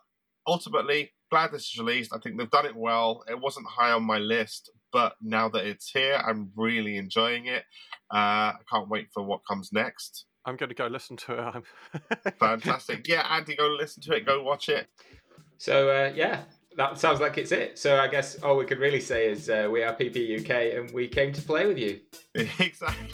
ultimately, 0.47 1.11
glad 1.29 1.51
this 1.51 1.69
is 1.69 1.77
released. 1.77 2.13
I 2.13 2.19
think 2.19 2.37
they've 2.37 2.49
done 2.49 2.65
it 2.65 2.75
well. 2.75 3.23
It 3.29 3.39
wasn't 3.39 3.67
high 3.67 3.91
on 3.91 4.03
my 4.03 4.17
list, 4.17 4.71
but 4.91 5.15
now 5.21 5.49
that 5.49 5.65
it's 5.65 5.89
here, 5.89 6.21
I'm 6.25 6.51
really 6.55 6.97
enjoying 6.97 7.47
it. 7.47 7.63
Uh, 8.13 8.53
I 8.53 8.59
can't 8.69 8.89
wait 8.89 9.09
for 9.13 9.23
what 9.23 9.45
comes 9.47 9.71
next. 9.73 10.25
I'm 10.45 10.55
going 10.55 10.69
to 10.69 10.75
go 10.75 10.87
listen 10.87 11.17
to 11.17 11.63
it. 11.93 12.33
Fantastic. 12.39 13.07
Yeah, 13.07 13.25
Andy, 13.29 13.55
go 13.55 13.67
listen 13.67 14.03
to 14.03 14.13
it. 14.13 14.25
Go 14.25 14.43
watch 14.43 14.69
it. 14.69 14.87
So, 15.57 15.89
uh, 15.89 16.11
yeah, 16.13 16.41
that 16.77 16.99
sounds 16.99 17.19
like 17.19 17.37
it's 17.37 17.51
it. 17.51 17.79
So, 17.79 17.99
I 17.99 18.07
guess 18.07 18.41
all 18.43 18.57
we 18.57 18.65
could 18.65 18.79
really 18.79 19.01
say 19.01 19.29
is 19.29 19.49
uh, 19.49 19.67
we 19.71 19.83
are 19.83 19.95
PP 19.95 20.39
UK 20.39 20.77
and 20.77 20.91
we 20.91 21.07
came 21.07 21.33
to 21.33 21.41
play 21.41 21.65
with 21.65 21.77
you. 21.77 21.99
exactly. 22.35 23.09